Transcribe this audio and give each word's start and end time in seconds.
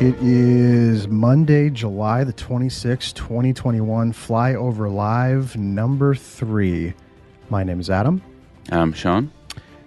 It 0.00 0.16
is 0.20 1.08
Monday, 1.08 1.70
July 1.70 2.24
the 2.24 2.32
26th, 2.32 3.14
2021. 3.14 4.12
Flyover 4.12 4.92
Live 4.92 5.56
number 5.56 6.14
three. 6.14 6.92
My 7.48 7.62
name 7.64 7.80
is 7.80 7.88
Adam. 7.88 8.20
I'm 8.70 8.92
Sean. 8.92 9.30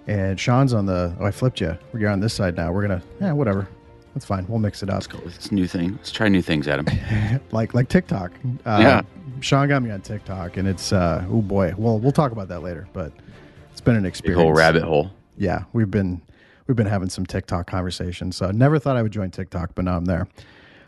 And 0.06 0.40
Sean's 0.40 0.72
on 0.72 0.86
the. 0.86 1.14
Oh, 1.20 1.24
I 1.26 1.30
flipped 1.30 1.60
you. 1.60 1.76
You're 1.96 2.10
on 2.10 2.20
this 2.20 2.32
side 2.34 2.56
now. 2.56 2.72
We're 2.72 2.86
going 2.88 3.00
to. 3.00 3.06
Yeah, 3.20 3.32
whatever. 3.32 3.68
That's 4.14 4.24
fine. 4.24 4.46
We'll 4.48 4.58
mix 4.58 4.82
it 4.82 4.88
up. 4.88 4.94
Let's 4.94 5.06
go 5.06 5.18
with 5.22 5.36
this 5.36 5.52
new 5.52 5.66
thing. 5.66 5.92
Let's 5.96 6.10
try 6.10 6.28
new 6.28 6.42
things, 6.42 6.66
Adam. 6.66 6.86
like 7.52 7.74
like 7.74 7.88
TikTok. 7.88 8.32
Uh, 8.64 8.78
Yeah. 8.80 9.02
Sean 9.40 9.68
got 9.68 9.82
me 9.82 9.90
on 9.90 10.00
TikTok, 10.00 10.56
and 10.56 10.66
it's. 10.66 10.92
uh 10.92 11.24
Oh, 11.30 11.42
boy. 11.42 11.74
Well, 11.76 11.98
we'll 12.00 12.12
talk 12.12 12.32
about 12.32 12.48
that 12.48 12.62
later, 12.62 12.88
but 12.92 13.12
it's 13.70 13.80
been 13.82 13.94
an 13.94 14.02
Big 14.02 14.08
experience. 14.08 14.42
whole 14.42 14.52
rabbit 14.54 14.82
hole. 14.82 15.10
yeah, 15.36 15.64
we've 15.74 15.90
been 15.90 16.22
we've 16.68 16.76
been 16.76 16.86
having 16.86 17.08
some 17.08 17.26
TikTok 17.26 17.66
conversations. 17.66 18.36
So 18.36 18.46
I 18.46 18.52
never 18.52 18.78
thought 18.78 18.96
I 18.96 19.02
would 19.02 19.12
join 19.12 19.30
TikTok, 19.30 19.74
but 19.74 19.84
now 19.86 19.96
I'm 19.96 20.04
there. 20.04 20.28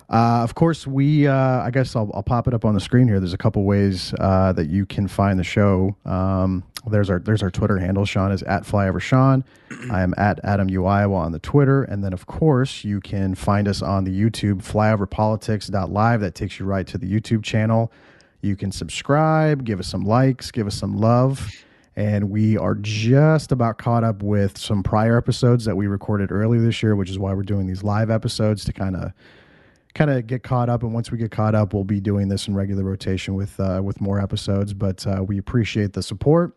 Uh, 0.09 0.43
of 0.43 0.57
course, 0.57 0.87
we. 0.87 1.29
Uh, 1.29 1.63
I 1.63 1.71
guess 1.71 1.95
I'll, 1.95 2.11
I'll 2.13 2.23
pop 2.23 2.49
it 2.49 2.55
up 2.55 2.65
on 2.65 2.75
the 2.75 2.81
screen 2.81 3.07
here. 3.07 3.21
There's 3.21 3.33
a 3.33 3.39
couple 3.39 3.63
ways 3.63 4.13
uh, 4.19 4.53
that 4.55 4.69
you 4.69 4.85
can 4.85 5.07
find 5.07 5.39
the 5.39 5.45
show. 5.45 5.95
Um, 6.05 6.65
there's 6.89 7.11
our 7.11 7.21
there's 7.21 7.45
our 7.45 7.51
Twitter 7.51 7.79
handle. 7.79 8.05
Sean 8.05 8.33
is 8.33 8.43
at 8.43 8.65
Flyover 8.65 9.01
Sean. 9.01 9.45
I 9.91 10.03
am 10.03 10.13
at 10.17 10.41
Adam 10.43 10.69
U 10.69 10.85
Iowa 10.85 11.15
on 11.15 11.31
the 11.31 11.39
Twitter, 11.39 11.85
and 11.85 12.03
then 12.03 12.13
of 12.13 12.27
course 12.27 12.83
you 12.83 13.01
can 13.01 13.37
find 13.37 13.69
us 13.69 13.83
on 13.83 14.03
the 14.03 14.11
YouTube 14.11 14.65
flyoverpolitics.live. 14.65 16.21
That 16.21 16.35
takes 16.35 16.59
you 16.59 16.67
right 16.67 16.87
to 16.89 16.99
the 16.99 17.07
YouTube 17.07 17.45
channel. 17.45 17.93
You 18.41 18.57
can 18.57 18.73
subscribe, 18.73 19.65
give 19.65 19.79
us 19.79 19.87
some 19.87 20.03
likes, 20.03 20.51
give 20.51 20.67
us 20.67 20.75
some 20.75 20.97
love. 20.97 21.53
And 21.97 22.31
we 22.31 22.57
are 22.57 22.77
just 22.77 23.53
about 23.53 23.79
caught 23.79 24.05
up 24.05 24.23
with 24.23 24.57
some 24.57 24.83
prior 24.83 25.19
episodes 25.19 25.65
that 25.65 25.77
we 25.77 25.87
recorded 25.87 26.31
earlier 26.31 26.61
this 26.61 26.83
year, 26.83 26.95
which 26.95 27.11
is 27.11 27.19
why 27.19 27.35
we're 27.35 27.43
doing 27.43 27.67
these 27.67 27.83
live 27.83 28.11
episodes 28.11 28.65
to 28.65 28.73
kind 28.73 28.97
of 28.97 29.13
kind 29.95 30.11
of 30.11 30.27
get 30.27 30.43
caught 30.43 30.69
up. 30.69 30.83
And 30.83 30.95
once 30.95 31.11
we 31.11 31.19
get 31.19 31.31
caught 31.31 31.55
up, 31.55 31.75
we'll 31.75 31.85
be 31.85 32.01
doing 32.01 32.29
this 32.29 32.47
in 32.47 32.55
regular 32.55 32.85
rotation 32.85 33.35
with 33.35 33.59
uh, 33.59 33.81
with 33.83 34.01
more 34.01 34.21
episodes. 34.21 34.73
But 34.73 35.07
uh, 35.07 35.25
we 35.27 35.39
appreciate 35.39 35.93
the 35.93 36.03
support. 36.03 36.57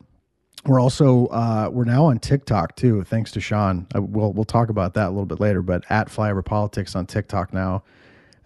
We're 0.66 0.80
also 0.80 1.28
uh, 1.28 1.70
we're 1.72 1.84
now 1.84 2.06
on 2.06 2.20
TikTok 2.20 2.76
too, 2.76 3.04
thanks 3.04 3.32
to 3.32 3.42
Sean. 3.42 3.88
Uh, 3.96 4.02
we'll 4.02 4.32
we'll 4.34 4.46
talk 4.46 4.70
about 4.70 4.94
that 4.94 5.08
a 5.08 5.10
little 5.10 5.26
bit 5.26 5.40
later. 5.40 5.62
But 5.62 5.84
at 5.90 6.08
Flyover 6.08 6.46
Politics 6.46 6.96
on 6.96 7.06
TikTok 7.06 7.54
now, 7.54 7.84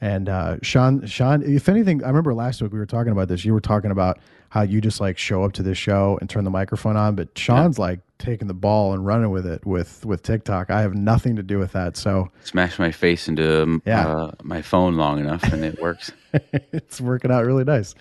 and 0.02 0.30
uh, 0.30 0.58
Sean 0.64 1.06
Sean, 1.06 1.44
if 1.44 1.70
anything, 1.70 2.04
I 2.04 2.08
remember 2.08 2.34
last 2.34 2.62
week 2.62 2.72
we 2.72 2.80
were 2.80 2.88
talking 2.88 3.12
about 3.12 3.28
this. 3.28 3.46
You 3.46 3.54
were 3.54 3.62
talking 3.62 3.92
about 3.92 4.20
how 4.50 4.62
you 4.62 4.80
just 4.82 5.00
like 5.02 5.18
show 5.18 5.44
up 5.44 5.54
to 5.54 5.64
this 5.64 5.78
show 5.78 6.18
and 6.22 6.30
turn 6.30 6.44
the 6.44 6.50
microphone 6.50 6.96
on, 6.98 7.16
but 7.16 7.38
Sean's 7.38 7.78
like 7.78 8.00
taking 8.18 8.48
the 8.48 8.54
ball 8.54 8.94
and 8.94 9.06
running 9.06 9.30
with 9.30 9.46
it 9.46 9.66
with 9.66 10.06
with 10.06 10.24
TikTok. 10.24 10.70
I 10.72 10.82
have 10.82 10.94
nothing 10.96 11.36
to 11.36 11.44
do 11.44 11.60
with 11.60 11.74
that, 11.74 11.98
so 11.98 12.32
Smash 12.44 12.80
my 12.80 12.92
face 12.92 13.28
into 13.28 13.64
um, 13.64 13.82
Yeah. 13.86 14.08
uh, 14.08 14.32
my 14.44 14.62
phone 14.62 14.96
long 14.96 15.20
enough, 15.20 15.44
and 15.52 15.64
it 15.66 15.80
works. 15.82 16.12
it's 16.72 17.00
working 17.02 17.32
out 17.32 17.46
really 17.46 17.64
nice. 17.64 17.94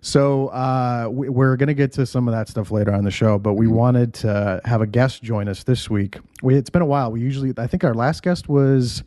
So 0.00 0.46
uh, 0.48 1.08
we, 1.10 1.28
we're 1.28 1.56
going 1.56 1.66
to 1.66 1.74
get 1.74 1.90
to 1.94 2.06
some 2.06 2.28
of 2.28 2.32
that 2.32 2.48
stuff 2.48 2.70
later 2.70 2.92
on 2.94 3.02
the 3.02 3.10
show, 3.10 3.36
but 3.36 3.54
we 3.54 3.66
wanted 3.66 4.14
to 4.14 4.60
have 4.64 4.80
a 4.80 4.86
guest 4.86 5.24
join 5.24 5.48
us 5.48 5.64
this 5.64 5.90
week. 5.90 6.18
We, 6.40 6.54
it's 6.54 6.70
been 6.70 6.82
a 6.82 6.86
while. 6.86 7.10
We 7.10 7.20
usually, 7.20 7.52
I 7.58 7.66
think, 7.66 7.82
our 7.82 7.94
last 7.94 8.22
guest 8.22 8.48
was 8.48 9.02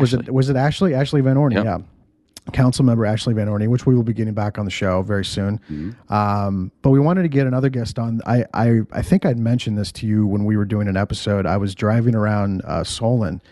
was 0.00 0.12
it 0.12 0.30
was 0.32 0.50
it 0.50 0.56
Ashley 0.56 0.94
Ashley 0.94 1.22
Vanorny? 1.22 1.54
Yep. 1.54 1.64
Yeah, 1.64 1.78
council 2.52 2.84
member 2.84 3.04
Ashley 3.04 3.34
Vanorny, 3.34 3.68
which 3.68 3.86
we 3.86 3.94
will 3.94 4.02
be 4.02 4.12
getting 4.12 4.34
back 4.34 4.58
on 4.58 4.64
the 4.64 4.70
show 4.70 5.02
very 5.02 5.24
soon. 5.24 5.58
Mm-hmm. 5.70 6.12
Um, 6.12 6.72
but 6.82 6.90
we 6.90 7.00
wanted 7.00 7.22
to 7.22 7.28
get 7.28 7.46
another 7.46 7.68
guest 7.68 7.98
on. 7.98 8.20
I, 8.26 8.44
I 8.54 8.80
I 8.92 9.02
think 9.02 9.24
I'd 9.26 9.38
mentioned 9.38 9.78
this 9.78 9.92
to 9.92 10.06
you 10.06 10.26
when 10.26 10.44
we 10.44 10.56
were 10.56 10.64
doing 10.64 10.88
an 10.88 10.96
episode. 10.96 11.46
I 11.46 11.56
was 11.56 11.74
driving 11.74 12.14
around 12.14 12.62
uh, 12.62 12.84
Solon, 12.84 13.42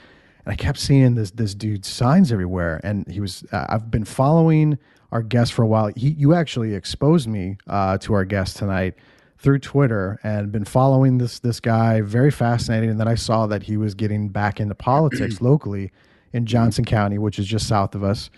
and 0.44 0.52
I 0.52 0.56
kept 0.56 0.78
seeing 0.78 1.14
this 1.14 1.30
this 1.30 1.54
dude's 1.54 1.88
signs 1.88 2.32
everywhere. 2.32 2.80
And 2.84 3.06
he 3.10 3.20
was 3.20 3.44
uh, 3.52 3.66
I've 3.68 3.90
been 3.90 4.04
following 4.04 4.78
our 5.12 5.22
guest 5.22 5.52
for 5.52 5.62
a 5.62 5.66
while. 5.66 5.90
He 5.96 6.10
you 6.10 6.34
actually 6.34 6.74
exposed 6.74 7.28
me 7.28 7.58
uh, 7.66 7.98
to 7.98 8.14
our 8.14 8.24
guest 8.24 8.56
tonight 8.56 8.94
through 9.38 9.58
Twitter 9.58 10.18
and 10.22 10.50
been 10.50 10.64
following 10.64 11.18
this 11.18 11.38
this 11.40 11.60
guy 11.60 12.00
very 12.00 12.30
fascinating. 12.30 12.90
And 12.90 12.98
then 12.98 13.08
I 13.08 13.14
saw 13.14 13.46
that 13.46 13.64
he 13.64 13.76
was 13.76 13.94
getting 13.94 14.28
back 14.28 14.60
into 14.60 14.74
politics 14.74 15.40
locally 15.40 15.92
in 16.32 16.46
Johnson 16.46 16.84
County, 16.84 17.18
which 17.18 17.38
is 17.38 17.46
just 17.46 17.66
south 17.66 17.94
of 17.94 18.04
us. 18.04 18.30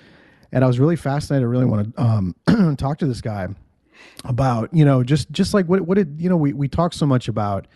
And 0.53 0.65
I 0.65 0.67
was 0.67 0.79
really 0.79 0.97
fascinated. 0.97 1.45
I 1.45 1.51
really 1.51 1.67
want 1.67 1.95
to 1.95 2.03
um, 2.03 2.77
talk 2.77 2.99
to 2.99 3.07
this 3.07 3.21
guy 3.21 3.49
about 4.25 4.73
you 4.73 4.85
know 4.85 5.03
just 5.03 5.31
just 5.31 5.55
like 5.55 5.67
what 5.67 5.83
what 5.83 5.97
did 5.97 6.17
you 6.19 6.29
know 6.29 6.37
we 6.37 6.53
we 6.53 6.69
talk 6.69 6.93
so 6.93 7.05
much 7.05 7.29
about 7.29 7.67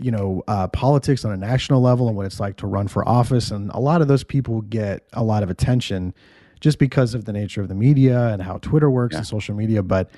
you 0.00 0.10
know 0.10 0.42
uh, 0.48 0.66
politics 0.68 1.24
on 1.24 1.32
a 1.32 1.36
national 1.36 1.80
level 1.80 2.08
and 2.08 2.16
what 2.16 2.26
it's 2.26 2.40
like 2.40 2.56
to 2.56 2.66
run 2.66 2.88
for 2.88 3.06
office. 3.08 3.50
And 3.50 3.70
a 3.72 3.80
lot 3.80 4.02
of 4.02 4.08
those 4.08 4.24
people 4.24 4.62
get 4.62 5.06
a 5.12 5.22
lot 5.22 5.42
of 5.42 5.50
attention 5.50 6.14
just 6.60 6.78
because 6.78 7.14
of 7.14 7.24
the 7.24 7.32
nature 7.32 7.62
of 7.62 7.68
the 7.68 7.74
media 7.74 8.28
and 8.28 8.42
how 8.42 8.58
Twitter 8.58 8.90
works 8.90 9.16
and 9.16 9.26
social 9.26 9.54
media. 9.54 9.82
But 9.82 10.10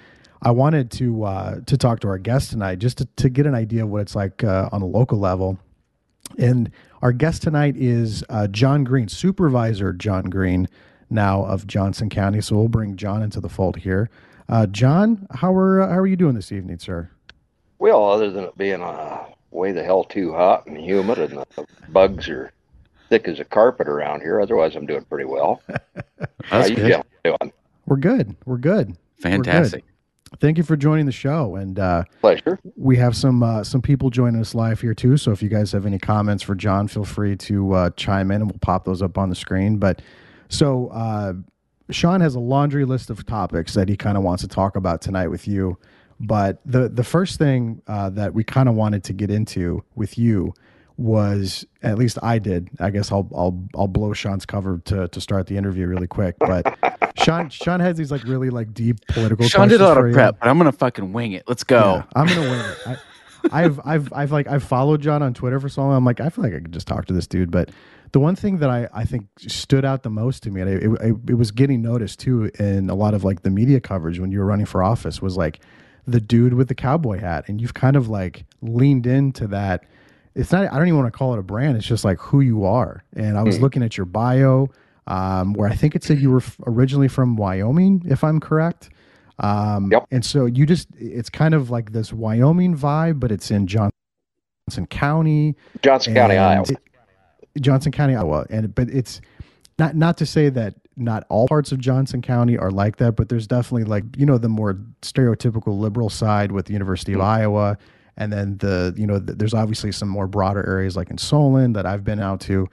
I 0.42 0.50
wanted 0.50 0.90
to 0.92 1.24
uh, 1.24 1.60
to 1.66 1.76
talk 1.76 2.00
to 2.00 2.08
our 2.08 2.18
guest 2.18 2.50
tonight 2.50 2.78
just 2.78 2.98
to, 2.98 3.08
to 3.16 3.28
get 3.28 3.46
an 3.46 3.54
idea 3.54 3.84
of 3.84 3.90
what 3.90 4.00
it's 4.00 4.14
like 4.14 4.42
uh, 4.42 4.68
on 4.72 4.82
a 4.82 4.86
local 4.86 5.18
level. 5.18 5.58
And 6.38 6.70
our 7.02 7.12
guest 7.12 7.42
tonight 7.42 7.76
is 7.76 8.24
uh, 8.28 8.46
Jon 8.48 8.84
Green, 8.84 9.08
Supervisor 9.08 9.92
Jon 9.92 10.24
Green, 10.24 10.68
now 11.12 11.44
of 11.44 11.66
Johnson 11.66 12.08
County. 12.08 12.40
So 12.40 12.56
we'll 12.56 12.68
bring 12.68 12.96
Jon 12.96 13.22
into 13.22 13.40
the 13.40 13.48
fold 13.48 13.76
here. 13.76 14.10
Uh, 14.48 14.66
Jon, 14.66 15.26
how 15.30 15.54
are 15.54 15.80
how 15.80 15.98
are 15.98 16.06
you 16.06 16.16
doing 16.16 16.34
this 16.34 16.52
evening, 16.52 16.78
sir? 16.78 17.10
Well, 17.78 18.08
other 18.08 18.30
than 18.30 18.44
it 18.44 18.56
being 18.56 18.82
uh, 18.82 19.24
way 19.50 19.72
the 19.72 19.82
hell 19.82 20.04
too 20.04 20.32
hot 20.32 20.66
and 20.66 20.76
humid, 20.76 21.18
and 21.18 21.38
the 21.38 21.66
bugs 21.88 22.28
are 22.28 22.52
thick 23.08 23.28
as 23.28 23.40
a 23.40 23.44
carpet 23.44 23.88
around 23.88 24.20
here. 24.20 24.40
Otherwise, 24.40 24.74
I'm 24.74 24.86
doing 24.86 25.04
pretty 25.04 25.24
well. 25.24 25.62
How 26.44 26.58
That's 26.58 26.70
you 26.70 26.76
good. 26.76 26.88
gentlemen 26.88 27.06
doing? 27.24 27.52
We're 27.86 27.96
good. 27.96 28.36
We're 28.44 28.56
good. 28.56 28.88
We're 28.88 28.96
good. 28.96 28.96
Fantastic. 29.18 29.84
Thank 30.40 30.56
you 30.56 30.64
for 30.64 30.76
joining 30.76 31.06
the 31.06 31.12
show, 31.12 31.56
and 31.56 31.78
uh, 31.78 32.04
Pleasure. 32.20 32.58
we 32.76 32.96
have 32.96 33.14
some 33.14 33.42
uh, 33.42 33.62
some 33.62 33.82
people 33.82 34.10
joining 34.10 34.40
us 34.40 34.54
live 34.54 34.80
here 34.80 34.94
too. 34.94 35.16
So 35.16 35.30
if 35.30 35.42
you 35.42 35.48
guys 35.48 35.72
have 35.72 35.84
any 35.84 35.98
comments 35.98 36.42
for 36.42 36.54
Jon, 36.54 36.88
feel 36.88 37.04
free 37.04 37.36
to 37.36 37.72
uh, 37.74 37.90
chime 37.96 38.30
in, 38.30 38.40
and 38.40 38.50
we'll 38.50 38.58
pop 38.60 38.84
those 38.84 39.02
up 39.02 39.18
on 39.18 39.28
the 39.28 39.34
screen. 39.34 39.76
But 39.76 40.00
so 40.52 40.88
uh, 40.88 41.32
Sean 41.90 42.20
has 42.20 42.34
a 42.34 42.40
laundry 42.40 42.84
list 42.84 43.08
of 43.08 43.24
topics 43.24 43.72
that 43.74 43.88
he 43.88 43.96
kind 43.96 44.18
of 44.18 44.22
wants 44.22 44.42
to 44.42 44.48
talk 44.48 44.76
about 44.76 45.00
tonight 45.00 45.28
with 45.28 45.48
you. 45.48 45.78
But 46.20 46.60
the 46.64 46.88
the 46.88 47.02
first 47.02 47.38
thing 47.38 47.82
uh, 47.86 48.10
that 48.10 48.34
we 48.34 48.44
kind 48.44 48.68
of 48.68 48.74
wanted 48.74 49.02
to 49.04 49.12
get 49.12 49.30
into 49.30 49.82
with 49.94 50.18
you 50.18 50.54
was 50.98 51.66
at 51.82 51.98
least 51.98 52.18
I 52.22 52.38
did. 52.38 52.68
I 52.78 52.90
guess 52.90 53.10
I'll 53.10 53.28
I'll 53.34 53.66
I'll 53.74 53.88
blow 53.88 54.12
Sean's 54.12 54.46
cover 54.46 54.80
to 54.84 55.08
to 55.08 55.20
start 55.20 55.46
the 55.46 55.56
interview 55.56 55.86
really 55.86 56.06
quick. 56.06 56.36
But 56.38 56.78
Sean 57.24 57.48
Sean 57.48 57.80
has 57.80 57.96
these 57.96 58.12
like 58.12 58.22
really 58.24 58.50
like 58.50 58.72
deep 58.74 59.04
political. 59.08 59.48
Sean 59.48 59.68
did 59.68 59.80
a 59.80 59.84
lot 59.84 59.96
of 59.96 60.12
prep, 60.12 60.38
but 60.38 60.48
I'm 60.48 60.58
gonna 60.58 60.70
fucking 60.70 61.12
wing 61.12 61.32
it. 61.32 61.44
Let's 61.48 61.64
go. 61.64 61.96
Yeah, 61.96 62.04
I'm 62.14 62.26
gonna 62.26 62.40
wing 62.42 62.60
it. 62.60 62.78
I, 62.86 62.96
I've 63.50 63.80
I've 63.84 64.12
I've 64.12 64.32
like 64.32 64.46
I've 64.46 64.62
followed 64.62 65.00
Jon 65.00 65.22
on 65.22 65.34
Twitter 65.34 65.58
for 65.58 65.68
so 65.68 65.82
long. 65.82 65.96
I'm 65.96 66.04
like 66.04 66.20
I 66.20 66.28
feel 66.28 66.44
like 66.44 66.54
I 66.54 66.60
could 66.60 66.72
just 66.72 66.86
talk 66.86 67.06
to 67.06 67.12
this 67.12 67.26
dude. 67.26 67.50
But 67.50 67.70
the 68.12 68.20
one 68.20 68.36
thing 68.36 68.58
that 68.58 68.70
I 68.70 68.88
I 68.92 69.04
think 69.04 69.26
stood 69.38 69.84
out 69.84 70.02
the 70.02 70.10
most 70.10 70.42
to 70.44 70.50
me, 70.50 70.60
and 70.60 70.70
it, 70.70 70.82
it, 70.82 71.16
it 71.30 71.34
was 71.34 71.50
getting 71.50 71.82
noticed 71.82 72.20
too 72.20 72.50
in 72.58 72.90
a 72.90 72.94
lot 72.94 73.14
of 73.14 73.24
like 73.24 73.42
the 73.42 73.50
media 73.50 73.80
coverage 73.80 74.18
when 74.20 74.30
you 74.30 74.38
were 74.38 74.46
running 74.46 74.66
for 74.66 74.82
office, 74.82 75.20
was 75.22 75.36
like 75.36 75.60
the 76.06 76.20
dude 76.20 76.54
with 76.54 76.68
the 76.68 76.74
cowboy 76.74 77.18
hat, 77.18 77.44
and 77.48 77.60
you've 77.60 77.74
kind 77.74 77.96
of 77.96 78.08
like 78.08 78.44
leaned 78.60 79.06
into 79.06 79.46
that. 79.48 79.84
It's 80.34 80.50
not. 80.50 80.72
I 80.72 80.78
don't 80.78 80.88
even 80.88 80.98
want 80.98 81.12
to 81.12 81.16
call 81.16 81.34
it 81.34 81.38
a 81.38 81.42
brand. 81.42 81.76
It's 81.76 81.86
just 81.86 82.04
like 82.04 82.18
who 82.18 82.40
you 82.40 82.64
are. 82.64 83.04
And 83.14 83.36
I 83.36 83.42
was 83.42 83.56
looking 83.60 83.82
at 83.82 83.96
your 83.98 84.06
bio, 84.06 84.68
um, 85.06 85.52
where 85.52 85.68
I 85.68 85.74
think 85.74 85.94
it 85.94 86.02
said 86.04 86.18
you 86.20 86.30
were 86.30 86.38
f- 86.38 86.56
originally 86.66 87.08
from 87.08 87.36
Wyoming, 87.36 88.02
if 88.06 88.24
I'm 88.24 88.40
correct. 88.40 88.88
Um, 89.38 89.90
Yep. 89.90 90.06
And 90.10 90.24
so 90.24 90.46
you 90.46 90.66
just, 90.66 90.88
it's 90.98 91.30
kind 91.30 91.54
of 91.54 91.70
like 91.70 91.92
this 91.92 92.12
Wyoming 92.12 92.76
vibe, 92.76 93.20
but 93.20 93.32
it's 93.32 93.50
in 93.50 93.66
Johnson 93.66 94.86
County. 94.90 95.56
Johnson 95.82 96.14
County, 96.14 96.36
Iowa. 96.36 96.66
Johnson 97.60 97.92
County, 97.92 98.14
Iowa. 98.14 98.46
And, 98.50 98.74
but 98.74 98.88
it's 98.90 99.20
not, 99.78 99.96
not 99.96 100.16
to 100.18 100.26
say 100.26 100.48
that 100.50 100.74
not 100.96 101.24
all 101.30 101.48
parts 101.48 101.72
of 101.72 101.78
Johnson 101.78 102.20
County 102.22 102.58
are 102.58 102.70
like 102.70 102.96
that, 102.96 103.16
but 103.16 103.28
there's 103.28 103.46
definitely 103.46 103.84
like, 103.84 104.04
you 104.16 104.26
know, 104.26 104.38
the 104.38 104.48
more 104.48 104.78
stereotypical 105.00 105.78
liberal 105.78 106.10
side 106.10 106.52
with 106.52 106.66
the 106.66 106.72
University 106.72 107.14
of 107.14 107.20
Iowa. 107.20 107.78
And 108.18 108.30
then 108.30 108.58
the, 108.58 108.94
you 108.96 109.06
know, 109.06 109.18
th 109.18 109.38
there's 109.38 109.54
obviously 109.54 109.90
some 109.90 110.08
more 110.08 110.26
broader 110.26 110.64
areas 110.68 110.96
like 110.96 111.10
in 111.10 111.16
Solon 111.16 111.72
that 111.72 111.86
I've 111.86 112.04
been 112.04 112.20
out 112.20 112.40
to, 112.42 112.68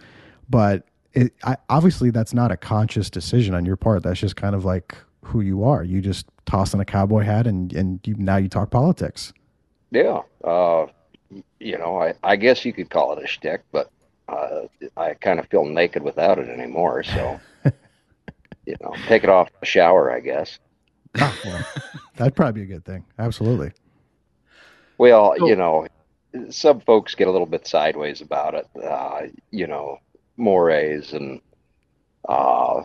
but 0.50 0.86
it, 1.13 1.33
I, 1.44 1.56
obviously 1.69 2.12
that's 2.12 2.33
not 2.33 2.51
a 2.51 2.57
conscious 2.57 3.10
decision 3.10 3.56
on 3.56 3.66
your 3.66 3.78
part. 3.78 4.04
That's 4.04 4.19
just 4.19 4.36
kind 4.36 4.54
of 4.54 4.66
like 4.66 4.95
who 5.24 5.39
you 5.39 5.63
are. 5.63 5.83
You 5.83 6.01
just 6.01 6.25
toss 6.50 6.74
on 6.74 6.80
a 6.80 6.86
cowboy 6.86 7.24
hat 7.24 7.46
and, 7.48 7.72
and 7.74 8.00
you, 8.06 8.16
now 8.18 8.38
you 8.38 8.50
talk 8.50 8.72
politics. 8.72 9.34
Yeah. 9.92 10.22
Uh, 10.44 10.88
you 11.60 11.78
know, 11.78 12.01
I, 12.01 12.13
I 12.24 12.36
guess 12.36 12.66
you 12.66 12.74
could 12.74 12.90
call 12.90 13.13
it 13.18 13.24
a 13.24 13.28
shtick, 13.28 13.62
but 13.72 13.92
uh, 14.28 14.62
I 14.98 15.13
kind 15.13 15.40
of 15.40 15.48
feel 15.48 15.66
naked 15.66 16.01
without 16.04 16.40
it 16.40 16.50
anymore. 16.50 17.04
So, 17.04 17.40
you 18.66 18.75
know, 18.81 18.94
take 19.07 19.24
it 19.24 19.30
off 19.30 19.50
the 19.60 19.66
shower, 19.66 20.12
I 20.12 20.19
guess. 20.22 20.57
Ah, 21.19 21.38
well, 21.46 21.66
that'd 22.18 22.36
probably 22.36 22.66
be 22.66 22.72
a 22.72 22.75
good 22.75 22.86
thing. 22.86 23.06
Absolutely. 23.19 23.72
Well, 24.98 25.36
So- 25.38 25.48
you 25.48 25.56
know, 25.56 25.88
some 26.50 26.80
folks 26.81 27.16
get 27.16 27.28
a 27.28 27.31
little 27.31 27.48
bit 27.48 27.66
sideways 27.68 28.22
about 28.22 28.54
it. 28.56 28.68
Uh, 28.84 29.22
you 29.52 29.66
know, 29.68 29.98
mores 30.38 31.13
and 31.13 31.42
uh, 32.28 32.84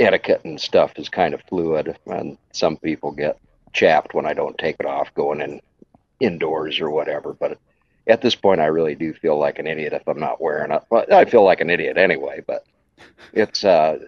etiquette 0.00 0.42
and 0.44 0.60
stuff 0.60 0.92
is 0.96 1.08
kind 1.08 1.34
of 1.34 1.42
fluid, 1.48 1.96
and 2.06 2.38
some 2.52 2.76
people 2.76 3.12
get 3.12 3.38
chapped 3.72 4.14
when 4.14 4.26
I 4.26 4.34
don't 4.34 4.58
take 4.58 4.76
it 4.80 4.86
off 4.86 5.14
going 5.14 5.40
in 5.40 5.60
indoors 6.18 6.80
or 6.80 6.90
whatever. 6.90 7.32
But 7.32 7.58
at 8.06 8.22
this 8.22 8.34
point, 8.34 8.60
I 8.60 8.66
really 8.66 8.94
do 8.94 9.12
feel 9.14 9.38
like 9.38 9.58
an 9.58 9.66
idiot 9.66 9.92
if 9.92 10.06
I'm 10.08 10.20
not 10.20 10.40
wearing 10.40 10.72
it. 10.72 10.82
But 10.90 11.12
I 11.12 11.24
feel 11.24 11.44
like 11.44 11.60
an 11.60 11.70
idiot 11.70 11.96
anyway. 11.96 12.42
But 12.46 12.64
it's 13.32 13.64
uh, 13.64 13.98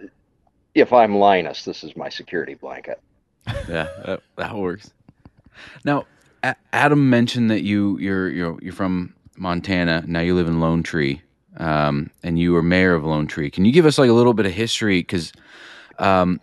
if 0.75 0.91
I'm 0.91 1.15
Linus, 1.15 1.65
this 1.65 1.83
is 1.83 1.95
my 1.95 2.09
security 2.09 2.55
blanket. 2.55 2.99
yeah, 3.47 3.87
that, 4.05 4.21
that 4.37 4.55
works. 4.55 4.91
Now, 5.85 6.05
A- 6.43 6.55
Adam 6.71 7.09
mentioned 7.09 7.51
that 7.51 7.63
you 7.63 7.97
you're 7.99 8.29
you're 8.29 8.57
you're 8.61 8.73
from 8.73 9.13
Montana. 9.37 10.03
Now 10.07 10.21
you 10.21 10.35
live 10.35 10.47
in 10.47 10.59
Lone 10.59 10.83
Tree, 10.83 11.21
um, 11.57 12.09
and 12.23 12.39
you 12.39 12.53
were 12.53 12.63
mayor 12.63 12.93
of 12.93 13.03
Lone 13.03 13.27
Tree. 13.27 13.51
Can 13.51 13.65
you 13.65 13.71
give 13.71 13.85
us 13.85 13.97
like 13.97 14.09
a 14.09 14.13
little 14.13 14.33
bit 14.33 14.45
of 14.45 14.53
history? 14.53 14.99
Because 14.99 15.31
um, 15.99 16.39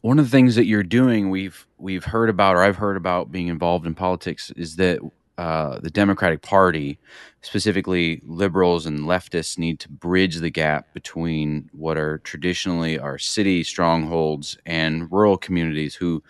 one 0.00 0.18
of 0.18 0.24
the 0.24 0.30
things 0.30 0.54
that 0.56 0.66
you're 0.66 0.82
doing, 0.82 1.30
we've 1.30 1.66
we've 1.78 2.04
heard 2.04 2.30
about, 2.30 2.56
or 2.56 2.62
I've 2.62 2.76
heard 2.76 2.96
about 2.96 3.30
being 3.30 3.48
involved 3.48 3.86
in 3.86 3.94
politics, 3.94 4.50
is 4.56 4.76
that 4.76 5.00
uh, 5.36 5.78
the 5.80 5.90
Democratic 5.90 6.42
Party, 6.42 6.98
specifically 7.42 8.20
liberals 8.24 8.86
and 8.86 9.00
leftists, 9.00 9.58
need 9.58 9.78
to 9.80 9.88
bridge 9.88 10.36
the 10.36 10.50
gap 10.50 10.92
between 10.94 11.70
what 11.72 11.96
are 11.96 12.18
traditionally 12.18 12.98
our 12.98 13.18
city 13.18 13.62
strongholds 13.62 14.58
and 14.66 15.10
rural 15.10 15.36
communities. 15.36 15.94
Who, 15.94 16.22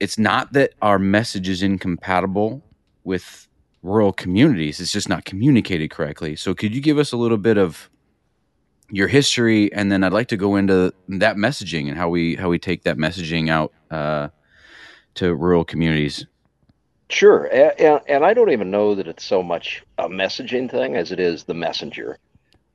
it's 0.00 0.18
not 0.18 0.52
that 0.52 0.74
our 0.82 0.98
message 0.98 1.48
is 1.48 1.62
incompatible 1.62 2.62
with 3.04 3.48
rural 3.82 4.12
communities; 4.12 4.80
it's 4.80 4.92
just 4.92 5.08
not 5.08 5.24
communicated 5.24 5.90
correctly. 5.90 6.34
So, 6.34 6.54
could 6.54 6.74
you 6.74 6.80
give 6.80 6.98
us 6.98 7.12
a 7.12 7.16
little 7.16 7.38
bit 7.38 7.56
of 7.56 7.88
your 8.90 9.08
history, 9.08 9.72
and 9.72 9.90
then 9.90 10.04
I'd 10.04 10.12
like 10.12 10.28
to 10.28 10.36
go 10.36 10.56
into 10.56 10.92
that 11.08 11.36
messaging 11.36 11.88
and 11.88 11.96
how 11.96 12.08
we 12.08 12.36
how 12.36 12.48
we 12.48 12.58
take 12.58 12.82
that 12.84 12.96
messaging 12.96 13.50
out 13.50 13.72
uh, 13.90 14.28
to 15.14 15.34
rural 15.34 15.64
communities. 15.64 16.26
Sure, 17.10 17.44
and, 17.44 18.00
and, 18.08 18.24
I 18.24 18.32
don't 18.32 18.50
even 18.50 18.70
know 18.70 18.94
that 18.94 19.06
it's 19.06 19.24
so 19.24 19.42
much 19.42 19.84
a 19.98 20.08
messaging 20.08 20.70
thing 20.70 20.96
as 20.96 21.12
it 21.12 21.20
is 21.20 21.44
the 21.44 21.54
messenger. 21.54 22.18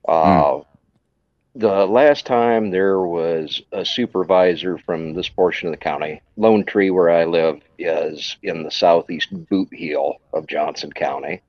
Uh, 0.08 0.14
mm. 0.14 0.66
The 1.56 1.86
last 1.88 2.28
time 2.28 2.70
there 2.70 3.02
was 3.02 3.62
a 3.72 3.84
supervisor 3.84 4.78
from 4.78 5.14
this 5.14 5.28
portion 5.28 5.68
of 5.68 5.74
the 5.74 5.78
county, 5.78 6.22
Lone 6.38 6.64
Tree, 6.64 6.92
where 6.92 7.10
I 7.10 7.26
live, 7.26 7.60
is 7.80 8.38
in 8.44 8.64
the 8.64 8.72
southeast 8.72 9.30
boot 9.50 9.74
heel 9.74 10.22
of 10.32 10.46
Johnson 10.46 10.94
County. 10.94 11.42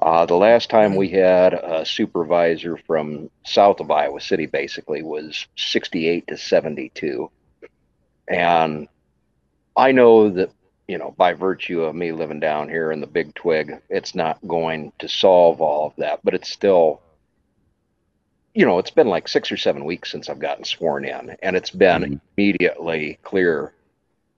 Uh, 0.00 0.26
the 0.26 0.34
last 0.34 0.70
time 0.70 0.96
we 0.96 1.08
had 1.08 1.54
a 1.54 1.86
supervisor 1.86 2.76
from 2.76 3.30
south 3.44 3.80
of 3.80 3.90
Iowa 3.90 4.20
City, 4.20 4.46
basically, 4.46 5.02
was 5.02 5.46
68 5.56 6.26
to 6.26 6.36
72. 6.36 7.30
And 8.26 8.88
I 9.76 9.92
know 9.92 10.30
that, 10.30 10.50
you 10.88 10.98
know, 10.98 11.14
by 11.16 11.32
virtue 11.32 11.82
of 11.82 11.94
me 11.94 12.12
living 12.12 12.40
down 12.40 12.68
here 12.68 12.90
in 12.90 13.00
the 13.00 13.06
Big 13.06 13.34
Twig, 13.34 13.80
it's 13.88 14.14
not 14.14 14.38
going 14.46 14.92
to 14.98 15.08
solve 15.08 15.60
all 15.60 15.86
of 15.86 15.96
that, 15.96 16.20
but 16.24 16.34
it's 16.34 16.50
still, 16.50 17.00
you 18.52 18.66
know, 18.66 18.78
it's 18.78 18.90
been 18.90 19.08
like 19.08 19.28
six 19.28 19.52
or 19.52 19.56
seven 19.56 19.84
weeks 19.84 20.10
since 20.10 20.28
I've 20.28 20.40
gotten 20.40 20.64
sworn 20.64 21.04
in, 21.04 21.36
and 21.40 21.56
it's 21.56 21.70
been 21.70 22.02
mm-hmm. 22.02 22.14
immediately 22.36 23.18
clear 23.22 23.72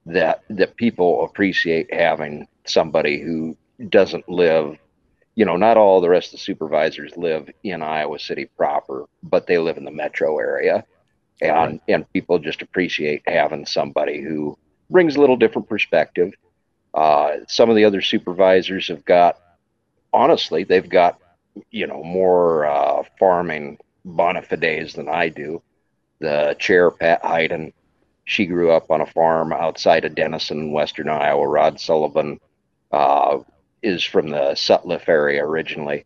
that 0.05 0.43
that 0.50 0.76
people 0.76 1.25
appreciate 1.25 1.93
having 1.93 2.47
somebody 2.64 3.20
who 3.20 3.56
doesn't 3.88 4.29
live 4.29 4.79
you 5.37 5.44
know, 5.44 5.56
not 5.56 5.77
all 5.77 6.00
the 6.00 6.09
rest 6.09 6.29
of 6.29 6.33
the 6.33 6.38
supervisors 6.38 7.17
live 7.17 7.49
in 7.62 7.83
Iowa 7.83 8.19
City 8.19 8.47
proper, 8.56 9.05
but 9.23 9.47
they 9.47 9.59
live 9.59 9.77
in 9.77 9.85
the 9.85 9.91
metro 9.91 10.38
area. 10.38 10.85
And 11.43 11.53
right. 11.73 11.81
and 11.88 12.12
people 12.15 12.38
just 12.38 12.62
appreciate 12.62 13.23
having 13.27 13.67
somebody 13.67 14.23
who 14.23 14.59
brings 14.88 15.15
a 15.15 15.21
little 15.21 15.37
different 15.37 15.69
perspective. 15.69 16.33
Uh, 16.94 17.38
some 17.47 17.69
of 17.69 17.77
the 17.77 17.85
other 17.85 18.00
supervisors 18.00 18.88
have 18.88 19.05
got, 19.05 19.38
honestly, 20.15 20.65
they've 20.65 20.88
got, 20.88 21.21
you 21.71 21.87
know, 21.87 22.03
more 22.03 22.65
uh, 22.65 23.03
farming 23.19 23.79
bona 24.06 24.41
fides 24.41 24.94
than 24.94 25.11
I 25.11 25.29
do. 25.29 25.62
The 26.21 26.56
chair, 26.59 26.91
Pat 26.91 27.23
Heiden, 27.23 27.75
she 28.25 28.47
grew 28.47 28.71
up 28.71 28.91
on 28.91 29.03
a 29.03 29.06
farm 29.06 29.53
outside 29.53 30.06
of 30.06 30.15
Denison, 30.15 30.73
Western 30.73 31.11
Iowa. 31.11 31.47
Rod 31.47 31.79
Sullivan 31.79 32.41
uh, 32.91 33.41
is 33.87 34.03
from 34.03 34.31
the 34.31 34.53
Sutliff 34.55 35.09
area 35.09 35.44
originally. 35.44 36.05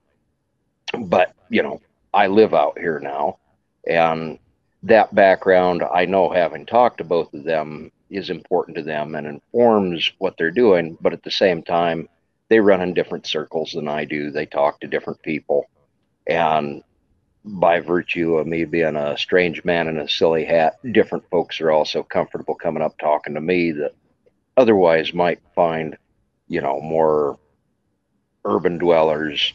But, 0.98 1.34
you 1.48 1.62
know, 1.62 1.80
I 2.12 2.26
live 2.26 2.52
out 2.52 2.78
here 2.78 3.00
now. 3.00 3.38
And 3.86 4.38
that 4.82 5.14
background, 5.14 5.82
I 5.82 6.04
know 6.04 6.30
having 6.30 6.66
talked 6.66 6.98
to 6.98 7.04
both 7.04 7.32
of 7.32 7.44
them 7.44 7.90
is 8.10 8.28
important 8.28 8.76
to 8.76 8.82
them 8.82 9.14
and 9.14 9.26
informs 9.26 10.12
what 10.18 10.36
they're 10.36 10.50
doing. 10.50 10.98
But 11.00 11.12
at 11.12 11.22
the 11.22 11.30
same 11.30 11.62
time, 11.62 12.08
they 12.48 12.60
run 12.60 12.82
in 12.82 12.94
different 12.94 13.26
circles 13.26 13.72
than 13.72 13.88
I 13.88 14.04
do. 14.04 14.30
They 14.30 14.46
talk 14.46 14.80
to 14.80 14.86
different 14.86 15.22
people. 15.22 15.66
And 16.26 16.82
by 17.44 17.80
virtue 17.80 18.36
of 18.36 18.46
me 18.46 18.64
being 18.64 18.96
a 18.96 19.16
strange 19.16 19.64
man 19.64 19.88
in 19.88 19.98
a 19.98 20.08
silly 20.08 20.44
hat, 20.44 20.74
different 20.92 21.24
folks 21.30 21.60
are 21.60 21.70
also 21.70 22.02
comfortable 22.02 22.54
coming 22.54 22.82
up 22.82 22.98
talking 22.98 23.34
to 23.34 23.40
me 23.40 23.72
that 23.72 23.94
otherwise 24.56 25.14
might 25.14 25.40
find, 25.54 25.96
you 26.48 26.60
know, 26.60 26.80
more 26.80 27.38
urban 28.44 28.78
dwellers 28.78 29.52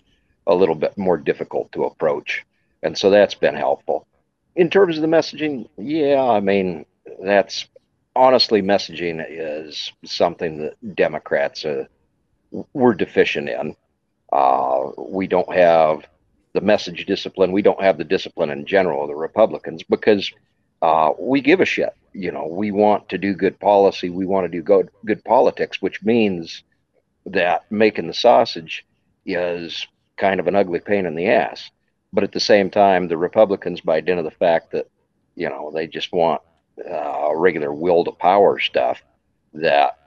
a 0.48 0.56
little 0.56 0.76
bit 0.76 0.98
more 0.98 1.18
difficult 1.18 1.72
to 1.72 1.86
approach. 1.86 2.46
And 2.84 2.98
so 2.98 3.10
that's 3.10 3.36
been 3.36 3.56
helpful. 3.56 4.08
In 4.56 4.70
terms 4.70 4.98
of 4.98 5.02
the 5.02 5.08
messaging, 5.08 5.68
yeah, 5.78 6.22
I 6.22 6.40
mean, 6.40 6.86
that's 7.22 7.68
honestly, 8.16 8.62
messaging 8.62 9.26
is 9.28 9.92
something 10.06 10.60
that 10.60 10.96
Democrats 10.96 11.66
uh, 11.66 11.86
were 12.74 12.94
deficient 12.94 13.50
in. 13.50 13.76
Uh, 14.32 14.92
we 14.98 15.28
don't 15.28 15.54
have 15.54 16.06
the 16.54 16.62
message 16.62 17.06
discipline. 17.06 17.52
We 17.52 17.62
don't 17.62 17.82
have 17.82 17.98
the 17.98 18.04
discipline 18.04 18.50
in 18.50 18.66
general, 18.66 19.04
of 19.04 19.10
the 19.10 19.16
Republicans, 19.16 19.84
because 19.84 20.32
uh, 20.82 21.12
we 21.20 21.42
give 21.42 21.60
a 21.60 21.66
shit. 21.66 21.94
You 22.14 22.32
know, 22.32 22.48
we 22.48 22.72
want 22.72 23.10
to 23.10 23.18
do 23.18 23.34
good 23.34 23.60
policy. 23.60 24.10
We 24.10 24.26
want 24.26 24.46
to 24.46 24.58
do 24.58 24.64
good, 24.64 24.90
good 25.06 25.24
politics, 25.24 25.82
which 25.82 26.02
means 26.04 26.64
that 27.26 27.70
making 27.72 28.08
the 28.08 28.14
sausage 28.14 28.86
is 29.26 29.88
kind 30.18 30.40
of 30.40 30.48
an 30.48 30.56
ugly 30.56 30.80
pain 30.80 31.06
in 31.06 31.16
the 31.16 31.28
ass. 31.28 31.72
But 32.14 32.24
at 32.24 32.32
the 32.32 32.40
same 32.40 32.70
time, 32.70 33.08
the 33.08 33.18
Republicans, 33.18 33.82
by 33.82 34.00
dint 34.02 34.20
of 34.20 34.26
the 34.26 34.32
fact 34.32 34.72
that, 34.72 34.88
you 35.36 35.50
know, 35.50 35.72
they 35.72 35.88
just 35.88 36.14
want 36.14 36.42
uh, 36.90 37.36
regular 37.36 37.74
will 37.74 38.04
to 38.06 38.12
power 38.12 38.60
stuff, 38.60 39.02
that 39.54 39.98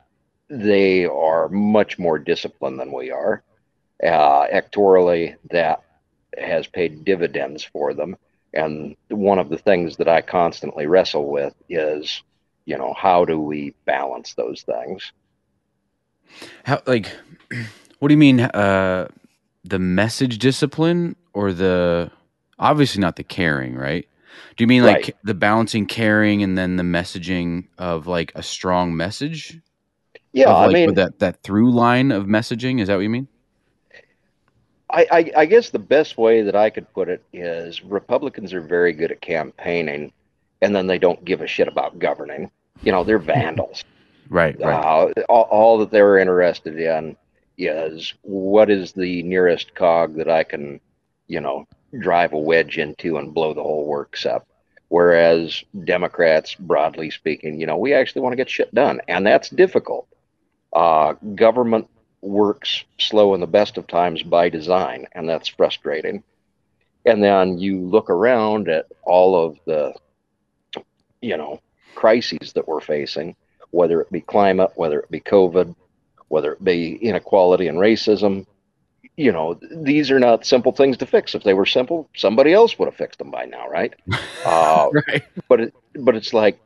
they 0.49 1.05
are 1.05 1.49
much 1.49 1.99
more 1.99 2.19
disciplined 2.19 2.81
than 2.81 2.93
we 2.93 3.11
are. 3.11 3.43
Uh, 4.03 4.47
electorally, 4.47 5.37
that 5.51 5.83
has 6.39 6.67
paid 6.67 7.05
dividends 7.05 7.65
for 7.65 7.95
them. 7.95 8.17
And 8.55 8.97
one 9.09 9.39
of 9.39 9.51
the 9.51 9.59
things 9.59 9.97
that 9.97 10.09
I 10.09 10.23
constantly 10.23 10.87
wrestle 10.87 11.29
with 11.31 11.55
is, 11.69 12.23
you 12.65 12.79
know, 12.79 12.95
how 12.97 13.25
do 13.25 13.39
we 13.41 13.75
balance 13.85 14.35
those 14.35 14.63
things? 14.63 15.13
How 16.65 16.83
like 16.87 17.11
what 17.99 18.09
do 18.09 18.15
you 18.15 18.19
mean 18.19 18.41
uh 18.41 19.09
the 19.65 19.79
message 19.79 20.39
discipline 20.39 21.17
or 21.33 21.53
the 21.53 22.11
obviously 22.59 23.01
not 23.01 23.17
the 23.17 23.25
caring, 23.25 23.75
right? 23.75 24.09
Do 24.57 24.65
you 24.65 24.69
mean 24.69 24.83
like 24.83 24.97
right. 24.97 25.17
the 25.25 25.35
balancing 25.35 25.87
caring 25.87 26.43
and 26.43 26.57
then 26.57 26.77
the 26.77 26.83
messaging 26.83 27.69
of 27.79 28.07
like 28.07 28.33
a 28.35 28.43
strong 28.43 28.97
message? 28.97 29.59
Yeah, 30.33 30.53
like, 30.53 30.71
I 30.71 30.73
mean 30.73 30.95
that 30.95 31.19
that 31.21 31.43
through 31.43 31.73
line 31.73 32.11
of 32.13 32.27
messaging. 32.27 32.81
Is 32.81 32.89
that 32.89 32.97
what 32.97 33.03
you 33.03 33.11
mean? 33.11 33.29
I, 34.91 35.07
I, 35.11 35.33
I 35.37 35.47
guess 35.47 35.71
the 35.71 35.79
best 35.79 36.17
way 36.17 36.43
that 36.43 36.57
I 36.57 36.71
could 36.71 36.91
put 36.95 37.09
it 37.09 37.23
is 37.33 37.85
Republicans 37.85 38.55
are 38.55 38.61
very 38.61 38.93
good 38.93 39.13
at 39.13 39.21
campaigning, 39.21 40.13
and 40.63 40.75
then 40.75 40.87
they 40.87 40.99
don't 40.99 41.23
give 41.25 41.43
a 41.43 41.47
shit 41.47 41.69
about 41.69 41.99
governing. 41.99 42.51
You 42.83 42.93
know, 42.93 43.05
they're 43.05 43.19
vandals. 43.19 43.85
Right. 44.29 44.59
right. 44.61 44.75
Uh, 44.75 45.23
all, 45.29 45.43
all, 45.51 45.79
that 45.79 45.91
they're 45.91 46.19
interested 46.19 46.79
in 46.79 47.17
is 47.57 48.15
what 48.23 48.71
is 48.71 48.93
the 48.93 49.23
nearest 49.23 49.75
cog 49.75 50.17
that 50.17 50.29
I 50.29 50.45
can, 50.45 50.81
you 51.27 51.41
know, 51.41 51.67
drive 51.99 52.33
a 52.33 52.39
wedge 52.39 52.79
into 52.79 53.17
and 53.17 53.35
blow 53.35 53.55
the 53.55 53.63
whole 53.63 53.87
works 53.87 54.27
up. 54.27 54.47
Whereas 54.89 55.65
Democrats, 55.85 56.55
broadly 56.55 57.11
speaking, 57.11 57.61
you 57.61 57.67
know, 57.67 57.77
we 57.77 57.93
actually 57.93 58.23
want 58.23 58.33
to 58.33 58.37
get 58.37 58.49
shit 58.49 58.75
done, 58.75 59.01
and 59.07 59.27
that's 59.27 59.51
difficult. 59.51 60.09
Uh, 60.73 61.15
government 61.35 61.89
works 62.23 62.85
slow 62.99 63.35
in 63.35 63.41
the 63.41 63.47
best 63.47 63.77
of 63.77 63.87
times 63.87 64.23
by 64.23 64.49
design, 64.49 65.07
and 65.13 65.29
that's 65.29 65.49
frustrating. 65.49 66.23
And 67.05 67.23
then 67.23 67.59
you 67.59 67.81
look 67.81 68.11
around 68.11 68.69
at 68.69 68.87
all 69.03 69.37
of 69.37 69.59
the, 69.67 69.95
you 71.21 71.37
know, 71.37 71.61
crises 71.95 72.53
that 72.55 72.67
we're 72.67 72.81
facing 72.81 73.37
whether 73.71 74.01
it 74.01 74.11
be 74.11 74.21
climate, 74.21 74.71
whether 74.77 75.01
it 75.01 75.11
be 75.11 75.21
COVID, 75.21 75.75
whether 76.29 76.53
it 76.53 76.65
be 76.65 76.97
inequality 76.97 77.69
and 77.69 77.79
racism, 77.79 78.47
you 79.17 79.33
know, 79.33 79.59
these 79.73 80.13
are 80.13 80.21
not 80.21 80.47
simple 80.47 80.71
things 80.71 80.97
to 80.99 81.07
fix. 81.07 81.35
If 81.35 81.43
they 81.43 81.53
were 81.53 81.67
simple, 81.67 82.09
somebody 82.15 82.53
else 82.53 82.79
would 82.79 82.87
have 82.87 82.95
fixed 82.95 83.19
them 83.19 83.31
by 83.31 83.45
now, 83.45 83.69
right? 83.69 83.93
Uh, 84.47 84.89
right. 85.09 85.25
But 85.49 85.61
it, 85.61 85.75
but 85.95 86.15
it's 86.15 86.33
like 86.33 86.59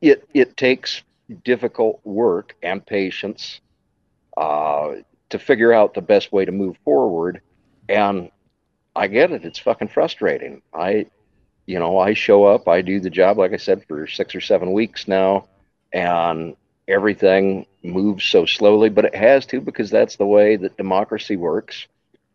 it 0.00 0.26
it 0.32 0.56
takes 0.56 1.02
difficult 1.44 2.00
work 2.04 2.56
and 2.62 2.84
patience 2.84 3.60
uh, 4.36 4.94
to 5.28 5.38
figure 5.38 5.72
out 5.72 5.94
the 5.94 6.00
best 6.00 6.32
way 6.32 6.44
to 6.44 6.50
move 6.50 6.76
forward. 6.84 7.42
And 7.88 8.30
I 8.96 9.06
get 9.08 9.30
it; 9.30 9.44
it's 9.44 9.58
fucking 9.58 9.88
frustrating. 9.88 10.62
I, 10.74 11.06
you 11.66 11.78
know, 11.78 11.98
I 11.98 12.14
show 12.14 12.44
up, 12.44 12.66
I 12.66 12.80
do 12.80 12.98
the 12.98 13.10
job, 13.10 13.38
like 13.38 13.52
I 13.52 13.58
said, 13.58 13.84
for 13.86 14.06
six 14.06 14.34
or 14.34 14.40
seven 14.40 14.72
weeks 14.72 15.06
now, 15.06 15.46
and 15.92 16.56
everything 16.88 17.66
moves 17.82 18.24
so 18.24 18.46
slowly, 18.46 18.88
but 18.88 19.04
it 19.04 19.14
has 19.14 19.46
to 19.46 19.60
because 19.60 19.90
that's 19.90 20.16
the 20.16 20.26
way 20.26 20.56
that 20.56 20.76
democracy 20.76 21.36
works. 21.36 21.86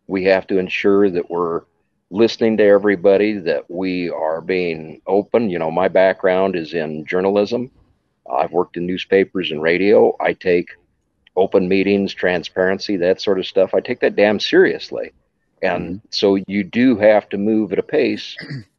We 0.07 0.23
have 0.25 0.47
to 0.47 0.57
ensure 0.57 1.09
that 1.09 1.29
we're 1.29 1.63
listening 2.09 2.57
to 2.57 2.63
everybody, 2.63 3.37
that 3.39 3.69
we 3.69 4.09
are 4.09 4.41
being 4.41 5.01
open. 5.07 5.49
You 5.49 5.59
know, 5.59 5.71
my 5.71 5.87
background 5.87 6.55
is 6.55 6.73
in 6.73 7.05
journalism. 7.05 7.71
I've 8.31 8.51
worked 8.51 8.77
in 8.77 8.85
newspapers 8.85 9.51
and 9.51 9.61
radio. 9.61 10.15
I 10.19 10.33
take 10.33 10.69
open 11.35 11.67
meetings, 11.67 12.13
transparency, 12.13 12.97
that 12.97 13.21
sort 13.21 13.39
of 13.39 13.45
stuff. 13.45 13.73
I 13.73 13.79
take 13.79 13.99
that 14.01 14.15
damn 14.15 14.39
seriously. 14.39 15.11
And 15.61 15.97
mm-hmm. 15.97 16.07
so 16.09 16.37
you 16.47 16.63
do 16.63 16.97
have 16.97 17.29
to 17.29 17.37
move 17.37 17.71
at 17.73 17.79
a 17.79 17.83
pace 17.83 18.35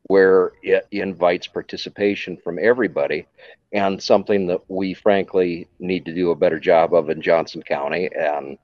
where 0.09 0.53
it 0.63 0.87
invites 0.91 1.47
participation 1.47 2.37
from 2.37 2.59
everybody 2.61 3.27
and 3.73 4.03
something 4.03 4.47
that 4.47 4.61
we 4.69 4.95
frankly 4.95 5.69
need 5.79 6.05
to 6.07 6.15
do 6.15 6.31
a 6.31 6.37
better 6.37 6.59
job 6.59 6.95
of 6.95 7.11
in 7.11 7.23
Johnson 7.23 7.63
County. 7.63 8.09
And 8.15 8.59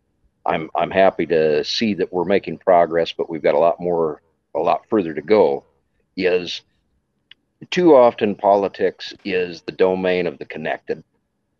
I'm 0.47 0.71
I'm 0.75 0.91
happy 0.91 1.27
to 1.27 1.63
see 1.65 1.95
that 1.95 2.13
we're 2.13 2.25
making 2.25 2.59
progress, 2.59 3.13
but 3.13 3.31
we've 3.31 3.43
got 3.43 3.55
a 3.55 3.59
lot 3.59 3.81
more, 3.81 4.21
a 4.55 4.59
lot 4.59 4.89
further 4.89 5.15
to 5.15 5.23
go. 5.23 5.65
Is 6.17 6.63
too 7.71 7.95
often 7.95 8.35
politics 8.35 9.15
is 9.25 9.63
the 9.63 9.73
domain 9.73 10.27
of 10.27 10.39
the 10.39 10.45
connected, 10.45 11.05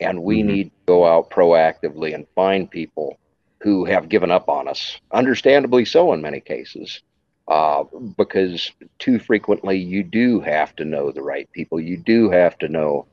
and 0.01 0.23
we 0.23 0.39
mm-hmm. 0.39 0.49
need 0.49 0.65
to 0.65 0.87
go 0.87 1.07
out 1.07 1.31
proactively 1.31 2.15
and 2.15 2.27
find 2.35 2.71
people 2.71 3.19
who 3.61 3.85
have 3.85 4.11
given 4.11 4.31
up 4.31 4.49
on 4.49 4.69
us, 4.69 4.99
understandably 5.13 5.85
so 5.85 6.13
in 6.13 6.21
many 6.21 6.41
cases, 6.41 7.01
uh, 7.49 7.85
because 8.17 8.73
too 8.99 9.19
frequently 9.19 9.79
you 9.79 10.03
do 10.03 10.41
have 10.41 10.75
to 10.77 10.85
know 10.85 11.11
the 11.11 11.23
right 11.23 11.51
people. 11.53 11.81
You 11.81 11.97
do 11.97 12.31
have 12.31 12.59
to 12.59 12.69
know 12.69 13.07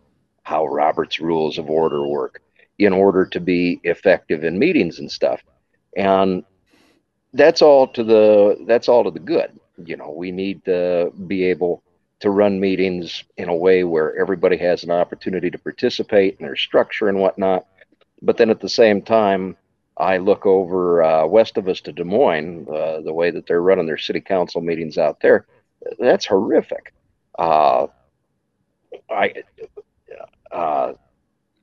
how 0.44 0.66
Robert's 0.66 1.20
rules 1.20 1.58
of 1.58 1.70
order 1.70 2.06
work 2.08 2.42
in 2.80 2.94
order 2.94 3.26
to 3.26 3.40
be 3.40 3.80
effective 3.84 4.44
in 4.44 4.58
meetings 4.58 5.00
and 5.00 5.12
stuff. 5.12 5.42
And 5.96 6.44
that's 7.34 7.62
all 7.62 7.88
to 7.90 8.04
the 8.04 8.64
that's 8.68 8.90
all 8.90 9.04
to 9.04 9.12
the 9.12 9.20
good. 9.20 9.60
You 9.84 9.98
know, 9.98 10.12
we 10.12 10.32
need 10.32 10.66
to 10.66 11.12
be 11.28 11.46
able 11.46 11.84
to 12.20 12.30
run 12.30 12.60
meetings 12.60 13.24
in 13.38 13.50
a 13.50 13.56
way 13.56 13.84
where 13.84 14.20
everybody 14.20 14.58
has 14.58 14.84
an 14.84 14.92
opportunity 14.92 15.50
to 15.50 15.58
participate 15.58 16.38
in 16.40 16.46
their 16.46 16.56
structure 16.56 17.10
and 17.10 17.20
whatnot. 17.20 17.66
But 18.22 18.38
then 18.38 18.52
at 18.52 18.60
the 18.60 18.70
same 18.70 19.02
time, 19.02 19.58
I 20.02 20.18
look 20.18 20.48
over 20.48 21.04
uh, 21.04 21.28
west 21.28 21.58
of 21.58 21.68
us 21.68 21.80
to 21.82 21.92
Des 21.92 22.04
Moines, 22.04 22.66
uh, 22.68 23.02
the 23.02 23.14
way 23.14 23.30
that 23.30 23.46
they're 23.46 23.62
running 23.62 23.86
their 23.86 24.00
city 24.00 24.20
council 24.20 24.60
meetings 24.60 24.98
out 24.98 25.20
there. 25.22 25.46
That's 26.00 26.26
horrific. 26.26 26.92
Uh, 27.38 27.88
I 29.12 29.34
uh, 30.52 30.94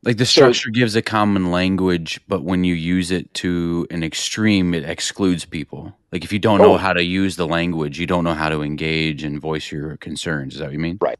like 0.04 0.16
the 0.16 0.24
structure 0.24 0.68
so, 0.68 0.72
gives 0.72 0.94
a 0.94 1.02
common 1.02 1.50
language, 1.50 2.20
but 2.28 2.44
when 2.44 2.62
you 2.62 2.74
use 2.74 3.10
it 3.10 3.34
to 3.34 3.86
an 3.90 4.04
extreme, 4.04 4.72
it 4.72 4.84
excludes 4.84 5.44
people. 5.44 5.92
Like 6.12 6.22
if 6.22 6.32
you 6.32 6.38
don't 6.38 6.58
know 6.58 6.74
oh. 6.74 6.78
how 6.78 6.92
to 6.92 7.02
use 7.02 7.34
the 7.34 7.46
language, 7.46 7.98
you 7.98 8.06
don't 8.06 8.22
know 8.22 8.34
how 8.34 8.48
to 8.48 8.62
engage 8.62 9.24
and 9.24 9.40
voice 9.40 9.72
your 9.72 9.96
concerns. 9.96 10.54
Is 10.54 10.60
that 10.60 10.66
what 10.66 10.72
you 10.72 10.78
mean? 10.78 10.98
Right. 11.00 11.18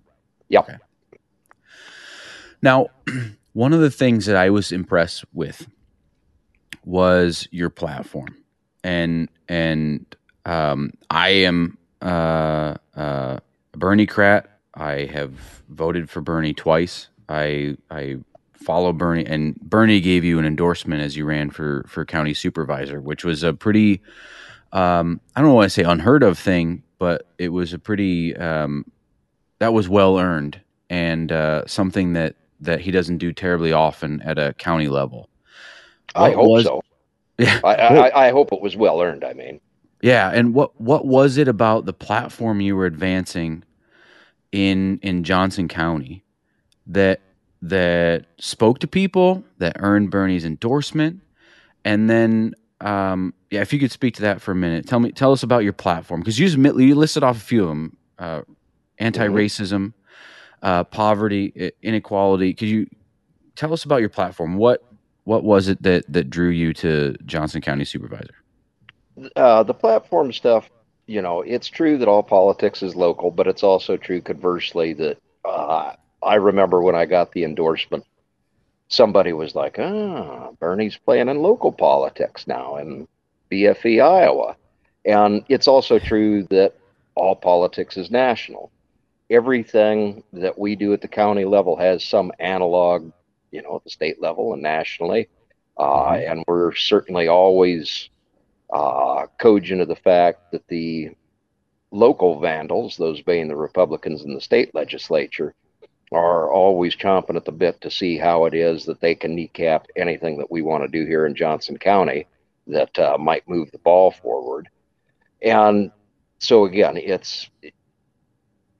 Yep. 0.50 0.68
Okay. 0.68 0.78
Now, 2.62 2.86
one 3.54 3.72
of 3.72 3.80
the 3.80 3.90
things 3.90 4.26
that 4.26 4.36
I 4.36 4.50
was 4.50 4.70
impressed 4.70 5.24
with 5.32 5.66
was 6.88 7.46
your 7.50 7.68
platform, 7.68 8.34
and 8.82 9.28
and 9.46 10.16
um, 10.46 10.90
I 11.10 11.28
am 11.28 11.76
uh, 12.00 12.76
uh, 12.96 13.38
a 13.74 13.76
Bernie 13.76 14.06
crat. 14.06 14.58
I 14.74 15.04
have 15.12 15.32
voted 15.68 16.08
for 16.08 16.22
Bernie 16.22 16.54
twice. 16.54 17.08
I 17.28 17.76
I 17.90 18.16
follow 18.54 18.94
Bernie, 18.94 19.26
and 19.26 19.60
Bernie 19.60 20.00
gave 20.00 20.24
you 20.24 20.38
an 20.38 20.46
endorsement 20.46 21.02
as 21.02 21.14
you 21.14 21.26
ran 21.26 21.50
for 21.50 21.84
for 21.86 22.06
county 22.06 22.32
supervisor, 22.32 23.02
which 23.02 23.22
was 23.22 23.42
a 23.42 23.52
pretty 23.52 24.00
um, 24.72 25.20
I 25.36 25.42
don't 25.42 25.52
want 25.52 25.66
to 25.66 25.70
say 25.70 25.82
unheard 25.82 26.22
of 26.22 26.38
thing, 26.38 26.82
but 26.98 27.26
it 27.36 27.50
was 27.50 27.74
a 27.74 27.78
pretty 27.78 28.34
um, 28.36 28.90
that 29.58 29.74
was 29.74 29.90
well 29.90 30.18
earned 30.18 30.58
and 30.88 31.30
uh, 31.30 31.66
something 31.66 32.14
that 32.14 32.36
that 32.60 32.80
he 32.80 32.90
doesn't 32.90 33.18
do 33.18 33.30
terribly 33.30 33.74
often 33.74 34.22
at 34.22 34.38
a 34.38 34.54
county 34.54 34.88
level. 34.88 35.28
I 36.14 36.32
hope 36.32 36.48
was, 36.48 36.64
so. 36.64 36.82
Yeah, 37.38 37.60
I, 37.62 37.74
I, 37.74 38.26
I 38.26 38.30
hope 38.32 38.52
it 38.52 38.60
was 38.60 38.76
well 38.76 39.00
earned. 39.00 39.22
I 39.22 39.32
mean, 39.32 39.60
yeah. 40.02 40.30
And 40.34 40.54
what 40.54 40.78
what 40.80 41.06
was 41.06 41.36
it 41.36 41.46
about 41.46 41.84
the 41.84 41.92
platform 41.92 42.60
you 42.60 42.74
were 42.74 42.86
advancing 42.86 43.62
in 44.50 44.98
in 45.02 45.22
Johnson 45.22 45.68
County 45.68 46.24
that 46.88 47.20
that 47.62 48.26
spoke 48.38 48.80
to 48.80 48.88
people, 48.88 49.44
that 49.58 49.76
earned 49.78 50.10
Bernie's 50.10 50.44
endorsement, 50.44 51.20
and 51.84 52.10
then 52.10 52.54
um, 52.80 53.34
yeah, 53.50 53.60
if 53.60 53.72
you 53.72 53.78
could 53.78 53.90
speak 53.90 54.14
to 54.16 54.22
that 54.22 54.40
for 54.40 54.52
a 54.52 54.54
minute, 54.54 54.86
tell 54.86 55.00
me, 55.00 55.10
tell 55.12 55.32
us 55.32 55.42
about 55.42 55.64
your 55.64 55.72
platform 55.72 56.20
because 56.20 56.38
you 56.38 56.48
you 56.48 56.94
listed 56.94 57.22
off 57.22 57.36
a 57.36 57.40
few 57.40 57.62
of 57.62 57.68
them: 57.68 57.96
uh, 58.18 58.42
anti-racism, 58.98 59.92
uh, 60.62 60.84
poverty, 60.84 61.72
inequality. 61.82 62.54
Could 62.54 62.68
you 62.68 62.86
tell 63.56 63.72
us 63.72 63.84
about 63.84 64.00
your 64.00 64.08
platform? 64.08 64.56
What 64.56 64.84
what 65.28 65.44
was 65.44 65.68
it 65.68 65.82
that 65.82 66.10
that 66.10 66.30
drew 66.30 66.48
you 66.48 66.72
to 66.72 67.14
Johnson 67.26 67.60
County 67.60 67.84
Supervisor? 67.84 68.34
Uh, 69.36 69.62
the 69.62 69.74
platform 69.74 70.32
stuff, 70.32 70.70
you 71.06 71.20
know, 71.20 71.42
it's 71.42 71.68
true 71.68 71.98
that 71.98 72.08
all 72.08 72.22
politics 72.22 72.82
is 72.82 72.96
local, 72.96 73.30
but 73.30 73.46
it's 73.46 73.62
also 73.62 73.98
true 73.98 74.22
conversely 74.22 74.94
that 74.94 75.18
uh, 75.44 75.92
I 76.22 76.36
remember 76.36 76.80
when 76.80 76.94
I 76.94 77.04
got 77.04 77.32
the 77.32 77.44
endorsement, 77.44 78.06
somebody 78.88 79.34
was 79.34 79.54
like, 79.54 79.78
ah, 79.78 80.48
Bernie's 80.60 80.96
playing 80.96 81.28
in 81.28 81.42
local 81.42 81.72
politics 81.72 82.46
now 82.46 82.76
in 82.76 83.06
BFE, 83.52 84.02
Iowa. 84.02 84.56
And 85.04 85.44
it's 85.50 85.68
also 85.68 85.98
true 85.98 86.44
that 86.44 86.72
all 87.14 87.36
politics 87.36 87.98
is 87.98 88.10
national. 88.10 88.70
Everything 89.28 90.22
that 90.32 90.58
we 90.58 90.74
do 90.74 90.94
at 90.94 91.02
the 91.02 91.08
county 91.08 91.44
level 91.44 91.76
has 91.76 92.02
some 92.02 92.32
analog, 92.38 93.12
you 93.50 93.62
know, 93.62 93.76
at 93.76 93.84
the 93.84 93.90
state 93.90 94.20
level 94.20 94.52
and 94.52 94.62
nationally. 94.62 95.28
Uh, 95.76 96.12
mm-hmm. 96.12 96.32
and 96.32 96.44
we're 96.46 96.74
certainly 96.74 97.28
always 97.28 98.10
uh, 98.72 99.26
cogent 99.40 99.80
of 99.80 99.88
the 99.88 99.96
fact 99.96 100.52
that 100.52 100.66
the 100.68 101.10
local 101.90 102.40
vandals, 102.40 102.96
those 102.96 103.22
being 103.22 103.48
the 103.48 103.56
Republicans 103.56 104.24
in 104.24 104.34
the 104.34 104.40
state 104.40 104.74
legislature, 104.74 105.54
are 106.12 106.50
always 106.50 106.96
chomping 106.96 107.36
at 107.36 107.44
the 107.44 107.52
bit 107.52 107.80
to 107.80 107.90
see 107.90 108.16
how 108.16 108.46
it 108.46 108.54
is 108.54 108.84
that 108.86 109.00
they 109.00 109.14
can 109.14 109.34
kneecap 109.34 109.86
anything 109.96 110.38
that 110.38 110.50
we 110.50 110.62
want 110.62 110.82
to 110.82 110.88
do 110.88 111.06
here 111.06 111.26
in 111.26 111.34
Johnson 111.34 111.76
County 111.76 112.26
that 112.66 112.98
uh, 112.98 113.16
might 113.18 113.48
move 113.48 113.70
the 113.70 113.78
ball 113.78 114.10
forward. 114.10 114.68
And 115.42 115.90
so 116.38 116.64
again, 116.64 116.96
it's 116.96 117.50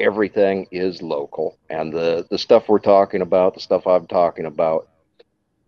everything 0.01 0.67
is 0.71 1.03
local, 1.03 1.59
and 1.71 1.93
the 1.93 2.27
the 2.31 2.39
stuff 2.39 2.69
we're 2.69 2.79
talking 2.79 3.23
about, 3.23 3.55
the 3.55 3.61
stuff 3.61 3.87
I'm 3.87 4.07
talking 4.07 4.47
about, 4.47 4.89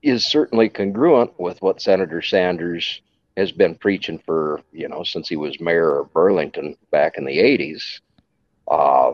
is 0.02 0.24
certainly 0.26 0.68
congruent 0.68 1.38
with 1.38 1.60
what 1.62 1.82
Senator 1.82 2.22
Sanders 2.22 3.00
has 3.36 3.52
been 3.52 3.74
preaching 3.74 4.18
for 4.18 4.60
you 4.72 4.88
know 4.88 5.02
since 5.02 5.28
he 5.28 5.36
was 5.36 5.60
mayor 5.60 6.00
of 6.00 6.12
Burlington 6.12 6.76
back 6.90 7.16
in 7.16 7.24
the 7.24 7.38
80s. 7.38 8.00
Uh, 8.68 9.12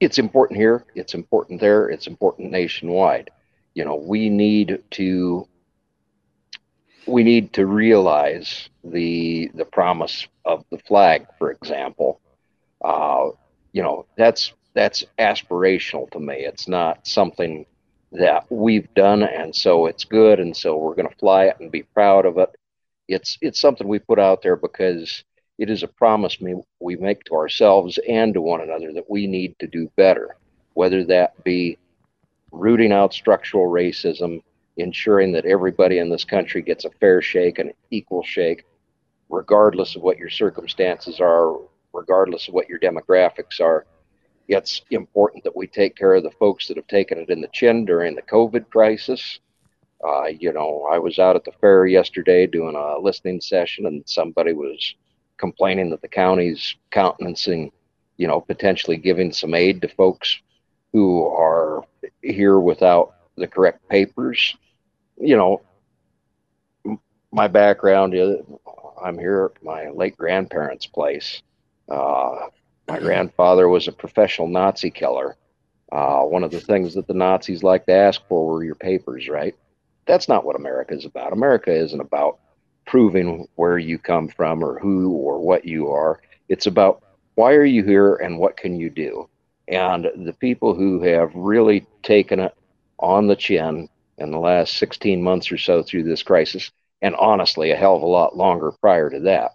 it's 0.00 0.18
important 0.18 0.58
here, 0.58 0.84
it's 0.94 1.14
important 1.14 1.60
there, 1.60 1.88
it's 1.88 2.06
important 2.06 2.50
nationwide. 2.50 3.30
You 3.74 3.84
know, 3.84 3.96
we 3.96 4.28
need 4.28 4.82
to 4.92 5.46
we 7.06 7.22
need 7.22 7.52
to 7.52 7.66
realize 7.66 8.68
the 8.82 9.50
the 9.54 9.64
promise 9.64 10.26
of 10.44 10.64
the 10.70 10.78
flag, 10.78 11.26
for 11.38 11.50
example. 11.50 12.20
Uh, 12.84 13.30
you 13.72 13.82
know, 13.82 14.06
that's 14.16 14.52
that's 14.74 15.04
aspirational 15.18 16.10
to 16.10 16.20
me. 16.20 16.34
It's 16.34 16.68
not 16.68 17.06
something 17.06 17.66
that 18.12 18.46
we've 18.50 18.92
done, 18.94 19.22
and 19.22 19.54
so 19.54 19.86
it's 19.86 20.04
good, 20.04 20.40
and 20.40 20.56
so 20.56 20.76
we're 20.76 20.94
going 20.94 21.08
to 21.08 21.16
fly 21.16 21.44
it 21.44 21.56
and 21.60 21.70
be 21.70 21.82
proud 21.82 22.26
of 22.26 22.38
it. 22.38 22.50
It's 23.08 23.38
it's 23.40 23.60
something 23.60 23.86
we 23.88 23.98
put 23.98 24.18
out 24.18 24.42
there 24.42 24.56
because 24.56 25.24
it 25.58 25.68
is 25.70 25.82
a 25.82 25.88
promise 25.88 26.38
we 26.80 26.96
make 26.96 27.24
to 27.24 27.34
ourselves 27.34 27.98
and 28.08 28.32
to 28.34 28.40
one 28.40 28.62
another 28.62 28.92
that 28.94 29.10
we 29.10 29.26
need 29.26 29.58
to 29.58 29.66
do 29.66 29.90
better, 29.96 30.36
whether 30.74 31.04
that 31.04 31.42
be 31.44 31.76
rooting 32.50 32.92
out 32.92 33.12
structural 33.12 33.70
racism 33.70 34.42
ensuring 34.76 35.32
that 35.32 35.44
everybody 35.44 35.98
in 35.98 36.08
this 36.08 36.24
country 36.24 36.62
gets 36.62 36.84
a 36.84 36.90
fair 36.90 37.22
shake, 37.22 37.58
an 37.58 37.72
equal 37.90 38.22
shake, 38.22 38.64
regardless 39.28 39.96
of 39.96 40.02
what 40.02 40.18
your 40.18 40.30
circumstances 40.30 41.20
are, 41.20 41.56
regardless 41.92 42.48
of 42.48 42.54
what 42.54 42.68
your 42.68 42.78
demographics 42.78 43.60
are. 43.60 43.86
It's 44.48 44.82
important 44.90 45.44
that 45.44 45.56
we 45.56 45.66
take 45.66 45.96
care 45.96 46.14
of 46.14 46.24
the 46.24 46.30
folks 46.32 46.66
that 46.68 46.76
have 46.76 46.88
taken 46.88 47.18
it 47.18 47.30
in 47.30 47.40
the 47.40 47.48
chin 47.48 47.84
during 47.84 48.14
the 48.14 48.22
COVID 48.22 48.68
crisis. 48.70 49.38
Uh, 50.04 50.26
you 50.26 50.52
know, 50.52 50.88
I 50.90 50.98
was 50.98 51.18
out 51.18 51.36
at 51.36 51.44
the 51.44 51.52
fair 51.60 51.86
yesterday 51.86 52.46
doing 52.46 52.74
a 52.74 52.98
listening 52.98 53.40
session, 53.40 53.86
and 53.86 54.02
somebody 54.06 54.52
was 54.52 54.94
complaining 55.36 55.90
that 55.90 56.02
the 56.02 56.08
county's 56.08 56.74
countenancing, 56.90 57.70
you 58.16 58.26
know, 58.26 58.40
potentially 58.40 58.96
giving 58.96 59.32
some 59.32 59.54
aid 59.54 59.82
to 59.82 59.88
folks 59.88 60.40
who 60.92 61.26
are 61.26 61.84
here 62.22 62.58
without 62.58 63.14
the 63.36 63.46
correct 63.46 63.88
papers. 63.88 64.56
You 65.18 65.36
know, 65.36 65.62
my 67.32 67.46
background 67.46 68.14
is 68.14 68.36
I'm 69.02 69.18
here 69.18 69.52
at 69.54 69.62
my 69.62 69.88
late 69.90 70.16
grandparents' 70.16 70.86
place. 70.86 71.42
Uh, 71.90 72.48
my 72.88 72.98
grandfather 72.98 73.68
was 73.68 73.88
a 73.88 73.92
professional 73.92 74.48
Nazi 74.48 74.90
killer. 74.90 75.36
Uh, 75.92 76.22
one 76.22 76.44
of 76.44 76.50
the 76.50 76.60
things 76.60 76.94
that 76.94 77.06
the 77.06 77.14
Nazis 77.14 77.62
like 77.62 77.86
to 77.86 77.92
ask 77.92 78.20
for 78.28 78.46
were 78.46 78.64
your 78.64 78.76
papers, 78.76 79.28
right? 79.28 79.54
That's 80.06 80.28
not 80.28 80.44
what 80.44 80.56
America 80.56 80.94
is 80.94 81.04
about. 81.04 81.32
America 81.32 81.72
isn't 81.72 82.00
about 82.00 82.38
proving 82.86 83.46
where 83.56 83.78
you 83.78 83.98
come 83.98 84.28
from 84.28 84.64
or 84.64 84.78
who 84.78 85.10
or 85.12 85.40
what 85.40 85.64
you 85.64 85.88
are. 85.90 86.20
It's 86.48 86.66
about 86.66 87.02
why 87.34 87.52
are 87.52 87.64
you 87.64 87.84
here 87.84 88.16
and 88.16 88.38
what 88.38 88.56
can 88.56 88.78
you 88.78 88.90
do? 88.90 89.28
And 89.68 90.10
the 90.26 90.32
people 90.32 90.74
who 90.74 91.00
have 91.02 91.34
really 91.34 91.86
taken 92.02 92.40
it 92.40 92.54
on 92.98 93.28
the 93.28 93.36
chin 93.36 93.88
in 94.18 94.30
the 94.30 94.38
last 94.38 94.76
16 94.76 95.22
months 95.22 95.50
or 95.50 95.58
so 95.58 95.82
through 95.82 96.02
this 96.04 96.22
crisis, 96.22 96.70
and 97.02 97.14
honestly, 97.16 97.70
a 97.70 97.76
hell 97.76 97.96
of 97.96 98.02
a 98.02 98.06
lot 98.06 98.36
longer 98.36 98.72
prior 98.80 99.08
to 99.10 99.20
that. 99.20 99.52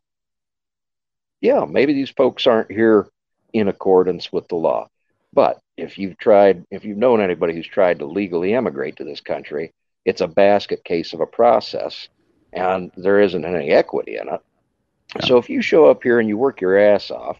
Yeah, 1.42 1.66
maybe 1.66 1.94
these 1.94 2.10
folks 2.10 2.48
aren't 2.48 2.72
here 2.72 3.08
in 3.54 3.68
accordance 3.68 4.32
with 4.32 4.48
the 4.48 4.56
law. 4.56 4.90
But 5.34 5.60
if 5.78 5.98
you've 5.98 6.18
tried, 6.18 6.66
if 6.72 6.86
you've 6.86 6.98
known 6.98 7.22
anybody 7.22 7.54
who's 7.54 7.68
tried 7.68 8.00
to 8.00 8.06
legally 8.06 8.54
emigrate 8.54 8.96
to 8.98 9.04
this 9.04 9.22
country, 9.22 9.74
it's 10.06 10.22
a 10.22 10.28
basket 10.28 10.84
case 10.84 11.14
of 11.14 11.20
a 11.20 11.26
process 11.26 12.08
and 12.56 12.92
there 12.96 13.20
isn't 13.20 13.46
any 13.46 13.70
equity 13.72 14.18
in 14.18 14.30
it. 14.30 14.42
Yeah. 15.18 15.26
So 15.26 15.38
if 15.38 15.50
you 15.50 15.62
show 15.62 15.86
up 15.86 16.02
here 16.04 16.20
and 16.20 16.30
you 16.30 16.38
work 16.38 16.62
your 16.62 16.80
ass 16.80 17.12
off 17.12 17.38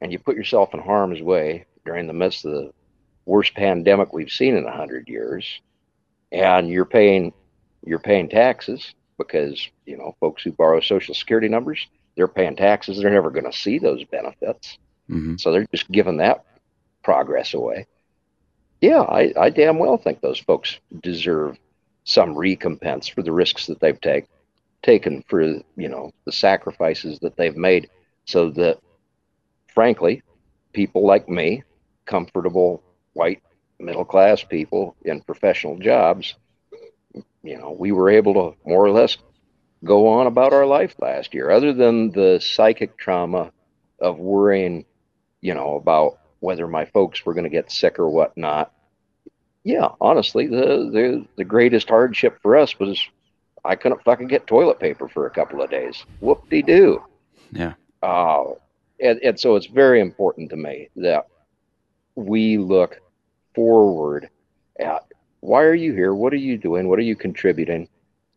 and 0.00 0.10
you 0.10 0.18
put 0.18 0.36
yourself 0.36 0.74
in 0.74 0.80
harm's 0.80 1.22
way 1.22 1.66
during 1.84 2.06
the 2.06 2.12
midst 2.12 2.44
of 2.44 2.52
the 2.52 2.72
worst 3.26 3.54
pandemic 3.54 4.12
we've 4.12 4.30
seen 4.30 4.56
in 4.56 4.64
a 4.64 4.76
hundred 4.76 5.08
years, 5.08 5.60
and 6.32 6.68
you're 6.68 6.84
paying 6.84 7.32
you're 7.84 7.98
paying 7.98 8.28
taxes 8.28 8.94
because 9.18 9.68
you 9.86 9.96
know 9.96 10.16
folks 10.18 10.42
who 10.42 10.52
borrow 10.52 10.80
social 10.80 11.14
security 11.14 11.48
numbers 11.48 11.86
they're 12.18 12.26
paying 12.28 12.56
taxes 12.56 12.98
they're 12.98 13.10
never 13.10 13.30
going 13.30 13.50
to 13.50 13.56
see 13.56 13.78
those 13.78 14.02
benefits 14.04 14.76
mm-hmm. 15.08 15.36
so 15.36 15.52
they're 15.52 15.66
just 15.72 15.90
giving 15.90 16.16
that 16.16 16.44
progress 17.04 17.54
away 17.54 17.86
yeah 18.80 19.00
I, 19.00 19.32
I 19.38 19.50
damn 19.50 19.78
well 19.78 19.96
think 19.96 20.20
those 20.20 20.40
folks 20.40 20.78
deserve 21.00 21.56
some 22.02 22.36
recompense 22.36 23.06
for 23.06 23.22
the 23.22 23.32
risks 23.32 23.66
that 23.66 23.78
they've 23.78 24.00
taken 24.00 24.28
taken 24.82 25.24
for 25.28 25.42
you 25.42 25.88
know 25.88 26.12
the 26.24 26.32
sacrifices 26.32 27.20
that 27.20 27.36
they've 27.36 27.56
made 27.56 27.88
so 28.24 28.50
that 28.50 28.78
frankly 29.72 30.22
people 30.72 31.06
like 31.06 31.28
me 31.28 31.62
comfortable 32.04 32.82
white 33.12 33.42
middle 33.78 34.04
class 34.04 34.42
people 34.42 34.96
in 35.04 35.20
professional 35.20 35.78
jobs 35.78 36.34
you 37.42 37.58
know 37.58 37.70
we 37.72 37.92
were 37.92 38.10
able 38.10 38.34
to 38.34 38.56
more 38.68 38.84
or 38.84 38.90
less 38.90 39.16
go 39.84 40.08
on 40.08 40.26
about 40.26 40.52
our 40.52 40.66
life 40.66 40.94
last 40.98 41.34
year 41.34 41.50
other 41.50 41.72
than 41.72 42.10
the 42.10 42.38
psychic 42.40 42.96
trauma 42.96 43.52
of 44.00 44.18
worrying 44.18 44.84
you 45.40 45.54
know 45.54 45.76
about 45.76 46.18
whether 46.40 46.66
my 46.66 46.84
folks 46.84 47.24
were 47.24 47.34
going 47.34 47.44
to 47.44 47.50
get 47.50 47.70
sick 47.70 47.98
or 47.98 48.08
whatnot 48.08 48.72
yeah 49.64 49.88
honestly 50.00 50.46
the, 50.46 50.90
the 50.92 51.26
the 51.36 51.44
greatest 51.44 51.88
hardship 51.88 52.38
for 52.42 52.56
us 52.56 52.78
was 52.78 53.08
I 53.64 53.76
couldn't 53.76 54.02
fucking 54.02 54.28
get 54.28 54.46
toilet 54.46 54.80
paper 54.80 55.08
for 55.08 55.26
a 55.26 55.30
couple 55.30 55.62
of 55.62 55.70
days. 55.70 56.04
Whoop 56.20 56.48
de 56.48 56.62
doo. 56.62 57.02
Yeah. 57.52 57.74
Uh, 58.02 58.52
and, 59.00 59.20
and 59.22 59.38
so 59.38 59.56
it's 59.56 59.66
very 59.66 60.00
important 60.00 60.50
to 60.50 60.56
me 60.56 60.88
that 60.96 61.26
we 62.14 62.58
look 62.58 63.00
forward 63.54 64.30
at 64.78 65.04
why 65.40 65.62
are 65.62 65.74
you 65.74 65.92
here? 65.92 66.14
What 66.14 66.32
are 66.32 66.36
you 66.36 66.56
doing? 66.56 66.88
What 66.88 66.98
are 66.98 67.02
you 67.02 67.14
contributing? 67.16 67.88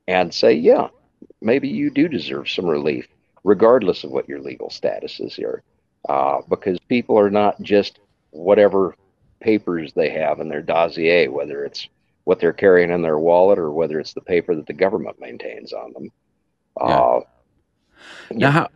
And 0.07 0.33
say, 0.33 0.53
yeah, 0.53 0.89
maybe 1.41 1.67
you 1.67 1.89
do 1.89 2.07
deserve 2.07 2.49
some 2.49 2.65
relief, 2.65 3.07
regardless 3.43 4.03
of 4.03 4.11
what 4.11 4.29
your 4.29 4.39
legal 4.39 4.69
status 4.69 5.19
is 5.19 5.35
here. 5.35 5.63
Uh, 6.09 6.41
because 6.49 6.79
people 6.89 7.17
are 7.17 7.29
not 7.29 7.61
just 7.61 7.99
whatever 8.31 8.95
papers 9.39 9.93
they 9.93 10.09
have 10.09 10.39
in 10.39 10.49
their 10.49 10.61
dossier, 10.61 11.27
whether 11.27 11.63
it's 11.63 11.87
what 12.23 12.39
they're 12.39 12.53
carrying 12.53 12.91
in 12.91 13.01
their 13.01 13.19
wallet 13.19 13.59
or 13.59 13.71
whether 13.71 13.99
it's 13.99 14.13
the 14.13 14.21
paper 14.21 14.55
that 14.55 14.67
the 14.67 14.73
government 14.73 15.19
maintains 15.19 15.73
on 15.73 15.93
them. 15.93 16.11
Yeah. 16.79 16.85
Uh, 16.85 17.19
now, 18.31 18.47
yeah. 18.47 18.51
how 18.51 18.67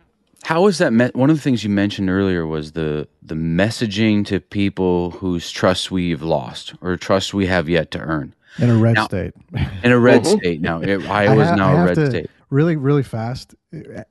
how 0.44 0.66
is 0.68 0.78
that? 0.78 0.92
Me- 0.92 1.10
one 1.14 1.30
of 1.30 1.36
the 1.36 1.42
things 1.42 1.64
you 1.64 1.70
mentioned 1.70 2.08
earlier 2.08 2.46
was 2.46 2.72
the 2.72 3.08
the 3.22 3.34
messaging 3.34 4.24
to 4.26 4.38
people 4.38 5.10
whose 5.10 5.50
trust 5.50 5.90
we've 5.90 6.22
lost 6.22 6.74
or 6.80 6.96
trust 6.96 7.34
we 7.34 7.46
have 7.46 7.68
yet 7.68 7.90
to 7.92 7.98
earn 7.98 8.34
in 8.58 8.70
a 8.70 8.76
red 8.76 8.94
now, 8.94 9.06
state. 9.06 9.34
In 9.82 9.90
a 9.90 9.98
red 9.98 10.22
mm-hmm. 10.22 10.38
state 10.38 10.60
now, 10.60 10.80
it, 10.80 11.04
Iowa 11.08 11.42
is 11.42 11.56
now 11.56 11.76
a 11.76 11.84
red 11.84 11.94
to, 11.96 12.10
state. 12.10 12.30
Really, 12.50 12.76
really 12.76 13.02
fast. 13.02 13.54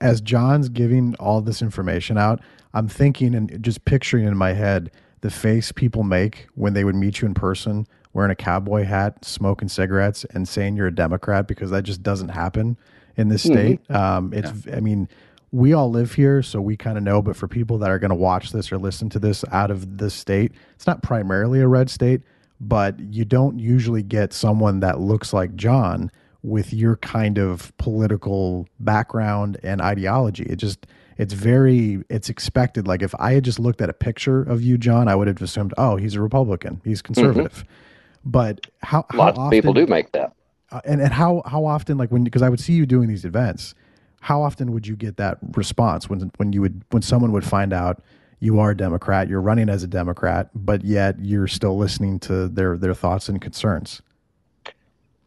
As 0.00 0.20
Jon's 0.20 0.68
giving 0.68 1.14
all 1.16 1.40
this 1.40 1.62
information 1.62 2.18
out, 2.18 2.40
I'm 2.74 2.88
thinking 2.88 3.34
and 3.34 3.62
just 3.62 3.84
picturing 3.84 4.24
in 4.24 4.36
my 4.36 4.52
head 4.52 4.90
the 5.22 5.30
face 5.30 5.72
people 5.72 6.02
make 6.02 6.46
when 6.54 6.74
they 6.74 6.84
would 6.84 6.94
meet 6.94 7.20
you 7.20 7.26
in 7.26 7.34
person 7.34 7.86
wearing 8.16 8.30
a 8.30 8.36
cowboy 8.36 8.82
hat, 8.82 9.24
smoking 9.24 9.68
cigarettes, 9.68 10.24
and 10.30 10.48
saying 10.48 10.74
you're 10.74 10.86
a 10.86 10.94
Democrat 10.94 11.46
because 11.46 11.70
that 11.70 11.82
just 11.82 12.02
doesn't 12.02 12.30
happen 12.30 12.78
in 13.16 13.28
this 13.28 13.44
mm-hmm. 13.44 13.52
state. 13.52 13.88
Mm-hmm. 13.88 13.96
Um, 13.96 14.32
it's, 14.32 14.66
yeah. 14.66 14.76
I 14.76 14.80
mean, 14.80 15.06
we 15.52 15.74
all 15.74 15.90
live 15.90 16.14
here, 16.14 16.42
so 16.42 16.60
we 16.60 16.78
kind 16.78 16.96
of 16.96 17.04
know. 17.04 17.20
But 17.20 17.36
for 17.36 17.46
people 17.46 17.76
that 17.78 17.90
are 17.90 17.98
going 17.98 18.10
to 18.10 18.16
watch 18.16 18.52
this 18.52 18.72
or 18.72 18.78
listen 18.78 19.10
to 19.10 19.18
this 19.18 19.44
out 19.52 19.70
of 19.70 19.98
this 19.98 20.14
state, 20.14 20.52
it's 20.74 20.86
not 20.86 21.02
primarily 21.02 21.60
a 21.60 21.68
red 21.68 21.90
state, 21.90 22.22
but 22.58 22.98
you 22.98 23.26
don't 23.26 23.58
usually 23.58 24.02
get 24.02 24.32
someone 24.32 24.80
that 24.80 24.98
looks 24.98 25.34
like 25.34 25.54
Jon 25.54 26.10
with 26.46 26.72
your 26.72 26.96
kind 26.96 27.38
of 27.38 27.76
political 27.76 28.68
background 28.78 29.58
and 29.64 29.82
ideology. 29.82 30.44
It 30.44 30.56
just 30.56 30.86
it's 31.18 31.34
very 31.34 32.02
it's 32.08 32.28
expected. 32.28 32.86
Like 32.86 33.02
if 33.02 33.14
I 33.18 33.32
had 33.32 33.44
just 33.44 33.58
looked 33.58 33.80
at 33.80 33.90
a 33.90 33.92
picture 33.92 34.42
of 34.42 34.62
you, 34.62 34.78
Jon, 34.78 35.08
I 35.08 35.16
would 35.16 35.26
have 35.26 35.42
assumed, 35.42 35.74
oh, 35.76 35.96
he's 35.96 36.14
a 36.14 36.20
Republican, 36.20 36.80
he's 36.84 37.02
mm-hmm. 37.02 37.14
conservative. 37.14 37.52
Mm-hmm. 37.52 38.30
But 38.30 38.66
how, 38.82 39.04
how 39.10 39.18
lots 39.18 39.38
often, 39.38 39.46
of 39.46 39.50
people 39.50 39.72
do 39.72 39.86
make 39.86 40.12
that. 40.12 40.32
Uh, 40.70 40.80
and 40.84 41.00
and 41.00 41.12
how 41.12 41.42
how 41.46 41.64
often 41.64 41.98
like 41.98 42.10
when 42.10 42.24
because 42.24 42.42
I 42.42 42.48
would 42.48 42.60
see 42.60 42.74
you 42.74 42.86
doing 42.86 43.08
these 43.08 43.24
events, 43.24 43.74
how 44.20 44.42
often 44.42 44.72
would 44.72 44.86
you 44.86 44.96
get 44.96 45.16
that 45.16 45.38
response 45.56 46.08
when 46.08 46.30
when 46.36 46.52
you 46.52 46.60
would 46.60 46.82
when 46.90 47.02
someone 47.02 47.32
would 47.32 47.44
find 47.44 47.72
out 47.72 48.02
you 48.38 48.60
are 48.60 48.70
a 48.70 48.76
Democrat, 48.76 49.28
you're 49.28 49.40
running 49.40 49.68
as 49.68 49.82
a 49.82 49.86
Democrat, 49.88 50.50
but 50.54 50.84
yet 50.84 51.16
you're 51.20 51.46
still 51.48 51.76
listening 51.76 52.20
to 52.20 52.48
their 52.48 52.76
their 52.76 52.94
thoughts 52.94 53.28
and 53.28 53.40
concerns? 53.40 54.02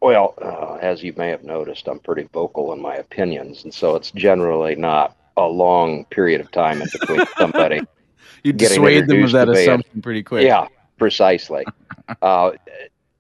Well, 0.02 0.34
uh, 0.42 0.78
as 0.82 1.04
you 1.04 1.14
may 1.18 1.30
have 1.30 1.44
noticed, 1.44 1.88
I'm 1.88 2.00
pretty 2.00 2.24
vocal 2.32 2.72
in 2.74 2.82
my 2.82 2.96
opinions, 2.96 3.64
and 3.64 3.74
so 3.74 3.96
it's 3.96 4.12
generally 4.12 4.76
not 4.76 5.16
a 5.36 5.48
long 5.48 6.06
period 6.06 6.42
of 6.42 6.52
time 6.52 6.82
in 6.82 6.88
between 6.92 7.26
somebody. 7.38 7.82
you 8.44 8.54
dissuade 8.54 9.08
them 9.08 9.24
of 9.24 9.32
that 9.32 9.50
assumption 9.50 10.02
pretty 10.02 10.24
quick. 10.24 10.46
Yeah, 10.46 10.68
precisely. 10.98 11.66
uh, 12.22 12.52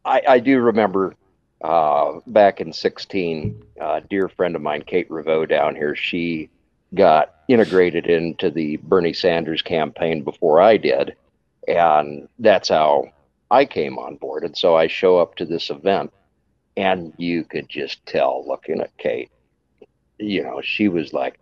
I, 0.05 0.21
I, 0.27 0.39
do 0.39 0.59
remember 0.59 1.15
uh, 1.61 2.19
back 2.27 2.61
in 2.61 2.71
16, 2.71 3.61
a 3.81 4.01
dear 4.09 4.29
friend 4.29 4.55
of 4.55 4.61
mine, 4.61 4.83
Kate 4.83 5.09
Reveau 5.09 5.47
down 5.47 5.75
here, 5.75 5.95
she 5.95 6.49
got 6.95 7.35
integrated 7.47 8.07
into 8.07 8.49
the 8.49 8.77
Bernie 8.77 9.13
Sanders 9.13 9.61
campaign 9.61 10.23
before 10.23 10.61
I 10.61 10.77
did. 10.77 11.15
And 11.67 12.27
that's 12.39 12.69
how 12.69 13.11
I 13.51 13.65
came 13.65 13.97
on 13.99 14.15
board. 14.15 14.43
And 14.43 14.57
so 14.57 14.75
I 14.75 14.87
show 14.87 15.17
up 15.19 15.35
to 15.35 15.45
this 15.45 15.69
event, 15.69 16.11
and 16.79 17.13
you 17.17 17.43
could 17.43 17.67
just 17.67 18.05
tell 18.05 18.47
looking 18.47 18.79
at 18.79 18.95
Kate, 18.97 19.29
you 20.17 20.41
know, 20.41 20.61
she 20.61 20.87
was 20.87 21.11
like, 21.11 21.37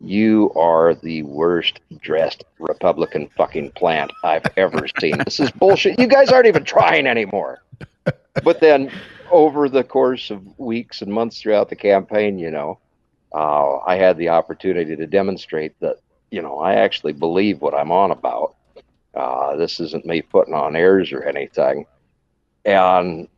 you 0.00 0.52
are 0.56 0.94
the 0.94 1.22
worst 1.22 1.78
dressed 2.00 2.42
Republican 2.58 3.28
fucking 3.36 3.70
plant 3.72 4.10
I've 4.24 4.46
ever 4.56 4.88
seen. 4.98 5.18
This 5.24 5.38
is 5.38 5.52
bullshit. 5.52 6.00
You 6.00 6.08
guys 6.08 6.30
aren't 6.30 6.48
even 6.48 6.64
trying 6.64 7.06
anymore. 7.06 7.62
But 8.42 8.60
then 8.60 8.90
over 9.30 9.68
the 9.68 9.84
course 9.84 10.30
of 10.30 10.58
weeks 10.58 11.02
and 11.02 11.12
months 11.12 11.40
throughout 11.40 11.68
the 11.68 11.76
campaign, 11.76 12.38
you 12.38 12.50
know, 12.50 12.78
uh, 13.32 13.78
I 13.78 13.94
had 13.94 14.18
the 14.18 14.30
opportunity 14.30 14.96
to 14.96 15.06
demonstrate 15.06 15.78
that, 15.78 15.98
you 16.32 16.42
know, 16.42 16.58
I 16.58 16.74
actually 16.74 17.12
believe 17.12 17.60
what 17.60 17.74
I'm 17.74 17.92
on 17.92 18.10
about. 18.10 18.56
Uh, 19.14 19.54
this 19.54 19.78
isn't 19.78 20.04
me 20.04 20.22
putting 20.22 20.54
on 20.54 20.74
airs 20.74 21.12
or 21.12 21.22
anything. 21.22 21.86
And 22.64 23.28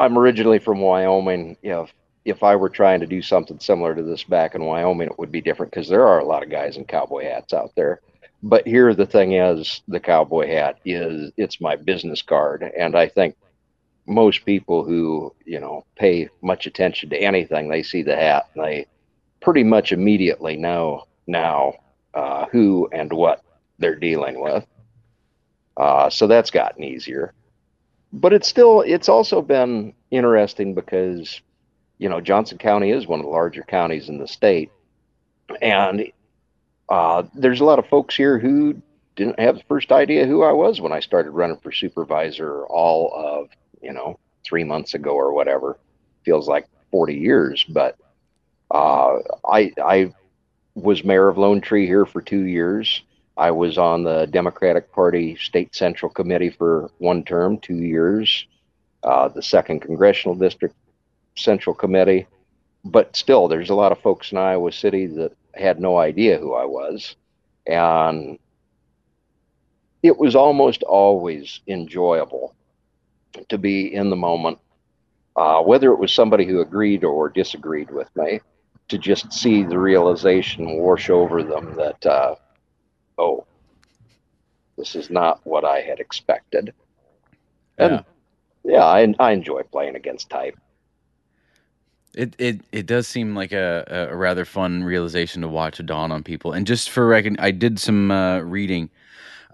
I'm 0.00 0.18
originally 0.18 0.58
from 0.58 0.80
Wyoming. 0.80 1.56
You 1.62 1.70
know, 1.70 1.82
if, 1.82 1.94
if 2.24 2.42
I 2.42 2.56
were 2.56 2.68
trying 2.68 3.00
to 3.00 3.06
do 3.06 3.22
something 3.22 3.58
similar 3.60 3.94
to 3.94 4.02
this 4.02 4.24
back 4.24 4.54
in 4.54 4.64
Wyoming, 4.64 5.08
it 5.08 5.18
would 5.18 5.30
be 5.30 5.40
different 5.40 5.72
because 5.72 5.88
there 5.88 6.06
are 6.06 6.18
a 6.18 6.24
lot 6.24 6.42
of 6.42 6.50
guys 6.50 6.76
in 6.76 6.84
cowboy 6.84 7.24
hats 7.24 7.52
out 7.52 7.72
there. 7.76 8.00
But 8.42 8.66
here, 8.66 8.94
the 8.94 9.06
thing 9.06 9.34
is, 9.34 9.82
the 9.86 10.00
cowboy 10.00 10.46
hat 10.48 10.78
is 10.84 11.30
it's 11.36 11.60
my 11.60 11.76
business 11.76 12.22
card, 12.22 12.62
and 12.62 12.96
I 12.96 13.06
think 13.06 13.36
most 14.06 14.46
people 14.46 14.82
who 14.82 15.34
you 15.44 15.60
know 15.60 15.84
pay 15.96 16.28
much 16.40 16.66
attention 16.66 17.10
to 17.10 17.18
anything, 17.18 17.68
they 17.68 17.82
see 17.82 18.02
the 18.02 18.16
hat 18.16 18.48
and 18.54 18.64
they 18.64 18.86
pretty 19.42 19.62
much 19.62 19.92
immediately 19.92 20.56
know 20.56 21.04
now 21.26 21.74
uh, 22.14 22.46
who 22.46 22.88
and 22.92 23.12
what 23.12 23.42
they're 23.78 23.94
dealing 23.94 24.40
with. 24.40 24.66
Uh, 25.76 26.08
so 26.08 26.26
that's 26.26 26.50
gotten 26.50 26.82
easier 26.82 27.34
but 28.12 28.32
it's 28.32 28.48
still 28.48 28.80
it's 28.82 29.08
also 29.08 29.42
been 29.42 29.94
interesting 30.10 30.74
because 30.74 31.40
you 31.98 32.08
know 32.08 32.20
Johnson 32.20 32.58
County 32.58 32.90
is 32.90 33.06
one 33.06 33.20
of 33.20 33.26
the 33.26 33.30
larger 33.30 33.62
counties 33.62 34.08
in 34.08 34.18
the 34.18 34.26
state, 34.26 34.70
and 35.60 36.10
uh, 36.88 37.24
there's 37.34 37.60
a 37.60 37.64
lot 37.64 37.78
of 37.78 37.86
folks 37.86 38.16
here 38.16 38.38
who 38.38 38.80
didn't 39.16 39.38
have 39.38 39.56
the 39.56 39.64
first 39.68 39.92
idea 39.92 40.26
who 40.26 40.42
I 40.42 40.52
was 40.52 40.80
when 40.80 40.92
I 40.92 41.00
started 41.00 41.30
running 41.30 41.58
for 41.58 41.72
supervisor 41.72 42.64
all 42.66 43.12
of 43.14 43.48
you 43.82 43.92
know 43.92 44.18
three 44.44 44.64
months 44.64 44.94
ago 44.94 45.10
or 45.10 45.32
whatever. 45.32 45.78
Feels 46.24 46.48
like 46.48 46.66
40 46.90 47.14
years, 47.14 47.64
but 47.64 47.96
uh, 48.70 49.18
I 49.44 49.72
I 49.82 50.12
was 50.74 51.04
mayor 51.04 51.28
of 51.28 51.38
Lone 51.38 51.60
Tree 51.60 51.86
here 51.86 52.06
for 52.06 52.20
two 52.20 52.42
years. 52.42 53.02
I 53.40 53.50
was 53.50 53.78
on 53.78 54.02
the 54.02 54.26
Democratic 54.26 54.92
Party 54.92 55.34
State 55.36 55.74
Central 55.74 56.12
Committee 56.12 56.50
for 56.50 56.90
one 56.98 57.24
term, 57.24 57.56
two 57.56 57.76
years, 57.76 58.46
uh, 59.02 59.28
the 59.28 59.40
second 59.40 59.80
Congressional 59.80 60.34
District 60.34 60.74
Central 61.36 61.74
Committee. 61.74 62.26
But 62.84 63.16
still, 63.16 63.48
there's 63.48 63.70
a 63.70 63.74
lot 63.74 63.92
of 63.92 64.00
folks 64.02 64.30
in 64.30 64.36
Iowa 64.36 64.72
City 64.72 65.06
that 65.06 65.32
had 65.54 65.80
no 65.80 65.96
idea 65.96 66.36
who 66.36 66.52
I 66.52 66.66
was. 66.66 67.16
And 67.66 68.38
it 70.02 70.18
was 70.18 70.36
almost 70.36 70.82
always 70.82 71.60
enjoyable 71.66 72.54
to 73.48 73.56
be 73.56 73.94
in 73.94 74.10
the 74.10 74.16
moment, 74.16 74.58
uh, 75.34 75.62
whether 75.62 75.90
it 75.92 75.98
was 75.98 76.12
somebody 76.12 76.44
who 76.44 76.60
agreed 76.60 77.04
or 77.04 77.30
disagreed 77.30 77.90
with 77.90 78.14
me, 78.16 78.42
to 78.88 78.98
just 78.98 79.32
see 79.32 79.62
the 79.62 79.78
realization 79.78 80.76
wash 80.76 81.08
over 81.08 81.42
them 81.42 81.74
that. 81.76 82.04
Uh, 82.04 82.34
oh, 83.20 83.46
this 84.76 84.94
is 84.94 85.10
not 85.10 85.40
what 85.44 85.64
I 85.64 85.80
had 85.80 86.00
expected. 86.00 86.72
And 87.78 88.04
yeah, 88.64 88.72
yeah 88.76 88.84
I, 88.84 89.14
I 89.18 89.32
enjoy 89.32 89.62
playing 89.62 89.94
against 89.94 90.30
type. 90.30 90.58
It 92.14 92.34
it 92.38 92.60
it 92.72 92.86
does 92.86 93.06
seem 93.06 93.36
like 93.36 93.52
a, 93.52 94.08
a 94.10 94.16
rather 94.16 94.44
fun 94.44 94.82
realization 94.82 95.42
to 95.42 95.48
watch 95.48 95.84
dawn 95.86 96.10
on 96.10 96.24
people. 96.24 96.52
And 96.52 96.66
just 96.66 96.90
for 96.90 97.06
reckon, 97.06 97.36
I 97.38 97.52
did 97.52 97.78
some 97.78 98.10
uh, 98.10 98.40
reading. 98.40 98.90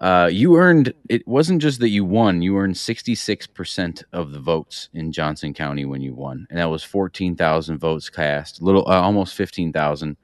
Uh, 0.01 0.29
you 0.31 0.57
earned. 0.57 0.93
It 1.09 1.27
wasn't 1.27 1.61
just 1.61 1.79
that 1.81 1.89
you 1.89 2.05
won. 2.05 2.41
You 2.41 2.57
earned 2.57 2.77
sixty 2.77 3.15
six 3.15 3.45
percent 3.47 4.03
of 4.11 4.31
the 4.31 4.39
votes 4.39 4.89
in 4.93 5.11
Johnson 5.11 5.53
County 5.53 5.85
when 5.85 6.01
you 6.01 6.15
won, 6.15 6.47
and 6.49 6.57
that 6.57 6.69
was 6.69 6.83
fourteen 6.83 7.35
thousand 7.35 7.77
votes 7.79 8.09
cast. 8.09 8.61
Little, 8.61 8.87
uh, 8.87 9.01
almost 9.01 9.35
fifteen 9.35 9.71
thousand 9.71 10.17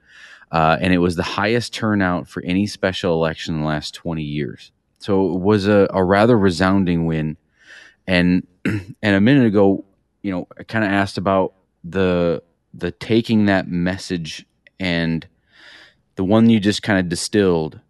uh, 0.52 0.76
and 0.80 0.92
it 0.92 0.98
was 0.98 1.16
the 1.16 1.22
highest 1.22 1.74
turnout 1.74 2.28
for 2.28 2.42
any 2.42 2.66
special 2.66 3.14
election 3.14 3.54
in 3.54 3.60
the 3.60 3.66
last 3.66 3.94
20 3.94 4.22
years. 4.22 4.72
So 4.98 5.34
it 5.34 5.40
was 5.40 5.66
a, 5.66 5.86
a 5.90 6.02
rather 6.02 6.38
resounding 6.38 7.06
win. 7.06 7.36
And 8.06 8.46
and 8.64 8.94
a 9.02 9.20
minute 9.20 9.46
ago, 9.46 9.84
you 10.22 10.32
know, 10.32 10.48
I 10.58 10.62
kind 10.62 10.84
of 10.84 10.90
asked 10.90 11.18
about 11.18 11.54
the 11.82 12.42
the 12.72 12.90
taking 12.90 13.46
that 13.46 13.68
message 13.68 14.46
and 14.80 15.26
the 16.16 16.24
one 16.24 16.48
you 16.48 16.60
just 16.60 16.82
kind 16.82 16.98
of 16.98 17.08
distilled. 17.08 17.80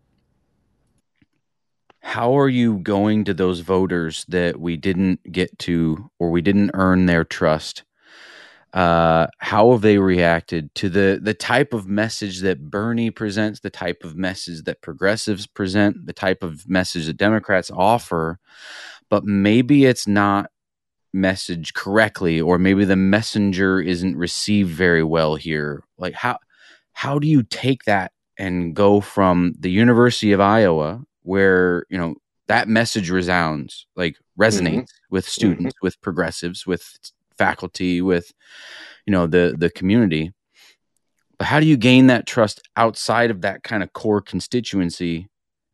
How 2.00 2.36
are 2.38 2.48
you 2.48 2.78
going 2.78 3.24
to 3.24 3.34
those 3.34 3.60
voters 3.60 4.26
that 4.28 4.60
we 4.60 4.76
didn't 4.76 5.32
get 5.32 5.58
to 5.60 6.10
or 6.18 6.30
we 6.30 6.42
didn't 6.42 6.72
earn 6.74 7.06
their 7.06 7.24
trust? 7.24 7.82
Uh, 8.74 9.28
how 9.38 9.70
have 9.70 9.82
they 9.82 9.98
reacted 9.98 10.74
to 10.74 10.88
the 10.88 11.20
the 11.22 11.32
type 11.32 11.72
of 11.72 11.86
message 11.86 12.40
that 12.40 12.70
Bernie 12.70 13.10
presents, 13.10 13.60
the 13.60 13.70
type 13.70 14.02
of 14.02 14.16
message 14.16 14.64
that 14.64 14.82
progressives 14.82 15.46
present, 15.46 16.06
the 16.06 16.12
type 16.12 16.42
of 16.42 16.68
message 16.68 17.06
that 17.06 17.16
Democrats 17.16 17.70
offer, 17.70 18.40
but 19.08 19.24
maybe 19.24 19.84
it's 19.84 20.08
not 20.08 20.50
message 21.12 21.72
correctly, 21.74 22.40
or 22.40 22.58
maybe 22.58 22.84
the 22.84 22.96
messenger 22.96 23.80
isn't 23.80 24.16
received 24.16 24.70
very 24.70 25.04
well 25.04 25.36
here. 25.36 25.84
Like 25.96 26.14
how 26.14 26.38
how 26.94 27.20
do 27.20 27.28
you 27.28 27.44
take 27.44 27.84
that 27.84 28.10
and 28.36 28.74
go 28.74 29.00
from 29.00 29.54
the 29.60 29.70
University 29.70 30.32
of 30.32 30.40
Iowa, 30.40 31.04
where 31.22 31.86
you 31.90 31.96
know 31.96 32.16
that 32.48 32.66
message 32.66 33.08
resounds, 33.08 33.86
like 33.94 34.16
resonates 34.36 34.90
mm-hmm. 34.90 35.14
with 35.14 35.28
students, 35.28 35.76
mm-hmm. 35.76 35.86
with 35.86 36.00
progressives, 36.00 36.66
with 36.66 36.98
faculty, 37.38 38.00
with 38.00 38.32
you 39.06 39.12
know 39.12 39.26
the 39.26 39.54
the 39.56 39.70
community. 39.70 40.32
But 41.38 41.48
how 41.48 41.60
do 41.60 41.66
you 41.66 41.76
gain 41.76 42.06
that 42.06 42.26
trust 42.26 42.62
outside 42.76 43.30
of 43.30 43.40
that 43.40 43.62
kind 43.62 43.82
of 43.82 43.92
core 43.92 44.20
constituency 44.20 45.28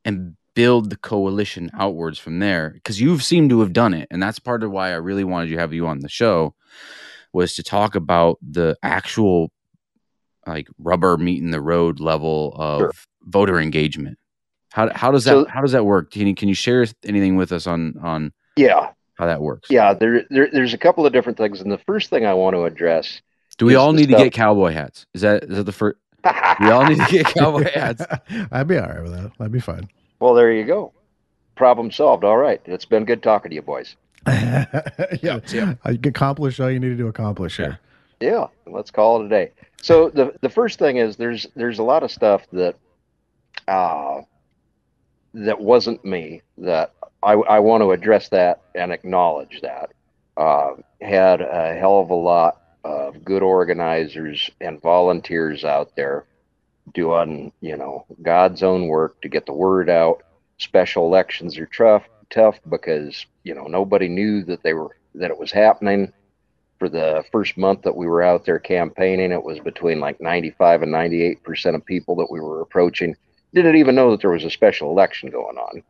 and 0.05 0.37
build 0.55 0.89
the 0.89 0.97
coalition 0.97 1.71
outwards 1.75 2.19
from 2.19 2.39
there? 2.39 2.71
Because 2.71 3.01
you've 3.01 3.23
seemed 3.23 3.51
to 3.51 3.61
have 3.61 3.73
done 3.73 3.95
it, 3.95 4.09
and 4.11 4.23
that's 4.23 4.39
part 4.39 4.63
of 4.63 4.71
why 4.71 4.91
I 4.91 4.97
really 4.97 5.25
wanted 5.25 5.51
to 5.51 5.59
have 5.59 5.73
you 5.73 5.87
on 5.87 6.01
the 6.01 6.09
show 6.09 6.55
was 7.33 7.55
to 7.55 7.63
talk 7.63 7.95
about 7.95 8.39
the 8.43 8.77
actual 8.83 9.53
like 10.47 10.69
rubber 10.79 11.17
meeting 11.17 11.51
the 11.51 11.61
road 11.61 12.01
level 12.01 12.53
of 12.57 12.81
sure. 12.81 12.93
voter 13.23 13.61
engagement. 13.61 14.19
How, 14.73 14.91
how 14.95 15.11
does 15.11 15.25
that 15.25 15.31
so, 15.31 15.47
how 15.47 15.61
does 15.61 15.73
that 15.73 15.85
work? 15.85 16.11
Can 16.11 16.27
you 16.27 16.35
can 16.35 16.49
you 16.49 16.55
share 16.55 16.87
anything 17.05 17.37
with 17.37 17.53
us 17.53 17.67
on 17.67 17.95
on 18.03 18.33
yeah 18.57 18.91
how 19.21 19.27
that 19.27 19.43
works. 19.43 19.71
Yeah, 19.71 19.93
there, 19.95 20.25
there 20.31 20.49
there's 20.51 20.75
a 20.75 20.79
couple 20.79 21.07
of 21.07 21.13
different 21.13 21.39
things, 21.39 21.61
and 21.61 21.71
the 21.71 21.79
first 21.79 22.11
thing 22.11 22.25
I 22.25 22.35
want 22.35 22.57
to 22.57 22.65
address. 22.65 23.21
Do 23.59 23.67
we 23.67 23.75
all 23.75 23.93
need 23.93 24.09
stuff. 24.09 24.19
to 24.19 24.25
get 24.25 24.33
cowboy 24.33 24.73
hats? 24.73 25.07
Is 25.13 25.21
that 25.21 25.45
is 25.45 25.57
that 25.57 25.65
the 25.65 25.73
first? 25.73 25.99
we 26.61 26.71
all 26.71 26.87
need 26.87 26.99
to 26.99 27.07
get 27.11 27.27
cowboy 27.35 27.71
hats. 27.71 28.03
I'd 28.53 28.67
be 28.67 28.79
all 28.79 28.89
right 28.89 29.03
with 29.03 29.13
that. 29.13 29.33
I'd 29.39 29.53
be 29.53 29.61
fine. 29.61 29.89
Well, 30.19 30.35
there 30.35 30.53
you 30.53 30.65
go. 30.65 30.93
Problem 31.55 31.91
solved. 31.91 32.25
All 32.25 32.39
right. 32.39 32.61
It's 32.65 32.87
been 32.87 33.05
good 33.05 33.23
talking 33.23 33.51
to 33.51 33.55
you, 33.55 33.63
boys. 33.63 33.97
yeah, 34.27 34.67
yeah. 35.23 35.75
You 35.87 35.99
accomplish 36.05 36.61
all 36.61 36.71
you 36.71 36.81
need 36.81 36.99
to 36.99 37.09
accomplish 37.09 37.59
here. 37.59 37.79
Yeah, 38.21 38.47
let's 38.67 38.91
call 38.91 39.21
it 39.21 39.27
a 39.27 39.29
day. 39.29 39.53
So 39.83 40.11
the 40.11 40.35
the 40.41 40.51
first 40.51 40.79
thing 40.79 40.97
is 40.97 41.17
there's 41.17 41.47
there's 41.57 41.79
a 41.79 41.83
lot 41.83 42.03
of 42.03 42.11
stuff 42.11 42.47
that 42.53 42.77
uh 43.69 44.23
that 45.35 45.61
wasn't 45.61 46.05
me 46.05 46.43
that 46.59 46.95
I, 47.23 47.33
I 47.33 47.59
want 47.59 47.83
to 47.83 47.93
address 47.93 48.29
that 48.31 48.63
and 48.75 48.93
acknowledge 48.93 49.61
that. 49.63 49.91
Uh, 50.37 50.75
had 51.01 51.41
a 51.41 51.75
hell 51.75 52.01
of 52.01 52.11
a 52.11 52.15
lot 52.15 52.61
of 52.85 53.25
good 53.25 53.43
organizers 53.43 54.51
and 54.61 54.81
volunteers 54.81 55.65
out 55.65 55.95
there 55.97 56.25
doing, 56.95 57.53
you 57.61 57.77
know, 57.77 58.07
God's 58.23 58.63
own 58.63 58.89
work 58.89 59.21
to 59.23 59.29
get 59.29 59.47
the 59.47 59.53
word 59.53 59.91
out. 59.91 60.23
Special 60.59 61.07
elections 61.07 61.59
are 61.59 61.67
tough, 61.67 62.05
tough 62.31 62.59
because 62.69 63.27
you 63.45 63.55
know 63.55 63.65
nobody 63.65 64.09
knew 64.09 64.45
that 64.45 64.63
they 64.63 64.75
were 64.75 64.97
that 65.15 65.31
it 65.31 65.39
was 65.39 65.53
happening. 65.53 66.13
For 66.79 66.89
the 66.89 67.25
first 67.31 67.59
month 67.59 67.83
that 67.83 67.97
we 67.97 68.07
were 68.07 68.23
out 68.23 68.47
there 68.47 68.59
campaigning, 68.59 69.33
it 69.33 69.45
was 69.45 69.59
between 69.61 70.01
like 70.01 70.21
95 70.21 70.83
and 70.83 70.93
98 70.93 71.43
percent 71.43 71.77
of 71.77 71.85
people 71.85 72.17
that 72.17 72.31
we 72.31 72.41
were 72.41 72.63
approaching 72.63 73.17
didn't 73.53 73.77
even 73.77 73.95
know 73.95 74.11
that 74.13 74.21
there 74.21 74.31
was 74.31 74.45
a 74.45 74.51
special 74.51 74.91
election 74.91 75.29
going 75.31 75.59
on. 75.59 75.83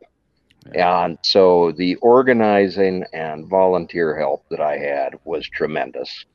And 0.73 1.17
so 1.21 1.71
the 1.71 1.95
organizing 1.95 3.03
and 3.13 3.47
volunteer 3.47 4.17
help 4.17 4.45
that 4.49 4.61
I 4.61 4.77
had 4.77 5.15
was 5.25 5.47
tremendous. 5.47 6.25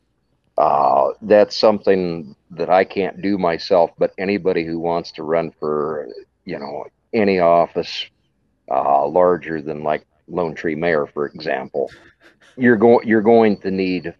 Uh, 0.58 1.10
that's 1.22 1.56
something 1.56 2.34
that 2.50 2.70
I 2.70 2.84
can't 2.84 3.20
do 3.20 3.38
myself, 3.38 3.90
but 3.98 4.12
anybody 4.18 4.64
who 4.64 4.78
wants 4.78 5.12
to 5.12 5.22
run 5.22 5.52
for, 5.58 6.08
you 6.44 6.58
know, 6.58 6.86
any 7.12 7.40
office 7.40 8.06
uh, 8.70 9.06
larger 9.06 9.60
than 9.60 9.82
like 9.82 10.06
Lone 10.28 10.54
Tree 10.54 10.74
Mayor, 10.74 11.06
for 11.06 11.26
example, 11.26 11.90
you're 12.56 12.76
going 12.76 13.06
you're 13.06 13.22
going 13.22 13.58
to 13.58 13.70
need 13.70 14.14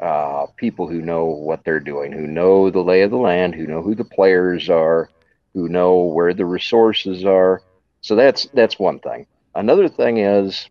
uh, 0.00 0.46
people 0.56 0.88
who 0.88 1.00
know 1.02 1.26
what 1.26 1.62
they're 1.64 1.78
doing, 1.80 2.10
who 2.10 2.26
know 2.26 2.70
the 2.70 2.80
lay 2.80 3.02
of 3.02 3.10
the 3.10 3.16
land, 3.16 3.54
who 3.54 3.66
know 3.66 3.82
who 3.82 3.94
the 3.94 4.04
players 4.04 4.68
are, 4.70 5.10
who 5.54 5.68
know 5.68 6.02
where 6.04 6.34
the 6.34 6.44
resources 6.46 7.24
are. 7.24 7.62
So 8.00 8.16
that's 8.16 8.46
that's 8.54 8.78
one 8.78 8.98
thing. 8.98 9.26
Another 9.54 9.88
thing 9.88 10.18
is, 10.18 10.68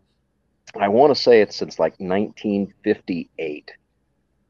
I 0.79 0.87
want 0.87 1.15
to 1.15 1.21
say 1.21 1.41
it's 1.41 1.55
since 1.55 1.77
like 1.77 1.93
1958. 1.99 3.71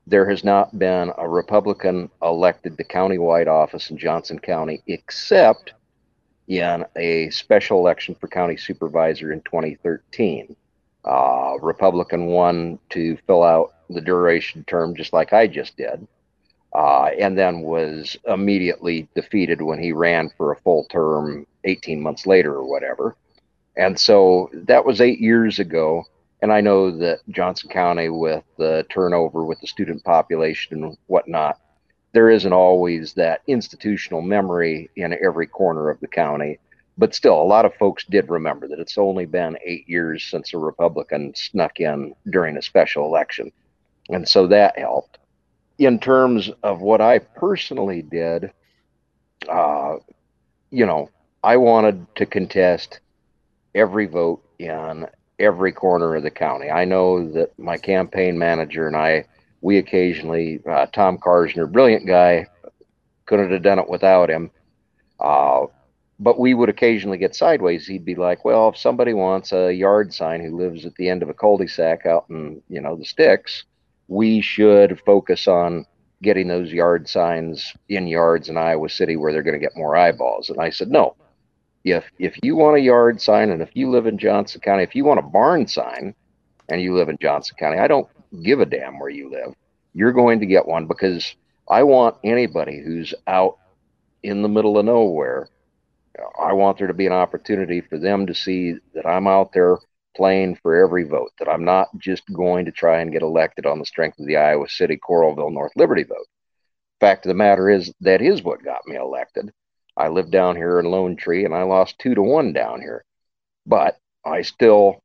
There 0.08 0.30
has 0.30 0.44
not 0.44 0.78
been 0.78 1.12
a 1.18 1.28
Republican 1.28 2.10
elected 2.22 2.78
to 2.78 2.84
countywide 2.84 3.48
office 3.48 3.90
in 3.90 3.98
Johnson 3.98 4.40
County 4.40 4.82
except 4.88 5.74
in 6.48 6.86
a 6.96 7.30
special 7.30 7.80
election 7.80 8.16
for 8.16 8.28
county 8.28 8.58
supervisor 8.58 9.32
in 9.32 9.42
2013. 9.42 10.56
Uh, 11.06 11.56
Republican 11.62 12.28
won 12.28 12.80
to 12.90 13.18
fill 13.28 13.44
out 13.44 13.74
the 13.90 14.02
duration 14.02 14.64
term, 14.66 14.96
just 14.96 15.14
like 15.14 15.34
I 15.34 15.48
just 15.48 15.78
did, 15.78 16.08
uh, 16.74 17.10
and 17.20 17.38
then 17.38 17.62
was 17.62 18.18
immediately 18.28 19.08
defeated 19.16 19.62
when 19.62 19.80
he 19.80 19.92
ran 19.92 20.30
for 20.38 20.52
a 20.52 20.60
full 20.60 20.86
term 20.86 21.48
18 21.64 22.02
months 22.02 22.26
later 22.26 22.54
or 22.54 22.70
whatever. 22.70 23.16
And 23.82 24.00
so 24.00 24.52
that 24.54 24.86
was 24.86 25.02
eight 25.02 25.20
years 25.20 25.58
ago. 25.58 26.04
And 26.44 26.54
I 26.54 26.62
know 26.62 26.96
that 27.00 27.22
Johnson 27.30 27.68
County, 27.68 28.10
with 28.10 28.44
the 28.60 28.86
turnover 28.92 29.44
with 29.44 29.60
the 29.60 29.66
student 29.66 30.04
population 30.04 30.84
and 30.84 30.98
whatnot, 31.08 31.60
there 32.14 32.30
isn't 32.30 32.54
always 32.54 33.14
that 33.14 33.42
institutional 33.48 34.22
memory 34.22 34.92
in 34.98 35.18
every 35.26 35.48
corner 35.48 35.90
of 35.90 36.00
the 36.00 36.08
county. 36.08 36.60
But 37.00 37.16
still, 37.16 37.42
a 37.42 37.52
lot 37.56 37.66
of 37.66 37.74
folks 37.74 38.06
did 38.06 38.30
remember 38.30 38.68
that 38.68 38.78
it's 38.78 39.00
only 39.00 39.26
been 39.26 39.58
eight 39.66 39.90
years 39.90 40.24
since 40.26 40.54
a 40.54 40.60
Republican 40.60 41.34
snuck 41.34 41.80
in 41.80 42.14
during 42.30 42.58
a 42.58 42.62
special 42.62 43.06
election. 43.06 43.52
And 44.10 44.30
so 44.30 44.46
that 44.46 44.78
helped. 44.78 45.18
In 45.80 45.98
terms 45.98 46.52
of 46.62 46.82
what 46.82 47.02
I 47.02 47.18
personally 47.18 48.04
did, 48.04 48.52
uh, 49.50 49.96
you 50.70 50.86
know, 50.86 51.10
I 51.44 51.58
wanted 51.58 52.06
to 52.18 52.28
contest 52.28 53.00
every 53.76 54.06
vote 54.06 54.44
in 54.60 55.08
every 55.40 55.72
corner 55.72 56.16
of 56.16 56.24
the 56.24 56.32
county. 56.32 56.70
I 56.70 56.86
know 56.86 57.32
that 57.32 57.58
my 57.58 57.78
campaign 57.78 58.38
manager 58.38 58.88
and 58.88 58.96
I, 58.96 59.26
we 59.62 59.78
occasionally, 59.78 60.62
uh, 60.70 60.86
Tom 60.88 61.18
Karsner, 61.18 61.72
brilliant 61.72 62.08
guy, 62.08 62.48
couldn't 63.26 63.52
have 63.52 63.64
done 63.64 63.80
it 63.80 63.90
without 63.90 64.30
him. 64.30 64.52
Uh, 65.20 65.66
but 66.20 66.40
we 66.40 66.54
would 66.54 66.70
occasionally 66.70 67.18
get 67.18 67.36
sideways. 67.36 67.88
He'd 67.88 68.06
be 68.06 68.16
like, 68.16 68.46
"Well, 68.46 68.70
if 68.70 68.78
somebody 68.78 69.14
wants 69.14 69.52
a 69.52 69.74
yard 69.74 70.14
sign 70.14 70.40
who 70.40 70.56
lives 70.56 70.86
at 70.86 70.94
the 70.96 71.10
end 71.10 71.24
of 71.24 71.30
a 71.30 71.34
cul-de-sac 71.34 72.06
out 72.06 72.26
in 72.30 72.62
you 72.70 72.80
know 72.80 72.96
the 72.96 73.06
sticks, 73.06 73.64
we 74.08 74.40
should 74.42 75.00
focus 75.00 75.48
on 75.48 75.86
getting 76.22 76.48
those 76.48 76.72
yard 76.72 77.10
signs 77.10 77.74
in 77.90 78.06
yards 78.06 78.50
in 78.50 78.58
Iowa 78.58 78.88
City 78.90 79.16
where 79.16 79.34
they're 79.34 79.42
going 79.42 79.60
to 79.60 79.66
get 79.66 79.76
more 79.76 79.96
eyeballs." 79.96 80.52
And 80.52 80.62
I 80.62 80.70
said, 80.70 80.92
"No, 80.92 81.16
if 81.84 82.06
if 82.20 82.38
you 82.44 82.56
want 82.56 82.78
a 82.78 82.82
yard 82.82 83.22
sign 83.22 83.50
and 83.50 83.62
if 83.62 83.70
you 83.74 83.90
live 83.90 84.06
in 84.06 84.18
Johnson 84.18 84.62
County, 84.62 84.84
if 84.84 84.96
you 84.96 85.06
want 85.06 85.20
a 85.20 85.24
barn 85.24 85.68
sign 85.68 86.14
and 86.70 86.82
you 86.82 86.96
live 86.96 87.10
in 87.10 87.18
Johnson 87.22 87.56
County, 87.60 87.80
I 87.80 87.88
don't 87.88 88.08
give 88.44 88.60
a 88.60 88.66
damn 88.66 89.00
where 89.00 89.10
you 89.10 89.30
live. 89.30 89.54
You're 89.94 90.14
going 90.14 90.40
to 90.40 90.46
get 90.46 90.68
one 90.68 90.88
because 90.88 91.36
I 91.70 91.84
want 91.84 92.18
anybody 92.24 92.82
who's 92.84 93.14
out 93.28 93.58
in 94.24 94.42
the 94.42 94.50
middle 94.50 94.78
of 94.78 94.86
nowhere. 94.86 95.50
I 96.40 96.54
want 96.54 96.78
there 96.78 96.88
to 96.88 96.94
be 96.94 97.08
an 97.08 97.14
opportunity 97.14 97.82
for 97.82 97.98
them 97.98 98.28
to 98.28 98.36
see 98.36 98.76
that 98.94 99.08
I'm 99.08 99.28
out 99.28 99.54
there 99.54 99.78
playing 100.16 100.58
for 100.62 100.76
every 100.76 101.04
vote, 101.04 101.32
that 101.40 101.50
I'm 101.50 101.64
not 101.64 101.88
just 101.98 102.24
going 102.34 102.66
to 102.66 102.72
try 102.72 103.00
and 103.00 103.12
get 103.12 103.22
elected 103.22 103.66
on 103.66 103.80
the 103.80 103.86
strength 103.86 104.20
of 104.20 104.28
the 104.28 104.38
Iowa 104.38 104.68
City, 104.68 104.98
Coralville, 104.98 105.54
North 105.54 105.72
Liberty 105.76 106.04
vote. 106.04 106.28
Fact 107.00 107.26
of 107.26 107.30
the 107.30 107.36
matter 107.36 107.70
is, 107.70 107.92
that 108.02 108.22
is 108.22 108.44
what 108.44 108.64
got 108.64 108.86
me 108.86 108.96
elected. 108.96 109.52
I 109.98 110.08
live 110.08 110.32
down 110.32 110.56
here 110.56 110.80
in 110.80 110.86
Lone 110.86 111.16
Tree 111.16 111.46
and 111.46 111.54
I 111.54 111.64
lost 111.64 112.00
two 112.00 112.16
to 112.16 112.22
one 112.22 112.54
down 112.54 112.82
here. 112.82 113.04
But 113.66 113.98
I 114.26 114.42
still 114.42 115.02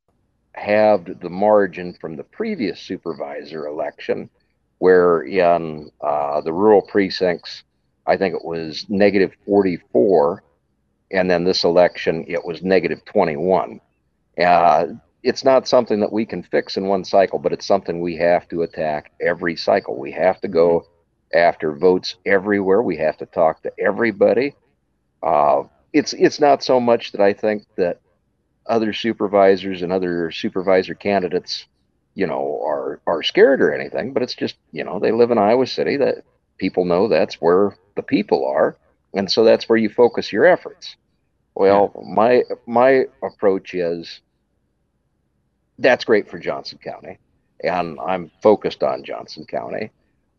have 0.53 1.21
the 1.21 1.31
margin 1.31 1.95
from 1.95 2.17
the 2.17 2.25
previous 2.25 2.81
supervisor 2.81 3.67
election, 3.67 4.31
where 4.79 5.23
in 5.23 5.91
uh, 6.01 6.41
the 6.41 6.53
rural 6.53 6.83
precincts, 6.83 7.63
I 8.07 8.17
think 8.17 8.35
it 8.35 8.45
was 8.45 8.87
negative 8.89 9.33
44. 9.45 10.43
And 11.13 11.31
then 11.31 11.45
this 11.45 11.65
election, 11.65 12.25
it 12.27 12.45
was 12.45 12.63
negative 12.63 13.05
21. 13.05 13.81
Uh, 14.39 14.87
it's 15.23 15.45
not 15.45 15.69
something 15.69 16.01
that 16.01 16.13
we 16.13 16.25
can 16.25 16.43
fix 16.43 16.77
in 16.77 16.87
one 16.87 17.05
cycle, 17.05 17.39
but 17.39 17.53
it's 17.53 17.67
something 17.67 18.01
we 18.01 18.17
have 18.17 18.49
to 18.49 18.63
attack 18.63 19.13
every 19.21 19.57
cycle. 19.57 19.99
We 19.99 20.13
have 20.13 20.41
to 20.41 20.49
go 20.49 20.87
after 21.35 21.73
votes 21.73 22.17
everywhere. 22.25 22.83
We 22.83 22.97
have 22.99 23.17
to 23.19 23.27
talk 23.27 23.63
to 23.63 23.73
everybody. 23.79 24.55
Uh, 25.23 25.65
it's 25.93 26.13
it's 26.13 26.41
not 26.41 26.63
so 26.63 26.81
much 26.81 27.13
that 27.13 27.21
I 27.21 27.33
think 27.33 27.65
that 27.77 28.01
other 28.67 28.93
supervisors 28.93 29.83
and 29.83 29.93
other 29.93 30.31
supervisor 30.31 30.95
candidates, 30.95 31.67
you 32.15 32.27
know, 32.27 32.61
are 32.65 33.01
are 33.07 33.23
scared 33.23 33.61
or 33.63 33.73
anything, 33.73 34.13
but 34.13 34.23
it's 34.23 34.35
just 34.35 34.57
you 34.73 34.85
know 34.85 34.99
they 34.99 35.13
live 35.13 35.31
in 35.31 35.39
Iowa 35.39 35.67
City 35.67 35.97
that 35.97 36.25
people 36.59 36.85
know 36.85 37.09
that's 37.09 37.37
where 37.41 37.77
the 37.97 38.03
people 38.03 38.47
are, 38.47 38.77
and 39.15 39.31
so 39.31 39.45
that's 39.45 39.69
where 39.69 39.79
you 39.79 39.89
focus 39.89 40.33
your 40.33 40.45
efforts. 40.47 40.97
Well, 41.55 41.93
my 42.07 42.43
my 42.67 43.07
approach 43.23 43.75
is 43.75 44.21
that's 45.79 46.05
great 46.05 46.29
for 46.29 46.39
Johnson 46.39 46.79
County, 46.83 47.19
and 47.63 47.99
I'm 48.01 48.31
focused 48.43 48.83
on 48.83 49.05
Johnson 49.05 49.47
County, 49.47 49.91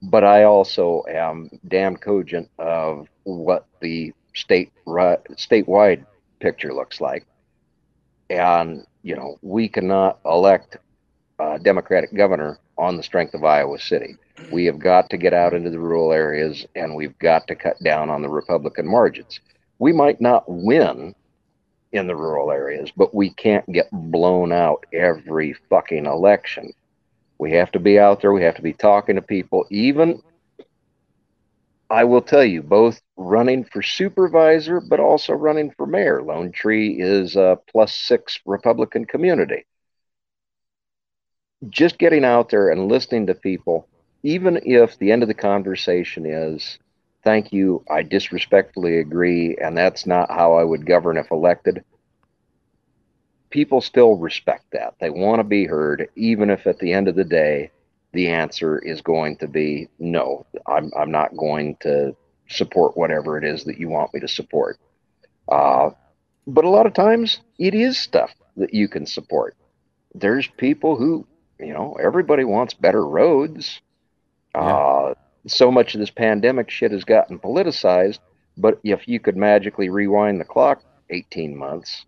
but 0.02 0.24
I 0.24 0.44
also 0.44 1.04
am 1.10 1.50
damn 1.68 1.98
cogent 1.98 2.50
of 2.60 3.08
what 3.24 3.68
the 3.82 4.14
state 4.38 4.72
statewide 4.88 6.06
picture 6.40 6.74
looks 6.74 7.02
like. 7.02 7.26
And 8.30 8.86
you 9.04 9.16
know, 9.16 9.38
we 9.42 9.68
cannot 9.68 10.20
elect 10.26 10.78
a 11.40 11.60
Democratic 11.60 12.14
governor 12.14 12.60
on 12.78 12.98
the 12.98 13.04
strength 13.04 13.34
of 13.34 13.44
Iowa 13.44 13.80
City. 13.80 14.16
We 14.52 14.66
have 14.66 14.80
got 14.80 15.10
to 15.10 15.18
get 15.18 15.34
out 15.34 15.54
into 15.54 15.70
the 15.70 15.80
rural 15.80 16.12
areas, 16.12 16.66
and 16.76 16.96
we've 16.96 17.18
got 17.20 17.48
to 17.48 17.56
cut 17.56 17.82
down 17.84 18.10
on 18.10 18.22
the 18.22 18.30
Republican 18.30 18.88
margins. 18.88 19.40
We 19.80 19.94
might 19.94 20.22
not 20.22 20.44
win 20.48 21.16
in 21.92 22.08
the 22.08 22.16
rural 22.16 22.52
areas, 22.52 22.92
but 22.96 23.14
we 23.14 23.30
can't 23.32 23.66
get 23.72 23.88
blown 23.92 24.52
out 24.52 24.86
every 24.94 25.54
fucking 25.70 26.06
election. 26.06 26.72
We 27.40 27.52
have 27.54 27.72
to 27.72 27.80
be 27.80 28.00
out 28.00 28.22
there. 28.22 28.34
We 28.34 28.44
have 28.44 28.56
to 28.56 28.62
be 28.62 28.74
talking 28.74 29.16
to 29.16 29.22
people, 29.22 29.66
even 29.70 30.22
I 31.90 32.04
will 32.04 32.22
tell 32.22 32.44
you, 32.44 32.62
both 32.64 33.02
running 33.18 33.64
for 33.64 33.82
supervisor, 33.82 34.80
but 34.82 35.00
also 35.00 35.34
running 35.34 35.72
for 35.72 35.86
mayor. 35.86 36.22
Lone 36.22 36.52
Tree 36.52 37.00
is 37.00 37.36
a 37.36 37.60
plus 37.70 37.94
six 37.96 38.40
Republican 38.46 39.06
community. 39.06 39.66
Just 41.70 41.98
getting 41.98 42.24
out 42.26 42.50
there 42.50 42.70
and 42.70 42.88
listening 42.90 43.28
to 43.28 43.34
people, 43.36 43.88
even 44.24 44.60
if 44.64 44.98
the 44.98 45.12
end 45.12 45.22
of 45.24 45.28
the 45.28 45.34
conversation 45.34 46.26
is, 46.26 46.78
thank 47.24 47.52
you, 47.52 47.84
I 47.90 48.04
disrespectfully 48.04 48.98
agree, 49.00 49.56
and 49.62 49.78
that's 49.78 50.06
not 50.06 50.32
how 50.32 50.54
I 50.54 50.64
would 50.64 50.86
govern 50.86 51.18
if 51.18 51.32
elected, 51.32 51.84
people 53.50 53.82
still 53.82 54.16
respect 54.16 54.66
that. 54.72 54.96
They 55.00 55.10
want 55.10 55.40
to 55.40 55.44
be 55.44 55.66
heard, 55.66 56.10
even 56.16 56.50
if 56.50 56.68
at 56.68 56.80
the 56.80 56.94
end 56.94 57.08
of 57.08 57.16
the 57.16 57.24
day, 57.24 57.72
the 58.18 58.30
answer 58.30 58.80
is 58.80 59.00
going 59.02 59.38
to 59.38 59.48
be 59.48 59.88
no. 60.00 60.48
I'm 60.66 60.92
I'm 60.98 61.12
not 61.12 61.38
going 61.38 61.78
to 61.82 62.16
support 62.50 62.98
whatever 62.98 63.38
it 63.38 63.44
is 63.44 63.64
that 63.66 63.78
you 63.78 63.90
want 63.90 64.12
me 64.12 64.20
to 64.22 64.28
support. 64.28 64.80
Uh, 65.48 65.92
but 66.48 66.66
a 66.66 66.70
lot 66.70 66.88
of 66.88 66.96
times 66.96 67.42
it 67.60 67.76
is 67.76 68.00
stuff 68.00 68.34
that 68.56 68.74
you 68.74 68.88
can 68.88 69.06
support. 69.06 69.56
There's 70.16 70.48
people 70.48 70.96
who, 70.96 71.28
you 71.60 71.74
know, 71.74 71.96
everybody 72.02 72.44
wants 72.44 72.74
better 72.74 73.06
roads. 73.06 73.82
Yeah. 74.56 74.62
Uh, 74.62 75.14
so 75.46 75.70
much 75.70 75.94
of 75.94 76.00
this 76.00 76.10
pandemic 76.10 76.72
shit 76.72 76.92
has 76.92 77.04
gotten 77.04 77.38
politicized. 77.38 78.18
But 78.58 78.80
if 78.84 79.08
you 79.08 79.20
could 79.20 79.38
magically 79.38 79.90
rewind 79.90 80.42
the 80.42 80.46
clock 80.46 80.82
18 81.12 81.56
months 81.56 82.08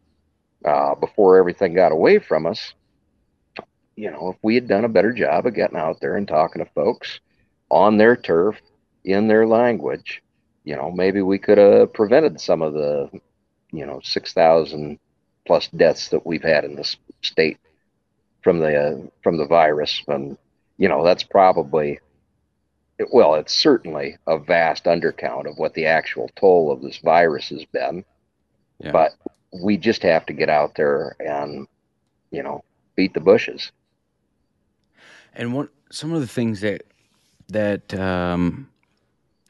uh, 0.66 0.96
before 0.96 1.38
everything 1.38 1.76
got 1.76 1.92
away 1.92 2.18
from 2.18 2.48
us, 2.48 2.74
you 4.00 4.10
know, 4.10 4.30
if 4.30 4.38
we 4.42 4.56
had 4.56 4.68
done 4.68 4.86
a 4.86 4.90
better 4.90 5.12
job 5.12 5.46
of 5.46 5.54
getting 5.54 5.78
out 5.78 6.00
there 6.00 6.16
and 6.16 6.28
talking 6.28 6.64
to 6.64 6.72
folks 6.72 7.20
on 7.70 7.98
their 7.98 8.16
turf 8.16 8.56
in 9.04 9.28
their 9.28 9.46
language, 9.46 10.24
you 10.64 10.76
know, 10.76 10.90
maybe 10.90 11.22
we 11.22 11.38
could 11.38 11.58
have 11.58 11.92
prevented 11.92 12.40
some 12.40 12.62
of 12.62 12.74
the, 12.74 13.10
you 13.72 13.86
know, 13.86 14.00
6,000 14.02 14.98
plus 15.46 15.68
deaths 15.76 16.08
that 16.10 16.26
we've 16.26 16.44
had 16.44 16.64
in 16.64 16.76
this 16.76 16.96
state 17.22 17.58
from 18.42 18.60
the 18.60 18.76
uh, 18.76 18.98
from 19.22 19.38
the 19.38 19.46
virus. 19.46 20.02
And 20.08 20.38
you 20.78 20.88
know 20.88 21.04
that's 21.04 21.24
probably 21.24 22.00
well 23.12 23.36
it's 23.36 23.54
certainly 23.54 24.18
a 24.28 24.40
vast 24.40 24.86
undercount 24.86 25.50
of 25.50 25.58
what 25.58 25.74
the 25.74 25.86
actual 25.86 26.30
toll 26.36 26.72
of 26.72 26.82
this 26.82 27.00
virus 27.00 27.50
has 27.50 27.66
been. 27.66 28.06
Yeah. 28.80 28.92
but 28.92 29.12
we 29.62 29.76
just 29.76 30.04
have 30.04 30.26
to 30.28 30.34
get 30.34 30.48
out 30.50 30.76
there 30.76 31.18
and 31.20 31.68
you 32.32 32.44
know 32.44 32.64
beat 32.96 33.14
the 33.14 33.20
bushes 33.20 33.72
and 35.40 35.54
what 35.54 35.70
some 35.90 36.14
of 36.14 36.22
the 36.22 36.28
things 36.28 36.62
that 36.62 36.84
that 37.48 37.94
um, 37.96 38.70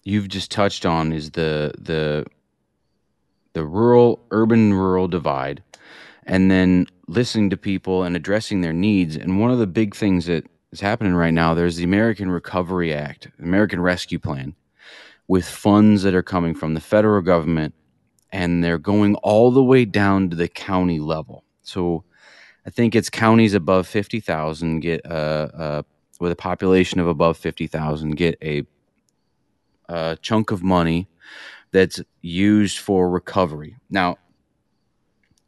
you've 0.03 0.29
just 0.29 0.51
touched 0.51 0.85
on 0.85 1.11
is 1.11 1.31
the 1.31 1.73
the 1.77 2.25
the 3.53 3.65
rural 3.65 4.23
urban 4.31 4.73
rural 4.73 5.07
divide, 5.07 5.61
and 6.25 6.49
then 6.49 6.85
listening 7.07 7.49
to 7.49 7.57
people 7.57 8.03
and 8.03 8.15
addressing 8.15 8.61
their 8.61 8.71
needs. 8.71 9.15
And 9.17 9.41
one 9.41 9.51
of 9.51 9.57
the 9.57 9.67
big 9.67 9.95
things 9.95 10.27
that 10.27 10.45
is 10.71 10.79
happening 10.79 11.15
right 11.15 11.33
now, 11.33 11.55
there's 11.55 11.77
the 11.77 11.83
American 11.83 12.29
Recovery 12.29 12.93
Act, 12.93 13.27
American 13.39 13.81
Rescue 13.81 14.19
Plan, 14.19 14.53
with 15.27 15.45
funds 15.45 16.03
that 16.03 16.13
are 16.13 16.23
coming 16.23 16.53
from 16.53 16.75
the 16.75 16.81
federal 16.81 17.23
government, 17.23 17.73
and 18.31 18.63
they're 18.63 18.77
going 18.77 19.15
all 19.15 19.49
the 19.49 19.63
way 19.63 19.85
down 19.85 20.29
to 20.29 20.35
the 20.35 20.47
county 20.47 20.99
level. 20.99 21.43
So 21.63 22.03
I 22.65 22.69
think 22.69 22.95
it's 22.95 23.09
counties 23.09 23.53
above 23.53 23.87
fifty 23.87 24.19
thousand 24.19 24.81
get 24.81 25.05
uh, 25.05 25.49
uh, 25.53 25.83
with 26.19 26.31
a 26.31 26.35
population 26.35 26.99
of 26.99 27.07
above 27.07 27.37
fifty 27.37 27.67
thousand 27.67 28.11
get 28.11 28.37
a, 28.41 28.63
a 29.87 30.17
chunk 30.21 30.51
of 30.51 30.63
money 30.63 31.07
that's 31.71 32.01
used 32.21 32.79
for 32.79 33.09
recovery. 33.09 33.75
Now, 33.89 34.17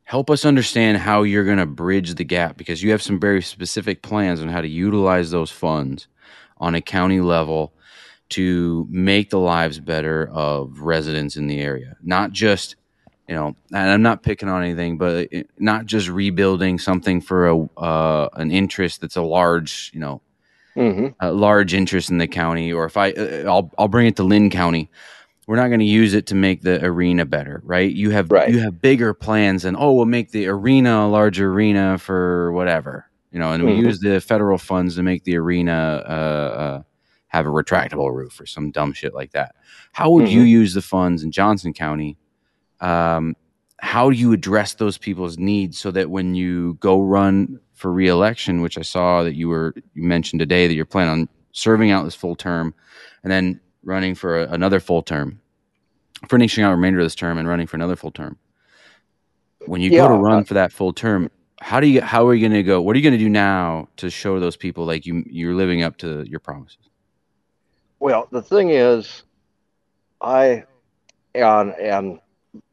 help 0.03 0.29
us 0.29 0.45
understand 0.45 0.97
how 0.97 1.23
you're 1.23 1.45
going 1.45 1.57
to 1.57 1.65
bridge 1.65 2.15
the 2.15 2.23
gap 2.23 2.57
because 2.57 2.83
you 2.83 2.91
have 2.91 3.01
some 3.01 3.19
very 3.19 3.41
specific 3.41 4.01
plans 4.01 4.41
on 4.41 4.49
how 4.49 4.61
to 4.61 4.67
utilize 4.67 5.31
those 5.31 5.51
funds 5.51 6.07
on 6.57 6.75
a 6.75 6.81
county 6.81 7.21
level 7.21 7.73
to 8.29 8.87
make 8.89 9.29
the 9.29 9.39
lives 9.39 9.79
better 9.79 10.29
of 10.29 10.79
residents 10.81 11.35
in 11.35 11.47
the 11.47 11.59
area, 11.59 11.97
not 12.03 12.31
just 12.31 12.75
you 13.31 13.37
know, 13.37 13.55
and 13.71 13.89
I'm 13.89 14.01
not 14.01 14.23
picking 14.23 14.49
on 14.49 14.61
anything, 14.61 14.97
but 14.97 15.29
it, 15.31 15.49
not 15.57 15.85
just 15.85 16.09
rebuilding 16.09 16.77
something 16.77 17.21
for 17.21 17.47
a 17.47 17.63
uh, 17.77 18.27
an 18.33 18.51
interest 18.51 18.99
that's 18.99 19.15
a 19.15 19.21
large, 19.21 19.89
you 19.93 20.01
know, 20.01 20.21
mm-hmm. 20.75 21.07
a 21.21 21.31
large 21.31 21.73
interest 21.73 22.09
in 22.09 22.17
the 22.17 22.27
county. 22.27 22.73
Or 22.73 22.83
if 22.83 22.97
I, 22.97 23.11
uh, 23.13 23.43
I'll 23.47 23.71
I'll 23.79 23.87
bring 23.87 24.07
it 24.07 24.17
to 24.17 24.23
Linn 24.23 24.49
County. 24.49 24.91
We're 25.47 25.55
not 25.55 25.69
going 25.69 25.79
to 25.79 25.85
use 25.85 26.13
it 26.13 26.27
to 26.27 26.35
make 26.35 26.61
the 26.61 26.83
arena 26.83 27.25
better, 27.25 27.61
right? 27.63 27.89
You 27.89 28.09
have 28.09 28.29
right. 28.29 28.49
you 28.49 28.59
have 28.59 28.81
bigger 28.81 29.13
plans, 29.13 29.63
and 29.63 29.77
oh, 29.79 29.93
we'll 29.93 30.05
make 30.05 30.31
the 30.31 30.47
arena 30.47 31.05
a 31.05 31.07
larger 31.07 31.53
arena 31.53 31.97
for 31.97 32.51
whatever, 32.51 33.05
you 33.31 33.39
know, 33.39 33.53
and 33.53 33.63
mm-hmm. 33.63 33.79
we 33.79 33.85
use 33.85 34.01
the 34.01 34.19
federal 34.19 34.57
funds 34.57 34.95
to 34.95 35.03
make 35.03 35.23
the 35.23 35.37
arena 35.37 36.03
uh, 36.05 36.11
uh, 36.11 36.81
have 37.27 37.45
a 37.45 37.49
retractable 37.49 38.13
roof 38.13 38.41
or 38.41 38.45
some 38.45 38.71
dumb 38.71 38.91
shit 38.91 39.13
like 39.13 39.31
that. 39.31 39.55
How 39.93 40.09
would 40.09 40.25
mm-hmm. 40.25 40.37
you 40.37 40.41
use 40.41 40.73
the 40.73 40.81
funds 40.81 41.23
in 41.23 41.31
Johnson 41.31 41.71
County? 41.71 42.17
Um, 42.81 43.35
how 43.79 44.09
do 44.09 44.15
you 44.15 44.31
address 44.33 44.75
those 44.75 44.97
people's 44.97 45.37
needs 45.37 45.79
so 45.79 45.89
that 45.91 46.09
when 46.09 46.35
you 46.35 46.75
go 46.75 47.01
run 47.01 47.59
for 47.73 47.91
reelection, 47.91 48.61
which 48.61 48.77
I 48.77 48.83
saw 48.83 49.23
that 49.23 49.35
you 49.35 49.49
were 49.49 49.73
you 49.95 50.03
mentioned 50.03 50.39
today 50.39 50.67
that 50.67 50.73
you're 50.75 50.85
planning 50.85 51.11
on 51.11 51.29
serving 51.51 51.91
out 51.91 52.03
this 52.03 52.15
full 52.15 52.35
term 52.35 52.73
and 53.23 53.31
then 53.31 53.59
running 53.83 54.13
for 54.13 54.43
a, 54.43 54.47
another 54.51 54.79
full 54.79 55.01
term, 55.01 55.41
finishing 56.29 56.63
out 56.63 56.69
the 56.69 56.75
remainder 56.75 56.99
of 56.99 57.05
this 57.05 57.15
term 57.15 57.37
and 57.37 57.47
running 57.47 57.65
for 57.65 57.77
another 57.77 57.95
full 57.95 58.11
term. 58.11 58.37
When 59.65 59.81
you 59.81 59.91
yeah, 59.91 60.01
go 60.01 60.09
to 60.09 60.13
run 60.15 60.41
uh, 60.41 60.43
for 60.43 60.53
that 60.55 60.71
full 60.71 60.93
term, 60.93 61.31
how 61.59 61.79
do 61.79 61.87
you 61.87 62.01
how 62.01 62.27
are 62.27 62.33
you 62.33 62.47
going 62.47 62.59
to 62.59 62.63
go? 62.63 62.81
What 62.81 62.95
are 62.95 62.99
you 62.99 63.03
going 63.03 63.17
to 63.17 63.23
do 63.23 63.29
now 63.29 63.87
to 63.97 64.09
show 64.09 64.39
those 64.39 64.57
people 64.57 64.85
like 64.85 65.05
you 65.05 65.23
you're 65.27 65.55
living 65.55 65.83
up 65.83 65.97
to 65.97 66.23
your 66.27 66.39
promises? 66.39 66.89
Well, 67.99 68.27
the 68.31 68.41
thing 68.41 68.69
is, 68.69 69.23
I 70.21 70.65
and 71.35 71.73
and 71.73 72.19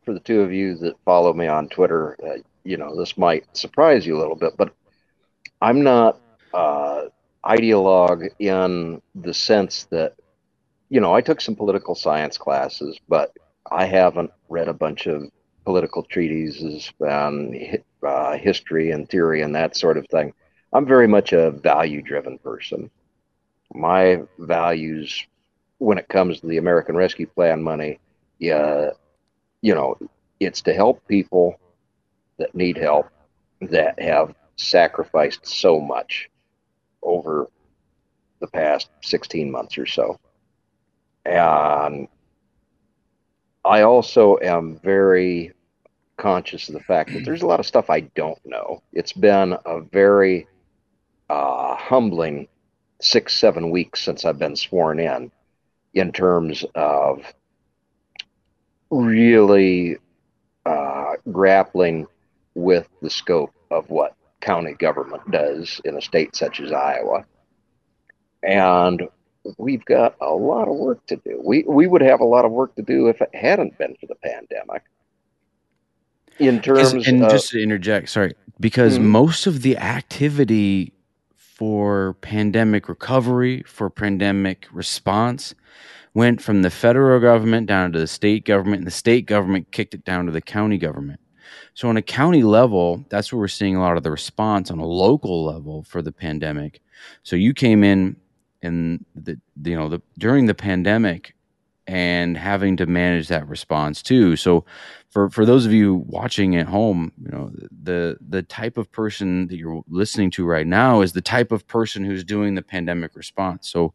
for 0.09 0.15
the 0.15 0.21
two 0.21 0.41
of 0.41 0.51
you 0.51 0.75
that 0.75 0.97
follow 1.05 1.35
me 1.35 1.49
on 1.49 1.69
Twitter, 1.69 2.17
uh, 2.27 2.39
you 2.65 2.79
know, 2.79 2.97
this 2.97 3.19
might 3.19 3.45
surprise 3.55 4.07
you 4.07 4.17
a 4.17 4.19
little 4.19 4.37
bit, 4.37 4.55
but 4.57 4.73
I'm 5.61 5.83
not 5.83 6.19
uh, 6.55 7.03
ideologue 7.45 8.31
in 8.39 9.03
the 9.15 9.35
sense 9.35 9.85
that, 9.91 10.15
you 10.89 11.03
know, 11.03 11.15
I 11.15 11.21
took 11.21 11.43
some 11.43 11.55
political 11.55 11.95
science 11.95 12.39
classes, 12.39 12.99
but 13.07 13.37
I 13.71 13.85
haven't 13.85 14.31
read 14.49 14.69
a 14.69 14.73
bunch 14.73 15.07
of 15.07 15.31
political 15.67 16.03
treatises 16.05 16.91
and 17.01 17.79
uh, 18.03 18.39
history 18.39 18.93
and 18.93 19.11
theory 19.11 19.43
and 19.43 19.55
that 19.57 19.77
sort 19.77 19.99
of 19.99 20.07
thing. 20.07 20.33
I'm 20.73 20.87
very 20.87 21.07
much 21.07 21.35
a 21.35 21.51
value 21.51 22.01
driven 22.01 22.39
person. 22.39 22.91
My 23.75 24.23
values 24.39 25.27
when 25.77 25.99
it 25.99 26.09
comes 26.09 26.41
to 26.41 26.47
the 26.47 26.57
American 26.57 26.97
Rescue 26.97 27.27
Plan 27.27 27.63
money, 27.63 28.01
yeah, 28.39 28.93
you 29.61 29.75
know, 29.75 29.99
it's 30.41 30.63
to 30.63 30.75
help 30.75 31.07
people 31.09 31.59
that 32.39 32.55
need 32.55 32.77
help 32.77 33.09
that 33.61 34.01
have 34.01 34.35
sacrificed 34.57 35.47
so 35.47 35.81
much 35.81 36.31
over 37.03 37.49
the 38.41 38.47
past 38.47 38.89
16 39.03 39.51
months 39.51 39.79
or 39.79 39.87
so. 39.87 40.19
And 41.25 42.09
I 43.65 43.83
also 43.83 44.39
am 44.41 44.79
very 44.79 45.53
conscious 46.17 46.69
of 46.69 46.75
the 46.75 46.81
fact 46.81 47.13
that 47.13 47.25
there's 47.25 47.43
a 47.43 47.47
lot 47.47 47.61
of 47.61 47.67
stuff 47.67 47.91
I 47.91 48.01
don't 48.01 48.39
know. 48.45 48.83
It's 48.93 49.13
been 49.13 49.57
a 49.65 49.81
very 49.81 50.47
uh, 51.29 51.77
humbling 51.77 52.49
six, 53.01 53.37
seven 53.37 53.71
weeks 53.71 54.03
since 54.03 54.25
I've 54.25 54.39
been 54.39 54.57
sworn 54.57 54.99
in, 54.99 55.31
in 55.95 56.13
terms 56.13 56.65
of 56.75 57.23
really 58.91 59.99
uh, 60.67 61.13
grappling 61.31 62.07
with 62.55 62.89
the 63.03 63.11
scope 63.11 63.55
of 63.71 63.89
what 63.91 64.15
county 64.41 64.75
government 64.75 65.31
does 65.31 65.81
in 65.85 65.97
a 65.97 66.01
state 66.01 66.35
such 66.37 66.61
as 66.61 66.73
Iowa. 66.73 67.25
And 68.43 69.09
we've 69.57 69.85
got 69.85 70.15
a 70.21 70.31
lot 70.31 70.69
of 70.69 70.77
work 70.77 71.05
to 71.07 71.17
do. 71.17 71.41
We 71.45 71.65
we 71.67 71.87
would 71.87 72.03
have 72.03 72.21
a 72.21 72.25
lot 72.25 72.45
of 72.45 72.53
work 72.53 72.75
to 72.77 72.83
do 72.83 73.09
if 73.09 73.21
it 73.21 73.35
hadn't 73.35 73.79
been 73.79 73.97
for 74.01 74.07
the 74.07 74.15
pandemic. 74.17 74.83
In 76.39 76.61
terms 76.61 77.07
and 77.07 77.25
of, 77.25 77.31
just 77.31 77.51
to 77.51 77.63
interject, 77.63 78.11
sorry, 78.11 78.35
because 78.61 78.99
mm-hmm. 78.99 79.09
most 79.09 79.47
of 79.47 79.63
the 79.63 79.77
activity 79.77 80.93
for 81.35 82.15
pandemic 82.21 82.89
recovery, 82.89 83.65
for 83.67 83.91
pandemic 83.91 84.69
response, 84.73 85.57
went 86.19 86.43
from 86.43 86.63
the 86.63 86.71
federal 86.71 87.21
government 87.21 87.69
down 87.69 87.93
to 87.93 87.99
the 88.01 88.07
state 88.09 88.45
government, 88.45 88.79
and 88.79 88.87
the 88.89 88.91
state 88.91 89.25
government 89.25 89.71
kicked 89.71 89.95
it 89.95 90.05
down 90.05 90.27
to 90.27 90.33
the 90.33 90.41
county 90.41 90.77
government. 90.77 91.21
So, 91.75 91.89
on 91.89 91.97
a 91.97 92.03
county 92.03 92.43
level, 92.43 93.05
that's 93.09 93.33
where 93.33 93.39
we're 93.39 93.47
seeing 93.47 93.77
a 93.77 93.81
lot 93.81 93.97
of 93.97 94.03
the 94.03 94.11
response 94.11 94.73
on 94.73 94.81
a 94.81 94.85
local 94.85 95.45
level 95.45 95.85
for 95.85 96.03
the 96.03 96.11
pandemic. 96.11 96.81
So, 97.23 97.37
you 97.37 97.55
came 97.55 97.85
in 97.85 98.17
and 98.63 99.05
the 99.15 99.41
you 99.63 99.77
know 99.77 99.89
the 99.89 100.03
during 100.19 100.47
the 100.47 100.55
pandemic 100.55 101.37
and 101.87 102.37
having 102.37 102.77
to 102.79 102.87
manage 102.87 103.29
that 103.29 103.47
response 103.47 104.03
too. 104.03 104.35
So, 104.35 104.65
for 105.11 105.31
for 105.31 105.47
those 105.47 105.67
of 105.67 105.73
you 105.73 106.05
watching 106.09 106.57
at 106.57 106.67
home, 106.67 107.13
you 107.23 107.31
know 107.31 107.53
the 107.85 108.19
the 108.29 108.43
type 108.43 108.77
of 108.77 108.91
person 108.91 109.47
that 109.47 109.57
you're 109.57 109.85
listening 109.89 110.33
to 110.33 110.45
right 110.45 110.67
now 110.67 111.01
is 111.01 111.13
the 111.13 111.23
type 111.23 111.53
of 111.53 111.65
person 111.69 112.05
who's 112.05 112.25
doing 112.25 112.57
the 112.57 112.63
pandemic 112.63 113.15
response. 113.15 113.71
So 113.71 113.95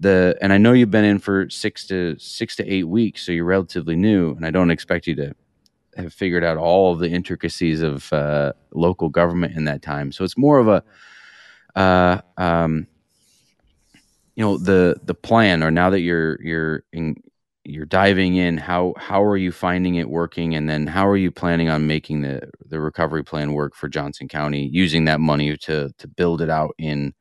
the 0.00 0.36
and 0.40 0.52
I 0.52 0.58
know 0.58 0.72
you've 0.72 0.90
been 0.90 1.04
in 1.04 1.18
for 1.18 1.48
six 1.50 1.86
to 1.88 2.16
six 2.18 2.56
to 2.56 2.66
eight 2.66 2.88
weeks, 2.88 3.24
so 3.24 3.32
you're 3.32 3.44
relatively 3.44 3.96
new, 3.96 4.32
and 4.32 4.46
I 4.46 4.50
don't 4.50 4.70
expect 4.70 5.06
you 5.06 5.14
to 5.16 5.34
have 5.96 6.12
figured 6.12 6.42
out 6.42 6.56
all 6.56 6.92
of 6.92 6.98
the 6.98 7.10
intricacies 7.10 7.82
of 7.82 8.10
uh, 8.12 8.54
local 8.72 9.10
government 9.10 9.56
in 9.56 9.64
that 9.64 9.82
time. 9.82 10.10
So 10.10 10.24
it's 10.24 10.38
more 10.38 10.58
of 10.58 10.68
a, 10.68 10.82
uh, 11.78 12.20
um, 12.38 12.86
you 14.34 14.42
know, 14.42 14.56
the 14.56 14.96
the 15.04 15.14
plan, 15.14 15.62
or 15.62 15.70
now 15.70 15.90
that 15.90 16.00
you're 16.00 16.42
you're 16.42 16.84
in, 16.94 17.16
you're 17.64 17.84
diving 17.84 18.36
in, 18.36 18.56
how 18.56 18.94
how 18.96 19.22
are 19.22 19.36
you 19.36 19.52
finding 19.52 19.96
it 19.96 20.08
working, 20.08 20.54
and 20.54 20.68
then 20.68 20.86
how 20.86 21.06
are 21.06 21.16
you 21.16 21.30
planning 21.30 21.68
on 21.68 21.86
making 21.86 22.22
the 22.22 22.50
the 22.64 22.80
recovery 22.80 23.22
plan 23.22 23.52
work 23.52 23.74
for 23.74 23.88
Johnson 23.88 24.28
County, 24.28 24.66
using 24.72 25.04
that 25.04 25.20
money 25.20 25.54
to 25.58 25.92
to 25.98 26.08
build 26.08 26.40
it 26.40 26.48
out 26.48 26.74
in 26.78 27.12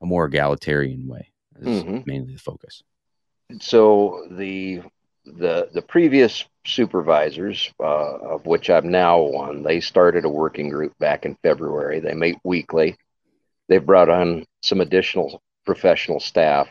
a 0.00 0.06
more 0.06 0.26
egalitarian 0.26 1.08
way 1.08 1.33
is 1.60 1.82
mm-hmm. 1.82 1.98
mainly 2.06 2.34
the 2.34 2.38
focus. 2.38 2.82
So 3.60 4.26
the 4.30 4.82
the 5.26 5.68
the 5.72 5.82
previous 5.82 6.44
supervisors, 6.66 7.72
uh, 7.80 8.18
of 8.34 8.46
which 8.46 8.70
I'm 8.70 8.90
now 8.90 9.20
one, 9.20 9.62
they 9.62 9.80
started 9.80 10.24
a 10.24 10.28
working 10.28 10.68
group 10.68 10.96
back 10.98 11.24
in 11.24 11.36
February. 11.42 12.00
They 12.00 12.14
meet 12.14 12.38
weekly. 12.44 12.96
They've 13.68 13.84
brought 13.84 14.08
on 14.08 14.44
some 14.62 14.80
additional 14.80 15.42
professional 15.64 16.20
staff. 16.20 16.70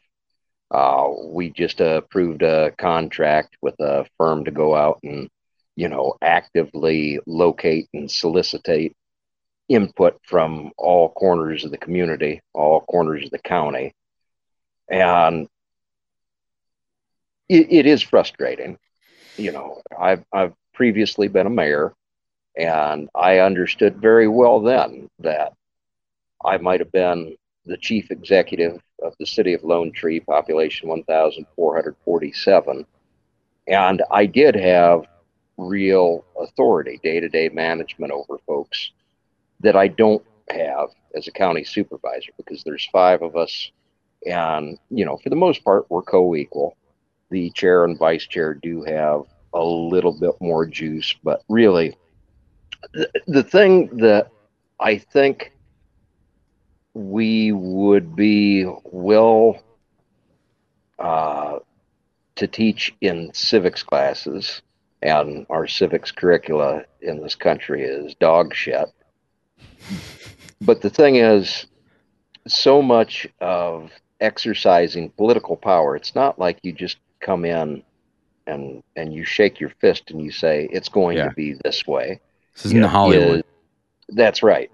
Uh, 0.72 1.10
we 1.26 1.50
just 1.50 1.82
uh, 1.82 2.02
approved 2.04 2.42
a 2.42 2.72
contract 2.78 3.58
with 3.62 3.80
a 3.80 4.06
firm 4.18 4.46
to 4.46 4.52
go 4.52 4.76
out 4.76 5.00
and, 5.04 5.30
you 5.76 5.88
know, 5.88 6.16
actively 6.22 7.20
locate 7.28 7.88
and 7.94 8.10
solicitate 8.10 8.96
input 9.70 10.20
from 10.24 10.72
all 10.78 11.10
corners 11.10 11.64
of 11.64 11.72
the 11.72 11.78
community, 11.78 12.42
all 12.54 12.82
corners 12.82 13.26
of 13.26 13.32
the 13.32 13.40
county, 13.40 13.94
and 14.90 15.48
it, 17.50 17.72
it 17.72 17.86
is 17.86 18.02
frustrating. 18.02 18.78
You 19.38 19.52
know, 19.52 19.82
I've 19.98 20.24
I've 20.32 20.54
previously 20.74 21.28
been 21.28 21.48
a 21.48 21.52
mayor, 21.52 21.94
and 22.58 23.10
I 23.16 23.40
understood 23.40 23.98
very 23.98 24.28
well 24.28 24.62
then 24.62 25.10
that 25.20 25.54
I 26.44 26.58
might 26.58 26.80
have 26.80 26.92
been 26.92 27.36
the 27.66 27.78
chief 27.78 28.12
executive 28.12 28.82
of 29.02 29.16
the 29.20 29.26
city 29.26 29.54
of 29.54 29.64
Lone 29.64 29.92
Tree, 29.92 30.20
population 30.20 30.90
1,447. 30.90 32.86
And 33.68 34.04
I 34.12 34.26
did 34.26 34.56
have 34.56 35.06
real 35.58 36.26
authority, 36.40 37.00
day 37.04 37.20
to 37.20 37.30
day 37.30 37.50
management 37.50 38.12
over 38.12 38.38
folks 38.46 38.92
that 39.62 39.76
I 39.76 39.88
don't 39.88 40.24
have 40.50 40.90
as 41.16 41.28
a 41.28 41.32
county 41.32 41.64
supervisor 41.64 42.32
because 42.38 42.64
there's 42.64 42.90
five 42.92 43.22
of 43.22 43.36
us 43.38 43.72
and, 44.26 44.78
you 44.90 45.06
know, 45.06 45.18
for 45.18 45.30
the 45.30 45.36
most 45.36 45.64
part, 45.64 45.90
we're 45.90 46.02
co 46.02 46.36
equal. 46.36 46.78
The 47.30 47.50
chair 47.52 47.84
and 47.84 47.98
vice 47.98 48.26
chair 48.26 48.54
do 48.54 48.84
have 48.84 49.24
a 49.54 49.64
little 49.64 50.18
bit 50.18 50.36
more 50.40 50.66
juice, 50.66 51.16
but 51.24 51.44
really, 51.50 51.96
the, 52.94 53.10
the 53.28 53.44
thing 53.44 53.88
that 53.98 54.30
I 54.80 54.98
think 54.98 55.52
we 56.94 57.52
would 57.52 58.16
be 58.16 58.66
well 58.84 59.64
uh, 61.00 61.60
to 62.36 62.48
teach 62.48 62.94
in 63.02 63.32
civics 63.34 63.84
classes, 63.84 64.62
and 65.02 65.46
our 65.50 65.68
civics 65.68 66.12
curricula 66.12 66.84
in 67.02 67.22
this 67.22 67.36
country 67.36 67.84
is 67.84 68.16
dog 68.16 68.54
shit. 68.54 68.90
but 70.62 70.82
the 70.82 70.90
thing 70.90 71.16
is, 71.16 71.66
so 72.48 72.82
much 72.82 73.28
of 73.40 73.92
exercising 74.24 75.10
political 75.12 75.56
power, 75.58 75.96
it's 75.96 76.16
not 76.16 76.40
like 76.40 76.58
you 76.64 76.72
just 76.72 76.98
come 77.20 77.46
in 77.46 77.84
and 78.48 78.82
and 78.96 79.14
you 79.14 79.24
shake 79.24 79.60
your 79.60 79.70
fist 79.80 80.10
and 80.12 80.22
you 80.22 80.32
say 80.32 80.68
it's 80.72 80.90
going 80.90 81.18
Yeah. 81.18 81.30
to 81.30 81.36
be 81.36 81.54
this 81.64 81.86
way. 81.86 82.20
This 82.56 82.66
isn't 82.66 82.84
Hollywood. 82.84 83.40
is- 83.40 83.44
that's 84.16 84.42
right. 84.44 84.72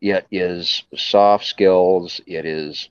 It 0.00 0.26
is 0.30 0.84
soft 0.96 1.44
skills. 1.44 2.20
It 2.26 2.46
is 2.46 2.88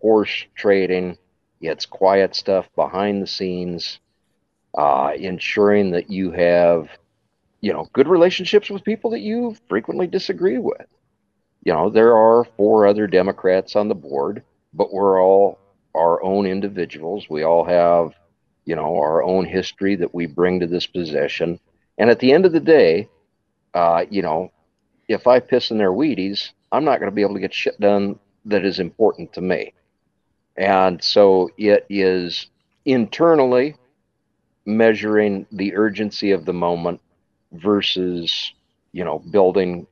horse 0.00 0.44
trading. 0.54 1.16
It's 1.60 1.86
quiet 1.86 2.34
stuff 2.34 2.68
behind 2.74 3.22
the 3.22 3.26
scenes, 3.26 3.98
uh, 4.76 5.12
ensuring 5.16 5.90
that 5.92 6.10
you 6.10 6.30
have, 6.30 6.88
you 7.60 7.72
know, 7.72 7.88
good 7.92 8.08
relationships 8.08 8.70
with 8.70 8.84
people 8.84 9.10
that 9.10 9.20
you 9.20 9.56
frequently 9.68 10.06
disagree 10.06 10.58
with. 10.58 10.86
You 11.64 11.72
know, 11.72 11.90
there 11.90 12.14
are 12.16 12.44
four 12.56 12.86
other 12.86 13.06
Democrats 13.06 13.76
on 13.76 13.88
the 13.88 13.94
board, 13.94 14.42
but 14.72 14.92
we're 14.92 15.22
all 15.22 15.58
our 15.94 16.22
own 16.22 16.46
individuals. 16.46 17.26
We 17.28 17.42
all 17.42 17.64
have, 17.64 18.14
you 18.64 18.76
know, 18.76 18.96
our 18.96 19.22
own 19.22 19.44
history 19.44 19.96
that 19.96 20.14
we 20.14 20.26
bring 20.26 20.60
to 20.60 20.66
this 20.66 20.86
position. 20.86 21.58
And 21.98 22.10
at 22.10 22.20
the 22.20 22.32
end 22.32 22.46
of 22.46 22.52
the 22.52 22.60
day, 22.60 23.08
uh, 23.74 24.04
you 24.10 24.22
know, 24.22 24.52
if 25.08 25.26
I 25.26 25.40
piss 25.40 25.70
in 25.70 25.78
their 25.78 25.92
Wheaties, 25.92 26.50
I'm 26.72 26.84
not 26.84 27.00
going 27.00 27.10
to 27.10 27.14
be 27.14 27.22
able 27.22 27.34
to 27.34 27.40
get 27.40 27.54
shit 27.54 27.78
done 27.80 28.18
that 28.44 28.64
is 28.64 28.78
important 28.78 29.32
to 29.34 29.40
me. 29.40 29.72
And 30.56 31.02
so 31.02 31.50
it 31.56 31.86
is 31.88 32.46
internally 32.84 33.76
measuring 34.66 35.46
the 35.52 35.74
urgency 35.74 36.30
of 36.30 36.44
the 36.44 36.52
moment 36.52 37.00
versus, 37.52 38.52
you 38.92 39.04
know, 39.04 39.18
building 39.18 39.86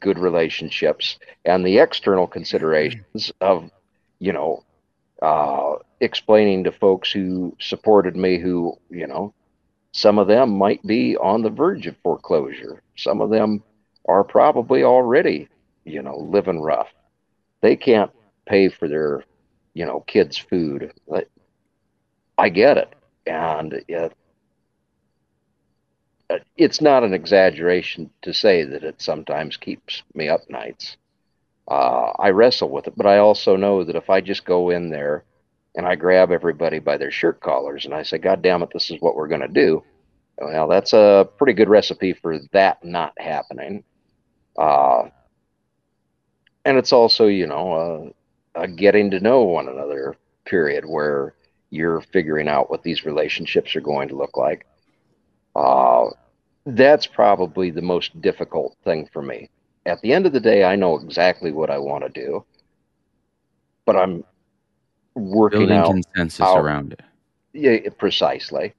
good 0.00 0.18
relationships 0.18 1.18
and 1.44 1.64
the 1.64 1.78
external 1.78 2.26
considerations 2.26 3.32
of, 3.40 3.70
you 4.18 4.32
know, 4.32 4.62
uh, 5.22 5.76
explaining 6.00 6.64
to 6.64 6.72
folks 6.72 7.12
who 7.12 7.56
supported 7.60 8.16
me 8.16 8.38
who, 8.38 8.76
you 8.90 9.06
know, 9.06 9.32
some 9.92 10.18
of 10.18 10.26
them 10.28 10.56
might 10.56 10.84
be 10.86 11.16
on 11.16 11.42
the 11.42 11.50
verge 11.50 11.86
of 11.86 11.96
foreclosure. 12.02 12.82
Some 12.96 13.20
of 13.20 13.30
them 13.30 13.62
are 14.06 14.24
probably 14.24 14.82
already, 14.84 15.48
you 15.84 16.02
know, 16.02 16.16
living 16.18 16.60
rough. 16.60 16.88
They 17.62 17.76
can't 17.76 18.10
pay 18.46 18.68
for 18.68 18.88
their, 18.88 19.24
you 19.74 19.84
know, 19.86 20.00
kids' 20.00 20.38
food. 20.38 20.92
I 22.38 22.48
get 22.48 22.76
it, 22.78 22.94
and 23.26 23.82
it, 23.88 24.12
it's 26.56 26.80
not 26.80 27.04
an 27.04 27.12
exaggeration 27.14 28.10
to 28.22 28.32
say 28.32 28.64
that 28.64 28.82
it 28.84 29.00
sometimes 29.00 29.56
keeps 29.56 30.02
me 30.14 30.28
up 30.28 30.48
nights. 30.48 30.96
Uh, 31.68 32.12
I 32.18 32.30
wrestle 32.30 32.70
with 32.70 32.86
it, 32.86 32.94
but 32.96 33.06
I 33.06 33.18
also 33.18 33.56
know 33.56 33.84
that 33.84 33.96
if 33.96 34.08
I 34.10 34.20
just 34.20 34.44
go 34.44 34.70
in 34.70 34.90
there 34.90 35.24
and 35.74 35.86
I 35.86 35.96
grab 35.96 36.30
everybody 36.30 36.78
by 36.78 36.96
their 36.96 37.10
shirt 37.10 37.40
collars 37.40 37.84
and 37.84 37.94
I 37.94 38.02
say, 38.02 38.18
"God 38.18 38.42
damn 38.42 38.62
it, 38.62 38.70
this 38.72 38.90
is 38.90 39.00
what 39.00 39.16
we're 39.16 39.28
going 39.28 39.40
to 39.40 39.48
do," 39.48 39.82
well, 40.38 40.68
that's 40.68 40.92
a 40.92 41.28
pretty 41.38 41.54
good 41.54 41.68
recipe 41.68 42.12
for 42.12 42.38
that 42.52 42.84
not 42.84 43.12
happening. 43.18 43.84
Uh, 44.56 45.08
and 46.64 46.78
it's 46.78 46.92
also, 46.92 47.26
you 47.26 47.46
know, 47.46 48.12
a, 48.56 48.62
a 48.62 48.68
getting 48.68 49.10
to 49.10 49.20
know 49.20 49.42
one 49.42 49.68
another 49.68 50.16
period 50.44 50.84
where 50.84 51.34
you're 51.70 52.00
figuring 52.00 52.48
out 52.48 52.70
what 52.70 52.82
these 52.82 53.04
relationships 53.04 53.76
are 53.76 53.80
going 53.80 54.08
to 54.08 54.16
look 54.16 54.36
like. 54.36 54.66
Uh, 55.54 56.06
that's 56.66 57.06
probably 57.06 57.70
the 57.70 57.82
most 57.82 58.20
difficult 58.20 58.76
thing 58.84 59.08
for 59.12 59.22
me. 59.22 59.48
At 59.86 60.00
the 60.02 60.12
end 60.12 60.26
of 60.26 60.32
the 60.32 60.40
day, 60.40 60.64
I 60.64 60.74
know 60.76 60.96
exactly 60.98 61.52
what 61.52 61.70
I 61.70 61.78
want 61.78 62.02
to 62.02 62.10
do, 62.10 62.44
but 63.84 63.96
I'm 63.96 64.24
working 65.14 65.60
Building 65.60 65.76
out 65.76 65.86
consensus 65.92 66.40
how- 66.44 66.58
around 66.58 66.92
it. 66.92 67.00
yeah, 67.52 67.78
precisely. 67.96 68.74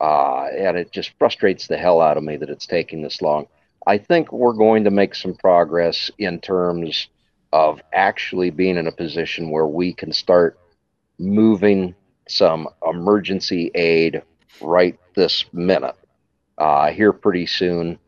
Uh, 0.00 0.44
and 0.56 0.76
it 0.76 0.92
just 0.92 1.10
frustrates 1.18 1.66
the 1.66 1.76
hell 1.78 2.00
out 2.00 2.16
of 2.16 2.22
me 2.24 2.36
that 2.36 2.50
it's 2.50 2.66
taking 2.66 3.02
this 3.02 3.22
long. 3.22 3.46
I 3.86 3.98
think 3.98 4.30
we're 4.32 4.52
going 4.52 4.84
to 4.84 4.90
make 4.90 5.14
some 5.14 5.34
progress 5.34 6.10
in 6.18 6.40
terms 6.40 7.08
of 7.52 7.80
actually 7.92 8.50
being 8.50 8.76
in 8.76 8.86
a 8.86 8.92
position 8.92 9.50
where 9.50 9.66
we 9.66 9.92
can 9.92 10.12
start 10.12 10.58
moving 11.18 11.94
some 12.28 12.68
emergency 12.86 13.70
aid 13.74 14.22
right 14.60 14.98
this 15.14 15.46
minute. 15.52 15.96
Uh, 16.58 16.90
here 16.90 17.12
pretty 17.12 17.46
soon. 17.46 17.98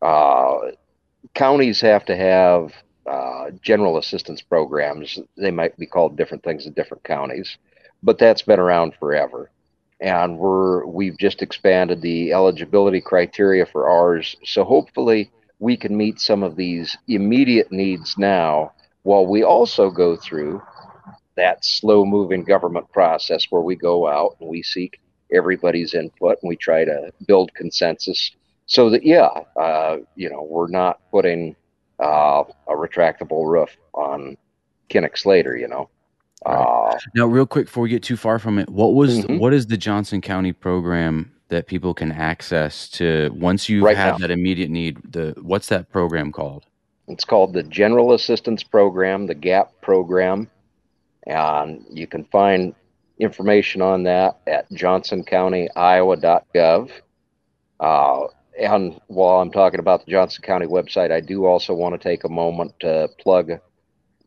Uh, 0.00 0.70
counties 1.34 1.80
have 1.80 2.04
to 2.06 2.16
have 2.16 2.72
uh, 3.06 3.50
general 3.62 3.98
assistance 3.98 4.42
programs. 4.42 5.18
They 5.36 5.50
might 5.50 5.76
be 5.76 5.86
called 5.86 6.16
different 6.16 6.44
things 6.44 6.66
in 6.66 6.72
different 6.72 7.04
counties, 7.04 7.58
but 8.02 8.18
that's 8.18 8.42
been 8.42 8.60
around 8.60 8.94
forever 8.98 9.50
and 10.00 10.38
we're 10.38 10.84
we've 10.86 11.18
just 11.18 11.42
expanded 11.42 12.00
the 12.00 12.32
eligibility 12.32 13.00
criteria 13.00 13.66
for 13.66 13.88
ours 13.88 14.36
so 14.44 14.64
hopefully 14.64 15.30
we 15.58 15.76
can 15.76 15.96
meet 15.96 16.18
some 16.18 16.42
of 16.42 16.56
these 16.56 16.96
immediate 17.08 17.70
needs 17.70 18.16
now 18.16 18.72
while 19.02 19.26
we 19.26 19.42
also 19.42 19.90
go 19.90 20.16
through 20.16 20.60
that 21.36 21.64
slow 21.64 22.04
moving 22.04 22.42
government 22.44 22.90
process 22.92 23.46
where 23.50 23.62
we 23.62 23.76
go 23.76 24.06
out 24.06 24.36
and 24.40 24.48
we 24.48 24.62
seek 24.62 25.00
everybody's 25.32 25.94
input 25.94 26.38
and 26.42 26.48
we 26.48 26.56
try 26.56 26.84
to 26.84 27.12
build 27.26 27.52
consensus 27.54 28.32
so 28.70 28.88
that 28.88 29.02
yeah 29.04 29.28
uh, 29.56 29.96
you 30.14 30.30
know 30.30 30.42
we're 30.48 30.68
not 30.68 31.00
putting 31.10 31.54
uh, 32.00 32.44
a 32.68 32.72
retractable 32.72 33.46
roof 33.50 33.76
on 33.94 34.36
Kinnick 34.88 35.18
Slater 35.18 35.56
you 35.56 35.66
know 35.68 35.88
uh, 36.46 36.96
Now, 37.14 37.26
real 37.26 37.44
quick 37.46 37.66
before 37.66 37.82
we 37.82 37.90
get 37.90 38.02
too 38.02 38.16
far 38.16 38.38
from 38.38 38.58
it, 38.58 38.70
what 38.70 38.94
was 38.94 39.26
Mhm. 39.26 39.38
what 39.38 39.52
is 39.52 39.66
the 39.66 39.76
Johnson 39.76 40.22
County 40.22 40.52
program 40.52 41.32
that 41.48 41.66
people 41.66 41.92
can 41.92 42.12
access 42.12 42.88
to 42.90 43.30
once 43.34 43.68
you 43.68 43.84
Right 43.84 43.96
have 43.96 44.14
now. 44.14 44.18
that 44.26 44.30
immediate 44.30 44.70
need? 44.70 44.98
The 45.12 45.34
what's 45.42 45.66
that 45.68 45.90
program 45.90 46.32
called? 46.32 46.64
It's 47.08 47.24
called 47.24 47.52
the 47.52 47.62
General 47.64 48.12
Assistance 48.14 48.62
Program, 48.62 49.26
the 49.26 49.34
GAP 49.34 49.72
program. 49.82 50.48
And 51.26 51.84
you 51.90 52.06
can 52.06 52.24
find 52.24 52.74
information 53.18 53.82
on 53.82 54.04
that 54.04 54.38
at 54.46 54.70
johnsoncountyiowa.gov. 54.70 56.90
Uh, 57.80 58.26
and 58.60 59.00
while 59.08 59.40
I'm 59.40 59.50
talking 59.50 59.80
about 59.80 60.04
the 60.04 60.10
Johnson 60.10 60.42
County 60.42 60.66
website, 60.66 61.10
I 61.10 61.20
do 61.20 61.46
also 61.46 61.74
want 61.74 61.94
to 61.94 62.08
take 62.08 62.24
a 62.24 62.28
moment 62.28 62.78
to 62.80 63.08
plug 63.18 63.52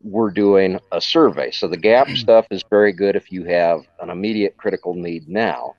we're 0.03 0.31
doing 0.31 0.79
a 0.91 0.99
survey. 0.99 1.51
So 1.51 1.67
the 1.67 1.77
GAP 1.77 2.09
stuff 2.15 2.45
is 2.51 2.65
very 2.69 2.91
good 2.91 3.15
if 3.15 3.31
you 3.31 3.45
have 3.45 3.87
an 4.01 4.09
immediate 4.09 4.57
critical 4.57 4.93
need 4.93 5.29
now. 5.29 5.75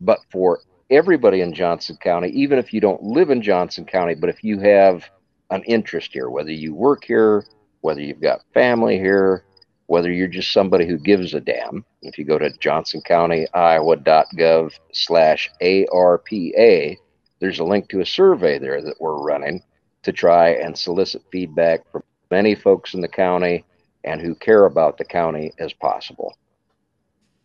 But 0.00 0.20
for 0.30 0.60
everybody 0.90 1.42
in 1.42 1.52
Johnson 1.52 1.98
County, 2.02 2.30
even 2.30 2.58
if 2.58 2.72
you 2.72 2.80
don't 2.80 3.02
live 3.02 3.28
in 3.30 3.42
Johnson 3.42 3.84
County, 3.84 4.14
but 4.14 4.30
if 4.30 4.42
you 4.42 4.58
have 4.60 5.04
an 5.50 5.62
interest 5.64 6.12
here, 6.12 6.30
whether 6.30 6.52
you 6.52 6.74
work 6.74 7.04
here, 7.04 7.44
whether 7.80 8.00
you've 8.00 8.20
got 8.20 8.44
family 8.54 8.98
here, 8.98 9.44
whether 9.86 10.12
you're 10.12 10.28
just 10.28 10.52
somebody 10.52 10.86
who 10.86 10.98
gives 10.98 11.32
a 11.34 11.40
damn. 11.40 11.84
If 12.02 12.18
you 12.18 12.24
go 12.24 12.38
to 12.38 12.50
johnsoncountyiowa.gov 12.50 14.72
slash 14.92 15.50
ARPA, 15.62 16.96
there's 17.40 17.58
a 17.58 17.64
link 17.64 17.88
to 17.90 18.00
a 18.00 18.06
survey 18.06 18.58
there 18.58 18.82
that 18.82 19.00
we're 19.00 19.18
running 19.18 19.62
to 20.02 20.12
try 20.12 20.50
and 20.50 20.76
solicit 20.76 21.22
feedback 21.30 21.90
from 21.90 22.02
many 22.30 22.54
folks 22.54 22.94
in 22.94 23.00
the 23.00 23.08
county 23.08 23.64
and 24.04 24.20
who 24.20 24.34
care 24.34 24.64
about 24.64 24.98
the 24.98 25.04
county 25.04 25.52
as 25.58 25.72
possible. 25.72 26.36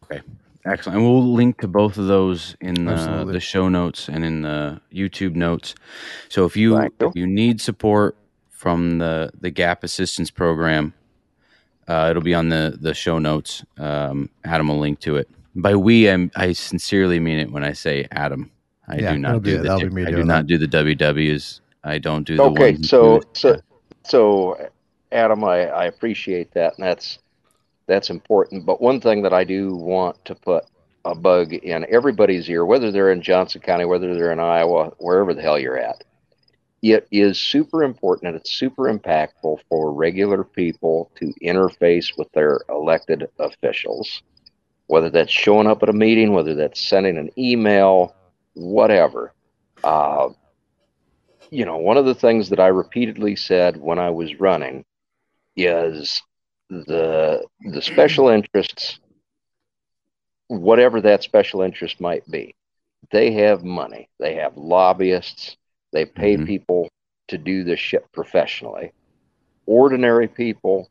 Okay, 0.04 0.22
excellent. 0.66 0.98
And 0.98 1.08
we'll 1.08 1.34
link 1.34 1.60
to 1.62 1.68
both 1.68 1.98
of 1.98 2.08
those 2.08 2.56
in 2.62 2.86
the, 2.86 3.26
the 3.32 3.40
show 3.40 3.70
notes 3.70 4.08
and 4.08 4.24
in 4.24 4.42
the 4.42 4.82
YouTube 4.94 5.36
notes. 5.36 5.76
So 6.30 6.46
if 6.46 6.56
you 6.56 6.80
you. 6.80 6.92
if 7.00 7.16
you 7.16 7.28
need 7.28 7.62
support 7.62 8.18
from 8.50 9.00
the 9.00 9.32
the 9.40 9.50
Gap 9.50 9.84
Assistance 9.84 10.32
Program, 10.32 10.94
uh, 11.88 12.08
it'll 12.10 12.24
be 12.24 12.34
on 12.34 12.50
the 12.50 12.78
the 12.80 12.94
show 12.94 13.20
notes. 13.20 13.64
Um, 13.78 14.30
Adam 14.44 14.68
will 14.68 14.80
link 14.80 15.00
to 15.02 15.18
it. 15.18 15.30
By 15.56 15.76
we, 15.76 16.10
I'm, 16.10 16.32
I 16.36 16.54
sincerely 16.54 17.20
mean 17.20 17.40
it 17.40 17.52
when 17.52 17.64
I 17.64 17.74
say 17.74 18.08
Adam. 18.12 18.52
I 18.88 18.96
Yeah, 18.96 19.14
do 19.14 19.22
that'll 19.22 19.22
not 19.22 19.44
be- 19.44 19.50
do 19.52 19.58
the 19.58 19.64
that'll 19.64 19.90
be 19.90 20.06
I 20.06 20.12
do 20.12 20.24
not 20.24 20.48
do 20.48 20.58
the 20.58 20.68
WWs. 20.68 21.62
I 21.84 21.98
don't 22.00 22.24
do 22.26 22.38
the 22.38 22.44
Okay, 22.44 22.72
ones 22.74 22.90
so 22.90 23.20
that- 23.20 23.38
so 23.38 23.62
so 24.06 24.70
Adam, 25.12 25.44
I, 25.44 25.68
I 25.68 25.86
appreciate 25.86 26.52
that, 26.54 26.78
and 26.78 26.86
that's 26.86 27.20
that's 27.88 28.10
important. 28.10 28.66
But 28.66 28.82
one 28.82 29.00
thing 29.02 29.22
that 29.24 29.34
I 29.34 29.44
do 29.44 29.76
want 29.76 30.24
to 30.26 30.36
put 30.36 30.66
a 31.06 31.14
bug 31.14 31.54
in 31.54 31.86
everybody's 31.90 32.50
ear, 32.50 32.66
whether 32.66 32.92
they're 32.92 33.12
in 33.12 33.22
Johnson 33.22 33.62
County, 33.62 33.84
whether 33.86 34.14
they're 34.16 34.32
in 34.32 34.40
Iowa, 34.40 34.92
wherever 35.00 35.34
the 35.34 35.42
hell 35.42 35.60
you're 35.60 35.78
at, 35.78 36.02
it 36.82 37.06
is 37.12 37.38
super 37.40 37.84
important 37.84 38.30
and 38.30 38.38
it's 38.38 38.52
super 38.54 38.84
impactful 38.84 39.60
for 39.70 39.92
regular 39.94 40.44
people 40.46 41.12
to 41.20 41.34
interface 41.44 42.18
with 42.18 42.32
their 42.32 42.62
elected 42.70 43.28
officials, 43.40 44.24
whether 44.88 45.10
that's 45.10 45.32
showing 45.32 45.68
up 45.68 45.84
at 45.84 45.90
a 45.90 45.94
meeting, 45.94 46.32
whether 46.32 46.56
that's 46.56 46.80
sending 46.80 47.18
an 47.18 47.30
email, 47.38 48.16
whatever. 48.54 49.34
Uh, 49.84 50.30
you 51.50 51.66
know, 51.66 51.78
one 51.78 51.98
of 51.98 52.06
the 52.06 52.16
things 52.16 52.50
that 52.50 52.60
I 52.60 52.68
repeatedly 52.68 53.36
said 53.36 53.78
when 53.78 54.00
I 54.00 54.10
was 54.10 54.40
running 54.40 54.86
is 55.56 56.22
the 56.70 57.46
the 57.62 57.82
special 57.82 58.30
interests, 58.30 59.00
whatever 60.48 61.02
that 61.02 61.24
special 61.24 61.62
interest 61.62 62.02
might 62.02 62.30
be, 62.30 62.56
they 63.12 63.32
have 63.34 63.64
money. 63.64 64.10
They 64.20 64.36
have 64.36 64.58
lobbyists. 64.58 65.58
They 65.92 66.06
pay 66.06 66.36
mm-hmm. 66.36 66.46
people 66.46 66.90
to 67.28 67.38
do 67.38 67.64
this 67.64 67.80
shit 67.80 68.12
professionally. 68.12 68.92
Ordinary 69.66 70.28
people 70.28 70.90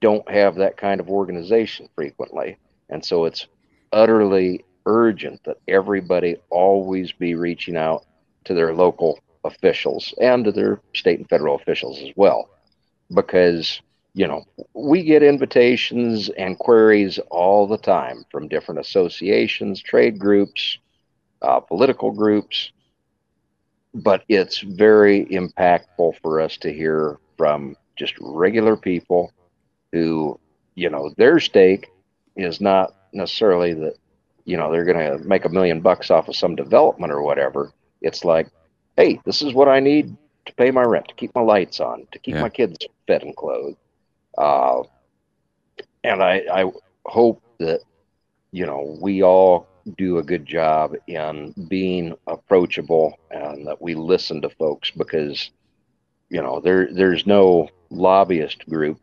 don't 0.00 0.28
have 0.30 0.56
that 0.56 0.76
kind 0.76 1.00
of 1.00 1.10
organization 1.10 1.88
frequently. 1.94 2.56
And 2.88 3.04
so 3.04 3.24
it's 3.24 3.46
utterly 3.92 4.64
urgent 4.86 5.42
that 5.44 5.58
everybody 5.68 6.36
always 6.50 7.12
be 7.12 7.34
reaching 7.34 7.76
out 7.76 8.04
to 8.44 8.54
their 8.54 8.74
local 8.74 9.18
officials 9.44 10.14
and 10.20 10.44
to 10.44 10.52
their 10.52 10.80
state 10.94 11.18
and 11.18 11.28
federal 11.28 11.56
officials 11.56 12.00
as 12.00 12.10
well. 12.16 12.48
Because, 13.14 13.80
you 14.14 14.26
know, 14.26 14.44
we 14.74 15.02
get 15.02 15.22
invitations 15.22 16.28
and 16.30 16.58
queries 16.58 17.18
all 17.30 17.66
the 17.66 17.78
time 17.78 18.24
from 18.30 18.48
different 18.48 18.80
associations, 18.80 19.82
trade 19.82 20.18
groups, 20.18 20.78
uh, 21.42 21.60
political 21.60 22.10
groups, 22.10 22.72
but 23.94 24.24
it's 24.28 24.60
very 24.60 25.26
impactful 25.26 26.14
for 26.22 26.40
us 26.40 26.56
to 26.58 26.72
hear 26.72 27.18
from 27.36 27.76
just 27.96 28.14
regular 28.20 28.76
people 28.76 29.32
who, 29.92 30.38
you 30.74 30.88
know, 30.88 31.12
their 31.16 31.38
stake 31.38 31.88
is 32.36 32.60
not 32.60 32.94
necessarily 33.12 33.74
that, 33.74 33.94
you 34.44 34.56
know, 34.56 34.70
they're 34.70 34.84
going 34.84 35.18
to 35.18 35.26
make 35.26 35.44
a 35.44 35.48
million 35.48 35.80
bucks 35.80 36.10
off 36.10 36.28
of 36.28 36.36
some 36.36 36.56
development 36.56 37.12
or 37.12 37.22
whatever. 37.22 37.72
It's 38.00 38.24
like, 38.24 38.48
hey, 38.96 39.20
this 39.24 39.42
is 39.42 39.54
what 39.54 39.68
I 39.68 39.80
need 39.80 40.16
to 40.46 40.54
pay 40.54 40.70
my 40.70 40.82
rent, 40.82 41.08
to 41.08 41.14
keep 41.14 41.34
my 41.34 41.40
lights 41.40 41.80
on, 41.80 42.06
to 42.12 42.18
keep 42.18 42.34
yeah. 42.34 42.42
my 42.42 42.48
kids 42.48 42.78
fed 43.06 43.22
and 43.22 43.36
clothed. 43.36 43.76
Uh, 44.36 44.82
and 46.04 46.22
I, 46.22 46.42
I 46.52 46.72
hope 47.06 47.42
that, 47.58 47.80
you 48.50 48.66
know, 48.66 48.98
we 49.00 49.22
all 49.22 49.68
do 49.96 50.18
a 50.18 50.22
good 50.22 50.46
job 50.46 50.94
in 51.06 51.54
being 51.68 52.14
approachable 52.26 53.18
and 53.30 53.66
that 53.66 53.80
we 53.80 53.94
listen 53.94 54.40
to 54.42 54.50
folks 54.50 54.90
because 54.90 55.50
you 56.30 56.40
know 56.40 56.60
there 56.60 56.92
there's 56.92 57.26
no 57.26 57.68
lobbyist 57.90 58.64
group 58.68 59.00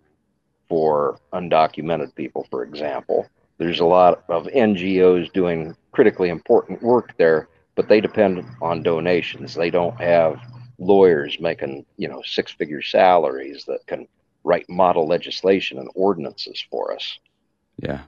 for 0.70 1.20
undocumented 1.34 2.14
people 2.16 2.48
for 2.50 2.64
example 2.64 3.28
there's 3.60 3.80
a 3.80 3.86
lot 3.86 4.24
of 4.30 4.48
NGOs 4.48 5.32
doing 5.32 5.76
critically 5.92 6.30
important 6.30 6.82
work 6.82 7.16
there 7.18 7.48
but 7.76 7.88
they 7.88 8.02
depend 8.02 8.44
on 8.62 8.84
donations 8.84 9.54
they 9.54 9.70
don't 9.70 10.00
have 10.02 10.40
lawyers 10.80 11.40
making 11.40 11.86
you 11.98 12.08
know 12.08 12.22
six 12.26 12.52
figure 12.52 12.82
salaries 12.82 13.66
that 13.66 13.86
can 13.86 14.08
write 14.44 14.70
model 14.70 15.08
legislation 15.08 15.78
and 15.78 15.90
ordinances 15.96 16.64
for 16.72 16.94
us 16.94 17.20
yeah 17.78 18.02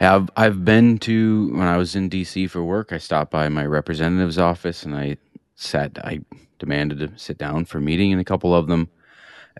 I've 0.00 0.30
I've 0.36 0.64
been 0.64 0.98
to 1.00 1.50
when 1.52 1.66
I 1.66 1.76
was 1.76 1.94
in 1.94 2.08
DC 2.08 2.48
for 2.50 2.64
work. 2.64 2.92
I 2.92 2.98
stopped 2.98 3.30
by 3.30 3.48
my 3.48 3.66
representative's 3.66 4.38
office 4.38 4.84
and 4.84 4.94
I 4.94 5.16
sat. 5.56 5.98
I 6.04 6.20
demanded 6.58 6.98
to 7.00 7.18
sit 7.18 7.38
down 7.38 7.64
for 7.64 7.78
a 7.78 7.82
meeting 7.82 8.10
in 8.10 8.18
a 8.18 8.24
couple 8.24 8.54
of 8.54 8.66
them, 8.66 8.88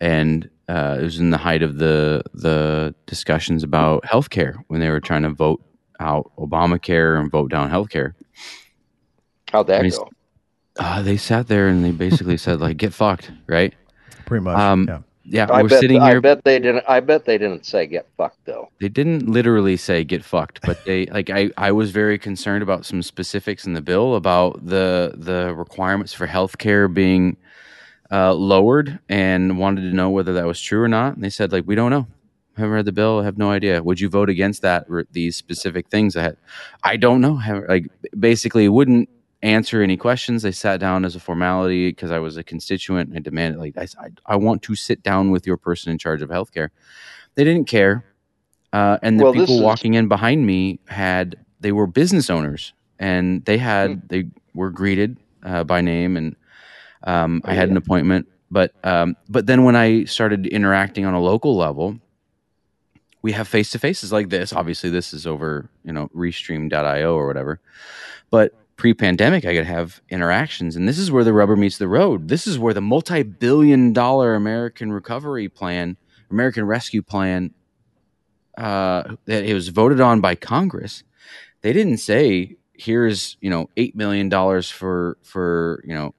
and 0.01 0.49
uh, 0.69 0.99
it 1.01 1.03
was 1.03 1.19
in 1.19 1.31
the 1.31 1.39
height 1.39 1.63
of 1.63 1.79
the 1.79 2.23
the 2.35 2.95
discussions 3.07 3.63
about 3.63 4.03
healthcare 4.05 4.57
when 4.69 4.81
they 4.81 4.91
were 4.91 5.01
trying 5.01 5.23
to 5.23 5.31
vote 5.31 5.63
out 6.01 6.31
Obamacare 6.39 7.19
and 7.19 7.31
vote 7.31 7.51
down 7.51 7.71
healthcare. 7.71 8.15
How'd 9.51 9.67
that 9.69 9.91
go? 9.91 10.09
Uh, 10.79 11.03
they 11.03 11.17
sat 11.17 11.49
there 11.49 11.69
and 11.69 11.85
they 11.85 11.91
basically 11.91 12.37
said 12.39 12.61
like, 12.61 12.77
"Get 12.77 12.93
fucked," 12.93 13.33
right? 13.47 13.75
Pretty 14.27 14.45
much. 14.45 14.59
Um, 14.59 14.87
yeah. 14.89 15.01
Yeah, 15.31 15.47
I 15.51 15.63
we're 15.63 15.69
bet, 15.69 15.81
sitting 15.81 16.01
here. 16.01 16.17
I 16.17 16.21
bet 16.21 16.45
they 16.45 16.59
didn't. 16.59 16.85
I 16.89 17.01
bet 17.01 17.27
they 17.27 17.37
didn't 17.37 17.67
say 17.67 17.87
get 17.87 18.09
fucked 18.17 18.47
though. 18.47 18.71
They 18.81 18.89
didn't 18.89 19.29
literally 19.29 19.77
say 19.77 20.03
get 20.03 20.25
fucked, 20.25 20.63
but 20.63 20.83
they 20.87 21.05
like. 21.13 21.29
I 21.29 21.51
I 21.59 21.71
was 21.73 21.91
very 21.91 22.19
concerned 22.19 22.63
about 22.63 22.87
some 22.87 23.03
specifics 23.03 23.67
in 23.67 23.75
the 23.75 23.83
bill 23.83 24.15
about 24.15 24.65
the 24.65 25.13
the 25.15 25.55
requirements 25.55 26.15
for 26.15 26.27
healthcare 26.27 26.93
being 26.93 27.37
uh, 28.11 28.33
lowered, 28.35 28.99
and 29.09 29.59
wanted 29.59 29.83
to 29.83 29.97
know 29.97 30.11
whether 30.11 30.33
that 30.35 30.47
was 30.47 30.61
true 30.61 30.83
or 30.83 30.89
not. 30.89 31.15
And 31.15 31.25
they 31.25 31.31
said 31.31 31.53
like 31.53 31.65
we 31.67 31.75
don't 31.75 31.91
know. 31.91 32.07
I 32.57 32.63
haven't 32.63 32.75
read 32.75 32.85
the 32.87 32.93
bill. 32.93 33.21
I 33.21 33.25
have 33.25 33.39
no 33.39 33.51
idea. 33.51 33.83
Would 33.83 34.01
you 34.01 34.09
vote 34.09 34.29
against 34.29 34.63
that? 34.63 34.87
These 35.13 35.37
specific 35.37 35.89
things. 35.89 36.17
I 36.17 36.23
had. 36.23 36.37
I 36.83 36.97
don't 36.97 37.21
know. 37.21 37.41
Like 37.69 37.87
basically, 38.19 38.69
wouldn't 38.69 39.09
answer 39.43 39.83
any 39.83 39.97
questions. 39.97 40.43
They 40.43 40.53
sat 40.53 40.81
down 40.81 41.05
as 41.05 41.15
a 41.15 41.21
formality 41.21 41.91
because 41.91 42.11
I 42.11 42.19
was 42.19 42.37
a 42.37 42.43
constituent. 42.43 43.13
I 43.15 43.21
demanded, 43.21 43.61
like, 43.61 43.77
I, 43.77 43.87
I, 44.27 44.37
want 44.37 44.63
to 44.63 44.75
sit 44.75 45.03
down 45.03 45.31
with 45.31 45.47
your 45.47 45.57
person 45.57 45.93
in 45.93 45.99
charge 45.99 46.23
of 46.23 46.31
healthcare. 46.31 46.71
They 47.35 47.45
didn't 47.45 47.67
care. 47.67 48.05
Uh, 48.73 48.99
and 49.03 49.19
the 49.19 49.25
well, 49.25 49.33
people 49.33 49.63
walking 49.63 49.95
in 49.95 50.09
behind 50.09 50.45
me 50.45 50.81
had, 50.87 51.37
they 51.61 51.73
were 51.73 51.87
business 51.87 52.29
owners 52.29 52.73
and 52.99 53.45
they 53.45 53.59
had, 53.59 53.91
mm. 53.91 54.09
they 54.09 54.25
were 54.55 54.71
greeted 54.71 55.17
uh, 55.43 55.65
by 55.65 55.81
name 55.81 56.17
and 56.17 56.37
um, 57.05 57.43
oh, 57.45 57.51
I 57.51 57.55
had 57.55 57.69
yeah. 57.69 57.73
an 57.73 57.77
appointment. 57.77 58.29
But, 58.51 58.75
um, 58.83 59.17
but 59.29 59.47
then 59.47 59.65
when 59.65 59.77
I 59.77 60.05
started 60.05 60.47
interacting 60.47 61.05
on 61.05 61.15
a 61.15 61.21
local 61.21 61.57
level, 61.57 61.99
we 63.21 63.33
have 63.33 63.47
face 63.47 63.71
to 63.73 63.79
faces 63.79 64.13
like 64.13 64.31
this. 64.31 64.53
Obviously, 64.53 64.91
this 64.91 65.13
is 65.13 65.27
over, 65.27 65.69
you 65.85 65.93
know, 65.93 66.09
restream.io 66.15 67.15
or 67.15 67.27
whatever. 67.27 67.61
But 68.31 68.55
pre-pandemic 68.79 69.45
i 69.45 69.55
could 69.55 69.67
have 69.67 70.01
interactions 70.09 70.77
and 70.77 70.89
this 70.89 70.99
is 70.99 71.11
where 71.11 71.25
the 71.25 71.33
rubber 71.33 71.57
meets 71.57 71.79
the 71.79 71.89
road 71.89 72.29
this 72.29 72.47
is 72.47 72.61
where 72.61 72.73
the 72.73 72.81
multi-billion 72.81 73.93
dollar 73.93 74.37
american 74.37 74.93
recovery 74.93 75.49
plan 75.49 75.97
american 76.31 76.65
rescue 76.65 77.03
plan 77.03 77.53
uh, 78.57 79.15
that 79.27 79.45
it 79.45 79.53
was 79.53 79.69
voted 79.69 80.01
on 80.01 80.21
by 80.21 80.37
congress 80.37 81.03
they 81.63 81.73
didn't 81.73 81.99
say 81.99 82.57
here's 82.73 83.37
you 83.41 83.51
know 83.51 83.69
eight 83.77 83.97
million 83.97 84.29
dollars 84.29 84.71
for 84.71 85.19
for 85.25 85.83
you 85.85 85.93
know 85.93 86.15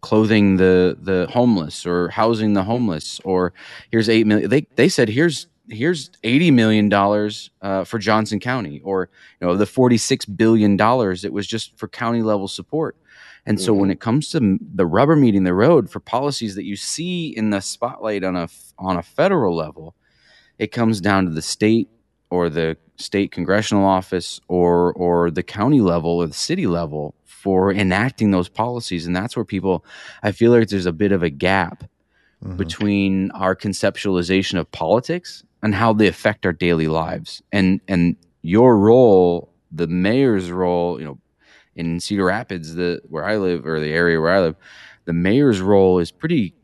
clothing 0.00 0.56
the 0.56 0.96
the 1.00 1.26
homeless 1.30 1.86
or 1.86 2.08
housing 2.08 2.54
the 2.54 2.64
homeless 2.64 3.20
or 3.24 3.52
here's 3.90 4.08
eight 4.08 4.26
million 4.26 4.48
they 4.48 4.66
they 4.76 4.88
said 4.88 5.08
here's 5.08 5.46
here's 5.68 6.10
80 6.24 6.50
million 6.50 6.88
dollars 6.88 7.50
uh, 7.62 7.84
for 7.84 7.98
Johnson 7.98 8.40
County 8.40 8.80
or 8.84 9.08
you 9.40 9.46
know 9.46 9.56
the 9.56 9.66
46 9.66 10.26
billion 10.26 10.76
dollars 10.76 11.24
it 11.24 11.32
was 11.32 11.46
just 11.46 11.76
for 11.78 11.88
county 11.88 12.22
level 12.22 12.48
support 12.48 12.96
and 13.46 13.56
mm-hmm. 13.56 13.64
so 13.64 13.72
when 13.72 13.90
it 13.90 14.00
comes 14.00 14.30
to 14.30 14.58
the 14.74 14.86
rubber 14.86 15.16
meeting 15.16 15.44
the 15.44 15.54
road 15.54 15.90
for 15.90 16.00
policies 16.00 16.54
that 16.56 16.64
you 16.64 16.76
see 16.76 17.28
in 17.36 17.50
the 17.50 17.60
spotlight 17.60 18.24
on 18.24 18.36
a 18.36 18.48
on 18.78 18.96
a 18.96 19.02
federal 19.02 19.54
level 19.54 19.94
it 20.58 20.72
comes 20.72 21.00
down 21.00 21.24
to 21.24 21.30
the 21.30 21.42
state 21.42 21.88
or 22.30 22.48
the 22.48 22.76
state 22.96 23.32
congressional 23.32 23.84
office 23.84 24.40
or 24.48 24.92
or 24.94 25.30
the 25.30 25.42
county 25.42 25.80
level 25.80 26.10
or 26.10 26.26
the 26.26 26.34
city 26.34 26.66
level 26.66 27.14
for 27.40 27.72
enacting 27.72 28.30
those 28.30 28.48
policies 28.48 29.06
and 29.06 29.16
that's 29.16 29.34
where 29.36 29.44
people 29.44 29.84
I 30.22 30.32
feel 30.32 30.52
like 30.52 30.68
there's 30.68 30.86
a 30.86 30.92
bit 30.92 31.12
of 31.12 31.22
a 31.22 31.30
gap 31.30 31.84
mm-hmm. 32.44 32.56
between 32.56 33.30
our 33.32 33.54
conceptualization 33.54 34.58
of 34.58 34.70
politics 34.70 35.44
and 35.62 35.74
how 35.74 35.92
they 35.92 36.06
affect 36.06 36.46
our 36.46 36.52
daily 36.52 36.88
lives. 36.88 37.42
And 37.52 37.80
and 37.88 38.16
your 38.42 38.78
role, 38.78 39.52
the 39.70 39.86
mayor's 39.86 40.50
role, 40.50 40.98
you 40.98 41.06
know, 41.06 41.18
in 41.74 42.00
Cedar 42.00 42.24
Rapids, 42.24 42.74
the 42.74 43.00
where 43.08 43.24
I 43.24 43.36
live 43.36 43.66
or 43.66 43.80
the 43.80 43.92
area 43.92 44.20
where 44.20 44.34
I 44.34 44.40
live, 44.40 44.56
the 45.04 45.12
mayor's 45.12 45.60
role 45.60 45.98
is 45.98 46.10
pretty 46.10 46.54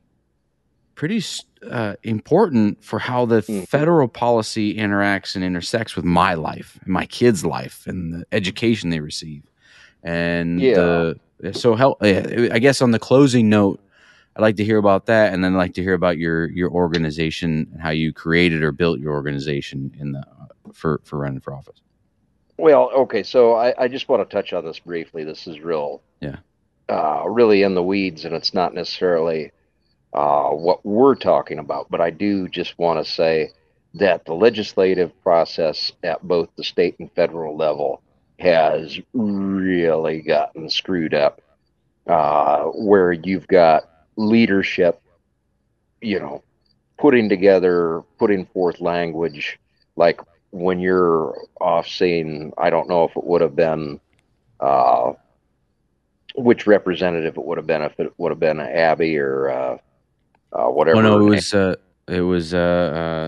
pretty 0.94 1.22
uh, 1.70 1.94
important 2.04 2.82
for 2.82 2.98
how 2.98 3.26
the 3.26 3.42
mm-hmm. 3.42 3.64
federal 3.64 4.08
policy 4.08 4.74
interacts 4.74 5.34
and 5.34 5.44
intersects 5.44 5.94
with 5.94 6.06
my 6.06 6.32
life 6.32 6.78
and 6.82 6.92
my 6.92 7.04
kids' 7.04 7.44
life 7.44 7.86
and 7.86 8.14
the 8.14 8.24
education 8.32 8.88
they 8.88 9.00
receive. 9.00 9.42
And 10.02 10.60
yeah. 10.60 10.74
The, 10.74 11.52
so 11.52 11.74
help. 11.74 12.02
I 12.02 12.58
guess 12.58 12.80
on 12.80 12.92
the 12.92 12.98
closing 12.98 13.48
note, 13.48 13.80
I'd 14.36 14.42
like 14.42 14.56
to 14.56 14.64
hear 14.64 14.78
about 14.78 15.06
that, 15.06 15.32
and 15.32 15.42
then 15.42 15.54
I'd 15.54 15.58
like 15.58 15.74
to 15.74 15.82
hear 15.82 15.94
about 15.94 16.18
your 16.18 16.48
your 16.50 16.70
organization 16.70 17.68
and 17.72 17.80
how 17.80 17.90
you 17.90 18.12
created 18.12 18.62
or 18.62 18.72
built 18.72 19.00
your 19.00 19.12
organization 19.12 19.94
in 19.98 20.12
the 20.12 20.22
for 20.72 21.00
for 21.04 21.18
running 21.18 21.40
for 21.40 21.54
office. 21.54 21.80
Well, 22.58 22.90
okay, 22.90 23.22
so 23.22 23.54
I, 23.54 23.74
I 23.84 23.88
just 23.88 24.08
want 24.08 24.28
to 24.28 24.34
touch 24.34 24.52
on 24.52 24.64
this 24.64 24.78
briefly. 24.78 25.24
This 25.24 25.46
is 25.46 25.60
real, 25.60 26.02
yeah, 26.20 26.36
uh, 26.88 27.24
really 27.26 27.62
in 27.62 27.74
the 27.74 27.82
weeds, 27.82 28.24
and 28.24 28.34
it's 28.34 28.54
not 28.54 28.74
necessarily 28.74 29.52
uh, 30.12 30.50
what 30.50 30.84
we're 30.84 31.16
talking 31.16 31.58
about. 31.58 31.90
But 31.90 32.00
I 32.00 32.10
do 32.10 32.48
just 32.48 32.78
want 32.78 33.04
to 33.04 33.10
say 33.10 33.50
that 33.94 34.26
the 34.26 34.34
legislative 34.34 35.12
process 35.22 35.92
at 36.02 36.22
both 36.22 36.50
the 36.56 36.64
state 36.64 36.96
and 36.98 37.10
federal 37.12 37.56
level 37.56 38.02
has 38.38 39.00
really 39.12 40.20
gotten 40.22 40.68
screwed 40.68 41.14
up 41.14 41.40
uh, 42.06 42.64
where 42.64 43.12
you've 43.12 43.46
got 43.48 43.84
leadership, 44.16 45.00
you 46.00 46.20
know, 46.20 46.42
putting 46.98 47.28
together, 47.28 48.02
putting 48.18 48.46
forth 48.46 48.80
language, 48.80 49.58
like 49.96 50.20
when 50.50 50.78
you're 50.80 51.36
off 51.60 51.86
scene, 51.86 52.52
I 52.58 52.70
don't 52.70 52.88
know 52.88 53.04
if 53.04 53.16
it 53.16 53.24
would 53.24 53.40
have 53.40 53.56
been 53.56 54.00
uh, 54.60 55.12
which 56.34 56.66
representative 56.66 57.36
it 57.36 57.44
would 57.44 57.58
have 57.58 57.66
been 57.66 57.82
if 57.82 57.98
it 57.98 58.12
would 58.18 58.30
have 58.30 58.40
been 58.40 58.60
Abby 58.60 59.18
or 59.18 59.50
uh, 59.50 59.78
uh, 60.52 60.68
whatever. 60.68 60.98
Oh 60.98 61.02
no, 61.02 61.18
it 61.18 61.30
was 61.30 61.54
uh, 61.54 61.76
it 62.08 62.20
was 62.20 62.54
uh, 62.54 62.58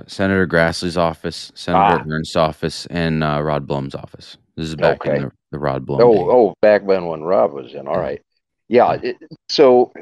uh, 0.05 0.09
Senator 0.09 0.47
Grassley's 0.47 0.97
office, 0.97 1.51
Senator 1.55 2.03
Ah. 2.03 2.05
Ernst's 2.09 2.37
office, 2.37 2.87
and 2.87 3.25
uh, 3.25 3.43
Rod 3.43 3.67
Blum's 3.67 3.95
office. 3.95 4.37
This 4.59 4.71
is 4.71 4.75
back 4.75 5.07
Okay. 5.07 5.19
in 5.19 5.23
the, 5.23 5.33
the 5.53 5.59
Rod 5.61 5.87
Blum. 5.87 6.01
Oh, 6.03 6.31
oh, 6.31 6.55
back 6.61 6.85
then 6.85 7.07
when 7.07 7.23
Rob 7.23 7.53
was 7.53 7.75
in. 7.75 7.87
All 7.87 7.97
right. 7.97 8.21
Yeah. 8.67 8.99
It, 9.01 9.17
so 9.49 9.93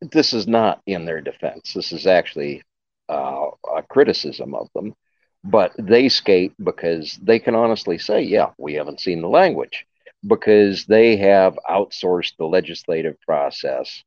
this 0.00 0.32
is 0.32 0.48
not 0.48 0.80
in 0.86 1.04
their 1.04 1.20
defense. 1.20 1.74
This 1.74 1.92
is 1.92 2.06
actually 2.06 2.62
uh, 3.10 3.50
a 3.76 3.82
criticism 3.82 4.54
of 4.54 4.68
them. 4.74 4.94
But 5.44 5.72
they 5.78 6.08
skate 6.08 6.54
because 6.64 7.18
they 7.22 7.38
can 7.38 7.54
honestly 7.54 7.98
say, 7.98 8.22
yeah, 8.22 8.52
we 8.56 8.72
haven't 8.72 9.00
seen 9.00 9.20
the 9.20 9.28
language 9.28 9.84
because 10.26 10.86
they 10.86 11.18
have 11.18 11.58
outsourced 11.68 12.38
the 12.38 12.46
legislative 12.46 13.20
process. 13.20 14.02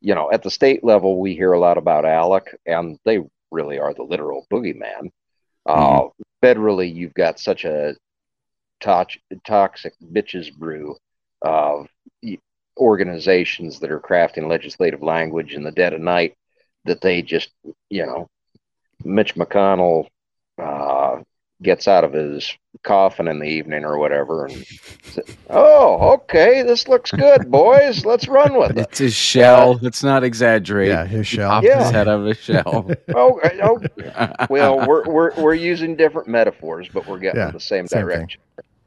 You 0.00 0.14
know, 0.14 0.30
at 0.30 0.44
the 0.44 0.50
state 0.52 0.84
level, 0.84 1.18
we 1.18 1.34
hear 1.34 1.54
a 1.54 1.58
lot 1.58 1.76
about 1.76 2.04
ALEC, 2.04 2.54
and 2.66 2.96
they 3.04 3.18
really 3.50 3.80
are 3.80 3.94
the 3.94 4.04
literal 4.04 4.46
boogeyman. 4.48 5.10
Uh, 5.66 6.02
federally, 6.40 6.94
you've 6.94 7.14
got 7.14 7.40
such 7.40 7.64
a 7.64 7.96
tox- 8.80 9.18
toxic 9.46 9.94
bitches 10.12 10.52
brew 10.52 10.96
of 11.42 11.88
organizations 12.78 13.80
that 13.80 13.90
are 13.90 14.00
crafting 14.00 14.48
legislative 14.48 15.02
language 15.02 15.54
in 15.54 15.64
the 15.64 15.72
dead 15.72 15.92
of 15.92 16.00
night 16.00 16.36
that 16.84 17.00
they 17.00 17.22
just, 17.22 17.50
you 17.90 18.06
know, 18.06 18.28
Mitch 19.04 19.34
McConnell 19.34 20.06
uh, 20.62 21.20
gets 21.62 21.88
out 21.88 22.04
of 22.04 22.12
his 22.12 22.52
coffin 22.84 23.26
in 23.26 23.40
the 23.40 23.46
evening 23.46 23.84
or 23.84 23.98
whatever 23.98 24.46
and 24.46 24.64
says, 25.02 25.24
oh, 25.50 26.12
okay, 26.12 26.62
this 26.62 26.86
looks 26.86 27.10
good, 27.10 27.50
boys. 27.50 28.04
Let's 28.04 28.28
run 28.28 28.56
with 28.56 28.70
it. 28.72 28.78
It's 28.78 28.98
his 28.98 29.14
shell. 29.14 29.78
Let's 29.82 30.04
not 30.04 30.22
exaggerate. 30.22 30.88
Yeah, 30.88 31.04
his 31.04 31.26
shell. 31.26 31.50
popped 31.50 31.66
Yeah. 31.66 31.82
his 31.82 31.90
head 31.90 32.06
out 32.08 32.20
of 32.20 32.26
his 32.26 32.38
shell. 32.38 32.90
Oh, 33.14 33.40
oh 33.62 33.80
well, 34.50 34.86
we're, 34.86 35.04
we're, 35.04 35.34
we're 35.34 35.54
using 35.54 35.96
different 35.96 36.28
metaphors, 36.28 36.88
but 36.88 37.06
we're 37.08 37.18
getting 37.18 37.40
Yeah, 37.40 37.48
in 37.48 37.54
the 37.54 37.60
same, 37.60 37.86
same 37.88 38.06
thing. 38.08 38.28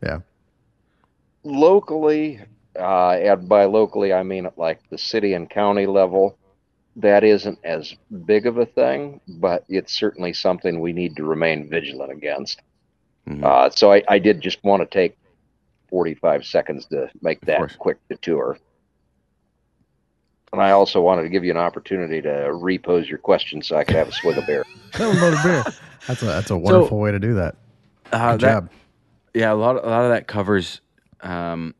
Direction. 0.02 0.24
Yeah. 1.44 1.50
Locally, 1.52 2.40
uh, 2.78 3.10
and 3.12 3.50
by 3.50 3.66
locally, 3.66 4.14
I 4.14 4.24
mean 4.24 4.46
at 4.46 4.58
like 4.58 4.80
the 4.90 4.98
city 4.98 5.34
and 5.34 5.50
county 5.50 5.86
level, 5.86 6.38
that 6.98 7.24
isn't 7.24 7.60
as 7.64 7.96
big 8.26 8.46
of 8.46 8.58
a 8.58 8.66
thing, 8.66 9.22
but 9.28 9.66
it's 9.70 9.94
certainly 9.94 10.34
something 10.34 10.80
we 10.80 10.94
need 10.94 11.16
to 11.18 11.24
remain 11.24 11.70
vigilant 11.70 12.12
against. 12.12 12.62
Mhm. 13.28 13.44
Uh, 13.44 13.70
so 13.70 13.92
I, 13.92 14.04
I 14.08 14.20
did 14.20 14.42
just 14.42 14.64
want 14.64 14.82
to 14.82 14.86
take 14.88 15.18
45 15.90 16.46
seconds 16.46 16.86
to 16.88 17.10
make 17.22 17.42
that 17.42 17.78
quick 17.78 17.98
detour. 18.10 18.58
And 20.54 20.62
I 20.62 20.72
also 20.72 21.02
wanted 21.02 21.24
to 21.24 21.30
give 21.30 21.46
you 21.46 21.52
an 21.52 21.58
opportunity 21.58 22.22
to 22.24 22.52
repose 22.54 23.08
your 23.08 23.20
question 23.20 23.62
so 23.62 23.78
I 23.78 23.84
could 23.86 23.96
have 23.96 24.10
a 24.10 24.12
swig 24.12 24.38
of 24.38 24.46
beer. 24.46 24.66
Load 25.00 25.34
of 25.34 25.44
beer. 25.44 25.64
That's 26.08 26.22
a 26.24 26.26
that's 26.26 26.50
a 26.50 26.58
wonderful 26.58 26.98
way 26.98 27.12
to 27.12 27.20
do 27.20 27.36
that. 27.36 27.56
Uh, 28.12 28.32
Good 28.32 28.42
that- 28.42 28.54
job. 28.54 28.70
Yeah, 29.34 29.52
a 29.52 29.56
lot, 29.56 29.76
a 29.84 29.88
lot 29.88 30.04
of 30.04 30.10
that 30.12 30.28
covers, 30.28 30.82
um, 31.22 31.74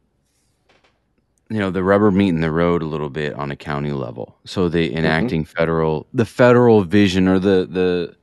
you 1.50 1.60
know, 1.60 1.70
the 1.70 1.84
rubber 1.84 2.12
meeting 2.12 2.40
the 2.42 2.52
road 2.52 2.82
a 2.82 2.86
little 2.86 3.10
bit 3.10 3.34
on 3.34 3.52
a 3.52 3.56
county 3.56 3.92
level. 3.92 4.38
So 4.46 4.70
the 4.70 4.94
enacting 4.96 5.44
federal, 5.46 6.08
the 6.14 6.26
federal 6.26 6.84
vision, 6.84 7.28
or 7.28 7.40
the 7.40 7.68
the 7.70 8.16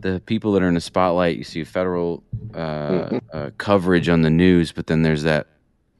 the 0.00 0.20
people 0.26 0.52
that 0.52 0.62
are 0.62 0.68
in 0.68 0.74
the 0.74 0.80
spotlight. 0.80 1.38
You 1.38 1.44
see 1.44 1.64
federal 1.64 2.22
uh, 2.54 2.88
Mhm. 2.90 3.20
uh, 3.32 3.50
coverage 3.56 4.08
on 4.08 4.22
the 4.22 4.30
news, 4.30 4.72
but 4.72 4.86
then 4.88 5.02
there's 5.02 5.22
that 5.22 5.46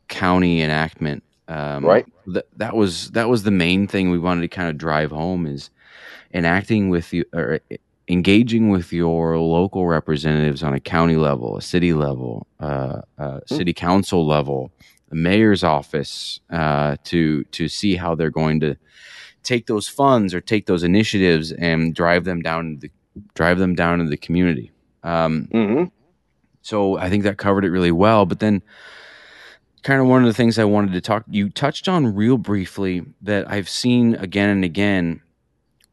county 0.08 0.60
enactment. 0.62 1.22
Um, 1.48 1.84
Right. 1.84 2.06
That 2.26 2.46
that 2.58 2.76
was 2.76 3.10
that 3.12 3.30
was 3.30 3.44
the 3.44 3.50
main 3.50 3.86
thing 3.86 4.10
we 4.10 4.18
wanted 4.18 4.42
to 4.42 4.48
kind 4.48 4.68
of 4.68 4.76
drive 4.76 5.10
home 5.10 5.46
is 5.46 5.70
enacting 6.34 6.90
with 6.90 7.10
you 7.14 7.24
or 7.32 7.60
engaging 8.08 8.70
with 8.70 8.92
your 8.92 9.38
local 9.38 9.86
representatives 9.86 10.62
on 10.62 10.74
a 10.74 10.80
county 10.80 11.16
level, 11.16 11.56
a 11.56 11.62
city 11.62 11.92
level, 11.92 12.46
uh, 12.60 13.02
uh, 13.18 13.40
city 13.46 13.72
council 13.72 14.26
level, 14.26 14.72
the 15.08 15.16
mayor's 15.16 15.62
office, 15.62 16.40
uh, 16.50 16.96
to 17.04 17.44
to 17.44 17.68
see 17.68 17.96
how 17.96 18.14
they're 18.14 18.30
going 18.30 18.60
to 18.60 18.76
take 19.42 19.66
those 19.66 19.88
funds 19.88 20.34
or 20.34 20.40
take 20.40 20.66
those 20.66 20.82
initiatives 20.82 21.52
and 21.52 21.94
drive 21.94 22.24
them 22.24 22.40
down 22.40 22.78
the 22.80 22.90
drive 23.34 23.58
them 23.58 23.74
down 23.74 24.00
into 24.00 24.10
the 24.10 24.16
community. 24.16 24.70
Um, 25.02 25.48
hmm 25.52 25.84
so 26.68 26.98
I 26.98 27.08
think 27.08 27.22
that 27.24 27.38
covered 27.38 27.64
it 27.64 27.70
really 27.70 27.92
well. 27.92 28.26
But 28.26 28.40
then, 28.40 28.62
kind 29.82 30.02
of 30.02 30.06
one 30.06 30.22
of 30.22 30.26
the 30.26 30.34
things 30.34 30.58
I 30.58 30.64
wanted 30.64 30.92
to 30.92 31.00
talk, 31.00 31.24
you 31.28 31.48
touched 31.48 31.88
on 31.88 32.14
real 32.14 32.36
briefly 32.36 33.02
that 33.22 33.50
I've 33.50 33.70
seen 33.70 34.14
again 34.16 34.50
and 34.50 34.64
again 34.64 35.22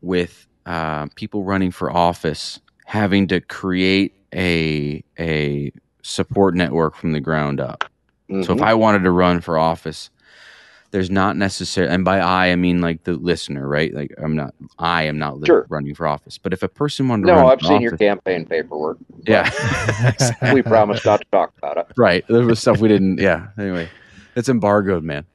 with 0.01 0.47
uh, 0.65 1.07
people 1.15 1.43
running 1.43 1.71
for 1.71 1.91
office 1.91 2.59
having 2.85 3.27
to 3.27 3.41
create 3.41 4.13
a 4.33 5.03
a 5.19 5.71
support 6.03 6.55
network 6.55 6.95
from 6.95 7.11
the 7.13 7.19
ground 7.19 7.59
up. 7.59 7.83
So 8.43 8.53
if 8.53 8.61
I 8.61 8.73
wanted 8.73 9.03
to 9.03 9.11
run 9.11 9.39
for 9.41 9.57
office, 9.59 10.09
there's 10.89 11.11
not 11.11 11.37
necessarily, 11.37 11.93
and 11.93 12.03
by 12.03 12.19
I 12.19 12.47
I 12.47 12.55
mean 12.55 12.81
like 12.81 13.03
the 13.03 13.13
listener, 13.13 13.67
right? 13.67 13.93
Like 13.93 14.13
I'm 14.17 14.35
not, 14.35 14.55
I 14.79 15.03
am 15.03 15.19
not 15.19 15.37
li- 15.39 15.45
Sure. 15.45 15.67
running 15.69 15.93
for 15.93 16.07
office. 16.07 16.39
But 16.39 16.51
if 16.51 16.63
a 16.63 16.67
person 16.67 17.07
wanted 17.07 17.27
to 17.27 17.35
no, 17.35 17.47
I've 17.47 17.61
seen 17.61 17.81
your 17.81 17.95
campaign 17.97 18.45
paperwork. 18.47 18.97
yeah. 19.27 19.49
We 20.53 20.63
promised 20.63 21.05
not 21.05 21.21
to 21.21 21.27
talk 21.31 21.53
about 21.59 21.77
it. 21.77 21.87
right. 21.97 22.25
There 22.27 22.43
was 22.45 22.59
stuff 22.59 22.79
we 22.79 22.87
didn't. 22.87 23.19
Yeah. 23.19 23.47
Anyway, 23.59 23.89
it's 24.35 24.49
embargoed, 24.49 25.03
man. 25.03 25.25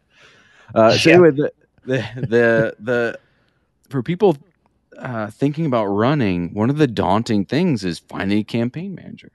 Uh, 0.74 0.96
so 0.96 1.10
Yeah. 1.10 1.14
anyway, 1.16 1.30
the, 1.30 1.52
the 1.84 2.26
the 2.28 2.76
the 2.80 3.18
for 3.88 4.02
people 4.02 4.36
uh, 5.00 5.30
thinking 5.30 5.66
about 5.66 5.86
running, 5.86 6.52
one 6.54 6.70
of 6.70 6.76
the 6.78 6.86
daunting 6.86 7.44
things 7.44 7.84
is 7.84 7.98
finding 7.98 8.38
a 8.38 8.44
campaign 8.44 8.94
manager, 8.94 9.32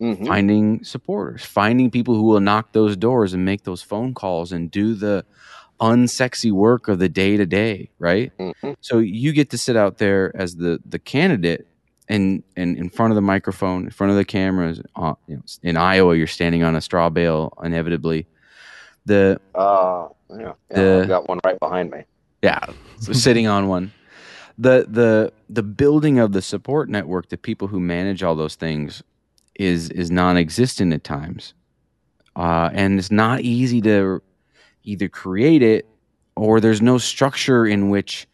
Mhm. 0.00 0.26
finding 0.26 0.84
supporters, 0.84 1.44
finding 1.44 1.90
people 1.90 2.14
who 2.14 2.22
will 2.22 2.40
knock 2.40 2.72
those 2.72 2.96
doors 2.96 3.34
and 3.34 3.44
make 3.44 3.64
those 3.64 3.82
phone 3.82 4.14
calls 4.14 4.52
and 4.52 4.70
do 4.70 4.94
the 4.94 5.24
unsexy 5.80 6.52
work 6.52 6.88
of 6.88 6.98
the 6.98 7.08
day 7.08 7.36
to 7.36 7.46
day. 7.46 7.90
Right. 7.98 8.32
Mhm. 8.38 8.76
So 8.80 8.98
you 8.98 9.32
get 9.32 9.50
to 9.50 9.58
sit 9.58 9.76
out 9.76 9.98
there 9.98 10.30
as 10.34 10.56
the 10.56 10.78
the 10.88 10.98
candidate 10.98 11.66
and 12.08 12.42
and 12.56 12.76
in 12.76 12.88
front 12.90 13.12
of 13.12 13.14
the 13.16 13.22
microphone, 13.22 13.84
in 13.84 13.90
front 13.90 14.10
of 14.10 14.16
the 14.16 14.24
cameras. 14.24 14.82
Uh, 14.96 15.14
you 15.26 15.36
know, 15.36 15.42
in 15.62 15.76
Iowa, 15.76 16.16
you're 16.16 16.26
standing 16.26 16.62
on 16.62 16.76
a 16.76 16.80
straw 16.80 17.08
bale, 17.08 17.52
inevitably. 17.62 18.26
The 19.06 19.40
Uh, 19.54 20.08
yeah, 20.30 20.38
yeah 20.38 20.52
The- 20.76 21.00
I've 21.02 21.08
got 21.08 21.28
one 21.28 21.40
right 21.44 21.58
behind 21.58 21.90
me. 21.90 22.02
yeah, 22.42 22.60
so 23.00 23.12
sitting 23.14 23.46
on 23.46 23.66
one. 23.68 23.92
The 24.60 24.84
the 24.86 25.32
the 25.48 25.62
building 25.62 26.18
of 26.18 26.32
the 26.32 26.42
support 26.42 26.90
network, 26.90 27.30
the 27.30 27.38
people 27.38 27.66
who 27.68 27.80
manage 27.80 28.22
all 28.22 28.34
those 28.36 28.56
things, 28.56 29.02
is 29.54 29.88
is 29.90 30.10
non-existent 30.10 30.92
at 30.92 31.02
times, 31.02 31.54
uh, 32.36 32.68
and 32.74 32.98
it's 32.98 33.10
not 33.10 33.40
easy 33.40 33.80
to 33.82 34.20
either 34.84 35.08
create 35.08 35.62
it 35.62 35.86
or 36.36 36.60
there's 36.60 36.82
no 36.82 36.98
structure 36.98 37.64
in 37.66 37.88
which 37.88 38.26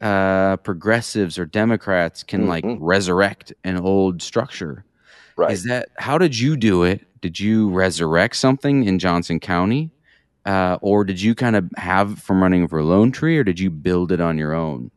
uh, 0.00 0.56
progressives 0.58 1.38
or 1.38 1.46
Democrats 1.46 2.24
can 2.24 2.48
like 2.48 2.64
Mhm. 2.64 2.78
resurrect 2.80 3.52
an 3.62 3.76
old 3.78 4.22
structure. 4.22 4.84
Right. 5.36 5.52
Is 5.52 5.62
that 5.64 5.90
how 5.98 6.18
did 6.18 6.36
you 6.36 6.56
do 6.56 6.82
it? 6.82 7.06
Did 7.20 7.38
you 7.38 7.68
resurrect 7.70 8.34
something 8.36 8.84
in 8.84 8.98
Johnson 8.98 9.38
County, 9.38 9.90
uh, 10.46 10.78
or 10.82 11.04
did 11.04 11.20
you 11.22 11.34
kind 11.36 11.54
of 11.54 11.70
have 11.76 12.18
from 12.18 12.42
running 12.42 12.66
for 12.66 12.82
Lone 12.82 13.12
Tree, 13.12 13.38
or 13.38 13.44
did 13.44 13.60
you 13.60 13.70
build 13.70 14.10
it 14.10 14.20
on 14.20 14.36
your 14.36 14.52
own 14.52 14.90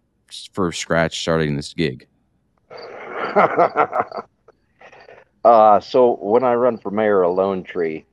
for 0.53 0.71
scratch 0.71 1.21
starting 1.21 1.55
this 1.55 1.73
gig? 1.73 2.07
uh, 5.43 5.79
so 5.79 6.17
when 6.21 6.43
I 6.43 6.53
run 6.55 6.77
for 6.77 6.91
mayor 6.91 7.23
of 7.23 7.35
Lone 7.35 7.63
Tree, 7.63 8.05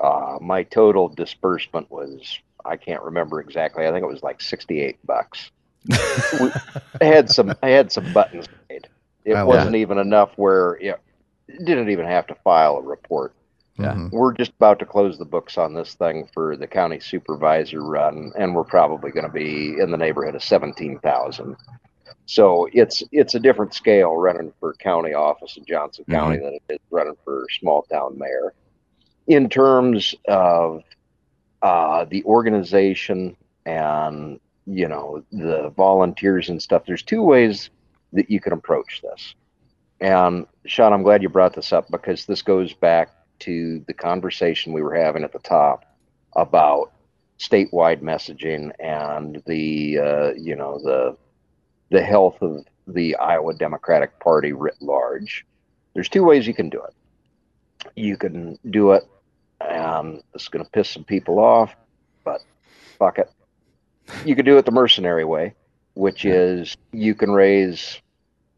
uh, 0.00 0.38
my 0.40 0.62
total 0.64 1.08
disbursement 1.08 1.90
was 1.90 2.38
I 2.64 2.76
can't 2.76 3.02
remember 3.02 3.40
exactly. 3.40 3.86
I 3.86 3.90
think 3.90 4.02
it 4.02 4.08
was 4.08 4.22
like 4.22 4.40
sixty-eight 4.40 4.98
bucks. 5.06 5.50
I 5.90 6.50
had 7.00 7.30
some 7.30 7.54
I 7.62 7.70
had 7.70 7.90
some 7.92 8.12
buttons 8.12 8.46
made. 8.68 8.88
It 9.24 9.34
I 9.34 9.44
wasn't 9.44 9.76
even 9.76 9.98
enough 9.98 10.30
where 10.36 10.74
it 10.74 11.00
didn't 11.64 11.90
even 11.90 12.06
have 12.06 12.26
to 12.28 12.34
file 12.36 12.76
a 12.76 12.82
report. 12.82 13.34
Yeah. 13.78 13.94
Mhm. 13.94 14.10
We're 14.10 14.34
just 14.34 14.52
about 14.52 14.78
to 14.80 14.86
close 14.86 15.18
the 15.18 15.24
books 15.24 15.56
on 15.56 15.74
this 15.74 15.94
thing 15.94 16.28
for 16.34 16.56
the 16.56 16.66
county 16.66 17.00
supervisor 17.00 17.80
run, 17.80 18.32
and 18.36 18.54
we're 18.54 18.64
probably 18.64 19.10
going 19.12 19.26
to 19.26 19.32
be 19.32 19.78
in 19.78 19.90
the 19.90 19.96
neighborhood 19.96 20.34
of 20.34 20.42
seventeen 20.42 20.98
thousand. 20.98 21.56
So 22.26 22.68
it's 22.72 23.02
it's 23.12 23.34
a 23.34 23.40
different 23.40 23.74
scale 23.74 24.16
running 24.16 24.52
for 24.60 24.74
county 24.74 25.14
office 25.14 25.56
in 25.56 25.64
Johnson 25.64 26.04
County 26.10 26.38
than 26.38 26.54
it 26.54 26.62
is 26.68 26.78
running 26.90 27.16
for 27.24 27.46
small 27.58 27.82
town 27.82 28.18
mayor. 28.18 28.52
In 29.28 29.48
terms 29.48 30.14
of 30.26 30.82
uh, 31.62 32.04
the 32.04 32.24
organization 32.24 33.36
and 33.66 34.40
you 34.66 34.88
know 34.88 35.22
the 35.32 35.70
volunteers 35.76 36.48
and 36.50 36.62
stuff. 36.62 36.82
There's 36.86 37.02
two 37.02 37.22
ways 37.22 37.70
that 38.12 38.30
you 38.30 38.40
can 38.40 38.52
approach 38.52 39.02
this. 39.02 39.34
And 40.00 40.46
Sean, 40.66 40.92
I'm 40.92 41.02
glad 41.02 41.22
you 41.22 41.28
brought 41.28 41.54
this 41.54 41.72
up 41.72 41.90
because 41.90 42.26
this 42.26 42.42
goes 42.42 42.72
back 42.72 43.10
to 43.40 43.84
the 43.86 43.94
conversation 43.94 44.72
we 44.72 44.82
were 44.82 44.94
having 44.94 45.24
at 45.24 45.32
the 45.32 45.38
top 45.38 45.84
about 46.36 46.92
statewide 47.38 48.02
messaging 48.02 48.72
and 48.80 49.42
the 49.46 49.98
uh, 49.98 50.32
you 50.34 50.56
know 50.56 50.78
the 50.82 51.16
the 51.90 52.02
health 52.02 52.42
of 52.42 52.64
the 52.86 53.16
Iowa 53.16 53.54
Democratic 53.54 54.18
Party 54.20 54.52
writ 54.52 54.76
large. 54.80 55.46
There's 55.94 56.08
two 56.08 56.24
ways 56.24 56.46
you 56.46 56.54
can 56.54 56.68
do 56.68 56.82
it. 56.82 57.90
You 57.94 58.16
can 58.16 58.58
do 58.70 58.92
it, 58.92 59.04
and 59.60 60.22
it's 60.34 60.48
going 60.48 60.64
to 60.64 60.70
piss 60.70 60.90
some 60.90 61.04
people 61.04 61.38
off, 61.38 61.74
but 62.24 62.40
fuck 62.98 63.18
it. 63.18 63.30
You 64.24 64.34
can 64.34 64.44
do 64.44 64.58
it 64.58 64.64
the 64.64 64.72
mercenary 64.72 65.24
way, 65.24 65.54
which 65.94 66.24
is 66.24 66.76
you 66.92 67.14
can 67.14 67.30
raise 67.30 68.00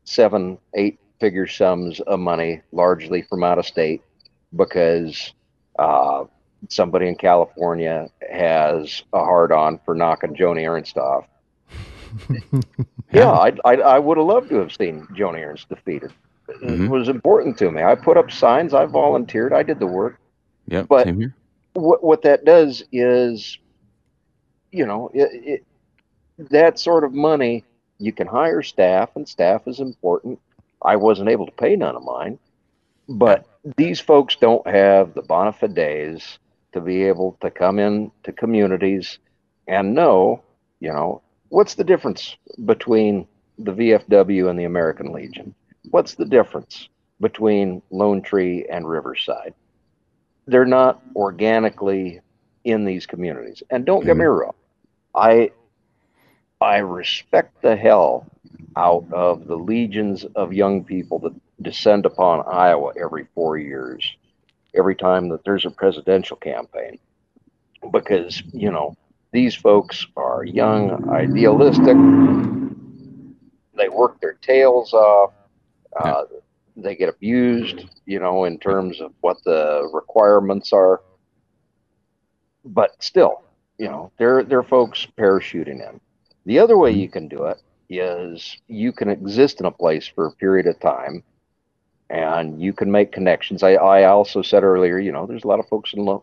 seven, 0.04 0.58
eight 0.74 0.98
figure 1.18 1.46
sums 1.46 2.00
of 2.00 2.18
money, 2.18 2.62
largely 2.72 3.22
from 3.22 3.44
out 3.44 3.58
of 3.58 3.66
state, 3.66 4.02
because 4.55 5.32
uh, 5.78 6.24
somebody 6.68 7.09
in 7.09 7.16
California 7.16 8.09
has 8.30 9.03
a 9.12 9.18
hard 9.18 9.53
on 9.53 9.78
for 9.84 9.94
knocking 9.94 10.34
Joni 10.34 10.68
Ernst 10.68 10.96
off. 10.96 11.26
yeah, 13.12 13.30
I, 13.30 13.53
I, 13.64 13.74
I 13.74 13.98
would 13.98 14.18
have 14.18 14.26
loved 14.26 14.48
to 14.51 14.57
have 14.57 14.72
seen 14.72 15.07
Joni 15.12 15.46
Ernst 15.46 15.68
defeated. 15.68 16.12
Mm-hmm. 16.48 16.86
It 16.86 16.90
was 16.90 17.09
important 17.09 17.57
to 17.59 17.70
me. 17.70 17.82
I 17.82 17.94
put 17.94 18.16
up 18.16 18.30
signs, 18.30 18.74
I 18.74 18.84
volunteered, 18.86 19.53
I 19.53 19.62
did 19.62 19.78
the 19.78 19.86
work. 19.86 20.18
Yeah, 20.66 20.82
but 20.82 21.09
what 21.74 22.03
what 22.03 22.22
that 22.22 22.44
does 22.44 22.82
is, 22.92 23.59
you 24.72 24.86
know, 24.86 25.11
it, 25.14 25.64
it, 26.38 26.48
that 26.51 26.78
sort 26.78 27.05
of 27.05 27.12
money 27.12 27.64
you 27.98 28.12
can 28.12 28.26
hire 28.26 28.62
staff, 28.62 29.11
and 29.14 29.28
staff 29.28 29.62
is 29.66 29.80
important. 29.80 30.40
I 30.82 30.96
wasn't 30.96 31.28
able 31.28 31.46
to 31.46 31.53
pay 31.53 31.76
none 31.76 31.96
of 31.96 32.03
mine, 32.03 32.38
but 33.09 33.46
these 33.76 34.00
folks 34.00 34.36
don't 34.36 34.66
have 34.66 35.14
the 35.14 35.22
bona 35.22 35.52
fides 35.52 36.38
to 36.72 36.80
be 36.80 37.04
able 37.04 37.36
to 37.40 37.50
come 37.50 37.78
in 37.78 38.11
to 38.22 38.32
communities 38.32 39.18
and 39.68 39.94
know, 39.94 40.42
you 40.80 40.90
know, 40.90 41.22
what's 41.48 41.74
the 41.74 41.84
difference 41.84 42.36
between 42.64 43.26
the 43.58 43.72
VFW 43.72 44.48
and 44.48 44.58
the 44.58 44.64
American 44.64 45.12
Legion? 45.12 45.54
What's 45.90 46.14
the 46.14 46.24
difference 46.24 46.88
between 47.20 47.82
Lone 47.90 48.22
Tree 48.22 48.66
and 48.70 48.88
Riverside? 48.88 49.54
They're 50.46 50.64
not 50.64 51.02
organically 51.14 52.20
in 52.64 52.84
these 52.84 53.06
communities. 53.06 53.62
And 53.70 53.84
don't 53.84 54.04
get 54.04 54.16
me 54.16 54.24
mm-hmm. 54.24 54.40
wrong, 54.40 54.54
I 55.14 55.50
I 56.61 56.78
respect 56.78 57.62
the 57.62 57.76
hell 57.76 58.26
out 58.76 59.06
of 59.12 59.46
the 59.46 59.56
legions 59.56 60.24
of 60.34 60.52
young 60.52 60.84
people 60.84 61.18
that 61.20 61.34
descend 61.62 62.06
upon 62.06 62.44
Iowa 62.46 62.92
every 63.00 63.26
four 63.34 63.58
years, 63.58 64.04
every 64.74 64.94
time 64.94 65.28
that 65.28 65.44
there's 65.44 65.66
a 65.66 65.70
presidential 65.70 66.36
campaign. 66.36 66.98
Because, 67.92 68.42
you 68.52 68.70
know, 68.70 68.96
these 69.32 69.54
folks 69.54 70.06
are 70.16 70.44
young, 70.44 71.08
idealistic, 71.11 71.96
they 73.76 73.88
work 73.88 74.20
their 74.20 74.34
tails 74.34 74.92
off, 74.92 75.32
uh, 75.98 76.24
they 76.76 76.94
get 76.94 77.08
abused, 77.08 77.86
you 78.06 78.18
know, 78.18 78.44
in 78.44 78.58
terms 78.58 79.00
of 79.00 79.12
what 79.20 79.42
the 79.44 79.88
requirements 79.92 80.72
are. 80.72 81.00
But 82.64 83.02
still, 83.02 83.42
you 83.78 83.86
know, 83.86 84.12
they're, 84.18 84.44
they're 84.44 84.62
folks 84.62 85.06
parachuting 85.18 85.88
in. 85.88 86.00
The 86.46 86.58
other 86.58 86.76
way 86.76 86.90
you 86.90 87.08
can 87.08 87.28
do 87.28 87.44
it 87.44 87.61
is 87.88 88.58
you 88.68 88.92
can 88.92 89.08
exist 89.08 89.61
in 89.61 89.66
a 89.66 89.70
place 89.70 90.06
for 90.06 90.26
a 90.26 90.32
period 90.32 90.66
of 90.66 90.78
time 90.80 91.22
and 92.11 92.61
you 92.61 92.72
can 92.72 92.90
make 92.90 93.12
connections. 93.12 93.62
I, 93.62 93.74
I 93.74 94.04
also 94.04 94.42
said 94.42 94.64
earlier, 94.64 94.98
you 94.98 95.12
know, 95.12 95.26
there's 95.26 95.44
a 95.44 95.48
lot 95.48 95.61
of 95.61 95.68
folks 95.68 95.94
in 95.94 96.20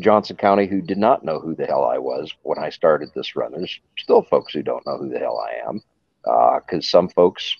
Johnson 0.00 0.36
County 0.36 0.66
who 0.66 0.80
did 0.80 0.96
not 0.96 1.24
know 1.24 1.38
who 1.38 1.54
the 1.54 1.66
hell 1.66 1.84
I 1.84 1.98
was 1.98 2.32
when 2.42 2.58
I 2.58 2.70
started 2.70 3.10
this 3.14 3.36
run. 3.36 3.52
There's 3.52 3.78
still 3.98 4.22
folks 4.22 4.54
who 4.54 4.62
don't 4.62 4.86
know 4.86 4.96
who 4.96 5.10
the 5.10 5.18
hell 5.18 5.38
I 5.38 5.68
am 5.68 5.82
because 6.24 6.86
uh, 6.86 6.88
some 6.88 7.08
folks 7.10 7.56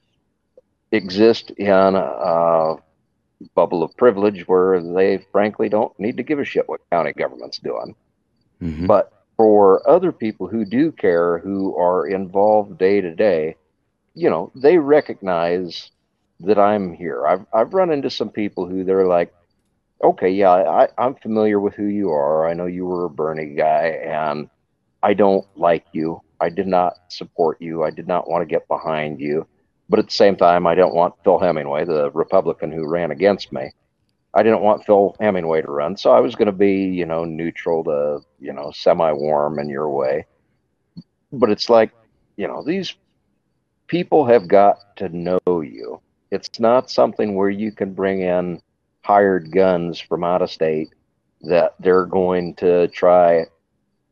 exist 0.93 1.51
in 1.51 1.95
a 1.95 2.77
bubble 3.55 3.83
of 3.83 3.97
privilege 3.99 4.49
where 4.49 4.83
they 4.83 5.25
frankly 5.31 5.69
don't 5.69 5.99
need 6.01 6.16
to 6.16 6.23
give 6.23 6.39
a 6.39 6.45
shit 6.45 6.69
what 6.69 6.81
county 6.91 7.12
government's 7.12 7.59
doing. 7.59 7.95
Mm-hmm. 8.62 8.87
But 8.87 9.12
for 9.37 9.89
other 9.89 10.11
people 10.11 10.49
who 10.49 10.64
do 10.64 10.91
care, 10.91 11.39
who 11.39 11.77
are 11.77 12.07
involved 12.07 12.79
day 12.79 13.03
to 13.03 13.14
day, 13.14 13.57
you 14.14 14.31
know, 14.31 14.51
they 14.55 14.79
recognize 14.79 15.91
that 16.41 16.59
I'm 16.59 16.93
here. 16.93 17.26
I've 17.26 17.47
I've 17.53 17.74
run 17.74 17.91
into 17.91 18.11
some 18.11 18.30
people 18.30 18.66
who 18.66 18.84
they're 18.84 19.07
like, 19.07 19.34
okay, 20.03 20.30
yeah, 20.30 20.51
I, 20.51 20.89
I'm 20.97 21.14
familiar 21.16 21.61
with 21.61 21.74
who 21.74 21.86
you 21.86 22.11
are. 22.11 22.49
I 22.49 22.55
know 22.55 22.66
you 22.66 22.86
were 22.86 23.05
a 23.05 23.11
Bernie 23.11 23.55
guy, 23.55 24.01
and 24.05 24.49
I 25.03 25.14
don't 25.14 25.47
like 25.57 25.86
you. 25.93 26.20
I 26.41 26.51
did 26.51 26.66
not 26.66 26.95
support 27.09 27.61
you. 27.61 27.82
I 27.82 27.91
did 27.91 28.07
not 28.07 28.28
want 28.28 28.43
to 28.43 28.47
get 28.47 28.68
behind 28.68 29.20
you. 29.20 29.47
But 29.89 29.99
at 29.99 30.07
the 30.07 30.12
same 30.12 30.36
time, 30.36 30.66
I 30.66 30.74
don't 30.74 30.95
want 30.95 31.14
Phil 31.24 31.39
Hemingway, 31.39 31.84
the 31.84 32.11
Republican 32.11 32.70
who 32.70 32.86
ran 32.86 33.11
against 33.11 33.53
me, 33.53 33.70
I 34.34 34.43
didn't 34.43 34.61
want 34.61 34.84
Phil 34.84 35.16
Hemingway 35.20 35.62
to 35.62 35.70
run, 35.70 35.97
so 35.97 36.12
I 36.12 36.20
was 36.20 36.34
going 36.34 36.47
to 36.47 36.53
be, 36.53 36.84
you 36.84 37.07
know, 37.07 37.24
neutral 37.24 37.82
to, 37.84 38.20
you 38.39 38.53
know, 38.53 38.70
semi-warm 38.72 39.59
in 39.59 39.68
your 39.68 39.89
way. 39.89 40.26
But 41.32 41.51
it's 41.51 41.68
like, 41.70 41.93
you 42.36 42.47
know, 42.47 42.62
these 42.62 42.95
people 43.86 44.26
have 44.26 44.47
got 44.47 44.97
to 44.99 45.09
know 45.09 45.41
you. 45.47 46.01
It's 46.31 46.61
not 46.61 46.91
something 46.91 47.35
where 47.35 47.51
you 47.51 47.72
can 47.72 47.95
bring 47.95 48.20
in 48.20 48.61
hired 49.03 49.51
guns 49.51 49.99
from 49.99 50.24
out 50.24 50.43
of 50.43 50.51
state 50.51 50.93
that 51.43 51.74
they're 51.81 52.07
going 52.07 52.55
to 52.57 52.89
try. 52.89 53.47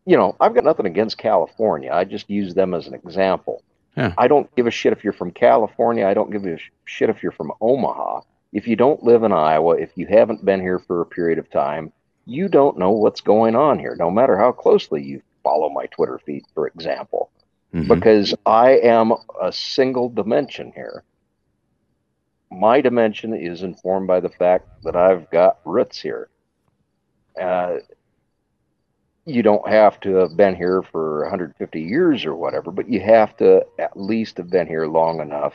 You 0.06 0.16
know, 0.16 0.36
I've 0.40 0.54
got 0.54 0.64
nothing 0.64 0.86
against 0.86 1.18
California. 1.18 1.92
I 1.92 2.04
just 2.04 2.30
use 2.30 2.54
them 2.54 2.74
as 2.74 2.86
an 2.86 2.94
example. 2.94 3.62
Yeah. 3.96 4.14
I 4.16 4.28
don't 4.28 4.54
give 4.54 4.66
a 4.66 4.70
shit 4.70 4.92
if 4.92 5.02
you're 5.02 5.12
from 5.12 5.30
California. 5.30 6.06
I 6.06 6.14
don't 6.14 6.30
give 6.30 6.46
a 6.46 6.58
shit 6.84 7.10
if 7.10 7.22
you're 7.22 7.32
from 7.32 7.52
Omaha 7.60 8.20
if 8.56 8.66
you 8.66 8.74
don't 8.74 9.02
live 9.02 9.22
in 9.22 9.32
Iowa, 9.32 9.76
if 9.76 9.90
you 9.96 10.06
haven't 10.06 10.42
been 10.42 10.62
here 10.62 10.78
for 10.78 11.02
a 11.02 11.06
period 11.06 11.38
of 11.38 11.50
time, 11.50 11.92
you 12.24 12.48
don't 12.48 12.78
know 12.78 12.90
what's 12.90 13.20
going 13.20 13.54
on 13.54 13.78
here, 13.78 13.94
no 13.98 14.10
matter 14.10 14.38
how 14.38 14.50
closely 14.50 15.02
you 15.02 15.20
follow 15.42 15.68
my 15.68 15.84
Twitter 15.86 16.18
feed, 16.24 16.42
for 16.54 16.66
example, 16.66 17.30
mm-hmm. 17.74 17.92
because 17.92 18.34
I 18.46 18.78
am 18.78 19.12
a 19.42 19.52
single 19.52 20.08
dimension 20.08 20.72
here. 20.74 21.04
My 22.50 22.80
dimension 22.80 23.34
is 23.34 23.62
informed 23.62 24.06
by 24.06 24.20
the 24.20 24.28
fact 24.28 24.68
that 24.84 24.96
I've 24.96 25.30
got 25.30 25.58
roots 25.64 26.00
here. 26.00 26.28
Uh, 27.40 27.78
you 29.26 29.42
don't 29.42 29.68
have 29.68 29.98
to 30.00 30.14
have 30.14 30.36
been 30.36 30.54
here 30.54 30.82
for 30.82 31.22
150 31.22 31.80
years 31.80 32.24
or 32.24 32.34
whatever, 32.36 32.70
but 32.70 32.88
you 32.88 33.00
have 33.00 33.36
to 33.38 33.66
at 33.78 33.96
least 33.96 34.36
have 34.36 34.48
been 34.48 34.68
here 34.68 34.86
long 34.86 35.20
enough 35.20 35.54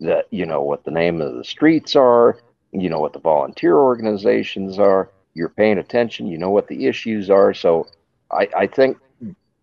that 0.00 0.26
you 0.30 0.44
know 0.44 0.62
what 0.62 0.84
the 0.84 0.90
name 0.90 1.20
of 1.20 1.34
the 1.34 1.44
streets 1.44 1.94
are, 1.94 2.38
you 2.72 2.90
know 2.90 2.98
what 2.98 3.12
the 3.12 3.20
volunteer 3.20 3.76
organizations 3.76 4.78
are, 4.78 5.10
you're 5.34 5.48
paying 5.48 5.78
attention, 5.78 6.26
you 6.26 6.36
know 6.36 6.50
what 6.50 6.66
the 6.66 6.86
issues 6.86 7.30
are. 7.30 7.54
So 7.54 7.86
I, 8.32 8.48
I 8.56 8.66
think 8.66 8.98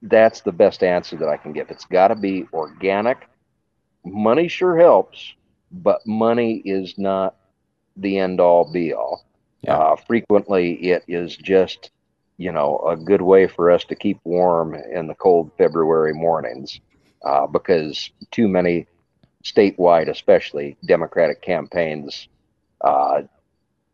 that's 0.02 0.41
the 0.41 0.52
best 0.52 0.84
answer 0.84 1.18
that 1.18 1.28
I 1.28 1.38
can 1.38 1.52
give. 1.52 1.70
It's 1.70 1.86
got 1.86 2.10
to 2.10 2.16
be 2.16 2.45
organic. 2.54 3.28
Money 4.06 4.48
sure 4.48 4.78
helps, 4.78 5.34
but 5.72 6.05
money 6.05 6.61
is 6.65 6.97
not 6.97 7.36
the 7.95 8.18
end 8.20 8.39
all 8.39 8.72
be 8.72 8.93
all. 8.93 9.26
Yeah. 9.61 9.78
Uh, 9.78 9.95
frequently, 9.95 10.74
it 10.74 11.03
is 11.07 11.36
just, 11.36 11.91
you 12.38 12.51
know, 12.51 12.80
a 12.88 12.95
good 12.95 13.22
way 13.22 13.47
for 13.47 13.72
us 13.72 13.84
to 13.86 13.95
keep 13.95 14.20
warm 14.24 14.76
in 14.76 15.07
the 15.07 15.15
cold 15.15 15.51
February 15.57 16.13
mornings 16.13 16.80
uh, 17.26 17.47
because 17.47 18.11
too 18.32 18.47
many 18.47 18.88
statewide, 19.43 20.09
especially 20.09 20.78
Democratic 20.86 21.41
campaigns, 21.41 22.28
uh, 22.82 23.22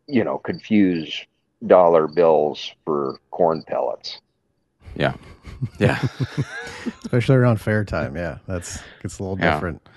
you 0.06 0.22
know, 0.22 0.38
confuse 0.38 1.24
dollar 1.66 2.06
bills 2.06 2.72
for 2.84 3.18
corn 3.30 3.62
pellets. 3.62 4.20
Yeah, 4.94 5.14
yeah. 5.78 6.00
especially 7.04 7.36
around 7.36 7.60
fair 7.60 7.84
time. 7.84 8.16
Yeah, 8.16 8.38
that's 8.46 8.78
it's 9.02 9.18
a 9.18 9.22
little 9.22 9.38
yeah. 9.38 9.54
different. 9.54 9.88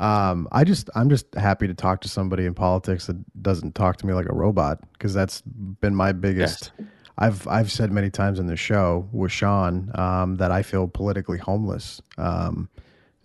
Um, 0.00 0.46
I 0.52 0.64
just 0.64 0.90
I'm 0.94 1.08
just 1.08 1.34
happy 1.34 1.66
to 1.66 1.74
talk 1.74 2.00
to 2.02 2.08
somebody 2.08 2.46
in 2.46 2.54
politics 2.54 3.06
that 3.06 3.16
doesn't 3.42 3.74
talk 3.74 3.96
to 3.98 4.06
me 4.06 4.14
like 4.14 4.28
a 4.28 4.34
robot 4.34 4.80
because 4.92 5.12
that's 5.12 5.40
been 5.42 5.94
my 5.94 6.12
biggest. 6.12 6.72
Yes. 6.78 6.88
I've 7.18 7.48
I've 7.48 7.72
said 7.72 7.90
many 7.90 8.10
times 8.10 8.38
in 8.38 8.46
the 8.46 8.56
show 8.56 9.08
with 9.12 9.32
Sean 9.32 9.90
um, 9.94 10.36
that 10.36 10.52
I 10.52 10.62
feel 10.62 10.86
politically 10.86 11.38
homeless. 11.38 12.00
Um, 12.16 12.68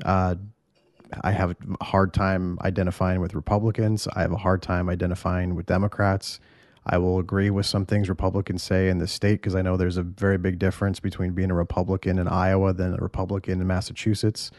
uh, 0.04 0.36
I 1.22 1.32
have 1.32 1.52
a 1.52 1.84
hard 1.84 2.12
time 2.12 2.58
identifying 2.62 3.22
with 3.22 3.36
Republicans. 3.36 4.08
I 4.16 4.22
have 4.22 4.32
a 4.32 4.38
hard 4.38 4.64
time 4.64 4.90
identifying 4.90 5.54
with 5.54 5.68
Democrats. 5.68 6.40
I 6.86 6.98
will 6.98 7.20
agree 7.20 7.50
with 7.50 7.66
some 7.66 7.86
things 7.86 8.10
Republicans 8.10 8.64
say 8.64 8.90
in 8.90 8.98
the 8.98 9.08
state 9.08 9.42
because 9.42 9.56
I 9.56 9.62
know 9.62 9.78
there's 9.78 9.98
a 9.98 10.04
very 10.04 10.38
big 10.38 10.60
difference 10.60 11.00
between 11.00 11.34
being 11.34 11.52
a 11.52 11.54
Republican 11.54 12.18
in 12.18 12.28
Iowa 12.28 12.74
than 12.74 12.94
a 12.94 12.98
Republican 12.98 13.62
in 13.62 13.68
Massachusetts. 13.68 14.52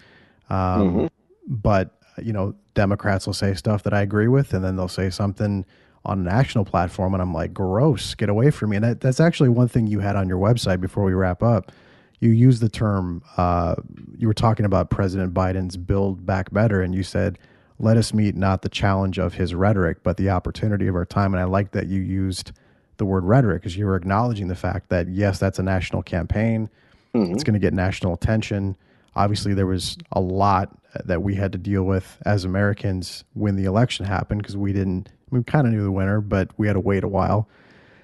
Um, 0.49 0.57
mm-hmm. 0.57 1.07
But 1.49 1.99
you 2.23 2.33
know, 2.33 2.55
Democrats 2.75 3.27
will 3.27 3.35
say 3.35 3.55
stuff 3.55 3.83
that 3.85 3.95
I 3.95 4.03
agree 4.03 4.29
with, 4.29 4.55
and 4.55 4.65
then 4.65 4.77
they'll 4.77 4.89
say 4.89 5.11
something 5.11 5.65
on 6.05 6.21
a 6.21 6.23
national 6.23 6.65
platform, 6.65 7.15
and 7.15 7.23
I'm 7.23 7.33
like, 7.33 7.55
gross, 7.55 8.15
get 8.15 8.29
away 8.29 8.51
from 8.51 8.71
me. 8.71 8.77
And 8.77 8.85
that, 8.85 9.01
that's 9.01 9.21
actually 9.21 9.49
one 9.49 9.69
thing 9.69 9.87
you 9.87 10.01
had 10.01 10.17
on 10.17 10.29
your 10.29 10.39
website 10.39 10.81
before 10.81 11.05
we 11.05 11.15
wrap 11.15 11.43
up. 11.43 11.73
You 12.21 12.31
used 12.31 12.61
the 12.61 12.69
term. 12.69 13.23
Uh, 13.37 13.77
you 14.17 14.27
were 14.27 14.35
talking 14.35 14.67
about 14.67 14.91
President 14.91 15.35
Biden's 15.35 15.77
"Build 15.77 16.25
Back 16.25 16.53
Better," 16.53 16.81
and 16.81 16.95
you 16.95 17.03
said 17.03 17.39
let 17.79 17.97
us 17.97 18.15
meet 18.15 18.37
not 18.37 18.63
the 18.63 18.69
challenge 18.69 19.19
of 19.19 19.35
his 19.35 19.55
rhetoric, 19.55 20.03
but 20.03 20.17
the 20.17 20.31
opportunity 20.31 20.87
of 20.87 20.95
our 20.95 21.05
time. 21.05 21.35
And 21.35 21.41
I 21.41 21.45
like 21.45 21.73
that 21.73 21.87
you 21.87 22.01
used 22.01 22.53
the 22.97 23.05
word 23.05 23.25
rhetoric 23.25 23.63
because 23.63 23.77
you 23.77 23.87
were 23.87 23.97
acknowledging 23.97 24.49
the 24.49 24.55
fact 24.55 24.91
that, 24.91 25.09
yes, 25.09 25.39
that's 25.39 25.59
a 25.59 25.63
national 25.63 26.03
campaign. 26.03 26.71
Mm-hmm. 27.15 27.33
It's 27.33 27.43
going 27.43 27.55
to 27.55 27.61
get 27.61 27.75
national 27.75 28.15
attention. 28.15 28.77
Obviously, 29.17 29.55
there 29.55 29.67
was 29.67 29.99
a 30.13 30.21
lot 30.21 30.77
that 31.05 31.23
we 31.23 31.35
had 31.35 31.53
to 31.53 31.59
deal 31.59 31.83
with 31.83 32.19
as 32.25 32.45
Americans 32.45 33.25
when 33.35 33.57
the 33.57 33.65
election 33.65 34.07
happened 34.07 34.43
because 34.43 34.57
we 34.57 34.73
didn't, 34.73 35.09
we 35.31 35.43
kind 35.43 35.67
of 35.67 35.73
knew 35.73 35.83
the 35.83 35.93
winner, 35.93 36.21
but 36.21 36.51
we 36.57 36.67
had 36.67 36.75
to 36.75 36.81
wait 36.81 37.05
a 37.05 37.09
while. 37.09 37.49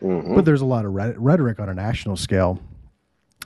Mm-hmm. 0.03 0.35
But 0.35 0.45
there's 0.45 0.63
a 0.63 0.67
lot 0.67 0.85
of 0.85 0.93
rhetoric 0.95 1.61
on 1.61 1.69
a 1.69 1.75
national 1.75 2.17
scale 2.17 2.61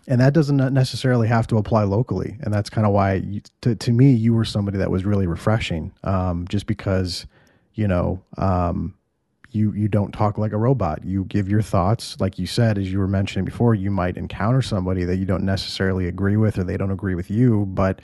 and 0.07 0.21
that 0.21 0.33
doesn't 0.33 0.73
necessarily 0.73 1.29
have 1.29 1.47
to 1.47 1.57
apply 1.57 1.85
locally 1.85 2.37
and 2.43 2.53
that's 2.53 2.71
kind 2.71 2.87
of 2.87 2.93
why 2.93 3.15
you, 3.15 3.41
to, 3.63 3.75
to 3.75 3.93
me 3.93 4.13
you 4.13 4.35
were 4.35 4.45
somebody 4.45 4.79
that 4.79 4.91
was 4.91 5.05
really 5.05 5.27
refreshing 5.27 5.93
um, 6.05 6.47
just 6.49 6.67
because 6.67 7.27
you 7.75 7.89
know 7.89 8.21
um, 8.37 8.95
you 9.51 9.73
you 9.73 9.89
don't 9.89 10.13
talk 10.13 10.39
like 10.39 10.53
a 10.53 10.57
robot 10.57 11.05
you 11.05 11.25
give 11.25 11.49
your 11.49 11.63
thoughts 11.63 12.19
like 12.21 12.39
you 12.39 12.47
said 12.47 12.79
as 12.79 12.91
you 12.91 12.99
were 12.99 13.09
mentioning 13.09 13.45
before 13.45 13.75
you 13.75 13.91
might 13.91 14.17
encounter 14.17 14.63
somebody 14.63 15.05
that 15.05 15.17
you 15.17 15.25
don't 15.25 15.45
necessarily 15.45 16.07
agree 16.07 16.37
with 16.37 16.59
or 16.59 16.65
they 16.65 16.77
don't 16.77 16.91
agree 16.91 17.15
with 17.15 17.31
you 17.31 17.65
but 17.67 18.01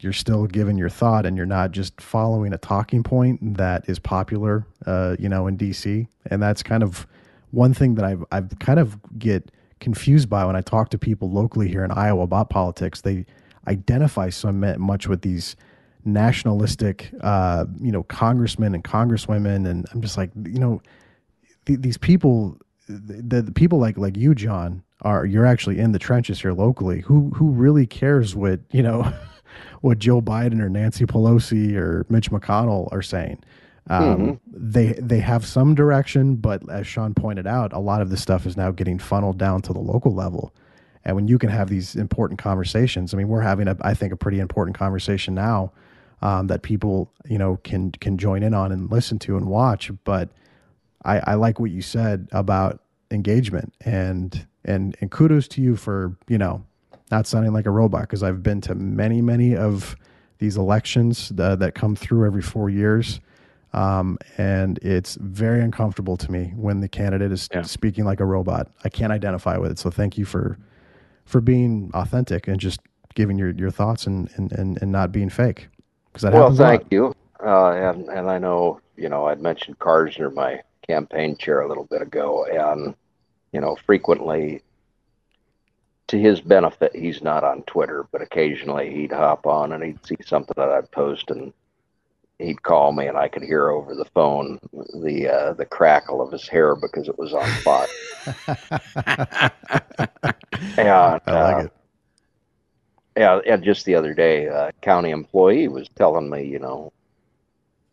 you're 0.00 0.12
still 0.12 0.46
giving 0.46 0.78
your 0.78 0.88
thought 0.88 1.26
and 1.26 1.36
you're 1.36 1.46
not 1.46 1.72
just 1.72 2.00
following 2.00 2.52
a 2.52 2.58
talking 2.58 3.02
point 3.02 3.56
that 3.56 3.88
is 3.88 3.98
popular 3.98 4.66
uh, 4.86 5.16
you 5.18 5.28
know 5.28 5.46
in 5.46 5.56
dc 5.56 6.06
and 6.26 6.42
that's 6.42 6.62
kind 6.62 6.82
of 6.82 7.06
one 7.50 7.72
thing 7.72 7.94
that 7.94 8.04
i've, 8.04 8.24
I've 8.30 8.58
kind 8.58 8.78
of 8.78 8.98
get 9.18 9.50
confused 9.80 10.28
by 10.28 10.44
when 10.44 10.56
I 10.56 10.60
talk 10.60 10.90
to 10.90 10.98
people 10.98 11.30
locally 11.30 11.68
here 11.68 11.84
in 11.84 11.90
Iowa 11.90 12.22
about 12.22 12.50
politics. 12.50 13.00
They 13.00 13.26
identify 13.66 14.30
so 14.30 14.52
much 14.52 15.08
with 15.08 15.22
these 15.22 15.56
nationalistic, 16.04 17.10
uh, 17.20 17.66
you 17.80 17.92
know, 17.92 18.02
congressmen 18.04 18.74
and 18.74 18.84
congresswomen, 18.84 19.68
and 19.68 19.86
I'm 19.92 20.00
just 20.00 20.16
like, 20.16 20.30
you 20.44 20.58
know, 20.58 20.80
th- 21.66 21.80
these 21.80 21.98
people, 21.98 22.58
the, 22.88 23.42
the, 23.42 23.52
people 23.52 23.78
like 23.78 23.98
like 23.98 24.16
you, 24.16 24.34
Jon, 24.34 24.82
are 25.02 25.26
you're 25.26 25.46
actually 25.46 25.78
in 25.78 25.92
the 25.92 25.98
trenches 25.98 26.40
here 26.40 26.52
locally. 26.52 27.00
Who 27.02 27.30
who 27.30 27.50
really 27.50 27.86
cares 27.86 28.34
what 28.34 28.60
you 28.70 28.82
know? 28.82 29.12
what 29.80 29.98
Joe 29.98 30.20
Biden 30.20 30.60
or 30.60 30.68
Nancy 30.68 31.06
Pelosi 31.06 31.74
or 31.74 32.06
Mitch 32.08 32.30
McConnell 32.30 32.88
are 32.92 33.02
saying. 33.02 33.42
Um, 33.90 34.02
mm-hmm. 34.02 34.32
They 34.46 34.92
they 35.00 35.20
have 35.20 35.46
some 35.46 35.74
direction, 35.74 36.36
but 36.36 36.68
as 36.70 36.86
Sean 36.86 37.14
pointed 37.14 37.46
out, 37.46 37.72
a 37.72 37.78
lot 37.78 38.02
of 38.02 38.10
this 38.10 38.20
stuff 38.20 38.46
is 38.46 38.56
now 38.56 38.70
getting 38.70 38.98
funneled 38.98 39.38
down 39.38 39.62
to 39.62 39.72
the 39.72 39.78
local 39.78 40.14
level. 40.14 40.52
And 41.04 41.16
when 41.16 41.26
you 41.26 41.38
can 41.38 41.48
have 41.48 41.70
these 41.70 41.96
important 41.96 42.38
conversations, 42.38 43.14
I 43.14 43.16
mean, 43.16 43.28
we're 43.28 43.40
having 43.40 43.66
a 43.66 43.76
I 43.80 43.94
think 43.94 44.12
a 44.12 44.16
pretty 44.16 44.40
important 44.40 44.76
conversation 44.76 45.34
now 45.34 45.72
um, 46.20 46.48
that 46.48 46.62
people 46.62 47.10
you 47.24 47.38
know 47.38 47.58
can 47.64 47.92
can 47.92 48.18
join 48.18 48.42
in 48.42 48.52
on 48.52 48.72
and 48.72 48.90
listen 48.90 49.18
to 49.20 49.36
and 49.36 49.46
watch. 49.46 49.90
But 50.04 50.30
I, 51.04 51.20
I 51.20 51.34
like 51.34 51.58
what 51.58 51.70
you 51.70 51.80
said 51.80 52.28
about 52.32 52.82
engagement 53.10 53.72
and 53.80 54.46
and 54.64 54.96
and 55.00 55.10
kudos 55.10 55.48
to 55.48 55.62
you 55.62 55.76
for 55.76 56.16
you 56.28 56.36
know 56.36 56.64
not 57.10 57.26
sounding 57.26 57.52
like 57.52 57.66
a 57.66 57.70
robot 57.70 58.02
because 58.02 58.22
I've 58.22 58.42
been 58.42 58.60
to 58.62 58.74
many 58.74 59.22
many 59.22 59.56
of 59.56 59.96
these 60.38 60.56
elections 60.56 61.32
uh, 61.38 61.56
that 61.56 61.74
come 61.74 61.96
through 61.96 62.26
every 62.26 62.42
four 62.42 62.70
years 62.70 63.20
um, 63.72 64.18
and 64.38 64.78
it's 64.78 65.16
very 65.16 65.60
uncomfortable 65.60 66.16
to 66.16 66.32
me 66.32 66.52
when 66.56 66.80
the 66.80 66.88
candidate 66.88 67.32
is 67.32 67.48
yeah. 67.52 67.62
speaking 67.62 68.04
like 68.04 68.20
a 68.20 68.24
robot. 68.24 68.68
I 68.84 68.88
can't 68.88 69.12
identify 69.12 69.58
with 69.58 69.70
it. 69.70 69.78
So 69.78 69.90
thank 69.90 70.16
you 70.16 70.24
for 70.24 70.58
for 71.26 71.40
being 71.42 71.90
authentic 71.92 72.48
and 72.48 72.58
just 72.58 72.80
giving 73.14 73.36
your, 73.36 73.50
your 73.50 73.70
thoughts 73.70 74.06
and, 74.06 74.30
and, 74.36 74.50
and, 74.52 74.80
and 74.80 74.90
not 74.90 75.12
being 75.12 75.28
fake. 75.28 75.68
Because 76.06 76.22
that 76.22 76.32
well, 76.32 76.54
thank 76.54 76.86
you. 76.90 77.14
Uh, 77.44 77.72
and 77.72 78.08
and 78.08 78.30
I 78.30 78.38
know 78.38 78.80
you 78.96 79.08
know 79.08 79.26
I'd 79.26 79.40
mentioned 79.40 79.78
Karsner, 79.78 80.32
my 80.32 80.62
campaign 80.86 81.36
chair, 81.36 81.60
a 81.60 81.68
little 81.68 81.84
bit 81.84 82.00
ago, 82.00 82.46
and 82.46 82.94
you 83.52 83.60
know 83.60 83.76
frequently. 83.86 84.62
To 86.08 86.18
his 86.18 86.40
benefit, 86.40 86.96
he's 86.96 87.22
not 87.22 87.44
on 87.44 87.62
Twitter, 87.62 88.06
but 88.10 88.22
occasionally 88.22 88.90
he'd 88.92 89.12
hop 89.12 89.46
on 89.46 89.72
and 89.72 89.84
he'd 89.84 90.04
see 90.06 90.16
something 90.24 90.54
that 90.56 90.70
I'd 90.70 90.90
post 90.90 91.30
and 91.30 91.52
he'd 92.38 92.62
call 92.62 92.92
me 92.92 93.06
and 93.06 93.18
I 93.18 93.28
could 93.28 93.42
hear 93.42 93.68
over 93.68 93.94
the 93.94 94.04
phone 94.06 94.58
the 94.72 95.28
uh, 95.28 95.52
the 95.54 95.66
crackle 95.66 96.22
of 96.22 96.32
his 96.32 96.48
hair 96.48 96.76
because 96.76 97.08
it 97.08 97.18
was 97.18 97.34
on 97.34 97.48
fire. 97.62 97.86
and, 100.78 100.88
I 100.88 101.12
like 101.26 101.26
uh, 101.26 101.62
it. 101.64 101.72
Yeah, 103.16 103.40
and 103.46 103.64
just 103.64 103.84
the 103.84 103.96
other 103.96 104.14
day, 104.14 104.46
a 104.46 104.72
county 104.80 105.10
employee 105.10 105.66
was 105.66 105.88
telling 105.88 106.30
me, 106.30 106.44
you 106.44 106.60
know, 106.60 106.92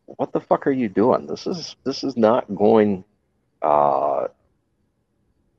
what 0.05 0.31
the 0.31 0.39
fuck 0.39 0.67
are 0.67 0.71
you 0.71 0.87
doing? 0.87 1.25
This 1.25 1.47
is 1.47 1.75
this 1.83 2.03
is 2.03 2.15
not 2.15 2.53
going. 2.55 3.03
Uh, 3.61 4.27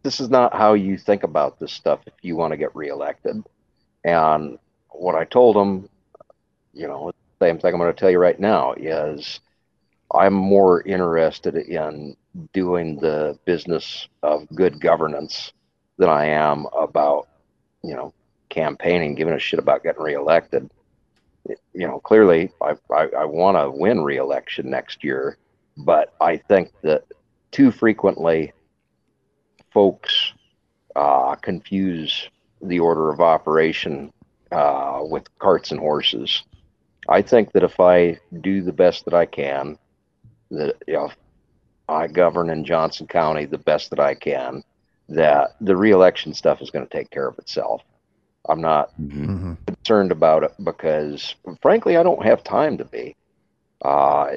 this 0.07 0.21
is 0.21 0.31
not 0.31 0.55
how 0.55 0.75
you 0.75 0.97
think 0.97 1.25
about 1.25 1.59
this 1.59 1.73
stuff 1.73 1.99
if 2.07 2.15
you 2.23 2.37
want 2.37 2.53
to 2.53 2.57
get 2.57 2.77
reelected. 2.77 3.43
And 4.05 4.57
what 4.91 5.17
I 5.17 5.25
told 5.25 5.57
him, 5.57 5.89
you 6.73 6.87
know, 6.87 7.11
the 7.11 7.45
same 7.45 7.59
thing 7.59 7.75
I'm 7.75 7.81
going 7.81 7.93
to 7.93 7.99
tell 7.99 8.13
you 8.13 8.21
right 8.21 8.39
now 8.39 8.73
is 8.75 9.41
I'm 10.15 10.33
more 10.33 10.83
interested 10.83 11.57
in 11.57 12.17
doing 12.53 13.01
the 13.01 13.37
business 13.47 14.07
of 14.23 14.47
good 14.55 14.81
governance 14.81 15.53
than 15.97 16.09
I 16.09 16.27
am 16.27 16.67
about, 16.67 17.27
you 17.83 17.97
know, 17.97 18.15
campaigning, 18.49 19.17
giving 19.17 19.35
a 19.35 19.41
shit 19.41 19.59
about 19.59 19.83
getting 19.83 20.05
reelected. 20.05 20.71
You 21.75 21.89
know, 21.89 21.99
clearly 21.99 22.53
I, 22.63 22.77
I, 22.95 23.09
I 23.09 23.25
want 23.25 23.57
to 23.57 23.73
win 23.77 24.05
reelection 24.05 24.71
next 24.71 25.03
year, 25.03 25.37
but 25.77 26.15
I 26.21 26.37
think 26.37 26.71
that 26.83 27.07
too 27.51 27.73
frequently 27.73 28.53
folks 29.77 30.33
uh, 30.97 31.35
confuse 31.35 32.31
the 32.63 32.81
order 32.81 33.11
of 33.11 33.21
operation 33.21 34.11
uh, 34.51 35.01
with 35.03 35.25
carts 35.39 35.71
and 35.71 35.79
horses. 35.79 36.45
I 37.11 37.21
think 37.21 37.53
that 37.53 37.63
if 37.63 37.79
I 37.79 38.19
do 38.41 38.63
the 38.63 38.73
best 38.73 39.05
that 39.05 39.13
I 39.13 39.27
can, 39.27 39.77
that 40.51 40.77
you 40.87 40.95
know, 40.95 41.11
I 41.91 42.07
govern 42.07 42.49
in 42.49 42.65
Johnson 42.65 43.07
County 43.07 43.45
the 43.45 43.59
best 43.59 43.91
that 43.91 44.01
I 44.01 44.15
can, 44.15 44.65
that 45.11 45.57
the 45.61 45.77
reelection 45.77 46.33
stuff 46.33 46.63
is 46.63 46.71
going 46.71 46.87
to 46.87 46.97
take 46.97 47.11
care 47.11 47.29
of 47.29 47.39
itself. 47.39 47.83
I'm 48.49 48.63
not 48.63 48.99
mm-hmm. 48.99 49.57
concerned 49.67 50.11
about 50.11 50.43
it 50.43 50.55
because, 50.65 51.35
frankly, 51.61 51.99
I 51.99 52.03
don't 52.03 52.25
have 52.25 52.43
time 52.43 52.79
to 52.79 52.87
be. 52.87 53.15
Uh, 53.83 54.37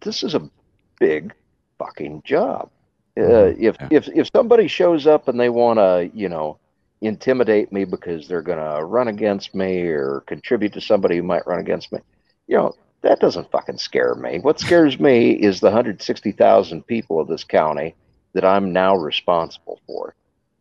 this 0.00 0.24
is 0.24 0.34
a 0.34 0.50
big 0.98 1.32
fucking 1.78 2.22
job. 2.24 2.70
Uh, 3.18 3.20
mm-hmm. 3.20 3.64
if 3.64 3.76
yeah. 3.80 3.88
if 3.90 4.08
if 4.08 4.30
somebody 4.34 4.68
shows 4.68 5.06
up 5.06 5.26
and 5.26 5.40
they 5.40 5.48
want 5.48 5.78
to, 5.78 6.10
you 6.14 6.28
know, 6.28 6.58
intimidate 7.00 7.72
me 7.72 7.84
because 7.84 8.28
they're 8.28 8.42
going 8.42 8.58
to 8.58 8.84
run 8.84 9.08
against 9.08 9.54
me 9.54 9.82
or 9.82 10.22
contribute 10.26 10.72
to 10.74 10.80
somebody 10.80 11.16
who 11.16 11.22
might 11.22 11.46
run 11.46 11.58
against 11.58 11.92
me. 11.92 11.98
You 12.46 12.56
know, 12.56 12.74
that 13.02 13.20
doesn't 13.20 13.50
fucking 13.50 13.78
scare 13.78 14.14
me. 14.14 14.38
What 14.38 14.60
scares 14.60 14.98
me 14.98 15.32
is 15.32 15.60
the 15.60 15.66
160,000 15.66 16.86
people 16.86 17.20
of 17.20 17.28
this 17.28 17.44
county 17.44 17.94
that 18.34 18.44
I'm 18.44 18.72
now 18.72 18.96
responsible 18.96 19.80
for. 19.86 20.14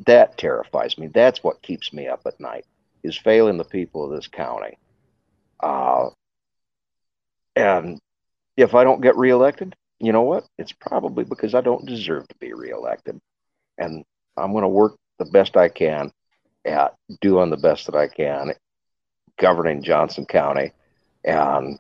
That 0.05 0.38
terrifies 0.38 0.97
me. 0.97 1.08
That's 1.08 1.43
what 1.43 1.62
keeps 1.62 1.91
me 1.91 2.08
up 2.08 2.22
at 2.26 2.39
night 2.39 2.66
is 3.03 3.18
failing 3.18 3.58
the 3.58 3.64
people 3.64 4.03
of 4.03 4.12
this 4.12 4.28
county. 4.28 4.78
Uh, 5.60 6.10
and 7.55 7.99
if 8.55 8.76
I 8.76 8.84
don't 8.84 9.01
get 9.01 9.16
reelected, 9.16 9.76
you 9.99 10.11
know 10.11 10.21
what? 10.21 10.45
It's 10.57 10.71
probably 10.71 11.23
because 11.23 11.55
I 11.55 11.61
don't 11.61 11.85
deserve 11.85 12.27
to 12.27 12.35
be 12.39 12.53
reelected. 12.53 13.19
And 13.77 14.03
I'm 14.35 14.51
going 14.51 14.63
to 14.63 14.67
work 14.67 14.95
the 15.17 15.25
best 15.25 15.57
I 15.57 15.69
can 15.69 16.11
at 16.65 16.95
doing 17.21 17.49
the 17.49 17.57
best 17.57 17.85
that 17.87 17.95
I 17.95 18.07
can, 18.07 18.53
governing 19.39 19.81
Johnson 19.81 20.25
County, 20.25 20.73
and 21.23 21.79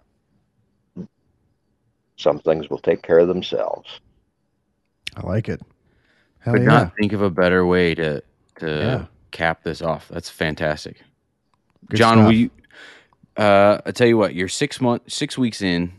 some 2.15 2.39
things 2.39 2.69
will 2.69 2.79
take 2.79 3.03
care 3.03 3.19
of 3.19 3.27
themselves. 3.27 3.99
I 5.15 5.25
like 5.25 5.49
it. 5.49 5.61
Hell 6.39 6.53
Could 6.53 6.63
yeah. 6.63 6.69
not 6.69 6.93
think 6.99 7.13
of 7.13 7.21
a 7.21 7.29
better 7.29 7.65
way 7.65 7.95
to 7.95 8.23
to 8.59 8.67
yeah. 8.67 9.05
cap 9.31 9.63
this 9.63 9.81
off. 9.81 10.07
That's 10.07 10.29
fantastic. 10.29 11.01
Good 11.89 11.97
Jon, 11.97 12.25
we 12.25 12.49
uh, 13.37 13.79
I 13.85 13.91
tell 13.91 14.07
you 14.07 14.17
what, 14.17 14.33
you're 14.33 14.47
six 14.47 14.81
months, 14.81 15.13
six 15.13 15.37
weeks 15.37 15.61
in. 15.61 15.93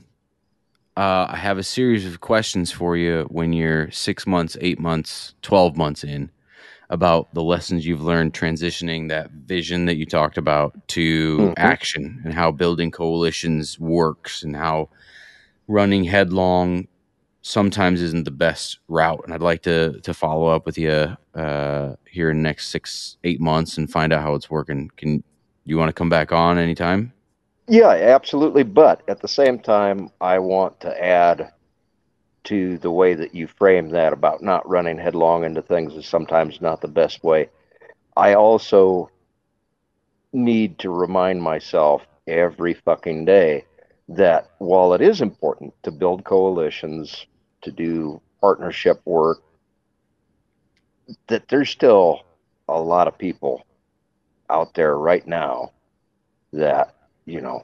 Uh, 0.98 1.26
I 1.30 1.36
have 1.36 1.58
a 1.58 1.62
series 1.62 2.04
of 2.06 2.20
questions 2.20 2.72
for 2.72 2.96
you 2.96 3.26
when 3.30 3.52
you're 3.52 3.90
six 3.92 4.26
months, 4.26 4.56
eight 4.60 4.80
months, 4.80 5.34
12 5.42 5.76
months 5.76 6.02
in 6.04 6.30
about 6.90 7.32
the 7.34 7.42
lessons 7.42 7.86
you've 7.86 8.02
learned 8.02 8.32
transitioning 8.34 9.08
that 9.08 9.30
vision 9.30 9.84
that 9.86 9.96
you 9.96 10.06
talked 10.06 10.38
about 10.38 10.72
to 10.88 11.38
Mhm. 11.38 11.54
action 11.56 12.20
and 12.24 12.34
how 12.34 12.50
building 12.50 12.90
coalitions 12.90 13.78
works 13.78 14.42
and 14.42 14.56
how 14.56 14.88
running 15.68 16.04
headlong 16.04 16.88
sometimes 17.42 18.00
isn't 18.02 18.24
the 18.24 18.30
best 18.32 18.78
route. 18.88 19.20
And 19.24 19.32
I'd 19.34 19.42
like 19.42 19.62
to 19.62 20.00
to 20.00 20.14
follow 20.14 20.46
up 20.46 20.66
with 20.66 20.78
you 20.78 21.16
uh, 21.34 21.94
here 22.10 22.30
in 22.30 22.38
the 22.38 22.42
next 22.42 22.68
six, 22.68 23.18
eight 23.22 23.40
months 23.40 23.78
and 23.78 23.90
find 23.90 24.12
out 24.12 24.22
how 24.22 24.34
it's 24.34 24.50
working. 24.50 24.90
Can 24.96 25.22
you 25.64 25.76
want 25.78 25.90
to 25.90 25.92
come 25.92 26.08
back 26.08 26.32
on 26.32 26.58
anytime? 26.58 27.12
Yeah, 27.68 27.90
absolutely. 27.90 28.62
But 28.64 29.02
at 29.08 29.20
the 29.20 29.28
same 29.28 29.58
time, 29.60 30.10
I 30.20 30.38
want 30.40 30.80
to 30.80 31.04
add 31.04 31.52
to 32.44 32.78
the 32.78 32.90
way 32.90 33.14
that 33.14 33.34
you 33.34 33.46
frame 33.46 33.90
that 33.90 34.12
about 34.12 34.42
not 34.42 34.68
running 34.68 34.98
headlong 34.98 35.44
into 35.44 35.62
things 35.62 35.94
is 35.94 36.06
sometimes 36.06 36.60
not 36.60 36.80
the 36.80 36.88
best 36.88 37.22
way. 37.24 37.50
I 38.16 38.34
also 38.34 39.10
need 40.32 40.78
to 40.78 40.90
remind 40.90 41.42
myself 41.42 42.06
every 42.26 42.74
fucking 42.74 43.24
day 43.24 43.64
that 44.08 44.50
while 44.58 44.94
it 44.94 45.00
is 45.02 45.20
important 45.20 45.74
to 45.82 45.90
build 45.90 46.24
coalitions, 46.24 47.26
to 47.62 47.70
do 47.70 48.20
partnership 48.40 49.00
work, 49.04 49.42
that 51.28 51.48
there's 51.48 51.70
still 51.70 52.22
a 52.68 52.80
lot 52.80 53.08
of 53.08 53.18
people 53.18 53.64
out 54.50 54.74
there 54.74 54.96
right 54.98 55.26
now 55.26 55.72
that 56.52 56.94
you 57.28 57.40
know 57.40 57.62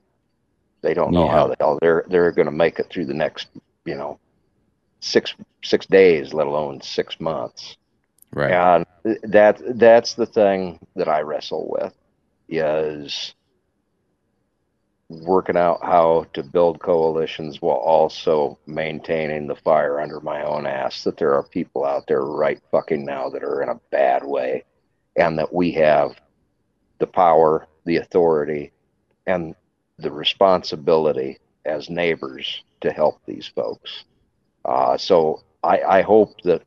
they 0.82 0.94
don't 0.94 1.14
know 1.14 1.26
Yeah. 1.26 1.32
how 1.32 1.46
the 1.48 1.56
hell 1.60 1.78
they're 1.80 2.04
they're 2.08 2.32
going 2.32 2.46
to 2.46 2.52
make 2.52 2.78
it 2.78 2.88
through 2.90 3.06
the 3.06 3.14
next 3.14 3.48
you 3.84 3.94
know 3.94 4.18
six 5.00 5.34
six 5.62 5.86
days 5.86 6.32
let 6.34 6.46
alone 6.46 6.80
six 6.82 7.20
months 7.20 7.76
Right. 8.32 8.52
and 8.52 8.86
that 9.24 9.60
that's 9.78 10.14
the 10.14 10.26
thing 10.26 10.78
that 10.96 11.08
i 11.08 11.20
wrestle 11.20 11.68
with 11.70 11.94
is 12.48 13.34
working 15.10 15.56
out 15.56 15.78
how 15.82 16.26
to 16.32 16.42
build 16.42 16.80
coalitions 16.80 17.60
while 17.60 17.76
also 17.76 18.58
maintaining 18.66 19.46
the 19.46 19.54
fire 19.56 20.00
under 20.00 20.20
my 20.20 20.42
own 20.44 20.66
ass 20.66 21.04
that 21.04 21.16
there 21.18 21.34
are 21.34 21.42
people 21.42 21.84
out 21.84 22.04
there 22.08 22.22
right 22.24 22.60
fucking 22.70 23.04
now 23.04 23.28
that 23.28 23.44
are 23.44 23.62
in 23.62 23.68
a 23.68 23.80
bad 23.92 24.24
way 24.24 24.64
and 25.16 25.38
that 25.38 25.52
we 25.52 25.70
have 25.72 26.12
the 26.98 27.06
power 27.06 27.68
the 27.84 27.96
authority 27.98 28.72
and 29.26 29.54
the 29.98 30.10
responsibility 30.10 31.38
as 31.64 31.88
neighbors 31.88 32.62
to 32.80 32.90
help 32.92 33.20
these 33.26 33.46
folks 33.54 34.04
uh, 34.64 34.96
so 34.96 35.42
I, 35.62 35.80
I 35.98 36.02
hope 36.02 36.40
that 36.42 36.62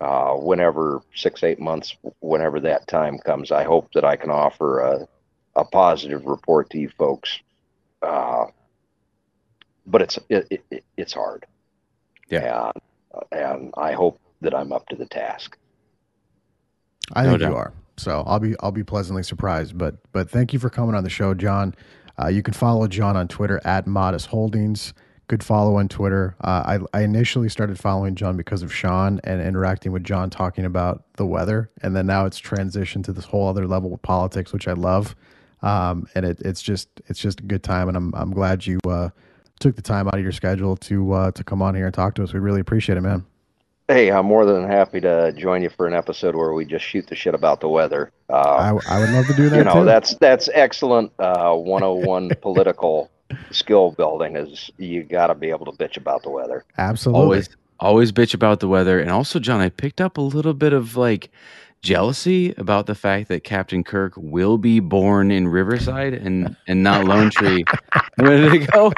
uh, 0.00 0.34
whenever 0.34 1.02
six 1.14 1.42
eight 1.42 1.60
months 1.60 1.96
whenever 2.20 2.60
that 2.60 2.86
time 2.86 3.18
comes 3.18 3.50
i 3.50 3.64
hope 3.64 3.88
that 3.94 4.04
i 4.04 4.16
can 4.16 4.30
offer 4.30 4.80
a, 4.80 5.08
a 5.56 5.64
positive 5.64 6.24
report 6.26 6.70
to 6.70 6.78
you 6.78 6.88
folks 6.98 7.38
uh, 8.02 8.46
but 9.86 10.02
it's 10.02 10.18
it, 10.28 10.46
it, 10.50 10.64
it- 10.70 10.84
it's 10.96 11.12
hard 11.14 11.44
Yeah. 12.30 12.70
and, 13.32 13.32
and 13.32 13.74
i 13.76 13.92
hope 13.92 14.18
that 14.40 14.54
i'm 14.54 14.72
up 14.72 14.86
to 14.88 14.96
the 14.96 15.06
task 15.06 15.56
I 17.14 17.22
No 17.22 17.30
think 17.30 17.40
doubt. 17.40 17.50
you 17.50 17.56
are. 17.56 17.72
So 17.96 18.22
I'll 18.26 18.40
be 18.40 18.54
I'll 18.60 18.72
be 18.72 18.84
pleasantly 18.84 19.22
surprised. 19.22 19.76
But 19.76 19.96
but 20.12 20.30
thank 20.30 20.52
you 20.52 20.58
for 20.58 20.70
coming 20.70 20.94
on 20.94 21.04
the 21.04 21.10
show, 21.10 21.34
Jon. 21.34 21.74
Uh, 22.20 22.28
you 22.28 22.42
can 22.42 22.54
follow 22.54 22.86
Jon 22.86 23.16
on 23.16 23.28
Twitter 23.28 23.60
at 23.64 23.86
Modest 23.86 24.26
Holdings. 24.26 24.94
Good 25.28 25.42
follow 25.42 25.76
on 25.76 25.88
Twitter. 25.88 26.36
Uh, 26.40 26.78
I 26.92 26.98
I 26.98 27.02
initially 27.02 27.48
started 27.48 27.78
following 27.78 28.14
Jon 28.14 28.36
because 28.36 28.62
of 28.62 28.72
Sean 28.72 29.20
and 29.24 29.40
interacting 29.40 29.92
with 29.92 30.04
Jon 30.04 30.30
talking 30.30 30.64
about 30.64 31.04
the 31.16 31.26
weather, 31.26 31.70
and 31.82 31.96
then 31.96 32.06
now 32.06 32.26
it's 32.26 32.40
transitioned 32.40 33.04
to 33.04 33.12
this 33.12 33.24
whole 33.24 33.48
other 33.48 33.66
level 33.66 33.92
of 33.92 34.00
politics, 34.02 34.52
which 34.52 34.68
I 34.68 34.72
love. 34.72 35.16
Um, 35.62 36.06
and 36.14 36.24
it, 36.24 36.40
it's 36.42 36.62
just 36.62 36.88
it's 37.08 37.18
just 37.18 37.40
a 37.40 37.42
good 37.42 37.62
time, 37.62 37.88
and 37.88 37.96
I'm 37.96 38.14
I'm 38.14 38.30
glad 38.30 38.66
you 38.66 38.78
uh, 38.86 39.10
took 39.58 39.74
the 39.74 39.82
time 39.82 40.06
out 40.06 40.14
of 40.14 40.22
your 40.22 40.32
schedule 40.32 40.76
to 40.76 41.12
uh, 41.12 41.30
to 41.32 41.42
come 41.42 41.60
on 41.60 41.74
here 41.74 41.86
and 41.86 41.94
talk 41.94 42.14
to 42.16 42.22
us. 42.22 42.32
We 42.32 42.40
really 42.40 42.60
appreciate 42.60 42.96
it, 42.96 43.00
man. 43.00 43.24
Hey 43.88 44.10
i'm 44.10 44.26
more 44.26 44.44
than 44.44 44.66
happy 44.66 45.00
to 45.00 45.32
join 45.32 45.62
you 45.62 45.70
for 45.70 45.86
an 45.86 45.94
episode 45.94 46.34
where 46.34 46.52
we 46.52 46.64
just 46.64 46.84
shoot 46.84 47.06
the 47.06 47.14
shit 47.14 47.34
about 47.34 47.60
the 47.60 47.68
weather 47.68 48.10
uh, 48.28 48.32
I, 48.32 48.68
I 48.88 49.00
would 49.00 49.10
love 49.10 49.26
to 49.26 49.34
do 49.34 49.48
that 49.48 49.56
you 49.56 49.64
know 49.64 49.74
too. 49.74 49.84
that's 49.84 50.14
that's 50.16 50.48
excellent 50.54 51.12
uh, 51.20 51.54
101 51.54 52.32
political 52.40 53.10
skill 53.52 53.92
building 53.92 54.36
is 54.36 54.70
you 54.76 55.04
got 55.04 55.28
to 55.28 55.36
be 55.36 55.50
able 55.50 55.66
to 55.66 55.72
bitch 55.72 55.96
about 55.96 56.24
the 56.24 56.30
weather 56.30 56.64
Absolutely. 56.78 57.22
always 57.22 57.48
always 57.78 58.10
bitch 58.10 58.34
about 58.34 58.58
the 58.58 58.66
weather 58.66 58.98
and 58.98 59.10
also 59.10 59.38
jon 59.38 59.60
i 59.60 59.68
picked 59.68 60.00
up 60.00 60.18
a 60.18 60.22
little 60.22 60.54
bit 60.54 60.72
of 60.72 60.96
like 60.96 61.30
jealousy 61.82 62.52
about 62.58 62.86
the 62.86 62.94
fact 62.94 63.28
that 63.28 63.44
captain 63.44 63.84
kirk 63.84 64.12
will 64.16 64.58
be 64.58 64.80
born 64.80 65.30
in 65.30 65.46
riverside 65.48 66.14
and 66.14 66.56
and 66.66 66.82
not 66.82 67.04
lone 67.04 67.30
tree 67.30 67.68
a 68.18 68.22
minute 68.22 68.52
ago 68.54 68.92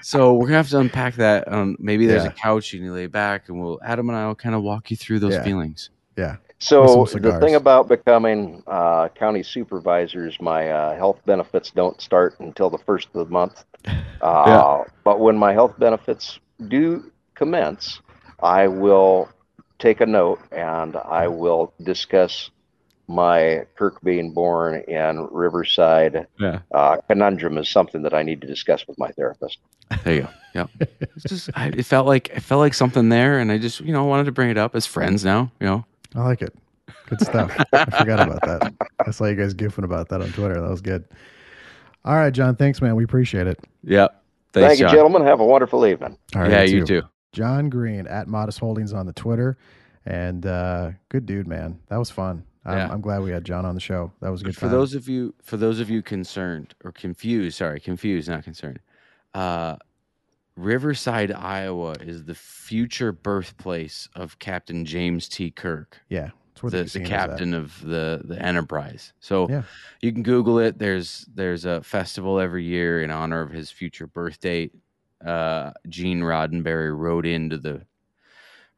so 0.00 0.34
we're 0.34 0.46
gonna 0.46 0.56
have 0.56 0.68
to 0.68 0.78
unpack 0.78 1.14
that 1.14 1.50
um 1.52 1.76
maybe 1.78 2.06
there's 2.06 2.24
Yeah. 2.24 2.30
a 2.30 2.34
couch 2.34 2.72
you 2.72 2.80
can 2.80 2.92
lay 2.94 3.06
back 3.06 3.48
and 3.48 3.60
we'll 3.60 3.78
adam 3.84 4.08
and 4.08 4.18
i 4.18 4.26
will 4.26 4.34
kind 4.34 4.54
of 4.54 4.62
walk 4.62 4.90
you 4.90 4.96
through 4.96 5.20
those 5.20 5.34
Yeah. 5.34 5.44
feelings 5.44 5.90
Yeah. 6.16 6.36
So 6.60 7.04
the 7.04 7.38
thing 7.40 7.56
about 7.56 7.88
becoming 7.88 8.62
uh, 8.66 9.08
county 9.08 9.42
supervisors, 9.42 10.40
my 10.40 10.70
uh, 10.70 10.96
health 10.96 11.20
benefits 11.26 11.70
don't 11.70 12.00
start 12.00 12.36
until 12.40 12.70
the 12.70 12.78
first 12.78 13.08
of 13.14 13.26
the 13.26 13.32
month. 13.32 13.64
Uh, 14.20 14.84
But 15.04 15.20
when 15.20 15.36
my 15.36 15.52
health 15.52 15.78
benefits 15.78 16.38
do 16.68 17.10
commence, 17.34 18.00
I 18.42 18.68
will 18.68 19.28
take 19.84 20.00
a 20.00 20.06
note 20.06 20.40
and 20.50 20.96
I 20.96 21.28
will 21.28 21.74
discuss 21.82 22.50
my 23.06 23.66
Kirk 23.76 24.00
being 24.02 24.32
born 24.32 24.82
in 24.88 25.28
Riverside 25.30 26.26
yeah 26.40 26.60
uh, 26.72 26.96
conundrum 27.06 27.58
is 27.58 27.68
something 27.68 28.00
that 28.00 28.14
I 28.14 28.22
need 28.22 28.40
to 28.40 28.46
discuss 28.46 28.86
with 28.88 28.98
my 28.98 29.08
therapist. 29.10 29.58
there 30.04 30.14
you 30.14 30.22
go 30.22 30.28
yeah 30.54 30.66
it's 31.00 31.24
just 31.24 31.50
I, 31.54 31.66
it 31.68 31.84
felt 31.84 32.06
like 32.06 32.30
it 32.30 32.40
felt 32.40 32.60
like 32.60 32.72
something 32.72 33.10
there 33.10 33.40
and 33.40 33.52
i 33.52 33.58
just 33.58 33.80
you 33.80 33.92
know 33.92 34.04
wanted 34.04 34.24
to 34.24 34.32
bring 34.32 34.48
it 34.48 34.56
up 34.56 34.74
as 34.74 34.86
friends 34.86 35.22
now 35.22 35.50
you 35.60 35.66
know 35.66 35.84
I 36.14 36.22
like 36.22 36.42
it. 36.42 36.54
Good 37.06 37.20
stuff. 37.20 37.50
I 37.72 37.84
forgot 37.86 38.20
about 38.20 38.40
that. 38.42 38.72
I 39.04 39.10
saw 39.10 39.24
you 39.24 39.34
guys 39.34 39.52
goofing 39.52 39.82
about 39.82 40.08
that 40.10 40.22
on 40.22 40.30
Twitter. 40.30 40.60
That 40.60 40.70
was 40.70 40.80
good. 40.80 41.04
All 42.04 42.14
right, 42.14 42.32
Jon. 42.32 42.54
Thanks, 42.54 42.80
man. 42.80 42.94
We 42.94 43.02
appreciate 43.04 43.48
it. 43.48 43.58
yeah 43.82 44.08
Thank 44.52 44.78
you, 44.78 44.86
Jon. 44.86 44.94
gentlemen. 44.94 45.22
Have 45.22 45.40
a 45.40 45.44
wonderful 45.44 45.84
evening. 45.84 46.16
All 46.36 46.42
right, 46.42 46.50
yeah 46.50 46.62
you 46.62 46.86
too 46.86 47.02
Jon 47.34 47.68
Green 47.68 48.06
at 48.06 48.28
Modest 48.28 48.58
Holdings 48.60 48.92
on 48.92 49.04
the 49.06 49.12
Twitter, 49.12 49.58
and 50.06 50.46
uh, 50.46 50.92
good 51.10 51.26
dude, 51.26 51.46
man. 51.46 51.78
That 51.88 51.98
was 51.98 52.10
fun. 52.10 52.44
I'm, 52.64 52.78
Yeah. 52.78 52.88
I'm 52.90 53.00
glad 53.02 53.22
we 53.22 53.30
had 53.30 53.44
Jon 53.44 53.66
on 53.66 53.74
the 53.74 53.80
show. 53.80 54.10
That 54.20 54.30
was 54.30 54.40
a 54.40 54.44
good. 54.46 54.54
for 54.54 54.62
time. 54.62 54.70
those 54.70 54.94
of 54.94 55.08
you 55.08 55.34
for 55.42 55.56
those 55.58 55.80
of 55.80 55.90
you 55.90 56.00
concerned 56.00 56.74
or 56.84 56.92
confused 56.92 57.58
sorry 57.58 57.78
confused 57.80 58.28
not 58.28 58.42
concerned 58.44 58.78
uh 59.34 59.76
riverside 60.56 61.32
iowa 61.32 61.92
is 62.00 62.24
the 62.24 62.34
future 62.34 63.10
birthplace 63.12 64.08
of 64.14 64.38
captain 64.38 64.84
james 64.84 65.28
t 65.28 65.50
kirk 65.50 66.00
yeah, 66.08 66.30
the, 66.62 66.84
the 66.84 67.00
captain 67.04 67.52
of 67.52 67.80
the 67.82 68.22
the 68.24 68.40
enterprise 68.40 69.12
so 69.18 69.48
Yeah. 69.50 69.62
you 70.00 70.12
can 70.12 70.22
google 70.22 70.58
it 70.60 70.78
there's 70.78 71.26
there's 71.34 71.64
a 71.64 71.82
festival 71.82 72.38
every 72.38 72.64
year 72.64 73.02
in 73.02 73.10
honor 73.10 73.40
of 73.42 73.50
his 73.50 73.70
future 73.70 74.06
birth 74.06 74.38
date 74.40 74.72
uh 75.24 75.72
gene 75.88 76.20
roddenberry 76.20 76.96
wrote 76.96 77.26
into 77.26 77.56
the 77.58 77.82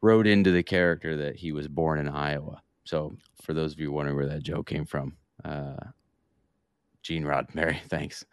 wrote 0.01 0.27
into 0.27 0.51
the 0.51 0.63
character 0.63 1.17
that 1.17 1.35
he 1.35 1.51
was 1.51 1.67
born 1.67 1.99
in 1.99 2.07
iowa 2.07 2.61
so 2.85 3.15
for 3.41 3.53
those 3.53 3.73
of 3.73 3.79
you 3.79 3.91
wondering 3.91 4.15
where 4.15 4.27
that 4.27 4.43
joke 4.43 4.67
came 4.67 4.85
from 4.85 5.15
uh 5.43 5.75
gene 7.03 7.23
roddenberry 7.23 7.79
thanks 7.89 8.25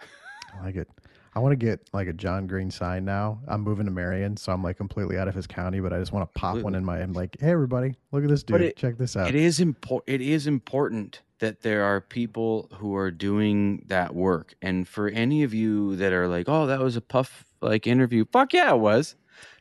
I 0.56 0.64
like 0.64 0.76
it. 0.76 0.88
I 1.34 1.40
want 1.40 1.50
to 1.50 1.56
get 1.56 1.80
like 1.92 2.06
a 2.06 2.12
Jon 2.12 2.46
Green 2.46 2.70
sign 2.70 3.04
now. 3.04 3.40
I'm 3.48 3.62
moving 3.62 3.86
to 3.86 3.90
Marion, 3.90 4.36
so 4.36 4.52
I'm 4.52 4.62
like 4.62 4.76
completely 4.76 5.18
out 5.18 5.26
of 5.26 5.34
his 5.34 5.48
county, 5.48 5.80
but 5.80 5.92
I 5.92 5.98
just 5.98 6.12
want 6.12 6.32
to 6.32 6.38
pop 6.40 6.58
one 6.58 6.76
in 6.76 6.84
my. 6.84 6.98
I'm 7.00 7.12
like, 7.12 7.36
hey, 7.40 7.50
everybody, 7.50 7.96
look 8.12 8.22
at 8.22 8.30
this 8.30 8.44
dude. 8.44 8.60
It- 8.60 8.76
Check 8.76 8.96
this 8.96 9.16
out. 9.16 9.28
It 9.30 9.34
is 9.34 9.58
important. 9.58 10.14
It 10.14 10.20
is 10.24 10.46
important 10.46 11.22
that 11.40 11.62
there 11.62 11.82
are 11.82 12.00
people 12.00 12.68
who 12.74 12.94
are 12.94 13.10
doing 13.10 13.82
that 13.88 14.14
work. 14.14 14.54
And 14.62 14.86
for 14.86 15.08
any 15.08 15.42
of 15.42 15.52
you 15.52 15.96
that 15.96 16.12
are 16.12 16.28
like, 16.28 16.48
"Oh, 16.48 16.66
that 16.68 16.78
was 16.78 16.94
a 16.94 17.00
puff 17.00 17.44
like 17.64 17.86
interview," 17.86 18.24
fuck 18.32 18.52
yeah, 18.52 18.72
it 18.74 18.78
was. 18.78 19.16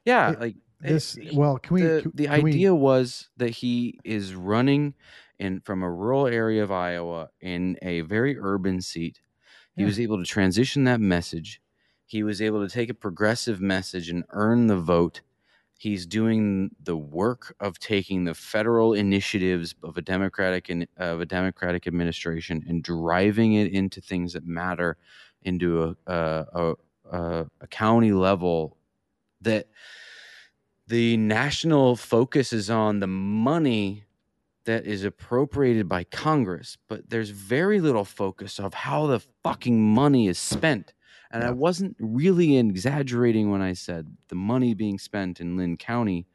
Yeah, 0.05 0.31
It- 0.31 0.39
like 0.39 0.55
this. 0.81 1.17
it- 1.17 1.33
Well, 1.33 1.57
can 1.57 1.73
we? 1.75 1.81
the 1.81 2.01
can- 2.03 2.11
the 2.15 2.25
can 2.27 2.43
we- 2.43 2.51
idea 2.51 2.75
was 2.75 3.29
that 3.37 3.49
he 3.51 3.99
is 4.03 4.35
running 4.35 4.93
in 5.39 5.59
from 5.61 5.81
a 5.83 5.91
rural 5.91 6.27
area 6.27 6.63
of 6.63 6.71
Iowa 6.71 7.29
in 7.41 7.77
a 7.81 8.01
very 8.01 8.37
urban 8.37 8.81
seat. 8.81 9.21
He 9.75 9.81
Yeah. 9.81 9.87
was 9.87 9.99
able 9.99 10.17
to 10.19 10.25
transition 10.25 10.83
that 10.83 11.01
message. 11.01 11.59
He 12.05 12.21
was 12.21 12.41
able 12.41 12.61
to 12.67 12.71
take 12.71 12.89
a 12.89 12.93
progressive 12.93 13.59
message 13.59 14.09
and 14.09 14.23
earn 14.29 14.67
the 14.67 14.77
vote. 14.77 15.21
He's 15.79 16.05
doing 16.05 16.69
the 16.81 16.95
work 16.95 17.55
of 17.59 17.79
taking 17.79 18.23
the 18.25 18.35
federal 18.35 18.93
initiatives 18.93 19.73
of 19.83 19.97
a 19.97 20.01
democratic 20.01 20.69
and 20.69 20.87
of 20.97 21.19
a 21.19 21.25
democratic 21.25 21.87
administration 21.87 22.63
and 22.67 22.83
driving 22.83 23.53
it 23.53 23.71
into 23.71 23.99
things 23.99 24.33
that 24.33 24.45
matter 24.45 24.97
into 25.41 25.83
a 25.83 25.95
a, 26.07 26.45
a, 26.53 26.73
a, 27.11 27.45
a 27.61 27.67
county 27.67 28.11
level 28.11 28.77
that 29.41 29.67
the 30.87 31.17
national 31.17 31.95
focus 31.95 32.53
is 32.53 32.69
on 32.69 32.99
the 32.99 33.07
money 33.07 34.03
that 34.65 34.85
is 34.85 35.03
appropriated 35.03 35.89
by 35.89 36.03
Congress, 36.05 36.77
but 36.87 37.09
there's 37.09 37.29
very 37.29 37.81
little 37.81 38.05
focus 38.05 38.59
of 38.59 38.73
how 38.73 39.07
the 39.07 39.19
fucking 39.43 39.81
money 39.81 40.27
is 40.27 40.37
spent. 40.37 40.93
And 41.31 41.43
I 41.43 41.49
wasn't 41.51 41.95
really 41.99 42.57
exaggerating 42.57 43.49
when 43.49 43.61
I 43.61 43.73
said 43.73 44.15
the 44.27 44.35
money 44.35 44.73
being 44.75 44.99
spent 44.99 45.41
in 45.41 45.57
Linn 45.57 45.77
County. 45.77 46.27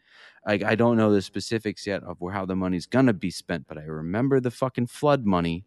Like 0.46 0.64
I 0.64 0.74
don't 0.74 0.96
know 0.96 1.12
the 1.12 1.22
specifics 1.22 1.86
yet 1.86 2.02
of 2.02 2.20
where, 2.20 2.32
how 2.32 2.44
the 2.44 2.56
money's 2.56 2.86
gonna 2.86 3.12
be 3.12 3.30
spent, 3.30 3.66
but 3.68 3.78
I 3.78 3.82
remember 3.84 4.40
the 4.40 4.50
fucking 4.50 4.88
flood 4.88 5.24
money 5.24 5.64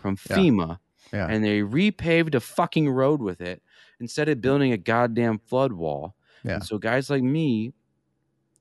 from 0.00 0.16
Yeah. 0.28 0.36
FEMA, 0.36 0.78
Yeah. 1.12 1.26
and 1.26 1.42
they 1.44 1.60
repaved 1.60 2.34
a 2.34 2.40
fucking 2.40 2.88
road 2.88 3.20
with 3.20 3.40
it 3.40 3.62
instead 4.00 4.28
of 4.28 4.40
building 4.40 4.72
a 4.72 4.76
goddamn 4.78 5.38
flood 5.38 5.72
wall. 5.72 6.14
Yeah. 6.44 6.54
And 6.54 6.64
so 6.64 6.78
guys 6.78 7.10
like 7.10 7.22
me, 7.22 7.72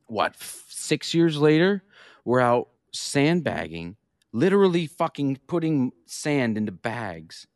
what 0.07 0.35
six 0.37 1.13
years 1.13 1.37
later, 1.37 1.83
we're 2.25 2.41
out 2.41 2.69
sandbagging, 2.91 3.95
literally 4.33 4.85
fucking 4.87 5.39
putting 5.47 5.91
sand 6.05 6.57
into 6.57 6.71
bags 6.71 7.47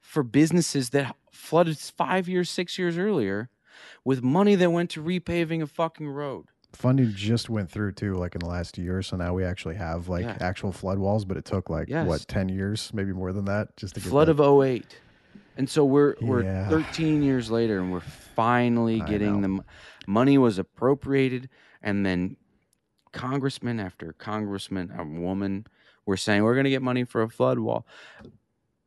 for 0.00 0.22
businesses 0.22 0.90
that 0.90 1.14
flooded 1.32 1.78
five 1.78 2.28
years, 2.28 2.48
six 2.48 2.78
years 2.78 2.96
earlier, 2.96 3.50
with 4.04 4.22
money 4.22 4.54
that 4.54 4.70
went 4.70 4.90
to 4.90 5.02
repaving 5.02 5.62
a 5.62 5.66
fucking 5.66 6.08
road. 6.08 6.46
Funding 6.72 7.12
just 7.14 7.48
went 7.48 7.70
through 7.70 7.92
too, 7.92 8.14
like 8.14 8.34
in 8.34 8.40
the 8.40 8.46
last 8.46 8.76
year. 8.78 9.02
So 9.02 9.16
now 9.16 9.32
we 9.34 9.44
actually 9.44 9.76
have 9.76 10.08
like 10.08 10.24
Yeah. 10.24 10.36
actual 10.40 10.72
flood 10.72 10.98
walls, 10.98 11.24
but 11.24 11.36
it 11.36 11.44
took 11.44 11.70
like 11.70 11.88
Yes. 11.88 12.06
what 12.06 12.26
ten 12.28 12.48
years, 12.48 12.90
maybe 12.94 13.12
more 13.12 13.32
than 13.32 13.46
that, 13.46 13.76
just 13.76 13.94
to 13.94 14.00
get 14.00 14.08
Flood 14.10 14.28
of 14.28 14.40
08. 14.40 15.00
And 15.56 15.68
so 15.70 15.84
we're 15.84 16.14
we're 16.20 16.42
Yeah. 16.42 16.68
13 16.68 17.22
years 17.22 17.50
later 17.50 17.78
and 17.80 17.90
we're 17.92 18.00
finally 18.00 19.00
I 19.00 19.06
getting 19.06 19.40
the 19.40 19.48
m- 19.48 19.62
money 20.06 20.36
was 20.38 20.58
appropriated 20.58 21.48
and 21.82 22.04
then 22.04 22.36
congressman 23.12 23.80
after 23.80 24.12
congressman 24.12 24.92
a 24.96 25.02
woman 25.04 25.66
were 26.04 26.16
saying 26.16 26.42
we're 26.44 26.54
going 26.54 26.64
to 26.64 26.70
get 26.70 26.82
money 26.82 27.04
for 27.04 27.22
a 27.22 27.28
flood 27.28 27.58
wall. 27.58 27.86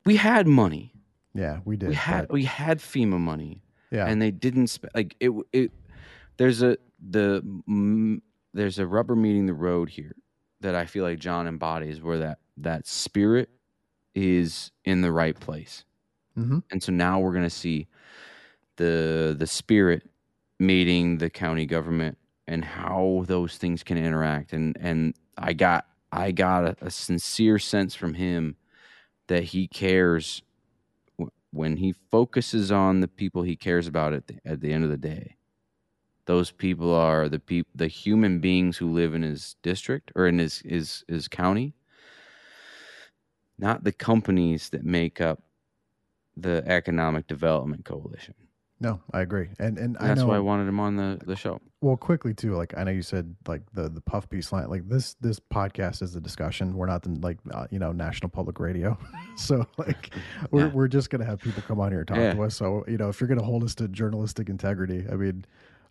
We 0.06 0.16
had 0.18 0.48
money. 0.48 0.94
yeah, 1.34 1.60
we 1.66 1.76
did. 1.78 1.90
we 1.90 1.96
had 1.96 2.28
but- 2.28 2.34
we 2.34 2.44
had 2.46 2.80
FEMA 2.80 3.20
money 3.20 3.64
yeah, 3.92 4.06
and 4.06 4.22
they 4.22 4.32
didn't 4.32 4.68
sp- 4.70 4.94
like 4.94 5.16
it 5.20 5.32
it 5.52 5.72
there's 6.38 6.62
a 6.62 6.78
the 7.00 7.42
mm, 7.68 8.22
there's 8.54 8.78
a 8.80 8.86
rubber 8.86 9.16
meeting 9.16 9.46
the 9.48 9.54
road 9.54 9.90
here 9.90 10.16
that 10.62 10.76
I 10.76 10.86
feel 10.86 11.04
like 11.04 11.18
Jon 11.20 11.48
embodies 11.48 12.02
where 12.02 12.20
that 12.20 12.40
that 12.58 12.86
spirit 12.88 13.50
is 14.14 14.72
in 14.86 15.02
the 15.02 15.12
right 15.12 15.38
place. 15.40 15.86
Mhm. 16.40 16.64
And 16.72 16.84
so 16.84 16.92
now 16.92 17.20
we're 17.20 17.34
going 17.34 17.46
to 17.46 17.50
see 17.50 17.88
the 18.78 19.36
the 19.38 19.48
spirit 19.48 20.04
meeting 20.60 21.20
the 21.20 21.30
county 21.30 21.66
government 21.66 22.18
and 22.48 22.66
how 22.66 23.24
those 23.28 23.58
things 23.58 23.84
can 23.84 23.98
interact 23.98 24.54
and 24.54 24.78
and 24.82 25.16
I 25.38 25.54
got 25.54 25.88
I 26.12 26.32
got 26.32 26.66
a, 26.66 26.78
a 26.82 26.92
sincere 26.92 27.60
sense 27.60 27.96
from 27.96 28.16
him 28.16 28.58
that 29.28 29.44
he 29.46 29.68
cares 29.68 30.44
when 31.52 31.78
he 31.78 31.94
focuses 32.12 32.72
on 32.72 33.00
the 33.02 33.08
people 33.08 33.44
he 33.44 33.56
cares 33.56 33.88
about 33.88 34.14
at 34.14 34.28
the, 34.28 34.36
at 34.46 34.62
the 34.62 34.72
end 34.72 34.84
of 34.84 34.90
the 34.90 34.98
day 34.98 35.36
those 36.26 36.52
people 36.52 36.94
are 36.94 37.30
the 37.30 37.40
peop- 37.40 37.68
the 37.76 37.88
human 37.88 38.40
beings 38.40 38.78
who 38.78 38.92
live 38.92 39.14
in 39.16 39.24
his 39.24 39.56
district 39.64 40.12
or 40.16 40.28
in 40.28 40.40
his 40.40 40.60
his 40.60 41.04
his 41.08 41.28
county 41.28 41.74
not 43.58 43.84
the 43.84 43.92
companies 43.92 44.70
that 44.70 44.84
make 44.86 45.22
up 45.22 45.44
the 46.42 46.64
economic 46.68 47.28
development 47.28 47.86
coalition 47.86 48.34
no, 48.82 49.02
I 49.12 49.20
agree, 49.20 49.50
and 49.60 49.78
and 49.78 49.98
I 49.98 50.08
that's 50.08 50.22
know. 50.22 50.28
why 50.28 50.38
I 50.38 50.40
wanted 50.40 50.66
him 50.70 50.80
on 50.80 50.96
the, 50.96 51.20
the 51.26 51.36
show. 51.36 51.60
well, 51.82 51.98
quickly 51.98 52.34
too, 52.34 52.56
like 52.56 52.74
I 52.78 52.86
know 52.86 52.92
you 52.92 53.02
said, 53.02 53.36
like 53.46 53.62
the 53.74 53.90
the 53.90 54.00
puff 54.00 54.30
piece 54.30 54.54
line, 54.54 54.70
like 54.70 54.88
this 54.88 55.16
this 55.20 55.38
podcast 55.38 56.02
is 56.02 56.16
a 56.16 56.22
discussion. 56.22 56.78
We're 56.78 56.86
not 56.86 57.02
the 57.04 57.10
like 57.22 57.40
uh, 57.54 57.68
you 57.72 57.80
know 57.80 57.92
national 57.92 58.30
public 58.30 58.58
radio, 58.58 58.98
so 59.36 59.66
like 59.78 60.14
we're 60.52 60.68
Yeah. 60.68 60.72
we're 60.74 60.88
just 60.88 61.10
gonna 61.10 61.26
have 61.26 61.42
people 61.42 61.62
come 61.68 61.82
on 61.82 61.92
here 61.92 62.00
and 62.00 62.08
talk 62.08 62.20
Yeah. 62.20 62.32
to 62.36 62.44
us. 62.44 62.56
So 62.56 62.86
you 62.88 62.96
know 62.98 63.10
if 63.10 63.20
you're 63.20 63.28
gonna 63.28 63.44
hold 63.44 63.66
us 63.66 63.76
to 63.76 63.90
journalistic 63.90 64.48
integrity, 64.48 65.04
I 65.12 65.16
mean, 65.16 65.44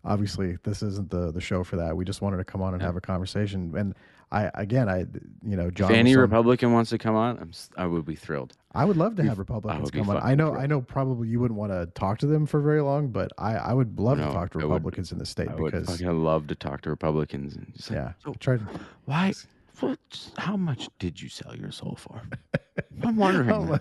obviously 0.03 0.57
this 0.63 0.81
isn't 0.81 1.11
the 1.11 1.31
the 1.31 1.41
show 1.41 1.63
for 1.63 1.75
that. 1.75 1.95
We 1.95 2.05
just 2.05 2.23
wanted 2.23 2.37
to 2.37 2.43
come 2.43 2.63
on 2.63 2.73
and 2.73 2.81
have 2.81 2.95
a 2.95 3.01
conversation. 3.01 3.71
And 3.77 3.93
I 4.31 4.51
again, 4.53 4.87
I 4.87 4.99
you 5.43 5.55
know 5.57 5.71
John, 5.71 5.91
if 5.91 5.97
any 5.97 6.13
on- 6.13 6.21
Republican 6.21 6.71
wants 6.71 6.91
to 6.91 6.97
come 6.97 7.15
on, 7.15 7.39
I'm, 7.39 7.51
I 7.77 7.85
would 7.87 8.05
be 8.05 8.15
thrilled. 8.15 8.53
I 8.73 8.85
would 8.85 8.97
love 8.97 9.15
to 9.15 9.23
have 9.23 9.39
Republicans 9.39 9.89
come 9.89 10.09
on. 10.09 10.17
I 10.21 10.35
know, 10.35 10.49
thrilled. 10.49 10.63
I 10.63 10.67
know. 10.67 10.81
Probably 10.81 11.27
you 11.29 11.39
wouldn't 11.39 11.59
want 11.59 11.71
to 11.71 11.87
talk 11.99 12.19
to 12.19 12.27
them 12.27 12.45
for 12.45 12.61
very 12.61 12.81
long, 12.81 13.07
but 13.07 13.31
I, 13.39 13.55
I 13.55 13.73
would 13.73 13.99
love 13.99 14.19
to 14.19 14.25
talk 14.25 14.51
to 14.51 14.59
I 14.59 14.65
would- 14.65 14.73
Republicans 14.73 15.11
in 15.11 15.17
the 15.17 15.25
state 15.25 15.49
I 15.49 15.53
because 15.55 16.01
I 16.03 16.09
love 16.11 16.45
to 16.47 16.55
talk 16.55 16.81
to 16.81 16.89
Republicans 16.91 17.55
and 17.55 17.73
just 17.75 17.89
like, 17.89 17.97
yeah, 17.97 18.11
so 18.23 18.33
try 18.39 18.57
to 18.57 18.63
why? 19.05 19.33
What? 19.79 19.99
How 20.37 20.57
much 20.57 20.89
did 20.99 21.21
you 21.21 21.29
sell 21.29 21.55
your 21.55 21.71
soul 21.71 21.97
for? 21.97 22.21
I'm 23.03 23.15
wondering. 23.15 23.79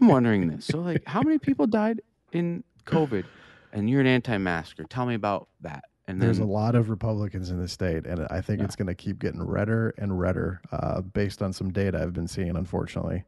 I'm 0.00 0.08
wondering 0.08 0.48
this. 0.48 0.66
So, 0.66 0.80
like, 0.80 1.02
how 1.06 1.22
many 1.22 1.38
people 1.38 1.66
died 1.66 2.02
in 2.32 2.64
COVID? 2.86 3.24
And 3.72 3.88
you're 3.88 4.00
an 4.00 4.06
anti-masker. 4.08 4.84
Tell 4.84 5.06
me 5.06 5.14
about 5.14 5.48
that. 5.60 5.84
And 6.08 6.20
then 6.20 6.26
There's 6.26 6.38
a 6.38 6.44
lot 6.46 6.74
of 6.74 6.88
Republicans 6.88 7.50
in 7.50 7.58
the 7.60 7.68
state, 7.68 8.06
and 8.06 8.26
I 8.30 8.40
think 8.40 8.60
Yeah. 8.60 8.64
it's 8.64 8.76
going 8.76 8.86
to 8.88 8.94
keep 8.94 9.18
getting 9.18 9.42
redder 9.42 9.94
and 9.98 10.18
redder 10.18 10.60
uh, 10.72 11.02
based 11.02 11.42
on 11.42 11.52
some 11.52 11.70
data 11.70 12.00
I've 12.02 12.14
been 12.14 12.26
seeing, 12.26 12.56
unfortunately. 12.56 13.24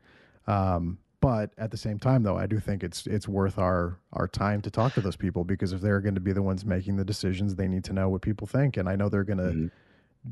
Um, 0.47 0.97
but 1.20 1.53
at 1.59 1.70
the 1.70 1.76
same 1.76 1.99
time, 1.99 2.22
though, 2.22 2.39
I 2.39 2.47
do 2.47 2.59
think 2.59 2.83
it's 2.83 3.07
it's 3.07 3.28
worth 3.28 3.59
our 3.59 3.99
our 4.14 4.26
time 4.26 4.62
to 4.62 4.70
talk 4.70 4.95
to 4.95 5.03
those 5.03 5.16
people 5.16 5.45
because 5.45 5.74
if 5.74 5.83
they're 5.83 6.01
going 6.01 6.14
to 6.14 6.20
be 6.22 6.33
the 6.33 6.41
ones 6.43 6.64
making 6.64 6.97
the 6.97 7.05
decisions, 7.05 7.57
they 7.57 7.68
need 7.68 7.85
to 7.85 7.93
know 7.93 8.09
what 8.09 8.22
people 8.22 8.47
think, 8.47 8.78
and 8.78 8.89
I 8.89 8.97
know 8.97 9.11
they're 9.11 9.24
going 9.24 9.39
to 9.39 9.53
Mhm. 9.53 9.70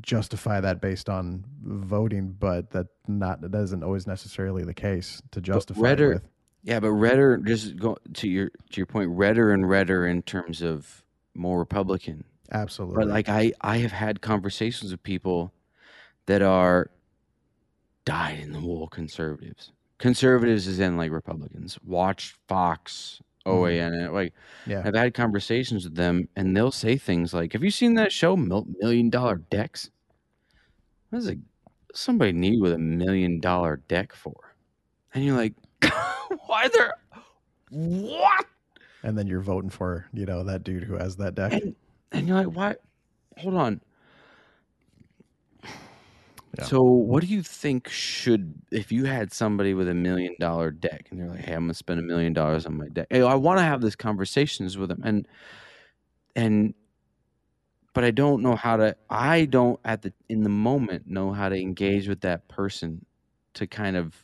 justify 0.01 0.59
that 0.59 0.81
based 0.81 1.07
on 1.07 1.45
voting, 1.61 2.35
but 2.39 2.71
that 2.71 2.87
not 3.07 3.41
that 3.41 3.53
isn't 3.53 3.83
always 3.83 4.07
necessarily 4.07 4.63
the 4.63 4.73
case 4.73 5.21
to 5.31 5.39
justify 5.41 5.81
redder- 5.81 6.09
with. 6.15 6.27
Yeah, 6.63 6.79
but 6.79 6.91
redder 6.91 7.37
just 7.37 7.77
go 7.77 7.97
to 8.15 8.27
your 8.27 8.49
to 8.49 8.77
your 8.81 8.87
point, 8.87 9.11
redder 9.11 9.51
and 9.53 9.69
redder 9.69 10.07
in 10.07 10.23
terms 10.23 10.63
of 10.63 11.03
more 11.35 11.59
Republican. 11.59 12.23
Absolutely, 12.51 13.05
But 13.05 13.07
like 13.07 13.29
I 13.29 13.53
I 13.61 13.77
have 13.77 13.91
had 13.91 14.21
conversations 14.21 14.91
with 14.91 15.03
people 15.03 15.53
that 16.25 16.41
are 16.41 16.89
dyed 18.05 18.39
in 18.39 18.51
the 18.51 18.59
wool 18.59 18.87
conservatives. 18.87 19.71
Conservatives 19.97 20.67
is 20.67 20.79
in 20.79 20.97
like 20.97 21.11
Republicans. 21.11 21.77
Watch 21.85 22.35
Fox, 22.47 23.21
mm-hmm. 23.45 23.57
OAN, 23.57 24.13
like 24.13 24.33
yeah, 24.65 24.81
I've 24.83 24.95
had 24.95 25.13
conversations 25.13 25.83
with 25.83 25.95
them 25.95 26.27
and 26.35 26.55
they'll 26.55 26.71
say 26.71 26.97
things 26.97 27.33
like, 27.33 27.53
Have 27.53 27.63
you 27.63 27.71
seen 27.71 27.93
that 27.95 28.11
show 28.11 28.35
Million 28.35 29.09
Dollar 29.09 29.37
Decks? 29.49 29.89
What 31.09 31.19
does 31.19 31.33
somebody 31.93 32.31
need 32.31 32.61
with 32.61 32.73
a 32.73 32.77
million 32.77 33.39
dollar 33.39 33.77
deck 33.87 34.13
for? 34.13 34.55
And 35.13 35.25
you're 35.25 35.37
like, 35.37 35.53
Why 36.45 36.67
there 36.69 36.93
what? 37.71 38.45
and 39.03 39.17
then 39.17 39.27
you're 39.27 39.41
voting 39.41 39.69
for 39.69 40.07
you 40.13 40.25
know 40.25 40.43
that 40.43 40.63
dude 40.63 40.83
who 40.83 40.95
has 40.95 41.15
that 41.17 41.35
deck. 41.35 41.53
And 41.53 41.75
and 42.11 42.27
you're 42.27 42.37
like, 42.37 42.55
why? 42.55 42.75
Hold 43.37 43.55
on. 43.55 43.81
Yeah. 46.57 46.65
So, 46.65 46.81
what 46.81 47.21
do 47.21 47.27
you 47.27 47.43
think 47.43 47.87
should 47.89 48.55
if 48.71 48.91
you 48.91 49.05
had 49.05 49.31
somebody 49.31 49.73
with 49.75 49.87
a 49.87 49.93
million 49.93 50.35
dollar 50.39 50.71
deck 50.71 51.07
and 51.11 51.19
they're 51.19 51.29
like, 51.29 51.41
"Hey, 51.41 51.53
I'm 51.53 51.63
gonna 51.63 51.73
spend 51.75 51.99
a 51.99 52.03
million 52.03 52.33
dollars 52.33 52.65
on 52.65 52.75
my 52.75 52.87
deck." 52.89 53.07
Hey, 53.11 53.21
I 53.21 53.35
want 53.35 53.59
to 53.59 53.63
have 53.63 53.81
these 53.81 53.95
conversations 53.95 54.77
with 54.77 54.89
them, 54.89 55.01
and 55.03 55.27
and 56.35 56.73
but 57.93 58.03
I 58.03 58.11
don't 58.11 58.41
know 58.41 58.55
how 58.55 58.77
to. 58.77 58.95
I 59.09 59.45
don't 59.45 59.79
at 59.85 60.01
the 60.01 60.11
in 60.27 60.41
the 60.41 60.49
moment 60.49 61.07
know 61.07 61.31
how 61.31 61.49
to 61.49 61.55
engage 61.55 62.07
with 62.07 62.21
that 62.21 62.47
person 62.47 63.05
to 63.53 63.67
kind 63.67 63.95
of 63.95 64.15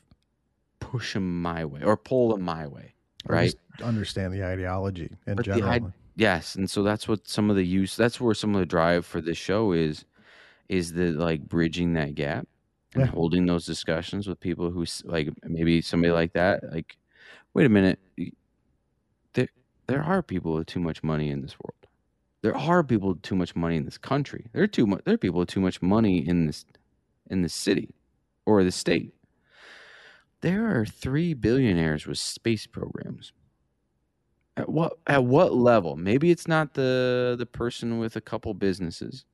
push 0.80 1.14
them 1.14 1.42
my 1.42 1.64
way 1.66 1.84
or 1.84 1.96
pull 1.96 2.30
them 2.30 2.42
my 2.42 2.66
way, 2.68 2.96
right? 3.28 3.54
understand 3.84 4.34
the 4.34 4.44
ideology 4.44 5.16
in 5.28 5.36
But 5.36 5.46
general. 5.46 5.74
id- 5.74 5.94
Yes, 6.16 6.56
and 6.56 6.70
so 6.70 6.82
that's 6.84 7.08
what 7.08 7.28
some 7.28 7.50
of 7.50 7.56
the 7.58 7.66
use. 7.66 7.96
That's 7.96 8.22
where 8.22 8.34
some 8.34 8.56
of 8.56 8.60
the 8.60 8.66
drive 8.66 9.06
for 9.06 9.20
this 9.22 9.38
show 9.38 9.74
is, 9.74 10.06
is 10.70 10.94
the 10.94 11.12
like 11.12 11.48
bridging 11.48 11.94
that 11.94 12.16
gap 12.16 12.48
and 12.96 13.06
Yeah. 13.06 13.08
holding 13.08 13.46
those 13.46 13.66
discussions 13.66 14.28
with 14.28 14.40
people 14.40 14.72
who 14.72 14.86
like 15.06 15.30
maybe 15.44 15.82
somebody 15.82 16.12
like 16.14 16.34
that. 16.34 16.64
Like, 16.72 16.98
wait 17.54 17.66
a 17.66 17.70
minute, 17.70 18.00
there 19.34 19.48
there 19.88 20.04
are 20.04 20.24
people 20.24 20.54
with 20.56 20.68
too 20.68 20.80
much 20.80 21.04
money 21.04 21.30
in 21.30 21.42
this 21.42 21.56
world. 21.60 21.88
There 22.42 22.56
are 22.56 22.84
people 22.84 23.10
with 23.10 23.22
too 23.22 23.36
much 23.36 23.56
money 23.56 23.78
in 23.78 23.86
this 23.86 23.98
country. 23.98 24.48
There 24.54 24.64
are 24.64 24.68
too 24.68 24.88
much. 24.88 25.04
There 25.06 25.16
are 25.16 25.18
people 25.18 25.40
with 25.40 25.50
too 25.50 25.62
much 25.62 25.82
money 25.82 26.28
in 26.28 26.48
this 26.48 26.66
in 27.30 27.42
this 27.42 27.54
city 27.54 27.94
or 28.46 28.64
the 28.64 28.72
state. 28.72 29.14
There 30.42 30.80
are 30.80 30.86
three 30.86 31.34
billionaires 31.34 32.06
with 32.06 32.18
space 32.20 32.68
programs. 32.68 33.32
At 34.58 34.70
what 34.70 34.98
at 35.08 35.26
what 35.26 35.54
level? 35.54 35.96
Maybe 35.98 36.32
it's 36.32 36.48
not 36.48 36.74
the 36.74 37.36
the 37.38 37.46
person 37.46 38.00
with 38.00 38.16
a 38.16 38.22
couple 38.22 38.54
businesses 38.54 39.26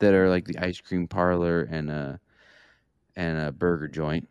that 0.00 0.14
are 0.14 0.28
like 0.28 0.46
the 0.46 0.58
ice 0.58 0.80
cream 0.80 1.06
parlor 1.08 1.62
and 1.62 1.90
a 1.90 2.20
and 3.16 3.38
a 3.38 3.52
burger 3.52 3.88
joint. 3.88 4.28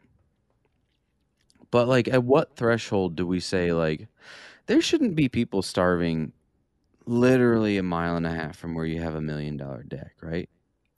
But 1.72 1.88
like 1.88 2.08
at 2.08 2.24
what 2.24 2.56
threshold 2.56 3.16
do 3.16 3.26
we 3.26 3.40
say 3.40 3.74
like 3.74 4.08
there 4.68 4.82
shouldn't 4.82 5.16
be 5.16 5.30
people 5.30 5.62
starving 5.64 6.34
literally 7.06 7.78
a 7.78 7.84
mile 7.84 8.16
and 8.16 8.28
a 8.28 8.32
half 8.32 8.56
from 8.58 8.76
where 8.76 8.86
you 8.86 9.02
have 9.02 9.16
a 9.16 9.22
million 9.22 9.58
dollar 9.58 9.84
deck, 9.84 10.14
right? 10.22 10.50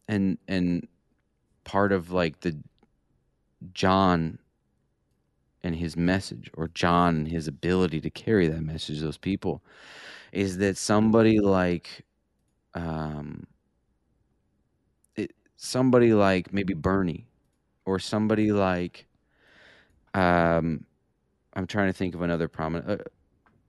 And 0.07 0.37
and 0.47 0.87
part 1.63 1.93
of 1.93 2.11
like 2.11 2.41
the 2.41 2.57
Jon 3.73 4.39
and 5.63 5.75
his 5.75 5.95
message 5.95 6.49
or 6.55 6.69
Jon 6.69 7.15
and 7.17 7.27
his 7.27 7.47
ability 7.47 8.01
to 8.01 8.09
carry 8.09 8.47
that 8.47 8.61
message 8.61 8.97
to 8.97 9.03
those 9.03 9.17
people 9.17 9.61
is 10.31 10.57
that 10.57 10.77
somebody 10.77 11.39
like 11.39 12.05
um 12.73 13.45
it, 15.15 15.31
somebody 15.57 16.13
like 16.13 16.53
maybe 16.53 16.73
Bernie 16.73 17.27
or 17.85 17.99
somebody 17.99 18.51
like 18.51 19.05
um 20.13 20.85
I'm 21.53 21.67
trying 21.67 21.87
to 21.87 21.93
think 21.93 22.15
of 22.15 22.21
another 22.21 22.47
prominent 22.47 23.01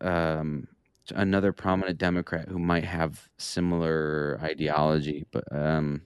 uh, 0.00 0.06
um 0.06 0.68
another 1.14 1.52
prominent 1.52 1.98
Democrat 1.98 2.48
who 2.48 2.58
might 2.58 2.84
have 2.84 3.28
similar 3.38 4.38
ideology, 4.42 5.26
but 5.30 5.44
um, 5.50 6.02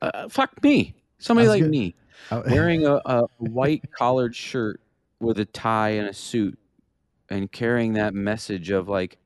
uh, 0.00 0.28
fuck 0.28 0.62
me, 0.62 0.94
somebody 1.18 1.48
like 1.48 1.64
me, 1.64 1.94
Oh, 2.30 2.42
wearing 2.48 2.86
a, 2.86 3.00
a 3.04 3.22
white 3.38 3.84
collared 3.92 4.34
shirt 4.34 4.80
with 5.20 5.38
a 5.38 5.44
tie 5.44 5.90
and 5.90 6.08
a 6.08 6.12
suit, 6.12 6.58
and 7.30 7.50
carrying 7.50 7.94
that 7.94 8.14
message 8.14 8.70
of 8.70 8.88
like, 8.88 9.18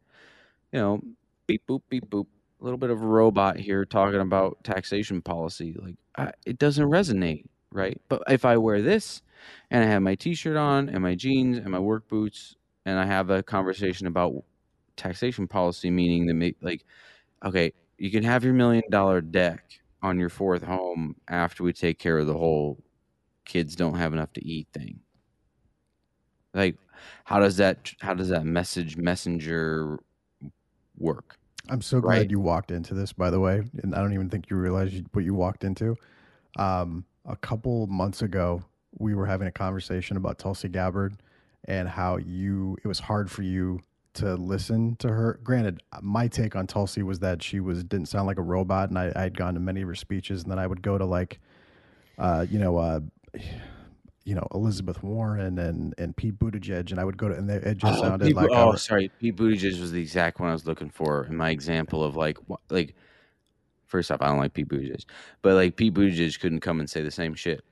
you 0.73 0.81
know, 0.81 1.01
beep 1.47 1.67
boop 1.67 1.83
beep 1.89 2.09
boop, 2.11 2.27
a 2.61 2.65
little 2.65 2.79
bit 2.79 2.91
of 2.91 3.03
a 3.03 3.07
robot 3.07 3.59
here 3.59 3.85
talking 3.85 4.21
about 4.21 4.63
taxation 4.65 5.23
policy. 5.23 5.77
Like, 5.81 5.97
I, 6.17 6.33
it 6.47 6.59
doesn't 6.59 6.89
resonate, 6.89 7.45
right? 7.73 8.01
But 8.09 8.23
if 8.29 8.45
I 8.45 8.57
wear 8.57 8.83
this, 8.83 9.23
and 9.71 9.83
I 9.83 9.87
have 9.87 10.03
my 10.03 10.15
T-shirt 10.15 10.57
on 10.57 10.89
and 10.89 11.03
my 11.03 11.15
jeans 11.15 11.59
and 11.59 11.71
my 11.71 11.79
work 11.79 12.09
boots 12.09 12.57
and 12.85 12.99
I 12.99 13.07
have 13.07 13.31
a 13.31 13.43
conversation 13.43 14.07
about 14.07 14.45
taxation 14.97 15.47
policy, 15.49 15.91
meaning 15.91 16.27
that 16.27 16.55
like, 16.61 16.85
okay, 17.45 17.73
you 17.99 18.11
can 18.11 18.23
have 18.23 18.45
your 18.45 18.55
million 18.55 18.85
dollar 18.91 19.21
deck 19.21 19.81
on 20.03 20.19
your 20.19 20.29
fourth 20.31 20.63
home 20.63 21.17
after 21.29 21.63
we 21.65 21.73
take 21.73 21.99
care 21.99 22.19
of 22.19 22.27
the 22.27 22.37
whole 22.37 22.85
kids 23.47 23.77
don't 23.77 23.97
have 23.97 24.13
enough 24.15 24.33
to 24.35 24.47
eat 24.47 24.69
thing. 24.73 25.01
Like, 26.55 26.77
how 27.25 27.39
does 27.41 27.57
that 27.59 27.93
how 28.01 28.15
does 28.15 28.29
that 28.29 28.45
message 28.45 28.97
messenger 28.97 29.99
work? 30.97 31.39
I'm 31.69 31.83
so 31.83 32.01
glad 32.01 32.31
Right. 32.31 32.31
you 32.31 32.41
walked 32.41 32.71
into 32.71 32.95
this, 32.95 33.13
by 33.13 33.31
the 33.31 33.39
way, 33.41 33.63
and 33.83 33.95
I 33.95 34.01
don't 34.01 34.13
even 34.15 34.31
think 34.31 34.51
you 34.51 34.57
realized 34.57 35.05
what 35.13 35.25
you 35.25 35.35
walked 35.35 35.63
into. 35.65 35.97
Um, 36.57 37.05
a 37.27 37.37
couple 37.37 37.87
months 37.89 38.23
ago, 38.23 38.65
we 38.99 39.15
were 39.15 39.27
having 39.27 39.49
a 39.49 39.53
conversation 39.53 40.17
about 40.17 40.39
Tulsi 40.39 40.69
Gabbard 40.69 41.23
and 41.67 41.89
how 41.89 42.17
you 42.19 42.77
it 42.85 42.89
was 42.89 43.01
hard 43.01 43.31
for 43.31 43.43
you 43.43 43.81
to 44.15 44.35
listen 44.35 44.97
to 44.97 45.09
her. 45.09 45.41
Granted, 45.43 45.83
my 46.03 46.29
take 46.29 46.57
on 46.57 46.67
Tulsi 46.67 47.03
was 47.03 47.21
that 47.21 47.43
she 47.43 47.61
was 47.61 47.85
didn't 47.85 48.07
sound 48.07 48.27
like 48.27 48.39
a 48.39 48.43
robot, 48.43 48.89
and 48.89 48.99
I, 48.99 49.13
I 49.15 49.23
had 49.23 49.37
gone 49.37 49.55
to 49.55 49.61
many 49.61 49.83
of 49.83 49.89
her 49.89 49.95
speeches, 49.95 50.43
and 50.43 50.51
then 50.51 50.59
I 50.59 50.67
would 50.67 50.83
go 50.83 50.99
to 50.99 51.05
like, 51.05 51.41
uh, 52.19 52.47
you 52.51 52.59
know, 52.59 52.77
uh, 52.77 53.01
you 54.25 54.35
know 54.35 54.47
Elizabeth 54.55 55.03
Warren 55.03 55.59
and 55.59 55.95
and 55.99 56.17
Pete 56.17 56.39
Buttigieg, 56.39 56.91
and 56.91 57.01
I 57.01 57.05
would 57.05 57.17
go 57.17 57.29
to 57.29 57.35
and 57.35 57.49
they, 57.49 57.57
it 57.57 57.79
just 57.79 58.01
sounded 58.01 58.27
Pete, 58.27 58.37
like 58.37 58.51
oh, 58.51 58.75
sorry, 58.75 59.11
Pete 59.21 59.37
Buttigieg 59.37 59.81
was 59.81 59.93
the 59.93 60.01
exact 60.01 60.41
one 60.41 60.51
I 60.51 60.53
was 60.53 60.67
looking 60.67 60.91
for 60.91 61.27
in 61.27 61.37
my 61.37 61.51
example 61.51 62.05
of 62.05 62.17
like, 62.17 62.39
like, 62.69 62.95
first 63.87 64.11
off, 64.11 64.21
I 64.21 64.29
don't 64.29 64.39
like 64.39 64.55
Pete 64.55 64.69
Buttigieg, 64.69 65.05
but 65.43 65.55
like 65.55 65.77
Pete 65.77 65.95
Buttigieg 65.95 66.39
couldn't 66.41 66.61
come 66.61 66.81
and 66.81 66.89
say 66.89 67.03
the 67.03 67.11
same 67.11 67.35
shit 67.35 67.65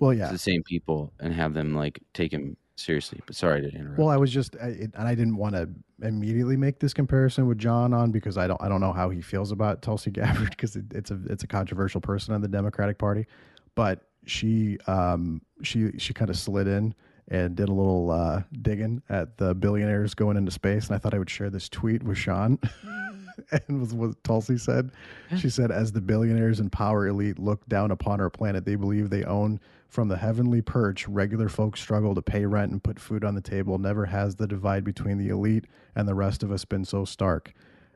well, 0.00 0.12
to 0.12 0.16
yeah. 0.16 0.32
the 0.32 0.38
same 0.38 0.62
people 0.62 1.12
and 1.20 1.32
have 1.32 1.54
them 1.54 1.74
like 1.74 2.00
take 2.14 2.32
him 2.32 2.56
seriously. 2.80 3.20
But 3.26 3.36
sorry 3.36 3.60
to 3.62 3.68
interrupt. 3.68 3.98
Well, 3.98 4.08
I 4.08 4.16
was 4.16 4.30
just, 4.30 4.56
I, 4.62 4.68
and 4.68 4.94
I 4.96 5.14
didn't 5.14 5.36
want 5.36 5.54
to 5.54 5.68
immediately 6.02 6.56
make 6.56 6.78
this 6.78 6.94
comparison 6.94 7.46
with 7.46 7.58
Jon 7.58 7.92
on 7.92 8.10
because 8.10 8.38
I 8.38 8.46
don't, 8.46 8.60
I 8.62 8.68
don't 8.68 8.80
know 8.80 8.92
how 8.92 9.10
he 9.10 9.20
feels 9.20 9.52
about 9.52 9.82
Tulsi 9.82 10.10
Gabbard 10.12 10.50
because 10.50 10.76
it, 10.76 10.86
it's 10.92 11.10
a, 11.10 11.18
it's 11.26 11.44
a 11.44 11.46
controversial 11.46 12.00
person 12.00 12.34
in 12.34 12.40
the 12.40 12.48
Democratic 12.48 12.98
Party, 12.98 13.26
but 13.74 14.02
she, 14.26 14.78
um, 14.86 15.42
she, 15.62 15.92
she 15.98 16.12
kind 16.12 16.30
of 16.30 16.36
slid 16.36 16.66
in 16.66 16.94
and 17.28 17.54
did 17.54 17.68
a 17.68 17.72
little 17.72 18.10
uh, 18.10 18.42
digging 18.60 19.02
at 19.08 19.38
the 19.38 19.54
billionaires 19.54 20.14
going 20.14 20.36
into 20.36 20.50
space, 20.50 20.88
and 20.88 20.96
I 20.96 20.98
thought 20.98 21.14
I 21.14 21.18
would 21.18 21.30
share 21.30 21.48
this 21.48 21.68
tweet 21.68 22.02
with 22.02 22.18
Sean. 22.18 22.58
and 23.52 23.80
was 23.80 23.94
what 23.94 24.22
Tulsi 24.24 24.58
said. 24.58 24.90
She 25.38 25.48
said, 25.48 25.70
"As 25.70 25.92
the 25.92 26.00
billionaires 26.00 26.60
and 26.60 26.70
power 26.70 27.06
elite 27.06 27.38
look 27.38 27.66
down 27.68 27.90
upon 27.90 28.20
our 28.20 28.30
planet, 28.30 28.64
they 28.64 28.74
believe 28.74 29.10
they 29.10 29.24
own 29.24 29.60
from 29.90 30.08
the 30.08 30.16
heavenly 30.16 30.62
perch. 30.62 31.06
Regular 31.08 31.48
folks 31.48 31.80
struggle 31.80 32.14
to 32.14 32.22
pay 32.22 32.46
rent 32.46 32.72
and 32.72 32.82
put 32.82 32.98
food 32.98 33.24
on 33.24 33.34
the 33.34 33.40
table. 33.40 33.76
Never 33.76 34.06
has 34.06 34.36
the 34.36 34.46
divide 34.46 34.84
between 34.84 35.18
the 35.18 35.28
elite 35.28 35.66
and 35.94 36.08
the 36.08 36.14
rest 36.14 36.42
of 36.42 36.50
us 36.50 36.64
been 36.64 36.84
so 36.84 37.04
stark." 37.04 37.52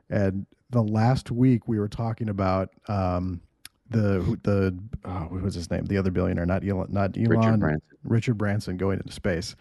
And 0.09 0.45
the 0.69 0.83
last 0.83 1.31
week 1.31 1.67
we 1.67 1.79
were 1.79 1.87
talking 1.87 2.29
about 2.29 2.69
um, 2.87 3.41
the 3.89 4.19
who- 4.21 4.37
the 4.43 4.77
oh, 5.05 5.27
what 5.29 5.41
was 5.41 5.55
his 5.55 5.71
name? 5.71 5.85
The 5.85 5.97
other 5.97 6.11
billionaire, 6.11 6.45
not 6.45 6.63
Elon, 6.67 6.91
not 6.91 7.17
Elon, 7.17 7.29
Richard 7.29 7.59
Branson. 7.59 7.97
Richard 8.03 8.37
Branson 8.37 8.77
going 8.77 8.99
into 8.99 9.13
space. 9.13 9.55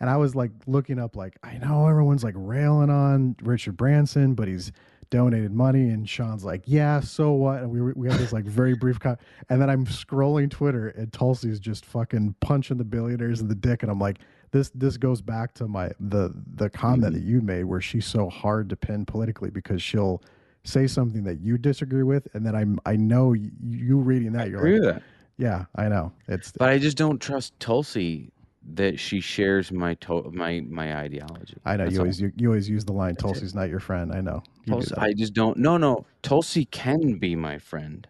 And 0.00 0.08
I 0.08 0.16
was 0.16 0.36
like 0.36 0.52
looking 0.68 1.00
up, 1.00 1.16
like, 1.16 1.36
I 1.42 1.58
know 1.58 1.88
everyone's 1.88 2.22
like 2.22 2.34
railing 2.36 2.90
on 2.90 3.34
Richard 3.42 3.76
Branson, 3.76 4.34
but 4.34 4.46
he's 4.46 4.70
donated 5.10 5.52
money. 5.52 5.90
And 5.90 6.08
Sean's 6.08 6.44
like, 6.44 6.62
yeah, 6.66 7.00
so 7.00 7.32
what? 7.32 7.62
And 7.62 7.70
we, 7.70 7.80
we 7.92 8.08
had 8.10 8.18
this 8.18 8.32
like 8.32 8.44
very 8.44 8.74
brief, 8.74 8.98
con- 8.98 9.18
and 9.48 9.60
then 9.60 9.70
I'm 9.70 9.86
scrolling 9.86 10.50
Twitter 10.50 10.88
and 10.88 11.12
Tulsi's 11.12 11.60
just 11.60 11.84
fucking 11.86 12.34
punching 12.40 12.76
the 12.76 12.84
billionaires 12.84 13.40
in 13.40 13.48
the 13.48 13.54
dick. 13.54 13.82
And 13.82 13.90
I'm 13.90 13.98
like, 13.98 14.18
this, 14.50 14.70
this 14.74 14.96
goes 14.96 15.20
back 15.20 15.54
to 15.54 15.68
my, 15.68 15.90
the, 16.00 16.32
the 16.54 16.70
comment 16.70 17.14
mm-hmm. 17.14 17.24
that 17.24 17.28
you 17.28 17.40
made 17.40 17.64
where 17.64 17.80
she's 17.80 18.06
so 18.06 18.28
hard 18.28 18.68
to 18.70 18.76
pin 18.76 19.04
politically 19.04 19.50
because 19.50 19.82
she'll 19.82 20.22
say 20.64 20.86
something 20.86 21.24
that 21.24 21.40
you 21.40 21.58
disagree 21.58 22.02
with. 22.02 22.28
And 22.34 22.44
then 22.44 22.54
I'm, 22.54 22.78
I 22.86 22.96
know 22.96 23.32
you, 23.32 23.50
you 23.68 23.98
reading 23.98 24.32
that, 24.32 24.48
you're 24.50 24.58
agree 24.58 24.80
like, 24.80 24.94
that. 24.94 25.02
yeah, 25.36 25.66
I 25.76 25.88
know. 25.88 26.12
It's, 26.28 26.52
But 26.52 26.70
I 26.70 26.78
just 26.78 26.96
don't 26.96 27.20
trust 27.20 27.58
Tulsi 27.60 28.32
that 28.74 28.98
she 29.00 29.20
shares 29.20 29.72
my 29.72 29.94
to- 29.94 30.30
my 30.32 30.60
my 30.68 30.96
ideology. 30.96 31.56
I 31.64 31.76
know 31.76 31.84
That's 31.84 31.94
you 31.94 32.00
always 32.00 32.20
you, 32.20 32.32
you 32.36 32.48
always 32.48 32.68
use 32.68 32.84
the 32.84 32.92
line 32.92 33.16
Tulsi's 33.16 33.54
not 33.54 33.68
your 33.68 33.80
friend. 33.80 34.12
I 34.12 34.20
know. 34.20 34.42
Tulsi. 34.66 34.94
I 34.96 35.12
just 35.12 35.32
don't. 35.32 35.56
No, 35.58 35.76
no. 35.76 36.06
Tulsi 36.22 36.64
can 36.66 37.18
be 37.18 37.34
my 37.34 37.58
friend. 37.58 38.06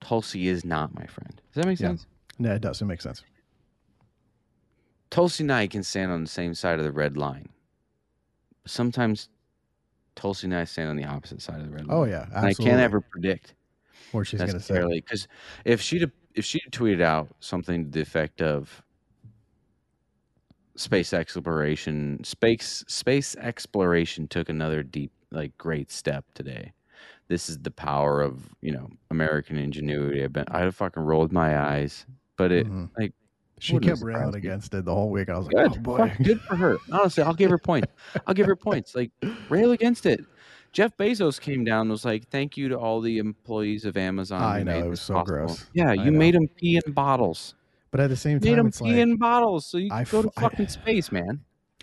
Tulsi 0.00 0.48
is 0.48 0.64
not 0.64 0.94
my 0.94 1.06
friend. 1.06 1.40
Does 1.52 1.62
that 1.62 1.66
make 1.66 1.80
Yeah. 1.80 1.88
sense? 1.88 2.06
no, 2.38 2.54
it 2.54 2.60
does. 2.60 2.80
It 2.82 2.86
makes 2.86 3.04
sense. 3.04 3.22
Tulsi 5.10 5.44
and 5.44 5.52
I 5.52 5.66
can 5.66 5.82
stand 5.82 6.10
on 6.10 6.22
the 6.22 6.30
same 6.30 6.54
side 6.54 6.78
of 6.78 6.84
the 6.84 6.92
red 6.92 7.16
line. 7.16 7.48
Sometimes 8.66 9.28
Tulsi 10.16 10.46
and 10.46 10.54
I 10.54 10.64
stand 10.64 10.88
on 10.88 10.96
the 10.96 11.04
opposite 11.04 11.40
side 11.42 11.60
of 11.60 11.66
the 11.66 11.72
red 11.72 11.86
oh, 11.88 12.00
line. 12.00 12.08
Oh 12.08 12.10
yeah, 12.10 12.26
And 12.34 12.46
I 12.46 12.54
can't 12.54 12.80
ever 12.80 13.00
predict 13.00 13.54
What 14.12 14.26
she's 14.26 14.40
gonna 14.40 14.52
say. 14.52 14.56
necessarily 14.56 15.00
because 15.00 15.28
if 15.64 15.80
she'd 15.80 16.10
if 16.34 16.44
she'd 16.44 16.62
tweeted 16.70 17.00
out 17.00 17.28
something 17.40 17.84
to 17.84 17.90
the 17.90 18.00
effect 18.00 18.42
of 18.42 18.82
space 20.76 21.12
exploration 21.12 22.22
space 22.24 22.84
space 22.88 23.36
exploration 23.36 24.26
took 24.28 24.48
another 24.48 24.82
deep 24.82 25.12
like 25.30 25.56
great 25.58 25.90
step 25.90 26.24
today 26.34 26.72
this 27.28 27.48
is 27.48 27.58
the 27.60 27.70
power 27.70 28.20
of 28.20 28.48
you 28.60 28.72
know 28.72 28.88
american 29.10 29.56
ingenuity 29.56 30.22
i've 30.24 30.32
been 30.32 30.44
i 30.48 30.68
fucking 30.70 31.02
rolled 31.02 31.32
my 31.32 31.58
eyes 31.58 32.06
but 32.36 32.50
it 32.52 32.66
Mhm. 32.66 32.90
like 32.98 33.12
She 33.60 33.78
kept 33.78 34.02
railing 34.02 34.34
against 34.34 34.74
it 34.74 34.84
the 34.84 34.92
whole 34.94 35.10
week. 35.10 35.28
I 35.28 35.38
was 35.38 35.46
like, 35.46 35.54
good 35.54 35.78
oh 35.78 35.80
boy. 35.80 36.12
Good 36.22 36.40
for 36.48 36.56
her 36.56 36.76
honestly 36.92 37.22
i'll 37.22 37.34
give 37.34 37.50
her 37.50 37.58
points 37.58 37.92
i'll 38.26 38.34
give 38.34 38.46
her 38.46 38.56
points 38.56 38.94
like 38.96 39.12
rail 39.48 39.70
against 39.72 40.06
it 40.06 40.20
jeff 40.72 40.96
bezos 40.96 41.40
came 41.40 41.62
down 41.64 41.82
and 41.82 41.90
was 41.90 42.04
like 42.04 42.28
thank 42.30 42.56
you 42.56 42.68
to 42.68 42.76
all 42.78 43.00
the 43.00 43.18
employees 43.18 43.84
of 43.84 43.96
amazon 43.96 44.42
I 44.42 44.62
know, 44.64 44.72
made 44.72 44.84
it 44.86 44.88
was 44.88 45.00
so 45.00 45.14
possible." 45.14 45.36
gross. 45.46 45.64
yeah 45.72 45.92
you 45.92 46.10
made 46.10 46.34
them 46.34 46.48
pee 46.56 46.80
in 46.84 46.92
bottles 46.92 47.54
But 47.94 48.00
at 48.00 48.10
the 48.10 48.16
same 48.16 48.38
made 48.42 48.48
time, 48.48 48.56
them 48.56 48.66
it's 48.66 48.80
pee 48.80 48.88
like 48.88 48.96
in 48.96 49.16
bottles 49.16 49.66
so 49.66 49.78
you 49.78 49.88
I 49.92 50.02
can 50.02 50.10
go 50.10 50.22
to 50.22 50.28
f- 50.28 50.34
I- 50.36 50.40
fucking 50.48 50.66
space 50.66 51.12
man 51.12 51.40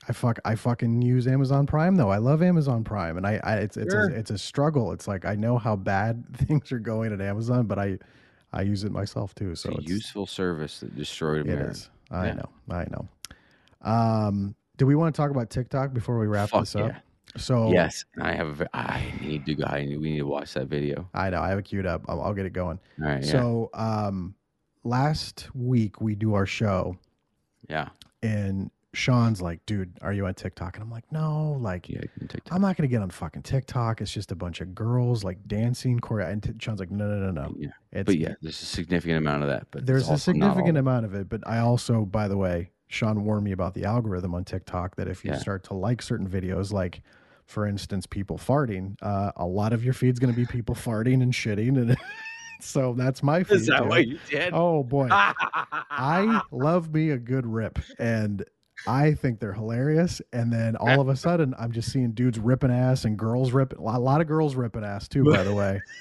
I 0.09 0.11
fuck 0.11 0.39
I 0.43 0.55
fucking 0.55 1.01
use 1.01 1.25
Amazon 1.25 1.65
Prime 1.67 1.95
though. 1.95 2.09
I 2.09 2.17
love 2.17 2.41
Amazon 2.41 2.83
Prime, 2.83 3.15
and 3.17 3.25
I, 3.25 3.39
I 3.43 3.55
it's 3.59 3.77
it's 3.77 3.93
Sure. 3.93 4.09
a, 4.09 4.11
it's 4.11 4.31
a 4.31 4.37
struggle. 4.37 4.91
It's 4.91 5.07
like 5.07 5.23
I 5.25 5.35
know 5.35 5.57
how 5.57 5.75
bad 5.77 6.25
things 6.35 6.71
are 6.73 6.79
going 6.79 7.13
at 7.13 7.21
Amazon, 7.21 7.65
but 7.65 7.79
I 7.79 7.97
I 8.51 8.63
use 8.63 8.83
it 8.83 8.91
myself 8.91 9.33
too. 9.35 9.53
So 9.55 9.69
it's 9.69 9.77
a 9.77 9.81
it's, 9.83 9.89
useful 9.91 10.25
service 10.25 10.79
that 10.81 10.95
destroyed 10.97 11.45
it 11.45 11.49
america 11.53 11.71
is. 11.71 11.89
I 12.09 12.25
Yeah. 12.25 12.33
know. 12.33 12.49
I 12.71 12.85
know. 12.91 13.07
Um, 13.81 14.55
do 14.77 14.85
we 14.85 14.95
want 14.95 15.13
to 15.13 15.21
talk 15.21 15.31
about 15.31 15.49
TikTok 15.49 15.93
before 15.93 16.19
we 16.19 16.27
wrap 16.27 16.49
Fuck 16.49 16.61
this 16.63 16.75
up? 16.75 16.89
yeah. 16.89 16.99
So 17.37 17.71
yes 17.71 18.03
I 18.19 18.33
have 18.33 18.59
a 18.59 18.67
I 18.75 19.13
need 19.21 19.45
to 19.45 19.55
go 19.55 19.63
I 19.65 19.85
need, 19.85 19.97
we 19.97 20.11
need 20.11 20.17
to 20.19 20.25
watch 20.27 20.53
that 20.55 20.67
video 20.67 21.07
I 21.13 21.29
know 21.29 21.41
I 21.41 21.49
have 21.49 21.59
it 21.59 21.65
queued 21.65 21.85
up. 21.85 22.01
I'll, 22.09 22.21
I'll 22.21 22.33
get 22.33 22.45
it 22.45 22.53
going. 22.53 22.79
all 23.01 23.07
right 23.07 23.23
yeah 23.23 23.31
So 23.31 23.69
um, 23.73 24.35
last 24.83 25.49
week 25.53 26.01
we 26.01 26.15
do 26.15 26.33
our 26.33 26.45
show, 26.45 26.97
yeah 27.69 27.89
and 28.23 28.69
Sean's 28.93 29.41
like, 29.41 29.65
"Dude, 29.65 29.93
are 30.01 30.11
you 30.11 30.25
on 30.25 30.33
TikTok?" 30.33 30.75
And 30.75 30.83
I'm 30.83 30.91
like, 30.91 31.09
"No, 31.13 31.57
like." 31.61 31.87
yeah 31.89 31.99
you 32.01 32.09
can 32.19 32.27
take 32.27 32.43
that. 32.43 32.53
I'm 32.53 32.61
not 32.61 32.75
gonna 32.75 32.89
get 32.89 33.01
on 33.01 33.09
fucking 33.09 33.41
TikTok. 33.43 34.01
It's 34.01 34.11
just 34.11 34.31
a 34.31 34.35
bunch 34.35 34.59
of 34.61 34.75
girls 34.75 35.23
like 35.23 35.47
dancing, 35.47 35.99
choreo. 35.99 36.29
And 36.29 36.43
t- 36.43 36.51
Sean's 36.59 36.79
like, 36.81 36.91
no, 36.91 37.07
no, 37.07 37.31
no, 37.31 37.43
no. 37.43 37.55
yeah 37.57 37.69
It's, 37.93 38.05
but 38.05 38.17
yeah 38.17 38.33
there's 38.41 38.61
a 38.61 38.65
significant 38.65 39.17
amount 39.17 39.43
of 39.43 39.49
that 39.49 39.67
but 39.71 39.85
there's 39.85 40.07
a 40.09 40.11
also 40.11 40.33
not 40.33 40.41
all 40.41 40.51
significant 40.55 40.77
amount 40.77 41.05
of 41.05 41.15
it. 41.15 41.29
But 41.29 41.47
I 41.47 41.59
also, 41.59 42.03
by 42.05 42.27
the 42.27 42.35
way, 42.37 42.71
Sean 42.89 43.23
warned 43.23 43.45
me 43.45 43.53
about 43.53 43.73
the 43.75 43.85
algorithm 43.85 44.35
on 44.35 44.43
TikTok 44.43 44.97
that 44.97 45.07
if 45.07 45.23
you 45.23 45.31
Yeah. 45.31 45.37
start 45.37 45.63
to 45.65 45.73
like 45.73 46.01
certain 46.01 46.27
videos, 46.27 46.73
like 46.73 47.01
for 47.45 47.65
instance, 47.65 48.05
people 48.05 48.37
farting, 48.37 48.97
uh, 49.01 49.31
a 49.37 49.45
lot 49.45 49.71
of 49.73 49.83
your 49.85 49.93
feed's 49.93 50.19
going 50.19 50.33
to 50.33 50.37
be 50.39 50.45
people 50.45 50.75
farting 50.75 51.21
and 51.23 51.31
shitting, 51.33 51.77
and 51.77 51.95
so 52.61 52.93
that's 52.97 53.21
my 53.23 53.43
feed. 53.43 53.55
Is 53.55 53.67
that 53.67 53.87
what 53.87 54.07
you 54.07 54.19
did? 54.29 54.53
Oh 54.53 54.83
boy, 54.83 55.07
I 55.11 56.41
love 56.51 56.93
me 56.93 57.09
a 57.11 57.17
good 57.17 57.45
rip, 57.45 57.79
and 57.99 58.43
I 58.87 59.13
think 59.13 59.39
they're 59.39 59.53
hilarious. 59.53 60.21
And 60.33 60.51
then 60.51 60.75
all 60.75 60.99
of 61.01 61.09
a 61.09 61.15
sudden, 61.15 61.53
I'm 61.59 61.71
just 61.71 61.91
seeing 61.91 62.11
dudes 62.11 62.39
ripping 62.39 62.71
ass 62.71 63.05
and 63.05 63.17
girls 63.17 63.51
ripping. 63.51 63.79
A 63.79 63.99
lot 63.99 64.21
of 64.21 64.27
girls 64.27 64.55
ripping 64.55 64.83
ass 64.83 65.07
too, 65.07 65.23
by 65.25 65.43
the 65.43 65.53
way. 65.53 65.81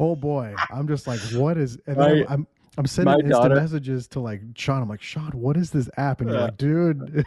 Oh 0.00 0.14
boy, 0.14 0.54
I'm 0.70 0.86
just 0.86 1.08
like, 1.08 1.18
what 1.32 1.56
is? 1.58 1.76
And 1.86 1.96
then 1.96 2.20
My- 2.20 2.26
I'm 2.28 2.46
I'm 2.76 2.86
sending 2.86 3.14
instant 3.14 3.30
daughter- 3.32 3.54
messages 3.56 4.06
to 4.08 4.20
like 4.20 4.40
Sean. 4.54 4.82
I'm 4.82 4.88
like, 4.88 5.02
Sean, 5.02 5.30
what 5.32 5.56
is 5.56 5.70
this 5.72 5.90
app? 5.96 6.20
And 6.20 6.30
you're 6.30 6.38
uh, 6.38 6.42
like, 6.44 6.56
dude, 6.56 7.24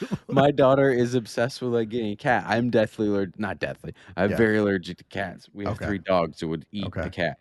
My 0.30 0.50
daughter 0.50 0.90
is 0.90 1.14
obsessed 1.14 1.62
with 1.62 1.72
like 1.74 1.88
getting 1.88 2.12
a 2.12 2.16
cat. 2.16 2.44
I'm 2.46 2.70
deathly 2.70 3.08
allergic, 3.08 3.38
not 3.38 3.58
deathly. 3.58 3.94
I'm 4.16 4.32
Yeah. 4.32 4.36
very 4.36 4.58
allergic 4.58 4.98
to 4.98 5.04
cats. 5.04 5.48
We 5.52 5.66
have 5.66 5.74
Okay. 5.74 5.80
three 5.80 5.98
dogs 5.98 6.40
that 6.40 6.48
would 6.48 6.66
eat 6.72 6.94
Okay. 6.94 7.02
the 7.02 7.10
cat, 7.10 7.38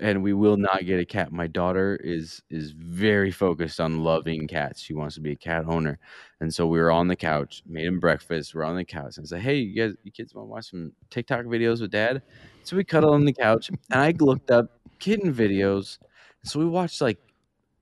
and 0.00 0.22
we 0.22 0.32
will 0.34 0.56
not 0.56 0.84
get 0.86 1.00
a 1.00 1.04
cat. 1.06 1.32
My 1.32 1.46
daughter 1.46 1.96
is 2.02 2.42
is 2.50 2.72
very 2.72 3.30
focused 3.30 3.80
on 3.80 4.00
loving 4.04 4.46
cats. 4.48 4.80
She 4.80 4.94
wants 4.94 5.14
to 5.16 5.20
be 5.20 5.32
a 5.32 5.36
cat 5.36 5.64
owner, 5.66 5.98
and 6.40 6.52
so 6.54 6.66
we 6.66 6.78
were 6.80 6.90
on 6.92 7.08
the 7.08 7.16
couch, 7.16 7.62
made 7.66 7.86
him 7.86 8.00
breakfast. 8.00 8.54
We're 8.54 8.64
on 8.64 8.76
the 8.76 8.84
couch, 8.84 9.16
and 9.18 9.24
I 9.24 9.28
said, 9.28 9.40
"Hey, 9.42 9.58
you 9.58 9.74
guys, 9.82 9.96
you 10.04 10.12
kids 10.12 10.34
want 10.34 10.46
to 10.46 10.50
watch 10.50 10.70
some 10.70 10.92
TikTok 11.10 11.46
videos 11.46 11.80
with 11.80 11.90
Dad?" 11.92 12.22
So 12.62 12.76
we 12.76 12.84
cuddled 12.84 13.14
on 13.14 13.24
the 13.24 13.32
couch, 13.34 13.68
and 13.70 13.78
I 14.02 14.12
looked 14.20 14.50
up 14.50 14.66
kitten 15.00 15.32
videos. 15.34 15.98
So 16.44 16.58
we 16.60 16.66
watched 16.66 17.00
like 17.00 17.18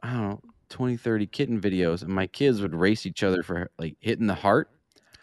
I 0.03 0.13
don't 0.13 0.23
know 0.45 0.54
20, 0.75 0.97
30 0.97 1.27
kitten 1.29 1.61
videos, 1.61 2.03
and 2.03 2.11
my 2.11 2.27
kids 2.27 2.61
would 2.61 2.75
race 2.75 3.07
each 3.07 3.23
other 3.23 3.45
for 3.45 3.71
like 3.79 3.97
hitting 4.01 4.27
the 4.27 4.35
heart. 4.35 4.69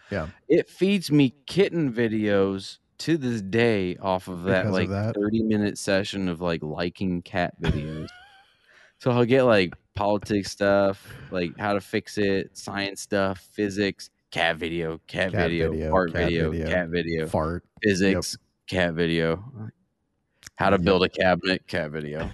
Yeah. 0.09 0.27
It 0.47 0.69
feeds 0.69 1.11
me 1.11 1.35
kitten 1.45 1.91
videos 1.91 2.77
to 2.99 3.17
this 3.17 3.41
day 3.41 3.97
off 3.97 4.29
of 4.29 4.43
that 4.43 4.63
Because 4.63 4.67
of 4.67 4.73
like 4.73 4.89
that? 4.89 5.15
30 5.15 5.43
minute 5.43 5.77
session 5.77 6.29
of 6.29 6.39
like 6.39 6.63
liking 6.63 7.21
cat 7.21 7.61
videos. 7.61 8.07
so 8.99 9.11
I'll 9.11 9.25
get 9.25 9.43
like 9.43 9.73
politics 9.93 10.51
stuff, 10.51 11.05
like 11.31 11.57
how 11.59 11.73
to 11.73 11.81
fix 11.81 12.17
it, 12.17 12.57
science 12.57 13.01
stuff, 13.01 13.45
physics, 13.51 14.09
cat 14.31 14.55
video, 14.55 15.01
cat, 15.07 15.33
Cat 15.33 15.49
video, 15.49 15.71
video, 15.71 15.91
fart 15.91 16.13
cat 16.13 16.23
video, 16.27 16.51
video, 16.51 16.67
cat 16.69 16.87
video, 16.87 17.27
fart. 17.27 17.65
physics, 17.83 18.37
cat 18.67 18.93
video. 18.93 19.43
How 20.55 20.69
to 20.69 20.79
build 20.79 21.03
a 21.03 21.09
cabinet, 21.09 21.67
cat 21.67 21.91
video. 21.91 22.31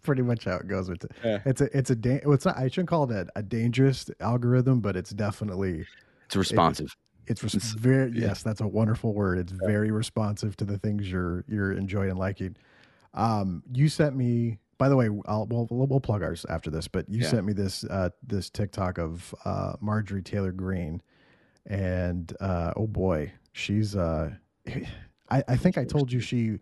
It's 0.00 0.06
pretty 0.06 0.22
much 0.22 0.44
how 0.46 0.56
it 0.56 0.66
goes 0.66 0.88
with 0.88 1.04
it. 1.04 1.12
Yeah. 1.22 1.40
It's 1.44 1.60
a 1.60 1.76
it's 1.76 1.90
a 1.90 1.94
da- 1.96 2.20
well, 2.24 2.32
it's 2.32 2.46
not, 2.46 2.56
I 2.56 2.68
shouldn't 2.68 2.88
call 2.88 3.10
it 3.10 3.10
a, 3.14 3.26
a 3.38 3.42
dangerous 3.42 4.08
algorithm, 4.20 4.80
but 4.80 4.96
it's 4.96 5.10
definitely 5.10 5.84
It's 6.24 6.36
responsive. 6.36 6.96
it's, 7.26 7.42
res- 7.42 7.54
very 7.78 8.10
yes, 8.12 8.42
that's 8.42 8.62
a 8.62 8.66
wonderful 8.66 9.12
word. 9.12 9.38
It's 9.38 9.52
very 9.52 9.90
responsive 9.90 10.56
to 10.56 10.64
the 10.64 10.78
things 10.78 11.10
you're 11.10 11.44
you're 11.48 11.72
enjoying 11.72 12.08
and 12.10 12.18
liking. 12.18 12.56
Um, 13.12 13.62
you 13.74 13.88
sent 13.90 14.16
me. 14.16 14.58
By 14.78 14.88
the 14.88 14.96
way, 14.96 15.10
I'll 15.26 15.44
we'll, 15.46 15.66
we'll, 15.70 15.86
we'll 15.86 16.00
plug 16.00 16.22
ours 16.22 16.46
after 16.48 16.70
this, 16.70 16.88
but 16.88 17.06
you 17.06 17.20
Yeah. 17.20 17.28
sent 17.28 17.44
me 17.44 17.52
this 17.52 17.84
uh, 17.84 18.08
this 18.26 18.48
TikTok 18.48 18.96
of 18.98 19.34
uh, 19.44 19.74
Marjorie 19.82 20.22
Taylor 20.22 20.52
Greene, 20.52 21.02
and 21.66 22.32
uh, 22.40 22.72
oh 22.76 22.86
boy, 22.86 23.30
she's. 23.52 23.94
Uh, 23.96 24.30
I, 25.32 25.44
I 25.46 25.56
think 25.56 25.76
I 25.76 25.84
told 25.84 26.10
you 26.10 26.20
she 26.20 26.58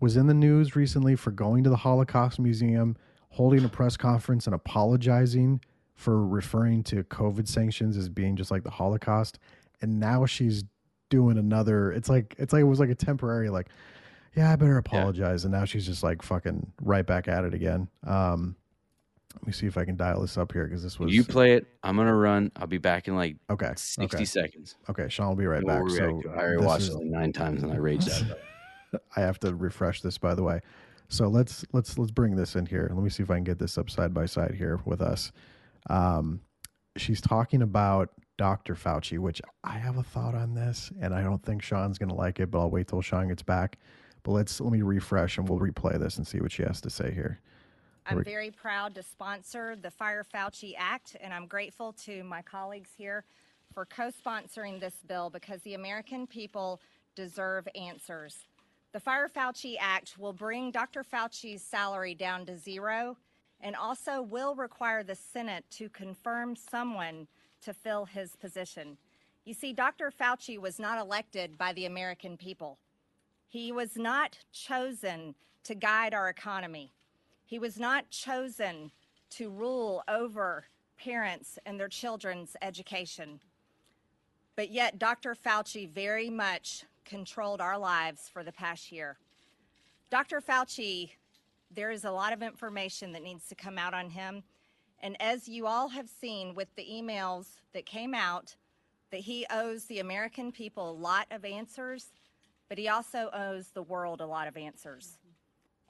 was 0.00 0.16
in 0.16 0.26
the 0.26 0.34
news 0.34 0.76
recently 0.76 1.16
for 1.16 1.30
going 1.30 1.64
to 1.64 1.70
the 1.70 1.76
Holocaust 1.76 2.38
Museum, 2.38 2.96
holding 3.30 3.64
a 3.64 3.68
press 3.68 3.96
conference 3.96 4.46
and 4.46 4.54
apologizing 4.54 5.60
for 5.94 6.26
referring 6.26 6.82
to 6.84 7.02
COVID 7.04 7.48
sanctions 7.48 7.96
as 7.96 8.08
being 8.08 8.36
just 8.36 8.50
like 8.50 8.62
the 8.64 8.70
Holocaust. 8.70 9.38
And 9.80 9.98
now 9.98 10.26
she's 10.26 10.64
doing 11.08 11.38
another. 11.38 11.92
It's 11.92 12.08
like 12.08 12.34
it's 12.38 12.52
like 12.52 12.60
it 12.60 12.64
was 12.64 12.80
like 12.80 12.90
a 12.90 12.94
temporary 12.94 13.48
like, 13.50 13.68
yeah, 14.34 14.52
I 14.52 14.56
better 14.56 14.76
apologize. 14.76 15.44
And 15.44 15.52
now 15.52 15.64
she's 15.64 15.86
just 15.86 16.02
like 16.02 16.20
fucking 16.22 16.72
right 16.82 17.06
back 17.06 17.28
at 17.28 17.44
it 17.44 17.54
again. 17.54 17.88
Um, 18.06 18.56
let 19.34 19.46
me 19.46 19.52
see 19.52 19.66
if 19.66 19.76
I 19.78 19.84
can 19.84 19.96
dial 19.96 20.20
this 20.22 20.36
up 20.38 20.52
here 20.52 20.64
because 20.64 20.82
this 20.82 20.98
was 20.98 21.14
You 21.14 21.22
play 21.24 21.52
it. 21.52 21.66
I'm 21.82 21.96
gonna 21.96 22.14
run. 22.14 22.52
I'll 22.56 22.66
be 22.66 22.78
back 22.78 23.06
in 23.08 23.16
like 23.16 23.36
okay. 23.50 23.72
60 23.76 24.04
Okay, 24.16 24.24
seconds. 24.24 24.76
okay. 24.90 25.08
Sean 25.08 25.28
will 25.28 25.36
be 25.36 25.46
right 25.46 25.64
back. 25.64 25.82
we'll 25.82 25.94
So 25.94 26.20
to 26.22 26.28
it. 26.28 26.34
I 26.34 26.38
already 26.42 26.64
watched 26.64 26.82
is- 26.84 26.88
it 26.90 26.94
like 26.96 27.06
nine 27.06 27.32
times 27.32 27.62
and 27.62 27.72
I 27.72 27.76
raged 27.76 28.08
at 28.08 28.22
it. 28.22 28.42
I 29.16 29.20
have 29.20 29.38
to 29.40 29.54
refresh 29.54 30.00
this 30.02 30.18
by 30.18 30.34
the 30.34 30.42
way. 30.42 30.60
So 31.08 31.28
let's 31.28 31.64
let's 31.72 31.98
let's 31.98 32.10
bring 32.10 32.36
this 32.36 32.56
in 32.56 32.66
here. 32.66 32.90
Let 32.92 33.02
me 33.02 33.10
see 33.10 33.22
if 33.22 33.30
I 33.30 33.36
can 33.36 33.44
get 33.44 33.58
this 33.58 33.78
up 33.78 33.90
side 33.90 34.12
by 34.12 34.26
side 34.26 34.54
here 34.54 34.80
with 34.84 35.00
us. 35.00 35.32
Um, 35.88 36.40
she's 36.96 37.20
talking 37.20 37.62
about 37.62 38.10
Dr. 38.38 38.74
Fauci, 38.74 39.18
which 39.18 39.40
I 39.62 39.78
have 39.78 39.96
a 39.98 40.02
thought 40.02 40.34
on 40.34 40.54
this, 40.54 40.92
and 41.00 41.14
I 41.14 41.22
don't 41.22 41.42
think 41.42 41.62
Sean's 41.62 41.98
gonna 41.98 42.14
like 42.14 42.40
it, 42.40 42.50
but 42.50 42.58
I'll 42.58 42.70
wait 42.70 42.88
till 42.88 43.02
Sean 43.02 43.28
gets 43.28 43.42
back. 43.42 43.78
But 44.24 44.32
let's 44.32 44.60
let 44.60 44.72
me 44.72 44.82
refresh 44.82 45.38
and 45.38 45.48
we'll 45.48 45.60
replay 45.60 45.98
this 45.98 46.16
and 46.16 46.26
see 46.26 46.40
what 46.40 46.50
she 46.50 46.62
has 46.62 46.80
to 46.80 46.90
say 46.90 47.12
here. 47.12 47.40
I'm 48.08 48.22
very 48.22 48.50
proud 48.50 48.94
to 48.96 49.02
sponsor 49.02 49.76
the 49.76 49.90
Fire 49.90 50.24
Fauci 50.24 50.74
Act, 50.78 51.16
and 51.20 51.32
I'm 51.32 51.46
grateful 51.46 51.92
to 52.04 52.22
my 52.24 52.42
colleagues 52.42 52.90
here 52.96 53.24
for 53.72 53.84
co 53.84 54.10
sponsoring 54.10 54.80
this 54.80 54.94
bill 55.06 55.30
because 55.30 55.62
the 55.62 55.74
American 55.74 56.26
people 56.26 56.80
deserve 57.14 57.66
answers. 57.74 58.44
The 58.96 59.00
Fire 59.00 59.28
Fauci 59.28 59.76
Act 59.78 60.16
will 60.18 60.32
bring 60.32 60.70
Dr. 60.70 61.04
Fauci's 61.04 61.60
salary 61.60 62.14
down 62.14 62.46
to 62.46 62.56
zero 62.56 63.18
and 63.60 63.76
also 63.76 64.22
will 64.22 64.54
require 64.54 65.02
the 65.02 65.14
Senate 65.14 65.66
to 65.72 65.90
confirm 65.90 66.56
someone 66.56 67.28
to 67.60 67.74
fill 67.74 68.06
his 68.06 68.36
position. 68.36 68.96
You 69.44 69.52
see, 69.52 69.74
Dr. 69.74 70.10
Fauci 70.10 70.58
was 70.58 70.78
not 70.78 70.98
elected 70.98 71.58
by 71.58 71.74
the 71.74 71.84
American 71.84 72.38
people. 72.38 72.78
He 73.46 73.70
was 73.70 73.96
not 73.96 74.38
chosen 74.50 75.34
to 75.64 75.74
guide 75.74 76.14
our 76.14 76.30
economy. 76.30 76.94
He 77.44 77.58
was 77.58 77.78
not 77.78 78.08
chosen 78.08 78.92
to 79.32 79.50
rule 79.50 80.04
over 80.08 80.64
parents 80.98 81.58
and 81.66 81.78
their 81.78 81.88
children's 81.88 82.56
education. 82.62 83.40
But 84.54 84.70
yet, 84.70 84.98
Dr. 84.98 85.34
Fauci 85.34 85.86
very 85.86 86.30
much 86.30 86.86
controlled 87.06 87.60
our 87.60 87.78
lives 87.78 88.28
for 88.30 88.44
the 88.44 88.52
past 88.52 88.92
year. 88.92 89.16
Dr. 90.10 90.40
Fauci, 90.40 91.12
there 91.74 91.90
is 91.90 92.04
a 92.04 92.10
lot 92.10 92.32
of 92.34 92.42
information 92.42 93.12
that 93.12 93.22
needs 93.22 93.48
to 93.48 93.54
come 93.54 93.78
out 93.78 93.94
on 93.94 94.10
him. 94.10 94.42
And 95.00 95.16
as 95.20 95.48
you 95.48 95.66
all 95.66 95.88
have 95.88 96.08
seen 96.08 96.54
with 96.54 96.68
the 96.76 96.86
emails 96.86 97.46
that 97.72 97.86
came 97.86 98.14
out, 98.14 98.56
that 99.10 99.20
he 99.20 99.46
owes 99.50 99.84
the 99.84 100.00
American 100.00 100.52
people 100.52 100.90
a 100.90 100.92
lot 100.92 101.26
of 101.30 101.44
answers, 101.44 102.12
but 102.68 102.76
he 102.76 102.88
also 102.88 103.30
owes 103.32 103.68
the 103.68 103.82
world 103.82 104.20
a 104.20 104.26
lot 104.26 104.48
of 104.48 104.56
answers 104.56 105.18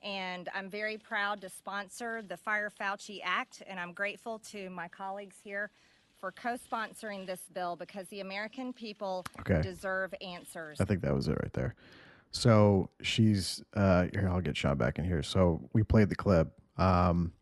and 0.06 0.48
I'm 0.54 0.70
very 0.70 0.98
proud 0.98 1.40
to 1.40 1.48
sponsor 1.48 2.22
the 2.22 2.36
Fire 2.36 2.70
Fauci 2.70 3.20
Act, 3.24 3.62
and 3.66 3.80
I'm 3.80 3.92
grateful 3.92 4.38
to 4.50 4.70
my 4.70 4.86
colleagues 4.86 5.36
here 5.42 5.70
for 6.26 6.32
co-sponsoring 6.32 7.24
this 7.24 7.40
bill 7.54 7.76
because 7.76 8.08
the 8.08 8.18
American 8.20 8.72
people 8.72 9.24
Okay. 9.40 9.62
deserve 9.62 10.12
answers. 10.20 10.80
I 10.80 10.84
think 10.84 11.02
that 11.02 11.14
was 11.14 11.28
it 11.28 11.38
right 11.40 11.52
there. 11.52 11.76
So 12.32 12.90
she's 13.00 13.62
uh 13.74 14.06
here, 14.12 14.28
I'll 14.28 14.40
get 14.40 14.56
Sean 14.56 14.76
back 14.76 14.98
in 14.98 15.04
here. 15.04 15.22
So 15.22 15.60
we 15.72 15.84
played 15.84 16.08
the 16.08 16.16
clip. 16.16 16.48
Um 16.78 17.32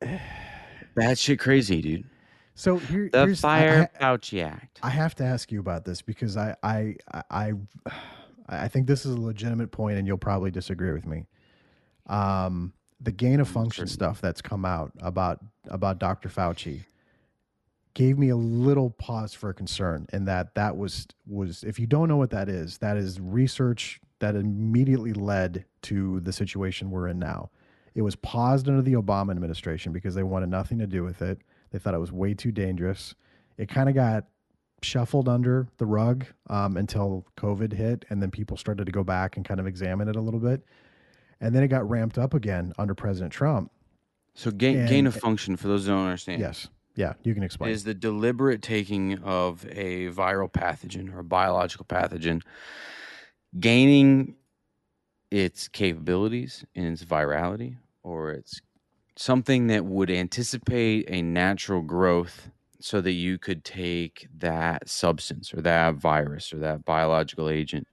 Bad 0.94 1.18
shit 1.18 1.38
crazy, 1.38 1.82
dude. 1.82 2.04
so 2.54 2.78
here 2.78 3.10
The 3.12 3.26
here's 3.26 3.44
I- 3.44 3.60
Fire 3.60 3.90
I- 4.00 4.02
Fauci 4.02 4.42
Act. 4.42 4.80
I 4.82 4.88
have 4.90 5.14
to 5.16 5.24
ask 5.24 5.52
you 5.52 5.60
about 5.60 5.84
this 5.84 6.00
because 6.00 6.36
I 6.38 6.56
I 6.62 6.96
I 7.30 7.52
I 8.48 8.68
think 8.68 8.86
this 8.86 9.04
is 9.04 9.12
a 9.14 9.20
legitimate 9.20 9.70
point, 9.70 9.98
and 9.98 10.06
you'll 10.06 10.16
probably 10.16 10.50
disagree 10.50 10.92
with 10.92 11.06
me. 11.06 11.26
Um, 12.06 12.72
the 13.00 13.12
gain 13.12 13.38
of 13.40 13.48
function 13.48 13.86
stuff 13.86 14.22
that's 14.22 14.40
come 14.40 14.64
out 14.64 14.92
about 15.00 15.40
about 15.66 15.98
Dr. 15.98 16.30
Fauci 16.30 16.84
gave 17.98 18.16
me 18.16 18.28
a 18.28 18.36
little 18.36 18.90
pause 18.90 19.34
for 19.34 19.52
concern, 19.52 20.06
in 20.12 20.24
that 20.24 20.54
that 20.54 20.76
was 20.76 21.08
was 21.26 21.64
if 21.64 21.80
you 21.80 21.86
don't 21.86 22.06
know 22.08 22.16
what 22.16 22.30
that 22.30 22.48
is, 22.48 22.78
that 22.78 22.96
is 22.96 23.18
research 23.20 24.00
that 24.20 24.36
immediately 24.36 25.12
led 25.12 25.64
to 25.82 26.20
the 26.20 26.32
situation 26.32 26.90
we're 26.92 27.08
in 27.08 27.18
now. 27.18 27.50
It 27.96 28.02
was 28.02 28.14
paused 28.14 28.68
under 28.68 28.82
the 28.82 28.92
Obama 28.92 29.32
administration 29.32 29.92
because 29.92 30.14
they 30.14 30.22
wanted 30.22 30.48
nothing 30.48 30.78
to 30.78 30.86
do 30.86 31.02
with 31.02 31.20
it. 31.22 31.40
They 31.72 31.80
thought 31.80 31.92
it 31.94 31.98
was 31.98 32.12
way 32.12 32.34
too 32.34 32.52
dangerous. 32.52 33.16
It 33.56 33.68
kind 33.68 33.88
of 33.88 33.96
got 33.96 34.26
shuffled 34.80 35.28
under 35.28 35.66
the 35.78 35.86
rug 35.86 36.24
um, 36.48 36.76
until 36.76 37.26
COVID 37.36 37.72
hit, 37.72 38.04
and 38.10 38.22
then 38.22 38.30
people 38.30 38.56
started 38.56 38.86
to 38.86 38.92
go 38.92 39.02
back 39.02 39.36
and 39.36 39.44
kind 39.44 39.58
of 39.58 39.66
examine 39.66 40.06
it 40.08 40.14
a 40.14 40.20
little 40.20 40.38
bit, 40.38 40.62
and 41.40 41.52
then 41.52 41.64
it 41.64 41.68
got 41.68 41.88
ramped 41.90 42.16
up 42.16 42.32
again 42.32 42.72
under 42.78 42.94
President 42.94 43.32
Trump. 43.32 43.72
So 44.34 44.52
gain, 44.52 44.78
And- 44.78 44.88
gain 44.88 45.06
of 45.08 45.16
function, 45.16 45.56
for 45.56 45.66
those 45.66 45.84
who 45.86 45.90
don't 45.90 46.04
understand, 46.06 46.40
Yes, 46.40 46.68
yeah, 46.98 47.12
you 47.22 47.32
can 47.32 47.44
explain. 47.44 47.70
is 47.70 47.84
the 47.84 47.94
deliberate 47.94 48.60
taking 48.60 49.18
of 49.20 49.64
a 49.70 50.08
viral 50.08 50.50
pathogen 50.50 51.14
or 51.14 51.20
a 51.20 51.24
biological 51.24 51.84
pathogen, 51.84 52.42
gaining 53.60 54.34
its 55.30 55.68
capabilities 55.68 56.64
and 56.74 56.86
its 56.86 57.04
virality, 57.04 57.76
or 58.02 58.32
it's 58.32 58.60
something 59.14 59.68
that 59.68 59.84
would 59.84 60.10
anticipate 60.10 61.04
a 61.06 61.22
natural 61.22 61.82
growth 61.82 62.50
so 62.80 63.00
that 63.00 63.12
you 63.12 63.38
could 63.38 63.62
take 63.62 64.26
that 64.36 64.88
substance 64.88 65.54
or 65.54 65.60
that 65.60 65.94
virus 65.94 66.52
or 66.52 66.58
that 66.58 66.84
biological 66.84 67.48
agent 67.48 67.86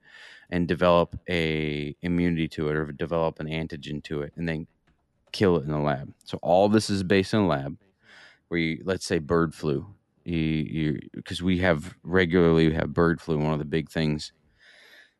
and 0.49 0.67
develop 0.67 1.15
a 1.29 1.95
immunity 2.01 2.47
to 2.47 2.69
it 2.69 2.75
or 2.75 2.91
develop 2.91 3.39
an 3.39 3.45
antigen 3.45 4.03
to 4.03 4.23
it 4.23 4.33
and 4.35 4.49
then 4.49 4.65
kill 5.31 5.57
it 5.57 5.63
in 5.63 5.69
the 5.69 5.77
lab. 5.77 6.11
So 6.23 6.39
all 6.41 6.69
this 6.69 6.89
is 6.89 7.03
based 7.03 7.35
in 7.35 7.41
a 7.41 7.47
lab 7.47 7.77
where 8.47 8.59
you 8.59 8.81
let's 8.85 9.05
say 9.05 9.19
bird 9.19 9.53
flu. 9.53 9.87
You 10.23 10.99
because 11.13 11.43
we 11.43 11.59
have 11.59 11.95
regularly 12.03 12.69
we 12.69 12.73
have 12.75 12.93
bird 12.93 13.21
flu. 13.21 13.37
One 13.37 13.53
of 13.53 13.59
the 13.59 13.65
big 13.65 13.89
things 13.89 14.31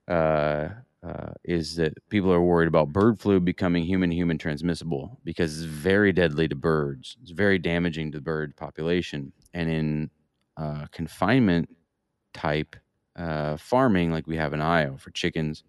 uh, 0.07 0.69
uh, 1.03 1.33
is 1.43 1.75
that 1.75 1.93
people 2.09 2.31
are 2.33 2.41
worried 2.41 2.67
about 2.67 2.91
bird 2.91 3.19
flu 3.19 3.39
becoming 3.39 3.85
human 3.85 4.11
human 4.11 4.37
transmissible 4.37 5.19
because 5.23 5.57
it's 5.57 5.71
very 5.71 6.11
deadly 6.11 6.47
to 6.47 6.55
birds. 6.55 7.17
It's 7.21 7.31
very 7.31 7.59
damaging 7.59 8.11
to 8.11 8.17
the 8.17 8.23
bird 8.23 8.55
population. 8.55 9.31
And 9.53 9.69
in 9.69 10.09
uh, 10.57 10.87
confinement 10.91 11.69
type 12.33 12.75
uh, 13.15 13.57
farming, 13.57 14.11
like 14.11 14.25
we 14.25 14.37
have 14.37 14.53
in 14.53 14.61
Iowa 14.61 14.97
for 14.97 15.11
chickens, 15.11 15.63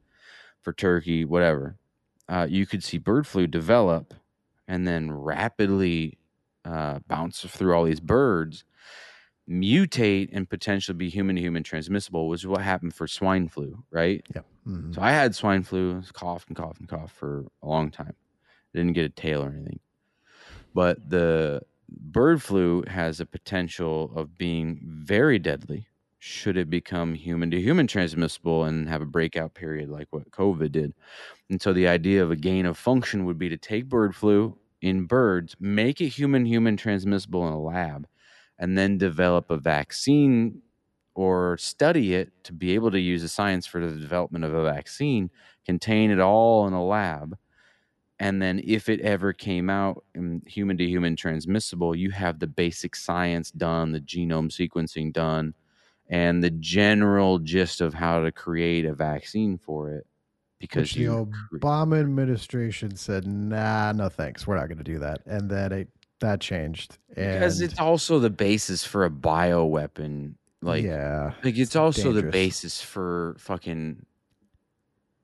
for 0.63 0.73
turkey, 0.73 1.25
whatever, 1.25 1.77
uh, 2.29 2.47
you 2.49 2.67
could 2.67 2.83
see 2.83 2.99
bird 2.99 3.27
flu 3.27 3.47
develop 3.47 4.15
and 4.67 4.87
then 4.87 5.13
rapidly 5.13 6.19
uh, 6.67 6.99
bounce 7.07 7.41
through 7.41 7.75
all 7.75 7.85
these 7.85 8.01
birds 8.01 8.65
mutate 9.49 10.29
and 10.33 10.49
potentially 10.49 10.97
be 10.97 11.09
human 11.09 11.37
to 11.37 11.43
human 11.43 11.63
transmissible, 11.63 12.29
which 12.29 12.41
is 12.41 12.47
what 12.47 12.63
happened 12.63 12.95
for 12.95 13.07
swine 13.07 13.49
flu, 13.49 13.83
right? 13.91 14.25
Yeah. 14.35 14.43
Mm-hmm. 14.67 14.93
So 14.93 15.03
I 15.03 15.13
had 15.13 15.35
swine 15.35 15.63
flu, 15.63 16.03
coughed 16.13 16.49
and 16.49 16.57
coughed 16.57 16.81
and 16.81 16.89
coughed 16.89 17.15
for 17.15 17.45
a 17.63 17.69
long 17.69 17.91
time. 17.91 18.15
I 18.75 18.79
didn't 18.79 18.95
get 18.95 19.05
a 19.05 19.09
tail 19.09 19.43
or 19.43 19.51
anything. 19.51 19.81
But 20.75 21.09
the 21.09 21.63
bird 21.89 22.43
flu 22.43 22.83
has 22.89 23.21
a 23.21 23.27
potential 23.27 24.13
of 24.17 24.37
being 24.37 24.81
very 24.83 25.39
deadly 25.39 25.87
should 26.19 26.57
it 26.57 26.69
become 26.69 27.15
human 27.15 27.53
to 27.53 27.61
human 27.61 27.87
transmissible 27.87 28.65
and 28.65 28.89
have 28.89 29.01
a 29.01 29.07
breakout 29.07 29.55
period 29.55 29.89
like 29.89 30.09
what 30.11 30.29
COVID 30.33 30.73
did. 30.73 30.93
And 31.49 31.63
so 31.63 31.73
the 31.73 31.87
idea 31.87 32.23
of 32.23 32.33
a 32.33 32.37
gain 32.37 32.67
of 32.67 32.77
function 32.77 33.27
would 33.27 33.39
be 33.39 33.49
to 33.49 33.57
take 33.57 33.89
bird 33.89 34.17
flu 34.17 34.59
in 34.87 35.05
birds, 35.07 35.57
make 35.61 36.01
it 36.01 36.09
human 36.09 36.47
human 36.47 36.77
transmissible 36.77 37.47
in 37.47 37.53
a 37.53 37.61
lab, 37.61 38.07
and 38.59 38.79
then 38.79 38.99
develop 38.99 39.51
a 39.51 39.59
vaccine 39.59 40.63
or 41.15 41.57
study 41.59 42.15
it 42.15 42.33
to 42.45 42.53
be 42.53 42.75
able 42.75 42.91
to 42.91 43.01
use 43.01 43.23
the 43.23 43.29
science 43.29 43.67
for 43.67 43.85
the 43.85 43.99
development 43.99 44.45
of 44.45 44.55
a 44.55 44.65
vaccine, 44.65 45.31
contain 45.65 46.11
it 46.11 46.21
all 46.21 46.67
in 46.67 46.75
a 46.75 46.85
lab. 46.85 47.37
And 48.19 48.41
then, 48.41 48.61
if 48.65 48.89
it 48.89 49.01
ever 49.03 49.33
came 49.33 49.69
out 49.71 50.05
human 50.47 50.79
to 50.79 50.85
human 50.87 51.17
transmissible, 51.17 51.95
you 51.95 52.11
have 52.13 52.39
the 52.39 52.47
basic 52.47 52.97
science 52.97 53.51
done, 53.51 53.93
the 53.93 54.01
genome 54.01 54.51
sequencing 54.51 55.13
done, 55.13 55.55
and 56.09 56.43
the 56.43 56.51
general 56.51 57.39
gist 57.41 57.81
of 57.83 57.95
how 57.95 58.23
to 58.23 58.33
create 58.33 58.87
a 58.87 58.95
vaccine 58.95 59.59
for 59.59 59.91
it. 59.93 60.07
Because 60.59 60.91
the 60.93 61.05
Obama 61.05 62.01
administration 62.01 62.97
said, 62.97 63.27
"Nah, 63.27 63.93
no 63.93 64.09
thanks, 64.09 64.47
we're 64.47 64.57
not 64.57 64.69
going 64.69 64.79
to 64.79 64.85
do 64.85 64.99
that," 65.01 65.21
and 65.27 65.51
then 65.51 65.73
it 65.73 65.89
that 66.21 66.41
changed 66.41 66.99
and 67.17 67.35
because 67.35 67.61
it's 67.61 67.79
also 67.79 68.19
the 68.19 68.31
basis 68.31 68.85
for 68.85 69.05
a 69.05 69.11
bio 69.11 69.65
weapon 69.65 70.37
like 70.63 70.83
yeah 70.83 71.33
like 71.45 71.55
it's, 71.55 71.61
it's 71.61 71.77
also 71.77 72.05
dangerous. 72.05 72.25
the 72.25 72.31
basis 72.31 72.81
for 72.81 73.37
fucking 73.39 74.05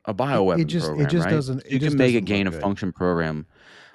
a 0.05 0.13
bio 0.13 0.43
weapon 0.43 0.69
just, 0.69 0.87
program, 0.87 1.07
it 1.07 1.11
just 1.11 1.25
right? 1.25 1.33
doesn't 1.33 1.71
you 1.71 1.79
can 1.79 1.97
make 1.97 2.15
a 2.15 2.21
gain 2.21 2.47
of 2.47 2.59
function 2.61 2.93
program 2.93 3.47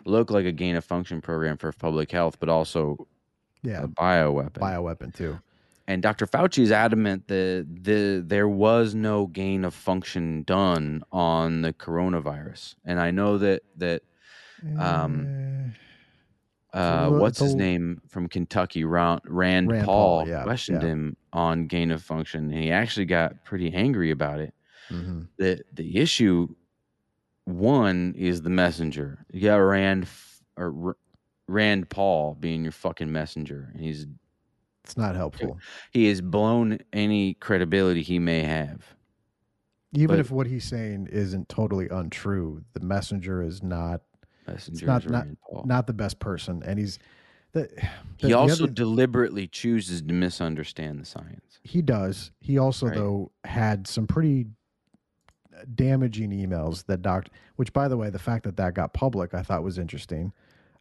look 0.06 0.32
like 0.32 0.46
a 0.46 0.52
gain 0.52 0.76
of 0.76 0.84
function 0.84 1.22
program 1.22 1.58
for 1.58 1.72
public 1.72 2.12
health 2.12 2.40
but 2.40 2.50
also 2.50 3.08
yeah. 3.62 3.84
a 3.84 3.88
bio 3.88 4.32
weapon 4.32 4.60
bio 4.60 4.82
weapon 4.82 5.12
too 5.12 5.38
and 5.88 6.02
Dr. 6.02 6.28
Fauci 6.28 6.60
is 6.60 6.72
adamant 6.72 7.28
that 7.28 7.66
the 7.82 8.24
there 8.26 8.48
was 8.48 8.94
no 8.94 9.28
gain 9.28 9.64
of 9.64 9.74
function 9.74 10.44
done 10.44 11.04
on 11.12 11.62
the 11.62 11.74
coronavirus, 11.74 12.76
and 12.84 13.00
I 13.00 13.12
know 13.12 13.38
that 13.38 13.64
that 13.78 14.04
um, 14.78 15.74
uh, 16.74 16.78
uh, 16.78 17.10
what's 17.12 17.40
his 17.40 17.56
name 17.56 18.02
from 18.10 18.28
Kentucky, 18.28 18.84
Rand, 18.84 19.22
Rand, 19.26 19.72
Rand 19.72 19.86
Paul, 19.86 20.20
Paul 20.20 20.28
yeah, 20.28 20.44
questioned 20.44 20.82
yeah. 20.82 20.90
him 20.90 21.18
on 21.32 21.68
gain 21.68 21.92
of 21.92 22.04
function, 22.04 22.52
and 22.52 22.64
he 22.64 22.72
actually 22.72 23.06
got 23.06 23.46
pretty 23.46 23.74
angry 23.74 24.12
about 24.12 24.40
it. 24.40 24.54
Mm-hmm. 24.90 25.22
The 25.38 25.62
the 25.74 25.98
issue 25.98 26.50
one 27.46 28.14
is 28.18 28.42
the 28.42 28.50
messenger. 28.50 29.26
You 29.32 29.42
got 29.42 29.56
Rand 29.56 30.08
or 30.58 30.98
Rand 31.48 31.90
Paul 31.90 32.36
being 32.38 32.64
your 32.64 32.74
fucking 32.74 33.12
messenger, 33.12 33.72
and 33.74 33.82
he's 33.82 34.06
it's 34.88 34.98
not 34.98 35.16
helpful. 35.16 35.60
He 35.92 36.08
has 36.08 36.22
blown 36.22 36.80
any 36.94 37.34
credibility 37.34 38.02
he 38.02 38.20
may 38.20 38.42
have. 38.44 38.96
Even 39.94 40.16
but, 40.16 40.20
if 40.20 40.32
what 40.32 40.48
he's 40.48 40.64
saying 40.64 41.10
isn't 41.12 41.50
totally 41.50 41.90
untrue, 41.90 42.64
the 42.74 42.80
messenger 42.80 43.42
is 43.42 43.62
not 43.62 44.02
Messenger 44.48 44.86
not, 44.86 45.10
not, 45.10 45.28
not, 45.66 45.88
the 45.88 45.94
best 45.94 46.20
person, 46.20 46.64
and 46.66 46.80
he's 46.80 47.00
the, 47.52 47.70
the 48.22 48.28
he 48.28 48.34
also 48.34 48.64
other, 48.64 48.72
deliberately 48.72 49.46
chooses 49.46 50.02
to 50.02 50.14
misunderstand 50.14 51.02
the 51.02 51.06
science. 51.06 51.60
He 51.64 51.82
does. 51.82 52.32
He 52.40 52.58
also 52.58 52.86
right. 52.86 52.96
though 52.96 53.32
had 53.44 53.88
some 53.88 54.08
pretty 54.08 54.48
damaging 55.76 56.32
emails 56.32 56.86
that 56.86 57.02
doc. 57.02 57.28
Which, 57.58 57.74
by 57.74 57.90
the 57.90 57.98
way, 57.98 58.10
the 58.10 58.20
fact 58.20 58.46
that 58.46 58.56
that 58.56 58.74
got 58.74 58.94
public, 58.94 59.34
I 59.34 59.44
thought 59.44 59.64
was 59.64 59.78
interesting. 59.78 60.32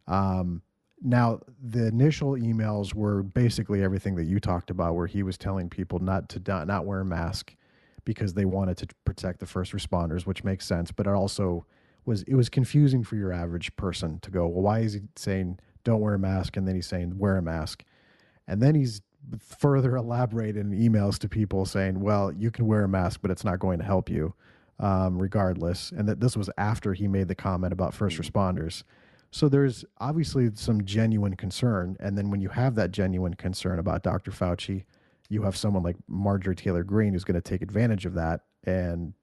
Um, 0.07 0.61
now, 1.01 1.39
the 1.61 1.87
initial 1.87 2.31
emails 2.31 2.93
were 2.93 3.21
basically 3.21 3.83
everything 3.83 4.15
that 4.15 4.25
you 4.25 4.39
talked 4.39 4.71
about, 4.71 4.95
where 4.95 5.07
he 5.07 5.21
was 5.21 5.37
telling 5.37 5.69
people 5.69 5.99
not 5.99 6.27
to 6.29 6.41
not, 6.47 6.67
not 6.67 6.85
wear 6.85 7.01
a 7.01 7.05
mask 7.05 7.55
because 8.03 8.33
they 8.33 8.45
wanted 8.45 8.77
to 8.77 8.87
protect 9.05 9.39
the 9.39 9.45
first 9.45 9.73
responders, 9.73 10.25
which 10.25 10.43
makes 10.43 10.65
sense. 10.65 10.91
But 10.91 11.07
it 11.07 11.13
also 11.13 11.65
was 12.05 12.23
it 12.23 12.35
was 12.35 12.49
confusing 12.49 13.03
for 13.03 13.15
your 13.15 13.31
average 13.31 13.75
person 13.75 14.19
to 14.21 14.31
go, 14.31 14.47
well, 14.47 14.63
why 14.63 14.79
is 14.79 14.93
he 14.93 15.01
saying 15.15 15.59
don't 15.83 16.01
wear 16.01 16.15
a 16.15 16.19
mask 16.19 16.57
and 16.57 16.67
then 16.67 16.75
he's 16.75 16.87
saying 16.87 17.17
wear 17.17 17.37
a 17.37 17.41
mask, 17.41 17.83
and 18.47 18.61
then 18.61 18.73
he's 18.73 19.01
further 19.39 19.95
elaborated 19.97 20.57
in 20.57 20.71
emails 20.71 21.19
to 21.19 21.29
people 21.29 21.65
saying, 21.65 21.99
well, 21.99 22.31
you 22.31 22.49
can 22.49 22.65
wear 22.65 22.83
a 22.83 22.89
mask, 22.89 23.19
but 23.21 23.29
it's 23.29 23.43
not 23.43 23.59
going 23.59 23.77
to 23.77 23.85
help 23.85 24.09
you, 24.09 24.33
um, 24.79 25.21
regardless, 25.21 25.91
and 25.91 26.09
that 26.09 26.21
this 26.21 26.35
was 26.35 26.49
after 26.57 26.93
he 26.93 27.07
made 27.07 27.27
the 27.27 27.35
comment 27.35 27.71
about 27.71 27.93
first 27.93 28.17
mm. 28.17 28.25
responders. 28.25 28.83
So 29.37 29.47
there's 29.47 29.85
obviously 29.99 30.49
some 30.55 30.83
genuine 30.83 31.35
concern, 31.35 31.95
and 31.99 32.17
then 32.17 32.31
when 32.31 32.41
you 32.41 32.49
have 32.49 32.73
that 32.73 32.89
genuine 32.89 33.35
concern 33.35 33.77
about 33.77 34.01
Dr. 34.01 34.31
Fauci, 34.31 34.83
you 35.29 35.43
have 35.43 35.55
someone 35.55 35.83
like 35.83 35.95
Marjorie 36.07 36.55
Taylor 36.55 36.83
Greene 36.83 37.13
who's 37.13 37.23
going 37.23 37.39
to 37.39 37.41
take 37.41 37.61
advantage 37.61 38.07
of 38.07 38.15
that 38.15 38.45
and 38.63 39.13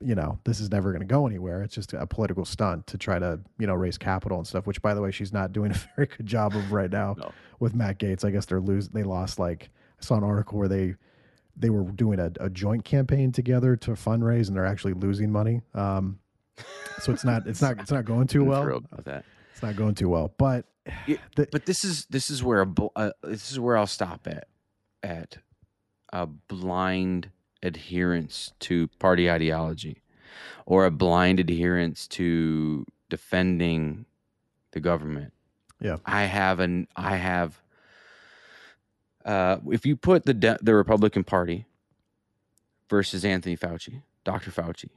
you 0.00 0.14
know, 0.14 0.38
this 0.44 0.60
is 0.60 0.70
never 0.70 0.90
going 0.92 1.00
to 1.00 1.06
go 1.06 1.26
anywhere. 1.26 1.62
It's 1.62 1.74
just 1.74 1.92
a 1.92 2.06
political 2.06 2.44
stunt 2.44 2.86
to 2.88 2.98
try 2.98 3.18
to, 3.18 3.40
you 3.58 3.66
know, 3.66 3.74
raise 3.74 3.98
capital 3.98 4.38
and 4.38 4.46
stuff, 4.46 4.66
which 4.66 4.80
by 4.80 4.94
the 4.94 5.00
way, 5.00 5.10
she's 5.10 5.32
not 5.32 5.52
doing 5.52 5.72
a 5.72 5.74
very 5.96 6.06
good 6.06 6.26
job 6.26 6.54
of 6.54 6.70
right 6.70 6.90
now 6.90 7.16
no. 7.18 7.32
with 7.58 7.74
Matt 7.74 7.98
Gaetz. 7.98 8.24
I 8.24 8.30
guess 8.30 8.44
they're 8.44 8.60
losing, 8.60 8.92
they 8.92 9.02
lost 9.02 9.40
like 9.40 9.70
I 10.00 10.04
saw 10.04 10.16
an 10.16 10.24
article 10.24 10.56
where 10.56 10.68
they 10.68 10.94
they 11.56 11.70
were 11.70 11.90
doing 11.90 12.20
a, 12.20 12.30
a 12.38 12.48
joint 12.50 12.84
campaign 12.84 13.32
together 13.32 13.74
to 13.76 13.92
fundraise 13.92 14.46
and 14.46 14.56
they're 14.56 14.66
actually 14.66 14.92
losing 14.92 15.32
money. 15.32 15.62
Um, 15.72 16.20
so 17.00 17.12
it's 17.12 17.24
not 17.24 17.46
it's 17.48 17.62
not 17.62 17.80
it's 17.80 17.90
not 17.90 18.04
going 18.04 18.28
too 18.28 18.44
well. 18.44 18.62
It's 19.54 19.62
not 19.62 19.76
going 19.76 19.94
too 19.94 20.08
well. 20.08 20.34
But 20.36 20.66
the, 21.36 21.48
but 21.52 21.64
this 21.64 21.84
is 21.84 22.06
this 22.06 22.28
is 22.28 22.42
where 22.42 22.62
a 22.62 22.68
uh, 22.96 23.10
this 23.22 23.52
is 23.52 23.60
where 23.60 23.76
I'll 23.76 23.86
stop 23.86 24.26
at 24.26 24.48
at 25.00 25.38
a 26.12 26.26
blind 26.26 27.30
adherence 27.62 28.52
to 28.58 28.88
party 28.98 29.30
ideology 29.30 30.02
or 30.66 30.84
a 30.86 30.90
blind 30.90 31.38
adherence 31.38 32.08
to 32.08 32.84
defending 33.08 34.06
the 34.72 34.80
government. 34.80 35.32
Yeah. 35.80 35.98
I 36.04 36.24
have 36.24 36.58
an 36.58 36.88
I 36.96 37.16
have 37.16 37.60
uh, 39.24 39.58
if 39.70 39.86
you 39.86 39.94
put 39.94 40.24
the 40.24 40.34
de- 40.34 40.58
the 40.62 40.74
Republican 40.74 41.22
Party 41.22 41.66
versus 42.90 43.24
Anthony 43.24 43.56
Fauci, 43.56 44.02
Dr. 44.24 44.50
Fauci, 44.50 44.90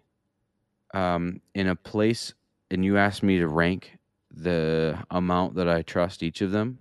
um, 0.95 1.41
in 1.53 1.67
a 1.67 1.75
place, 1.75 2.33
and 2.71 2.83
you 2.83 2.97
ask 2.97 3.21
me 3.21 3.37
to 3.37 3.47
rank 3.47 3.96
the 4.41 5.03
amount 5.09 5.55
that 5.55 5.67
I 5.67 5.81
trust 5.81 6.23
each 6.23 6.41
of 6.41 6.51
them, 6.51 6.79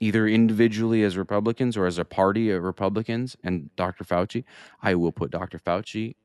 either 0.00 0.26
individually 0.26 1.02
as 1.02 1.16
Republicans 1.16 1.76
or 1.76 1.86
as 1.86 1.98
a 1.98 2.04
party 2.04 2.50
of 2.50 2.64
Republicans 2.64 3.36
and 3.44 3.74
Dr. 3.76 4.04
Fauci, 4.04 4.44
I 4.82 4.94
will 4.94 5.12
put 5.12 5.30
Dr. 5.30 5.58
Fauci 5.58 6.16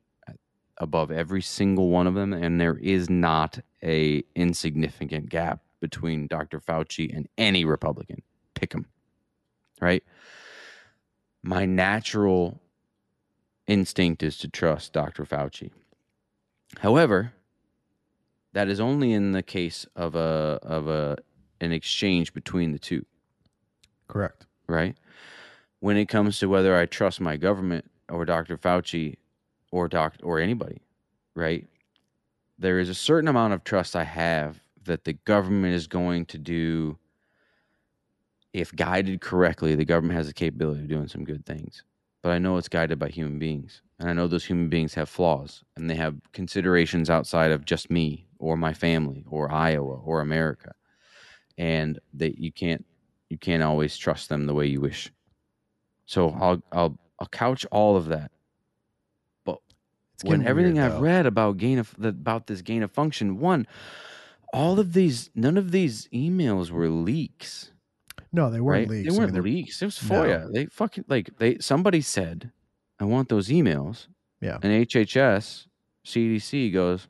above 0.80 1.12
every 1.12 1.42
single 1.42 1.90
one 1.90 2.08
of 2.08 2.14
them, 2.14 2.34
and 2.34 2.60
there 2.60 2.78
is 2.78 3.10
not 3.10 3.60
a 3.84 4.24
insignificant 4.36 5.30
gap 5.30 5.62
between 5.80 6.28
Dr. 6.28 6.60
Fauci 6.60 7.16
and 7.16 7.28
any 7.38 7.66
Republican. 7.66 8.22
Pick 8.54 8.72
them, 8.72 8.88
right? 9.80 10.04
My 11.44 11.66
natural 11.66 12.60
instinct 13.68 14.24
is 14.24 14.38
to 14.40 14.48
trust 14.48 14.94
Dr. 14.94 15.24
Fauci. 15.24 15.72
However, 16.80 17.34
that 18.58 18.70
is 18.70 18.80
only 18.80 19.14
in 19.14 19.32
the 19.32 19.44
case 19.44 19.86
of 19.96 20.16
a 20.16 20.60
of 20.64 20.88
a 20.88 21.18
an 21.62 21.72
exchange 21.72 22.34
between 22.34 22.72
the 22.72 22.80
two. 22.80 23.06
Correct. 24.08 24.46
Right? 24.68 24.96
when 25.80 25.98
it 25.98 26.08
comes 26.08 26.40
to 26.40 26.50
whether 26.50 26.76
I 26.76 26.86
trust 26.86 27.22
my 27.22 27.38
government 27.38 27.90
or 28.10 28.26
Dr. 28.26 28.58
Fauci 28.58 29.16
or 29.72 29.88
doc 29.88 30.16
or 30.24 30.40
anybody, 30.40 30.82
right? 31.36 31.68
There 32.58 32.80
is 32.80 32.90
a 32.90 32.96
certain 32.96 33.28
amount 33.28 33.54
of 33.54 33.64
trust 33.64 33.96
I 33.96 34.04
have 34.04 34.60
that 34.86 35.04
the 35.04 35.14
government 35.14 35.76
is 35.76 35.88
going 35.88 36.26
to 36.28 36.38
do 36.38 36.98
if 38.54 38.76
guided 38.76 39.22
correctly, 39.22 39.76
the 39.76 39.86
government 39.86 40.18
has 40.18 40.28
the 40.28 40.34
capability 40.34 40.82
of 40.82 40.88
doing 40.88 41.08
some 41.08 41.24
good 41.24 41.46
things. 41.46 41.84
But 42.24 42.32
I 42.32 42.40
know 42.40 42.58
it's 42.58 42.70
guided 42.70 42.98
by 42.98 43.10
human 43.10 43.38
beings. 43.38 43.82
And 44.00 44.10
I 44.10 44.14
know 44.14 44.28
those 44.28 44.46
human 44.46 44.70
beings 44.70 44.96
have 44.96 45.10
flaws 45.10 45.64
and 45.76 45.90
they 45.90 45.96
have 45.96 46.16
considerations 46.32 47.10
outside 47.10 47.52
of 47.52 47.66
just 47.66 47.92
me 47.92 48.27
or 48.40 48.58
my 48.58 48.74
family 48.74 49.26
or 49.30 49.52
Iowa 49.52 49.96
or 49.96 50.22
America. 50.22 50.74
And 51.58 52.00
that 52.14 52.38
you 52.40 52.52
can't 52.52 52.86
you 53.30 53.38
can't 53.38 53.64
always 53.64 53.98
trust 53.98 54.30
them 54.30 54.46
the 54.46 54.54
way 54.54 54.68
you 54.68 54.82
wish. 54.82 55.12
So 56.06 56.30
I'll 56.30 56.62
I'll 56.72 56.98
I'll 57.20 57.28
couch 57.28 57.66
all 57.72 57.96
of 57.98 58.08
that. 58.08 58.32
But 59.44 59.60
It's 60.14 60.24
when 60.24 60.46
everything 60.46 60.76
weird, 60.76 60.92
I've 60.94 61.02
read 61.02 61.26
about 61.26 61.58
gain 61.58 61.80
of 61.80 61.94
the, 61.98 62.10
about 62.10 62.48
this 62.48 62.62
gain 62.62 62.84
of 62.84 62.92
function, 62.92 63.40
one, 63.40 63.66
all 64.54 64.80
of 64.80 64.94
these 64.94 65.30
none 65.36 65.58
of 65.58 65.72
these 65.72 66.08
emails 66.10 66.70
were 66.70 66.90
leaks 66.90 67.72
No, 68.32 68.50
they 68.52 68.62
weren't 68.62 68.88
right? 68.88 68.90
leaks. 68.90 69.12
They 69.14 69.20
weren't 69.20 69.34
mean, 69.34 69.44
leaks. 69.44 69.82
It 69.82 69.86
was 69.86 70.10
No. 70.10 70.22
FOIA. 70.22 70.54
They 70.54 70.66
fucking 70.68 71.06
like 71.08 71.38
they 71.38 71.58
somebody 71.60 72.02
said, 72.02 72.52
I 73.00 73.06
want 73.06 73.30
those 73.30 73.50
emails. 73.50 74.08
Yeah. 74.42 74.60
And 74.62 74.86
HHS, 74.88 75.66
CDC 76.06 76.72
goes, 76.72 77.08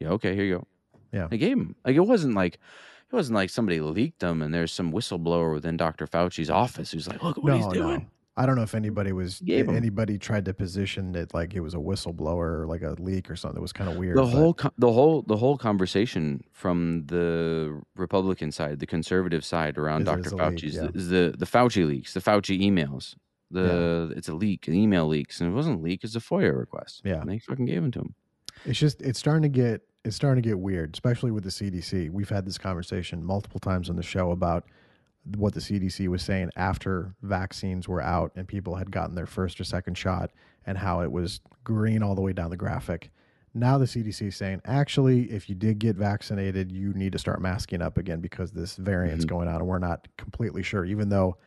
yeah, 0.00 0.08
okay, 0.10 0.34
here 0.34 0.44
you 0.44 0.58
go. 0.58 0.66
Yeah. 1.12 1.28
They 1.28 1.38
gave 1.38 1.56
him. 1.56 1.74
Like 1.84 1.96
it 1.96 2.00
wasn't 2.00 2.34
like 2.34 2.54
it 2.54 3.14
wasn't 3.14 3.36
like 3.36 3.50
somebody 3.50 3.80
leaked 3.80 4.20
them 4.20 4.42
and 4.42 4.52
there's 4.52 4.72
some 4.72 4.92
whistleblower 4.92 5.52
within 5.54 5.76
Dr. 5.76 6.06
Fauci's 6.06 6.50
office 6.50 6.90
who's 6.90 7.06
like, 7.06 7.22
look 7.22 7.36
what 7.36 7.46
no, 7.46 7.56
he's 7.56 7.66
doing. 7.68 7.98
no. 8.00 8.06
I 8.36 8.46
don't 8.46 8.56
know 8.56 8.62
if 8.62 8.74
anybody 8.74 9.12
was 9.12 9.40
'em. 9.48 9.70
anybody 9.70 10.18
tried 10.18 10.44
to 10.46 10.54
position 10.54 11.14
it 11.14 11.32
like 11.32 11.54
it 11.54 11.60
was 11.60 11.74
a 11.74 11.78
whistleblower 11.78 12.62
or 12.62 12.66
like 12.66 12.82
a 12.82 12.96
leak 12.98 13.30
or 13.30 13.36
something. 13.36 13.58
It 13.58 13.62
was 13.62 13.72
kind 13.72 13.88
of 13.88 13.96
weird. 13.96 14.16
The 14.16 14.26
whole 14.26 14.56
the 14.76 14.90
whole 14.90 15.22
the 15.22 15.36
whole 15.36 15.56
conversation 15.56 16.42
from 16.50 17.04
the 17.06 17.80
Republican 17.94 18.50
side, 18.50 18.80
the 18.80 18.86
conservative 18.86 19.44
side 19.44 19.78
around 19.78 20.00
Is- 20.00 20.06
Dr. 20.06 20.20
is 20.26 20.32
a 20.32 20.36
leak, 20.36 20.44
Fauci's 20.46 20.74
yeah. 20.74 20.88
is 20.94 21.08
the 21.10 21.34
the 21.38 21.46
Fauci 21.46 21.86
leaks, 21.86 22.12
the 22.12 22.20
Fauci 22.20 22.60
emails. 22.60 23.14
The 23.52 24.12
it's 24.16 24.28
a 24.28 24.34
leak, 24.34 24.66
an 24.66 24.74
email 24.74 25.06
leaks, 25.06 25.40
and 25.40 25.52
it 25.52 25.54
wasn't 25.54 25.78
a 25.78 25.82
leak, 25.82 26.02
it's 26.02 26.16
a 26.16 26.20
FOIA 26.20 26.58
request. 26.58 27.02
Yeah. 27.04 27.20
and 27.20 27.30
they 27.30 27.38
fucking 27.38 27.66
gave 27.66 27.82
them 27.82 27.92
to 27.92 28.00
him. 28.00 28.14
It's 28.64 28.78
just 28.78 29.02
it's 29.02 29.18
starting 29.18 29.42
to 29.42 29.48
get 29.48 29.82
it's 30.04 30.16
starting 30.16 30.42
to 30.42 30.48
get 30.48 30.58
weird, 30.58 30.92
especially 30.94 31.30
with 31.30 31.44
the 31.44 31.50
CDC. 31.50 32.10
We've 32.10 32.28
had 32.28 32.44
this 32.44 32.58
conversation 32.58 33.24
multiple 33.24 33.60
times 33.60 33.88
on 33.88 33.96
the 33.96 34.02
show 34.02 34.30
about 34.32 34.64
what 35.36 35.54
the 35.54 35.60
CDC 35.60 36.06
was 36.08 36.22
saying 36.22 36.50
after 36.56 37.14
vaccines 37.22 37.88
were 37.88 38.02
out 38.02 38.30
and 38.36 38.46
people 38.46 38.74
had 38.74 38.90
gotten 38.90 39.14
their 39.14 39.24
first 39.26 39.58
or 39.58 39.64
second 39.64 39.96
shot 39.96 40.30
and 40.66 40.76
how 40.76 41.00
it 41.00 41.10
was 41.10 41.40
green 41.64 42.02
all 42.02 42.14
the 42.14 42.20
way 42.20 42.34
down 42.34 42.50
the 42.50 42.56
graphic. 42.58 43.10
Now 43.54 43.78
the 43.78 43.86
CDC 43.86 44.26
is 44.28 44.36
saying 44.36 44.60
actually 44.66 45.30
if 45.30 45.48
you 45.48 45.54
did 45.54 45.78
get 45.78 45.96
vaccinated, 45.96 46.70
you 46.70 46.92
need 46.92 47.12
to 47.12 47.18
start 47.18 47.40
masking 47.40 47.80
up 47.80 47.96
again 47.96 48.20
because 48.20 48.52
this 48.52 48.76
variant's 48.76 49.24
Mhm. 49.24 49.28
going 49.28 49.48
on 49.48 49.56
and 49.56 49.66
we're 49.66 49.78
not 49.78 50.06
completely 50.18 50.62
sure 50.62 50.84
even 50.84 51.08
though 51.08 51.38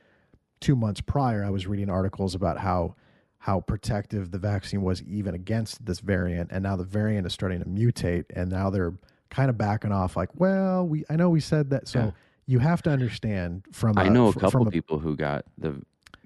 2 0.59 0.75
months 0.75 1.01
prior 1.01 1.43
I 1.43 1.51
was 1.51 1.67
reading 1.67 1.89
articles 1.89 2.33
about 2.33 2.57
how 2.57 2.95
how 3.39 3.59
protective 3.61 4.31
the 4.31 4.37
vaccine 4.37 4.81
was 4.81 5.01
even 5.03 5.33
against 5.35 5.85
this 5.85 5.99
variant. 5.99 6.51
And 6.51 6.63
now 6.63 6.75
the 6.75 6.83
variant 6.83 7.25
is 7.27 7.33
starting 7.33 7.59
to 7.59 7.65
mutate 7.65 8.25
and 8.35 8.49
now 8.49 8.69
they're 8.69 8.93
kind 9.29 9.49
of 9.49 9.57
backing 9.57 9.91
off 9.91 10.15
like 10.15 10.29
well 10.39 10.87
we 10.87 11.03
i 11.09 11.15
know 11.15 11.29
we 11.29 11.39
said 11.41 11.69
that. 11.69 11.87
So 11.87 11.99
Yeah. 11.99 12.11
you 12.45 12.59
have 12.59 12.81
to 12.83 12.89
understand 12.89 13.63
from 13.71 13.97
I 13.97 14.07
know 14.09 14.27
a 14.27 14.33
couple 14.33 14.51
from 14.51 14.67
a, 14.67 14.71
people 14.71 14.99
who 14.99 15.15
got 15.15 15.45
the 15.57 15.81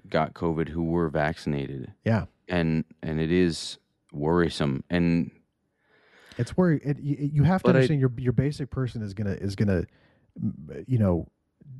got 0.08 0.34
COVID 0.34 0.68
who 0.68 0.84
were 0.84 1.08
vaccinated, 1.08 1.92
yeah. 2.04 2.26
And 2.48 2.84
and 3.02 3.20
it 3.20 3.30
is 3.32 3.78
worrisome. 4.12 4.84
And 4.90 5.30
it's 6.38 6.50
where 6.52 6.72
it, 6.72 6.98
you, 7.00 7.16
you 7.32 7.42
have 7.44 7.62
to 7.62 7.68
But 7.68 7.76
I- 7.76 7.78
understand 7.80 8.00
your 8.00 8.12
your 8.16 8.32
basic 8.32 8.70
person 8.70 9.02
is 9.02 9.14
gonna 9.14 9.32
is 9.32 9.54
gonna 9.56 9.84
you 10.86 10.98
know 10.98 11.26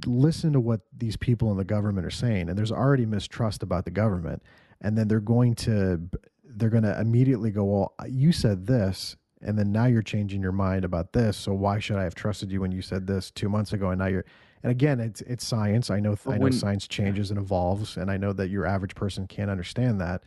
listen 0.06 0.52
to 0.52 0.60
what 0.60 0.80
these 0.96 1.16
people 1.16 1.50
in 1.52 1.56
the 1.56 1.64
government 1.64 2.06
are 2.06 2.10
saying. 2.10 2.48
And 2.48 2.56
there's 2.58 2.72
already 2.72 3.06
mistrust 3.06 3.62
about 3.62 3.84
the 3.84 3.90
government 3.90 4.42
and 4.82 4.98
then 4.98 5.08
they're 5.08 5.20
going 5.20 5.54
to 5.54 6.00
they're 6.44 6.68
going 6.68 6.82
to 6.82 7.00
immediately 7.00 7.50
go 7.50 7.64
well 7.64 7.94
uh, 7.98 8.04
you 8.06 8.32
said 8.32 8.66
this 8.66 9.16
and 9.40 9.58
then 9.58 9.72
now 9.72 9.86
you're 9.86 10.02
changing 10.02 10.42
your 10.42 10.52
mind 10.52 10.84
about 10.84 11.12
this 11.12 11.36
so 11.36 11.54
why 11.54 11.78
should 11.78 11.96
i 11.96 12.02
have 12.02 12.14
trusted 12.14 12.50
you 12.52 12.60
when 12.60 12.72
you 12.72 12.82
said 12.82 13.06
this 13.06 13.30
two 13.30 13.48
months 13.48 13.72
ago 13.72 13.90
and 13.90 13.98
now 13.98 14.06
you're 14.06 14.24
and 14.62 14.70
again 14.70 15.00
it's 15.00 15.22
it's 15.22 15.46
science. 15.46 15.90
I 15.90 15.98
know 16.00 16.16
i 16.26 16.32
know 16.36 16.42
when- 16.44 16.52
science 16.52 16.86
changes 16.86 17.30
and 17.30 17.38
evolves 17.38 17.96
and 17.96 18.10
i 18.10 18.16
know 18.16 18.32
that 18.34 18.50
your 18.50 18.66
average 18.66 18.94
person 18.94 19.26
can't 19.26 19.50
understand 19.50 20.00
that 20.00 20.22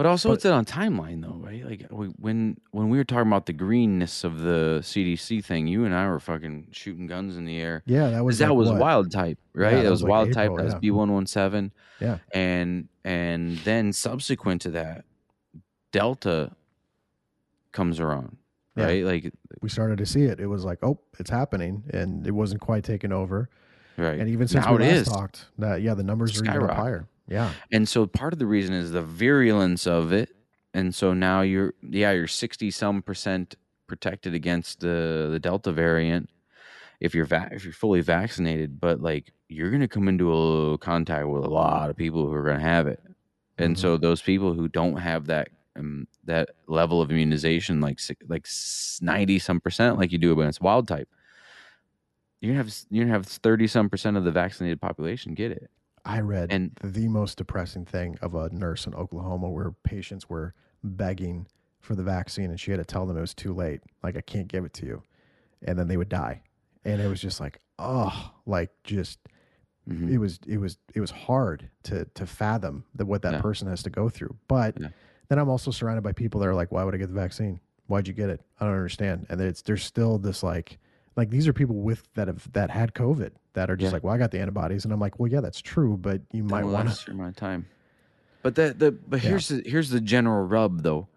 But 0.00 0.06
also, 0.06 0.30
But- 0.30 0.36
it's 0.36 0.46
on 0.46 0.64
timeline 0.64 1.20
though, 1.20 1.38
right? 1.44 1.62
Like 1.62 1.86
when 1.90 2.56
when 2.70 2.88
we 2.88 2.96
were 2.96 3.04
talking 3.04 3.26
about 3.28 3.44
the 3.44 3.52
greenness 3.52 4.24
of 4.24 4.40
the 4.40 4.80
CDC 4.82 5.44
thing, 5.44 5.66
you 5.66 5.84
and 5.84 5.94
I 5.94 6.08
were 6.08 6.18
fucking 6.18 6.68
shooting 6.70 7.06
guns 7.06 7.36
in 7.36 7.44
the 7.44 7.58
air. 7.58 7.82
yeah 7.84 8.08
that 8.08 8.24
was 8.24 8.38
that 8.38 8.48
like 8.48 8.56
was 8.56 8.70
what? 8.70 8.80
wild 8.80 9.12
type, 9.12 9.38
right? 9.52 9.72
that 9.72 9.82
that 9.82 9.90
was 9.90 10.02
was 10.02 10.02
like 10.04 10.10
wild 10.10 10.28
April, 10.30 10.56
type. 10.56 10.56
That 10.56 10.64
was. 10.72 10.74
B 10.80 10.90
one 10.90 11.12
one 11.12 11.26
seven. 11.26 11.70
Yeah. 12.00 12.16
and 12.32 12.88
and 13.04 13.58
then 13.58 13.92
subsequent 13.92 14.62
to 14.62 14.70
that, 14.70 15.04
Delta 15.92 16.52
comes 17.72 18.00
around, 18.00 18.38
Yeah. 18.76 18.84
right? 18.84 19.04
Like 19.04 19.34
we 19.60 19.68
started 19.68 19.98
to 19.98 20.06
see 20.06 20.22
it 20.22 20.40
it 20.40 20.46
was 20.46 20.64
like 20.64 20.78
oh 20.82 20.98
it's 21.18 21.28
happening 21.28 21.82
and 21.90 22.26
it 22.26 22.30
wasn't 22.30 22.62
quite 22.62 22.84
taken 22.84 23.12
over 23.12 23.50
right. 23.98 24.18
and 24.18 24.30
even 24.30 24.48
since 24.48 24.64
now 24.64 24.74
we 24.76 24.82
it 24.82 24.88
last 24.88 25.00
is. 25.02 25.08
talked 25.08 25.44
that 25.58 25.82
yeah 25.82 25.92
the 25.92 26.02
numbers 26.02 26.40
are 26.40 26.44
even 26.46 26.68
higher 26.70 27.06
yeah 27.30 27.52
And 27.70 27.88
so 27.88 28.06
part 28.06 28.32
of 28.32 28.38
the 28.38 28.46
reason 28.46 28.74
is 28.74 28.90
the 28.90 29.02
virulence 29.02 29.86
of 29.86 30.12
it. 30.12 30.30
And 30.74 30.94
so 30.94 31.14
now 31.14 31.40
you're 31.42 31.74
yeah, 31.82 32.12
you're 32.12 32.26
60 32.26 32.70
some 32.70 33.02
percent 33.02 33.54
protected 33.86 34.34
against 34.34 34.80
the 34.80 35.28
the 35.30 35.40
Delta 35.40 35.72
variant 35.72 36.28
if 37.00 37.14
you're 37.14 37.24
va- 37.24 37.48
if 37.52 37.64
you're 37.64 37.72
fully 37.72 38.00
vaccinated, 38.02 38.78
but 38.80 39.00
like 39.00 39.32
you're 39.48 39.70
going 39.70 39.80
to 39.80 39.88
come 39.88 40.08
into 40.08 40.32
a 40.32 40.78
contact 40.78 41.26
with 41.26 41.44
a 41.44 41.48
lot 41.48 41.90
of 41.90 41.96
people 41.96 42.26
who 42.26 42.32
are 42.34 42.44
going 42.44 42.58
to 42.58 42.62
have 42.62 42.86
it. 42.86 43.00
And 43.58 43.78
so 43.78 43.96
those 43.96 44.22
people 44.22 44.54
who 44.54 44.68
don't 44.68 44.96
have 44.96 45.26
that 45.26 45.48
um, 45.76 46.06
that 46.24 46.50
level 46.66 47.00
of 47.02 47.10
immunization 47.10 47.80
like 47.80 47.98
like 48.28 48.46
90 49.00 49.38
some 49.38 49.60
percent 49.60 49.98
like 49.98 50.12
you 50.12 50.18
do 50.18 50.34
when 50.34 50.48
it's 50.48 50.60
wild 50.60 50.86
type. 50.88 51.08
You're 52.40 52.54
going 52.54 52.64
to 52.64 52.70
have 52.70 52.74
you're 52.90 53.04
going 53.04 53.12
to 53.12 53.18
have 53.18 53.26
30 53.26 53.66
some 53.66 53.90
percent 53.90 54.16
of 54.16 54.24
the 54.24 54.30
vaccinated 54.32 54.80
population 54.80 55.34
get 55.34 55.52
it. 55.52 55.70
I 56.04 56.20
read 56.20 56.52
And- 56.52 56.74
the 56.82 57.08
most 57.08 57.38
depressing 57.38 57.84
thing 57.84 58.16
of 58.22 58.34
a 58.34 58.48
nurse 58.50 58.86
in 58.86 58.94
Oklahoma 58.94 59.48
where 59.50 59.72
patients 59.82 60.28
were 60.28 60.54
begging 60.82 61.46
for 61.80 61.94
the 61.94 62.02
vaccine 62.02 62.50
and 62.50 62.58
she 62.60 62.70
had 62.70 62.78
to 62.78 62.84
tell 62.84 63.06
them 63.06 63.16
it 63.16 63.20
was 63.20 63.34
too 63.34 63.52
late. 63.52 63.80
Like, 64.02 64.16
I 64.16 64.20
can't 64.20 64.48
give 64.48 64.64
it 64.64 64.72
to 64.74 64.86
you. 64.86 65.02
And 65.62 65.78
then 65.78 65.88
they 65.88 65.96
would 65.96 66.08
die. 66.08 66.42
And 66.84 67.00
it 67.00 67.08
was 67.08 67.20
just 67.20 67.40
like, 67.40 67.60
oh, 67.78 68.32
like 68.46 68.70
just, 68.84 69.18
Mhm. 69.88 70.10
it 70.10 70.18
was, 70.18 70.38
it 70.46 70.58
was, 70.58 70.78
it 70.94 71.00
was 71.00 71.10
hard 71.10 71.68
to, 71.84 72.04
to 72.14 72.26
fathom 72.26 72.84
that 72.94 73.06
what 73.06 73.22
that 73.22 73.34
Yeah. 73.34 73.40
person 73.42 73.68
has 73.68 73.82
to 73.82 73.90
go 73.90 74.08
through. 74.08 74.36
But 74.48 74.78
Yeah. 74.80 74.88
then 75.28 75.38
I'm 75.38 75.48
also 75.48 75.70
surrounded 75.70 76.02
by 76.02 76.12
people 76.12 76.40
that 76.40 76.48
are 76.48 76.54
like, 76.54 76.72
why 76.72 76.84
would 76.84 76.94
I 76.94 76.98
get 76.98 77.08
the 77.08 77.14
vaccine? 77.14 77.60
Why'd 77.86 78.06
you 78.08 78.14
get 78.14 78.30
it? 78.30 78.40
I 78.58 78.64
don't 78.66 78.74
understand. 78.74 79.26
And 79.28 79.40
it's, 79.40 79.62
there's 79.62 79.84
still 79.84 80.18
this 80.18 80.42
like, 80.42 80.78
like 81.16 81.30
these 81.30 81.48
are 81.48 81.52
people 81.52 81.76
with 81.76 82.02
that 82.14 82.28
have 82.28 82.50
that 82.52 82.70
had 82.70 82.94
COVID 82.94 83.32
that 83.54 83.70
are 83.70 83.76
just 83.76 83.90
Yeah. 83.90 83.94
like, 83.96 84.04
well, 84.04 84.14
I 84.14 84.18
got 84.18 84.30
the 84.30 84.40
antibodies, 84.40 84.84
and 84.84 84.92
I'm 84.92 85.00
like, 85.00 85.18
well, 85.18 85.30
yeah, 85.30 85.40
that's 85.40 85.60
true, 85.60 85.96
but 85.96 86.22
you 86.32 86.44
might 86.44 86.64
want 86.64 86.88
to. 86.88 86.94
through 86.94 87.14
my 87.14 87.32
time. 87.32 87.66
But 88.42 88.54
the 88.54 88.74
the 88.76 88.92
but 88.92 89.22
Yeah. 89.22 89.30
here's 89.30 89.48
the 89.48 89.62
here's 89.66 89.90
the 89.90 90.00
general 90.00 90.46
rub 90.46 90.82
though. 90.82 91.08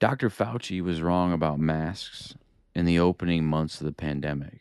Dr. 0.00 0.30
Fauci 0.30 0.80
was 0.80 1.02
wrong 1.02 1.32
about 1.32 1.58
masks 1.58 2.34
in 2.74 2.84
the 2.84 3.00
opening 3.00 3.44
months 3.44 3.80
of 3.80 3.86
the 3.86 3.92
pandemic. 3.92 4.60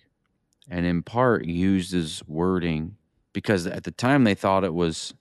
And 0.69 0.85
in 0.85 1.03
part 1.03 1.45
used 1.45 1.91
his 1.91 2.23
wording 2.27 2.97
because 3.33 3.67
at 3.67 3.83
the 3.83 3.91
time 3.91 4.23
they 4.23 4.33
thought 4.33 4.63
it 4.63 4.73
was 4.73 5.13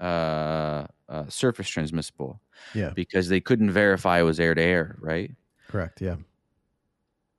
uh, 0.00 0.86
uh, 1.08 1.28
surface 1.28 1.68
transmissible 1.68 2.40
Yeah, 2.74 2.90
because 2.94 3.28
they 3.28 3.40
couldn't 3.40 3.70
verify 3.70 4.18
it 4.18 4.24
was 4.24 4.40
air 4.40 4.54
to 4.54 4.60
air, 4.62 4.96
right? 5.00 5.30
correct. 5.68 6.00
Yeah, 6.00 6.16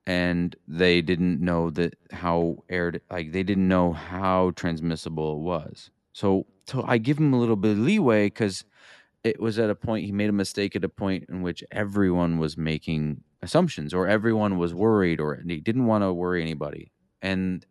and 0.06 0.54
they 0.68 1.02
didn't 1.02 1.40
know 1.40 1.70
that 1.70 1.94
how 2.12 2.62
aired 2.68 3.00
like 3.10 3.32
they 3.32 3.42
didn't 3.42 3.68
know 3.68 3.92
how 3.92 4.52
transmissible 4.54 5.34
it 5.34 5.40
was. 5.40 5.90
So 6.12 6.46
so 6.66 6.84
i 6.86 6.98
give 6.98 7.18
him 7.18 7.32
a 7.32 7.38
little 7.38 7.56
bit 7.56 7.72
of 7.72 7.78
leeway 7.78 8.26
because 8.26 8.64
it 9.24 9.40
was 9.40 9.58
at 9.58 9.70
a 9.70 9.74
point 9.74 10.04
he 10.04 10.12
made 10.12 10.28
a 10.28 10.32
mistake 10.32 10.76
at 10.76 10.84
a 10.84 10.88
point 10.88 11.24
in 11.28 11.42
which 11.42 11.64
everyone 11.72 12.38
was 12.38 12.56
making 12.56 13.22
assumptions 13.42 13.92
or 13.92 14.06
everyone 14.06 14.56
was 14.56 14.72
worried 14.72 15.20
or 15.20 15.42
he 15.46 15.60
didn't 15.60 15.86
want 15.86 16.02
to 16.02 16.12
worry 16.12 16.42
anybody. 16.42 16.92
And 17.20 17.66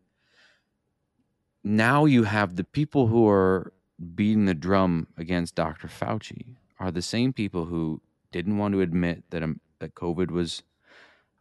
now 1.64 2.06
you 2.06 2.24
have 2.24 2.56
the 2.56 2.64
people 2.64 3.08
who 3.08 3.28
are 3.28 3.72
beating 4.16 4.46
the 4.46 4.54
drum 4.54 5.08
against 5.18 5.56
dr 5.56 5.88
fauci 5.88 6.58
are 6.80 6.92
the 6.92 7.02
same 7.02 7.32
people 7.32 7.66
who 7.66 8.02
didn't 8.34 8.58
want 8.58 8.74
to 8.74 8.82
admit 8.82 9.24
that 9.30 9.42
um, 9.42 9.62
that 9.80 9.96
covid 9.96 10.30
was 10.30 10.64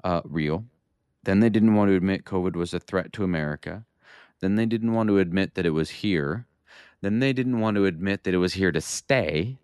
uh, 0.04 0.20
real 0.24 0.64
then 1.24 1.40
they 1.40 1.48
didn't 1.48 1.74
want 1.74 1.90
to 1.90 1.96
admit 1.96 2.24
COVID 2.24 2.56
was 2.56 2.74
a 2.74 2.80
threat 2.80 3.12
to 3.14 3.24
America. 3.24 3.84
Then 4.40 4.56
they 4.56 4.66
didn't 4.66 4.92
want 4.92 5.08
to 5.08 5.18
admit 5.18 5.54
that 5.54 5.66
it 5.66 5.70
was 5.70 5.90
here. 5.90 6.46
Then 7.00 7.18
they 7.18 7.32
didn't 7.32 7.60
want 7.60 7.76
to 7.76 7.84
admit 7.84 8.24
that 8.24 8.34
it 8.34 8.38
was 8.38 8.54
here 8.54 8.72
to 8.72 8.80
stay. 8.80 9.58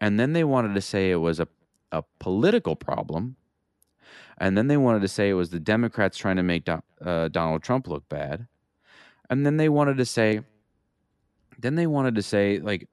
And 0.00 0.18
then 0.18 0.32
they 0.32 0.44
wanted 0.44 0.74
to 0.74 0.80
say 0.80 1.10
it 1.10 1.16
was 1.16 1.40
a, 1.40 1.48
a 1.92 2.02
political 2.18 2.76
problem. 2.76 3.36
And 4.38 4.56
then 4.56 4.68
they 4.68 4.76
wanted 4.76 5.02
to 5.02 5.08
say 5.08 5.28
it 5.28 5.34
was 5.34 5.50
the 5.50 5.60
Democrats 5.60 6.16
trying 6.16 6.36
to 6.36 6.42
make 6.42 6.64
Do- 6.64 6.82
uh, 7.04 7.28
Donald 7.28 7.62
Trump 7.62 7.86
look 7.86 8.08
bad. 8.08 8.46
And 9.28 9.44
then 9.44 9.58
they 9.58 9.68
wanted 9.68 9.98
to 9.98 10.06
say, 10.06 10.40
then 11.58 11.74
they 11.74 11.86
wanted 11.86 12.14
to 12.14 12.22
say, 12.22 12.58
like, 12.58 12.88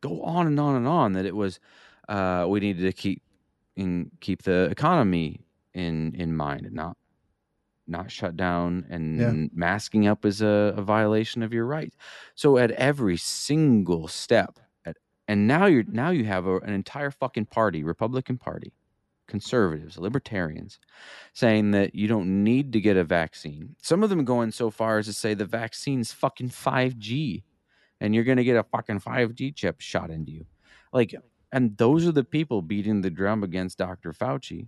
go 0.00 0.22
on 0.22 0.46
and 0.46 0.58
on 0.58 0.74
and 0.74 0.88
on 0.88 1.12
that 1.12 1.24
it 1.24 1.36
was, 1.36 1.60
uh, 2.08 2.46
we 2.48 2.60
needed 2.60 2.82
to 2.82 2.92
keep 2.92 3.22
in 3.78 4.10
keep 4.20 4.42
the 4.42 4.64
economy 4.64 5.40
in 5.72 6.14
in 6.16 6.36
mind 6.36 6.66
and 6.66 6.74
not 6.74 6.97
not 7.88 8.10
shut 8.10 8.36
down 8.36 8.86
and 8.90 9.18
Yeah. 9.20 9.46
masking 9.52 10.06
up 10.06 10.24
is 10.24 10.40
a, 10.42 10.74
a 10.76 10.82
violation 10.82 11.42
of 11.42 11.52
your 11.52 11.66
rights. 11.66 11.96
So 12.34 12.58
at 12.58 12.70
every 12.72 13.16
single 13.16 14.08
step, 14.08 14.58
at, 14.84 14.96
and 15.26 15.46
now 15.46 15.66
you're 15.66 15.84
now 15.88 16.10
you 16.10 16.24
have 16.24 16.46
a, 16.46 16.56
an 16.58 16.72
entire 16.72 17.10
fucking 17.10 17.46
party, 17.46 17.82
Republican 17.84 18.38
Party, 18.38 18.72
conservatives, 19.26 19.98
libertarians, 19.98 20.78
saying 21.32 21.72
that 21.72 21.94
you 21.94 22.08
don't 22.08 22.42
need 22.44 22.72
to 22.72 22.80
get 22.80 22.96
a 22.96 23.04
vaccine. 23.04 23.76
Some 23.82 24.02
of 24.02 24.10
them 24.10 24.24
going 24.24 24.52
so 24.52 24.70
far 24.70 24.98
as 24.98 25.06
to 25.06 25.12
say 25.12 25.34
the 25.34 25.44
vaccine's 25.44 26.12
fucking 26.12 26.48
five 26.50 26.98
G, 26.98 27.44
and 28.00 28.14
you're 28.14 28.24
gonna 28.24 28.44
get 28.44 28.56
a 28.56 28.62
fucking 28.64 29.00
five 29.00 29.34
G 29.34 29.52
chip 29.52 29.80
shot 29.80 30.10
into 30.10 30.32
you, 30.32 30.46
like. 30.92 31.14
And 31.50 31.78
those 31.78 32.06
are 32.06 32.12
the 32.12 32.24
people 32.24 32.60
beating 32.60 33.00
the 33.00 33.08
drum 33.08 33.42
against 33.42 33.78
Dr. 33.78 34.12
Fauci. 34.12 34.66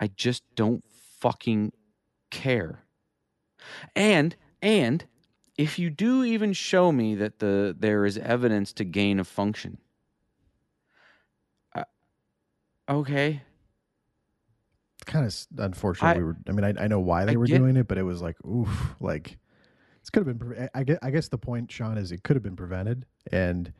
I 0.00 0.06
just 0.06 0.42
don't 0.54 0.82
fucking 1.20 1.72
care. 2.30 2.80
And 3.96 4.36
and 4.62 5.04
if 5.56 5.78
you 5.78 5.90
do 5.90 6.24
even 6.24 6.52
show 6.52 6.92
me 6.92 7.14
that 7.16 7.38
the 7.40 7.74
there 7.78 8.04
is 8.04 8.16
evidence 8.18 8.72
to 8.74 8.84
gain 8.84 9.18
of 9.20 9.26
function, 9.26 9.78
uh, 11.74 11.84
okay, 12.88 13.42
kind 15.06 15.26
of 15.26 15.34
unfortunate. 15.58 16.08
I- 16.08 16.18
we 16.18 16.24
were. 16.24 16.36
I 16.48 16.52
mean, 16.52 16.64
I, 16.64 16.84
I 16.84 16.88
know 16.88 17.00
why 17.00 17.24
they 17.24 17.32
I 17.32 17.36
were 17.36 17.46
get- 17.46 17.58
doing 17.58 17.76
it, 17.76 17.88
but 17.88 17.98
it 17.98 18.02
was 18.04 18.22
like, 18.22 18.36
oof, 18.46 18.94
like 19.00 19.38
this 20.00 20.10
could 20.10 20.26
have 20.26 20.38
been. 20.38 20.68
I 20.74 20.84
guess. 20.84 20.98
I 21.02 21.10
guess 21.10 21.28
the 21.28 21.38
point, 21.38 21.70
Sean, 21.70 21.98
is 21.98 22.12
it 22.12 22.22
could 22.22 22.36
have 22.36 22.42
been 22.42 22.56
prevented. 22.56 23.04
And 23.32 23.72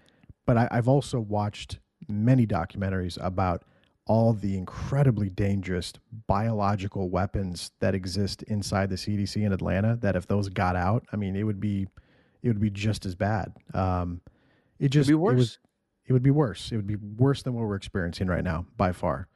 but 0.47 0.57
I, 0.57 0.69
I've 0.71 0.89
also 0.89 1.21
watched 1.21 1.79
many 2.09 2.47
documentaries 2.47 3.19
about 3.25 3.63
all 4.09 4.33
the 4.33 4.57
incredibly 4.57 5.31
dangerous 5.31 5.93
biological 6.27 7.11
weapons 7.11 7.73
that 7.81 7.95
exist 7.95 8.43
inside 8.45 8.91
the 8.91 8.97
CDC 8.97 9.45
in 9.45 9.53
Atlanta. 9.53 9.97
That 9.97 10.17
if 10.17 10.27
those 10.27 10.49
got 10.49 10.77
out, 10.77 11.07
I 11.13 11.17
mean, 11.17 11.37
it 11.37 11.45
would 11.45 11.61
be 11.61 11.89
it 12.43 12.49
would 12.49 12.61
be 12.61 12.71
just 12.71 13.07
as 13.07 13.15
bad. 13.15 13.53
Um, 13.75 14.21
it 14.81 14.89
just 14.91 15.09
be 15.09 15.15
It, 15.15 15.17
was, 15.17 15.37
worse. 15.37 15.59
it 16.07 16.13
would 16.15 16.23
be 16.23 16.31
worse. 16.31 16.73
It 16.73 16.77
would 16.77 16.87
be 16.87 16.97
worse 16.97 17.43
than 17.43 17.55
what 17.55 17.67
we're 17.67 17.77
experiencing 17.77 18.29
right 18.29 18.45
now 18.45 18.67
by 18.77 18.93
far. 18.93 19.29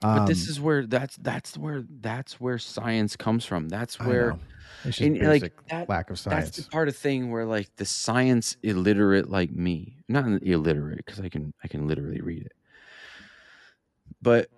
but 0.00 0.26
this 0.26 0.46
Um, 0.46 0.50
is 0.50 0.60
where 0.60 0.86
that's 0.86 1.16
that's 1.18 1.58
where 1.58 1.84
that's 2.00 2.40
where 2.40 2.58
science 2.58 3.16
comes 3.16 3.44
from. 3.44 3.68
That's 3.68 3.98
where. 4.00 4.38
It's 4.84 4.96
just 4.96 5.00
and, 5.00 5.20
like 5.28 5.52
that, 5.68 5.88
lack 5.90 6.10
of 6.10 6.22
That's 6.24 6.56
the 6.56 6.62
part 6.70 6.88
of 6.88 6.96
thing 6.96 7.30
where 7.30 7.44
like 7.44 7.76
the 7.76 7.84
science 7.84 8.56
illiterate 8.62 9.28
like 9.28 9.50
me, 9.52 9.98
not 10.08 10.24
illiterate 10.42 11.04
because 11.04 11.20
I 11.20 11.28
can 11.28 11.52
I 11.62 11.68
can 11.68 11.86
literally 11.86 12.22
read 12.22 12.42
it, 12.46 12.52
but 14.22 14.48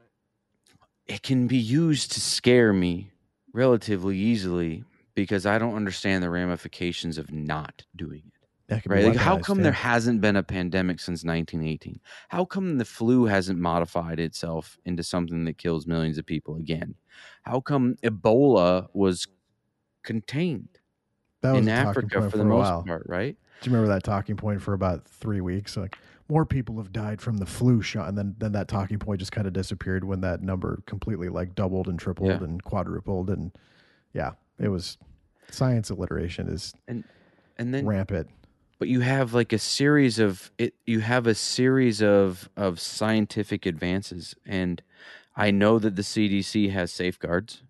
it 1.07 1.23
can 1.23 1.47
be 1.47 1.59
used 1.59 2.13
to 2.13 2.21
scare 2.21 2.73
me 2.73 3.11
relatively 3.53 4.17
easily 4.17 4.85
because 5.15 5.47
I 5.47 5.59
don't 5.59 5.75
understand 5.75 6.23
the 6.23 6.31
ramifications 6.31 7.19
of 7.19 7.31
not 7.33 7.85
doing 7.97 8.23
it. 8.27 8.49
That 8.69 8.83
could 8.83 8.91
be 8.91 8.95
Right? 8.97 9.05
Like 9.07 9.17
how 9.17 9.39
come 9.39 9.59
yeah. 9.59 9.65
there 9.65 9.73
hasn't 9.73 10.21
been 10.21 10.37
a 10.37 10.43
pandemic 10.43 11.01
since 11.01 11.25
1918? 11.25 12.01
How 12.29 12.45
come 12.45 12.79
the 12.79 12.85
flu 12.85 13.27
hasn't 13.27 13.59
modified 13.59 14.21
itself 14.21 14.79
into 14.85 15.03
something 15.03 15.45
that 15.45 15.59
kills 15.59 15.87
millions 15.87 16.19
of 16.19 16.25
people 16.25 16.57
again? 16.57 16.95
How 17.43 17.61
come 17.61 17.97
Ebola 18.03 18.89
was 18.95 19.27
contained? 20.03 20.79
that 21.43 21.53
was 21.53 21.61
in 21.61 21.69
Africa 21.69 22.21
point 22.21 22.31
for 22.31 22.39
the 22.39 22.45
most 22.45 22.65
while. 22.65 22.85
part, 22.85 23.05
right? 23.07 23.37
Do 23.61 23.71
you 23.71 23.77
remember 23.77 23.93
that 23.95 24.03
talking 24.03 24.37
point 24.37 24.63
for 24.63 24.73
about 24.73 25.05
three 25.05 25.41
weeks? 25.41 25.77
Like 25.77 25.99
more 26.33 26.47
people 26.47 26.79
have 26.79 26.93
died 26.93 27.21
from 27.21 27.37
the 27.37 27.45
flu 27.47 27.83
shot, 27.83 28.09
and 28.09 28.17
then 28.17 28.35
then 28.39 28.53
that 28.53 28.67
talking 28.69 28.99
point 28.99 29.19
just 29.21 29.33
kind 29.33 29.47
of 29.47 29.53
disappeared 29.53 30.03
when 30.05 30.23
that 30.23 30.41
number 30.43 30.83
completely 30.87 31.29
like 31.29 31.55
doubled 31.55 31.89
and 31.89 31.99
tripled 31.99 32.31
Yeah. 32.31 32.43
and 32.45 32.63
quadrupled, 32.65 33.29
and 33.29 33.53
yeah, 34.15 34.33
it 34.59 34.69
was 34.69 34.97
science 35.51 35.91
alliteration 35.91 36.49
is 36.49 36.73
And 36.89 37.05
and 37.59 37.75
then 37.75 37.85
rampant. 37.85 38.29
but 38.79 38.89
you 38.89 39.01
have 39.01 39.35
like 39.35 39.53
a 39.53 39.59
series 39.59 40.19
of 40.19 40.51
it 40.57 40.75
you 40.87 41.01
have 41.01 41.27
a 41.27 41.35
series 41.35 42.01
of 42.03 42.49
of 42.57 42.81
scientific 42.81 43.67
advances 43.67 44.35
and 44.47 44.83
I 45.37 45.51
know 45.51 45.79
that 45.79 45.97
the 45.97 46.03
CDC 46.03 46.71
has 46.73 46.91
safeguards, 46.93 47.63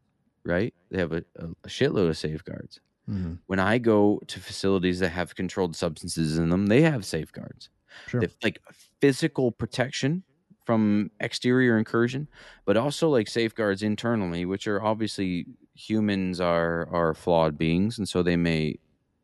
right? 0.45 0.73
They 0.91 0.99
have 0.99 1.13
a, 1.13 1.25
a 1.37 1.69
shitload 1.69 2.09
of 2.11 2.19
safeguards. 2.19 2.81
Mhm. 3.11 3.39
When 3.47 3.59
I 3.61 3.79
go 3.79 4.21
to 4.29 4.39
facilities 4.41 4.99
that 5.01 5.11
have 5.11 5.35
controlled 5.35 5.75
substances 5.77 6.39
in 6.39 6.51
them, 6.51 6.67
they 6.67 6.83
have 6.83 7.05
safeguards. 7.05 7.69
Sure. 8.06 8.23
Like 8.43 8.60
physical 9.01 9.52
protection 9.52 10.23
from 10.64 11.10
exterior 11.20 11.77
incursion, 11.78 12.28
but 12.64 12.77
also 12.77 13.09
like 13.09 13.28
safeguards 13.28 13.82
internally, 13.82 14.44
which 14.44 14.66
are 14.69 14.82
obviously 14.82 15.47
humans 15.74 16.40
are 16.40 16.89
are 16.93 17.14
flawed 17.14 17.59
beings, 17.59 17.98
and 17.98 18.09
so 18.09 18.23
they 18.23 18.36
may, 18.36 18.78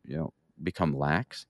you 0.05 0.17
know, 0.17 0.33
become 0.63 0.97
lax. 0.97 1.47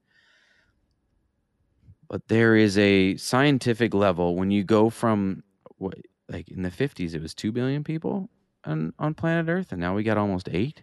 But 2.09 2.27
there 2.29 2.57
is 2.57 2.79
a 2.79 3.17
scientific 3.17 3.93
level 3.95 4.37
when 4.37 4.51
you 4.51 4.65
go 4.65 4.91
from 4.91 5.43
what 5.77 5.95
like 6.29 6.49
in 6.51 6.63
the 6.63 6.71
fifties 6.71 7.15
it 7.15 7.23
was 7.23 7.35
two 7.35 7.53
billion 7.53 7.85
people 7.85 8.29
on 8.65 8.93
on 8.99 9.15
planet 9.15 9.49
Earth, 9.49 9.73
and 9.73 9.81
now 9.81 9.95
we 9.95 10.03
got 10.03 10.19
almost 10.19 10.49
eight, 10.51 10.83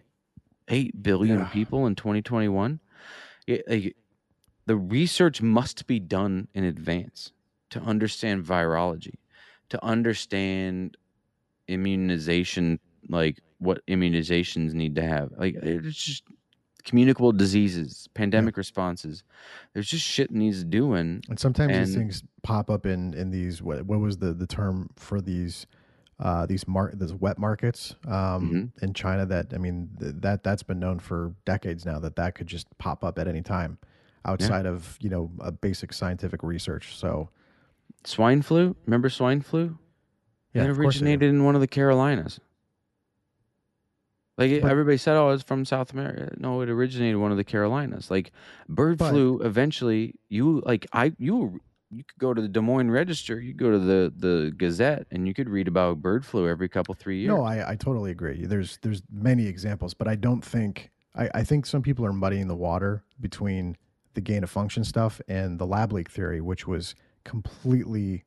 eight 0.68 1.02
billion 1.02 1.40
Yeah. 1.40 1.48
people 1.48 1.86
in 1.86 1.94
twenty 1.94 2.22
twenty 2.22 2.48
one. 2.48 2.80
Like, 3.48 3.96
the 4.66 4.76
research 4.76 5.40
must 5.42 5.86
be 5.86 5.98
done 5.98 6.48
in 6.54 6.64
advance 6.64 7.32
to 7.70 7.80
understand 7.80 8.44
virology, 8.44 9.14
to 9.70 9.84
understand 9.84 10.96
immunization, 11.68 12.78
like 13.08 13.40
what 13.58 13.84
immunizations 13.86 14.72
need 14.74 14.94
to 14.96 15.02
have. 15.02 15.30
Like 15.36 15.54
it's 15.54 16.02
just 16.02 16.24
communicable 16.84 17.32
diseases, 17.32 18.08
pandemic 18.14 18.56
responses. 18.56 19.24
There's 19.72 19.88
just 19.88 20.04
shit 20.04 20.30
needs 20.30 20.62
doing. 20.64 21.22
And 21.28 21.38
sometimes 21.38 21.72
these 21.86 21.94
things 21.96 22.22
pop 22.42 22.70
up 22.70 22.86
in 22.86 23.14
in 23.14 23.30
these 23.30 23.62
what 23.62 23.84
what 23.86 24.00
was 24.00 24.18
the 24.18 24.32
the 24.32 24.46
term 24.46 24.90
for 24.96 25.20
these 25.20 25.66
uh, 26.18 26.46
these 26.46 26.66
mar- 26.66 26.92
these 26.94 27.12
wet 27.12 27.38
markets 27.38 27.94
um, 28.06 28.12
Mm-hmm. 28.72 28.84
in 28.84 28.94
China 28.94 29.26
that 29.26 29.52
I 29.52 29.58
mean 29.58 29.90
th- 30.00 30.14
that 30.20 30.42
that's 30.42 30.62
been 30.62 30.78
known 30.78 30.98
for 30.98 31.34
decades 31.44 31.84
now 31.84 31.98
that 32.00 32.16
that 32.16 32.34
could 32.34 32.46
just 32.46 32.66
pop 32.78 33.04
up 33.04 33.18
at 33.18 33.28
any 33.28 33.42
time 33.42 33.78
outside 34.26 34.66
of 34.66 34.98
you 35.00 35.08
know 35.08 35.30
a 35.40 35.50
basic 35.52 35.92
scientific 35.92 36.42
research. 36.42 36.96
So 36.96 37.30
Swine 38.04 38.42
flu. 38.42 38.76
Remember 38.86 39.08
swine 39.08 39.40
flu? 39.40 39.78
yeah, 40.54 40.64
it 40.64 40.70
originated 40.70 41.28
in 41.28 41.44
one 41.44 41.54
of 41.54 41.60
the 41.60 41.66
Carolinas. 41.66 42.38
Like 44.38 44.60
But- 44.60 44.70
everybody 44.70 44.96
said, 44.98 45.16
oh, 45.16 45.30
it's 45.30 45.42
from 45.42 45.64
South 45.64 45.92
America. 45.92 46.34
No, 46.38 46.60
it 46.60 46.68
originated 46.68 47.14
in 47.14 47.20
one 47.20 47.30
of 47.30 47.36
the 47.38 47.44
Carolinas. 47.44 48.10
Like 48.10 48.32
bird 48.68 48.98
But- 48.98 49.10
flu. 49.10 49.40
Eventually, 49.40 50.14
you 50.28 50.62
like 50.66 50.86
I 50.92 51.12
you 51.18 51.60
you 51.90 52.04
could 52.04 52.18
go 52.18 52.34
to 52.34 52.42
the 52.42 52.48
Des 52.48 52.60
Moines 52.60 52.90
Register, 52.90 53.40
you 53.40 53.54
go 53.54 53.70
to 53.70 53.78
the 53.78 54.12
the 54.16 54.52
Gazette, 54.56 55.06
and 55.10 55.26
you 55.26 55.32
could 55.34 55.48
read 55.48 55.68
about 55.68 56.02
bird 56.02 56.24
flu 56.26 56.48
every 56.48 56.68
couple 56.68 56.94
three 56.94 57.20
years. 57.20 57.28
No, 57.28 57.42
I, 57.44 57.70
I 57.72 57.76
totally 57.76 58.10
agree. 58.10 58.44
There's 58.44 58.78
there's 58.82 59.02
many 59.10 59.46
examples, 59.46 59.94
but 59.94 60.06
I 60.06 60.16
don't 60.16 60.44
think 60.44 60.90
I, 61.14 61.30
I 61.34 61.42
think 61.44 61.64
some 61.64 61.80
people 61.82 62.04
are 62.04 62.12
muddying 62.12 62.46
the 62.48 62.56
water 62.56 63.04
between 63.20 63.76
the 64.16 64.20
gain 64.20 64.42
of 64.42 64.50
function 64.50 64.82
stuff 64.82 65.20
and 65.28 65.60
the 65.60 65.66
lab 65.66 65.92
leak 65.92 66.10
theory, 66.10 66.40
which 66.40 66.66
was 66.66 66.96
completely 67.24 68.24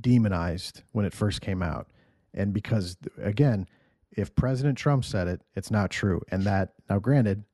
demonized 0.00 0.82
when 0.92 1.04
it 1.04 1.12
first 1.12 1.40
came 1.40 1.62
out. 1.62 1.88
And 2.32 2.52
because 2.52 2.96
again, 3.18 3.66
if 4.12 4.34
President 4.36 4.78
Trump 4.78 5.04
said 5.04 5.26
it, 5.26 5.40
it's 5.56 5.70
not 5.70 5.90
true. 5.90 6.20
And 6.28 6.44
that 6.44 6.74
now 6.88 7.00
granted, 7.00 7.44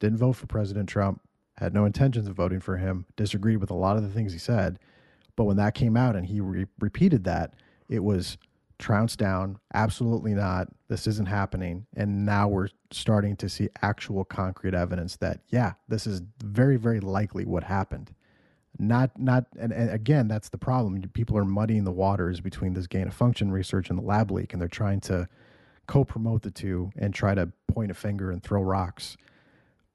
didn't 0.00 0.18
vote 0.18 0.32
for 0.32 0.46
President 0.46 0.88
Trump, 0.88 1.20
had 1.58 1.74
no 1.74 1.84
intentions 1.84 2.26
of 2.26 2.34
voting 2.34 2.60
for 2.60 2.78
him, 2.78 3.06
disagreed 3.14 3.58
with 3.58 3.70
a 3.70 3.74
lot 3.74 3.96
of 3.96 4.02
the 4.02 4.08
things 4.08 4.32
he 4.32 4.38
said. 4.38 4.80
But 5.36 5.44
when 5.44 5.58
that 5.58 5.74
came 5.74 5.96
out 5.96 6.16
and 6.16 6.26
he 6.26 6.40
re- 6.40 6.66
repeated 6.80 7.24
that, 7.24 7.54
it 7.88 8.02
was 8.02 8.36
trounced 8.82 9.18
down. 9.18 9.58
Absolutely 9.72 10.34
not. 10.34 10.68
This 10.88 11.06
isn't 11.06 11.28
happening. 11.28 11.86
And 11.96 12.26
now 12.26 12.48
we're 12.48 12.68
starting 12.90 13.36
to 13.36 13.48
see 13.48 13.68
actual 13.80 14.24
concrete 14.24 14.74
evidence 14.74 15.16
that, 15.16 15.40
yeah, 15.48 15.74
this 15.88 16.06
is 16.06 16.20
very, 16.42 16.76
very 16.76 17.00
likely 17.00 17.46
what 17.46 17.64
happened. 17.64 18.14
Not, 18.78 19.18
not, 19.18 19.46
and, 19.58 19.72
and 19.72 19.90
again, 19.90 20.28
that's 20.28 20.48
the 20.48 20.58
problem. 20.58 21.00
People 21.14 21.38
are 21.38 21.44
muddying 21.44 21.84
the 21.84 21.92
waters 21.92 22.40
between 22.40 22.74
this 22.74 22.86
gain 22.86 23.06
of 23.06 23.14
function 23.14 23.52
research 23.52 23.88
and 23.88 23.98
the 23.98 24.02
lab 24.02 24.30
leak, 24.30 24.52
and 24.52 24.60
they're 24.60 24.68
trying 24.68 25.00
to 25.02 25.28
co 25.86 26.04
promote 26.04 26.42
the 26.42 26.50
two 26.50 26.90
and 26.98 27.14
try 27.14 27.34
to 27.34 27.50
point 27.68 27.90
a 27.90 27.94
finger 27.94 28.30
and 28.30 28.42
throw 28.42 28.62
rocks 28.62 29.16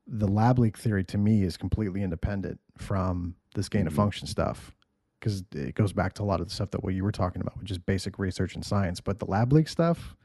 the 0.10 0.28
lab 0.28 0.58
leak 0.58 0.78
theory 0.78 1.04
to 1.04 1.18
me 1.18 1.44
is 1.44 1.58
completely 1.58 2.02
independent 2.02 2.60
from 2.78 3.36
this 3.56 3.68
gain 3.68 3.88
of 3.88 3.92
Mhm. 3.94 3.98
function 3.98 4.26
stuff 4.28 4.74
because 5.20 5.44
it 5.54 5.76
goes 5.76 5.94
back 5.94 6.14
to 6.14 6.24
a 6.24 6.26
lot 6.26 6.40
of 6.40 6.48
the 6.48 6.54
stuff 6.54 6.72
that 6.72 6.84
what 6.84 6.94
you 6.94 7.04
were 7.04 7.12
talking 7.12 7.42
about, 7.42 7.58
which 7.60 7.72
is 7.72 7.78
basic 7.78 8.20
research 8.20 8.56
and 8.56 8.66
science. 8.66 9.00
But 9.02 9.20
the 9.20 9.26
lab 9.26 9.52
leak 9.54 9.68
stuff, 9.68 10.16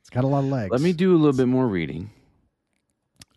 it's 0.00 0.10
got 0.10 0.24
a 0.24 0.26
lot 0.28 0.40
of 0.40 0.46
legs. 0.46 0.70
Let 0.70 0.80
me 0.80 0.92
do 0.92 1.14
a 1.14 1.18
little 1.18 1.32
bit 1.36 1.48
more 1.48 1.66
reading 1.66 2.10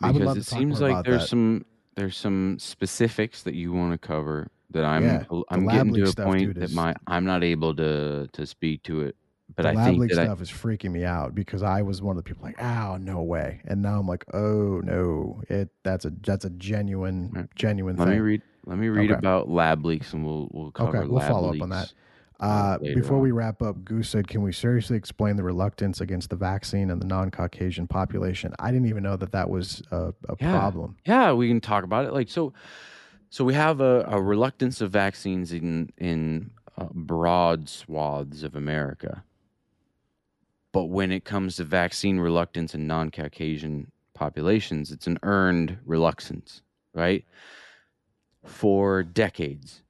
I 0.01 0.11
because 0.11 0.37
it 0.37 0.43
seems 0.45 0.79
like 0.81 1.03
there's 1.05 1.21
that. 1.23 1.27
some 1.29 1.65
there's 1.95 2.15
some 2.15 2.57
specifics 2.59 3.43
that 3.43 3.55
you 3.55 3.73
want 3.73 3.91
to 3.93 3.97
cover 3.97 4.49
that 4.71 4.85
I'm 4.85 5.03
Yeah, 5.03 5.23
I'm 5.49 5.65
getting 5.65 5.93
to 5.93 6.03
a 6.03 6.07
stuff, 6.07 6.25
point 6.25 6.39
dude, 6.53 6.55
that 6.57 6.71
my 6.71 6.93
I'm 7.07 7.25
not 7.25 7.43
able 7.43 7.75
to 7.75 8.27
to 8.31 8.45
speak 8.45 8.83
to 8.83 9.01
it. 9.01 9.15
But 9.55 9.63
the 9.63 9.69
I 9.69 9.73
lab 9.75 9.85
think 9.87 9.99
leak 10.01 10.11
that 10.11 10.19
I, 10.19 10.25
stuff 10.25 10.41
is 10.41 10.49
freaking 10.51 10.91
me 10.91 11.05
out 11.05 11.33
because 11.33 11.63
I 11.63 11.81
was 11.81 12.01
one 12.01 12.17
of 12.17 12.23
the 12.23 12.27
people 12.27 12.43
like, 12.43 12.61
oh 12.61 12.97
no 12.97 13.23
way, 13.23 13.61
and 13.65 13.81
now 13.81 13.99
I'm 13.99 14.07
like, 14.07 14.25
oh 14.33 14.81
no, 14.83 15.41
it 15.49 15.69
that's 15.83 16.05
a 16.05 16.11
that's 16.21 16.45
a 16.45 16.49
genuine 16.51 17.31
Right. 17.33 17.55
genuine 17.55 17.95
let 17.95 18.05
thing. 18.05 18.15
me 18.15 18.19
read 18.19 18.41
let 18.67 18.77
me 18.77 18.89
read 18.89 19.09
Okay. 19.11 19.19
about 19.19 19.49
lab 19.49 19.85
leaks 19.85 20.13
and 20.13 20.25
we'll 20.25 20.49
we'll 20.51 20.71
cover 20.71 20.99
Okay, 20.99 21.07
we'll 21.07 21.19
follow 21.21 21.49
up 21.55 21.61
on 21.61 21.69
that. 21.69 21.89
uh, 22.39 22.43
Uh, 22.45 22.77
before 22.77 23.17
on. 23.17 23.23
we 23.23 23.31
wrap 23.31 23.61
up, 23.63 23.83
Goose 23.83 24.09
said, 24.09 24.27
"Can 24.27 24.43
we 24.43 24.51
seriously 24.51 24.95
explain 24.97 25.37
the 25.37 25.43
reluctance 25.43 26.01
against 26.01 26.29
the 26.29 26.35
vaccine 26.35 26.91
and 26.91 27.01
the 27.01 27.07
non-Caucasian 27.07 27.87
population?" 27.87 28.53
I 28.59 28.71
didn't 28.71 28.87
even 28.87 29.01
know 29.03 29.15
that 29.15 29.31
that 29.31 29.49
was 29.49 29.81
a, 29.91 30.13
a 30.29 30.35
Yeah. 30.35 30.51
problem. 30.51 30.97
Yeah, 31.05 31.33
we 31.33 31.47
can 31.47 31.61
talk 31.61 31.83
about 31.83 32.05
it. 32.05 32.13
Like 32.13 32.29
so, 32.29 32.53
so 33.29 33.43
we 33.43 33.53
have 33.55 33.81
a, 33.81 34.05
a 34.07 34.21
reluctance 34.21 34.81
of 34.81 34.91
vaccines 34.91 35.51
in 35.51 35.91
in 35.97 36.51
uh, 36.77 36.89
broad 36.93 37.69
swaths 37.69 38.43
of 38.43 38.55
America, 38.55 39.23
but 40.73 40.85
when 40.85 41.11
it 41.11 41.25
comes 41.25 41.55
to 41.55 41.63
vaccine 41.63 42.19
reluctance 42.19 42.75
in 42.75 42.85
non-Caucasian 42.85 43.91
populations, 44.13 44.91
it's 44.91 45.07
an 45.07 45.17
earned 45.23 45.77
reluctance, 45.85 46.61
right? 46.93 47.25
For 48.47 49.03
decades, 49.03 49.83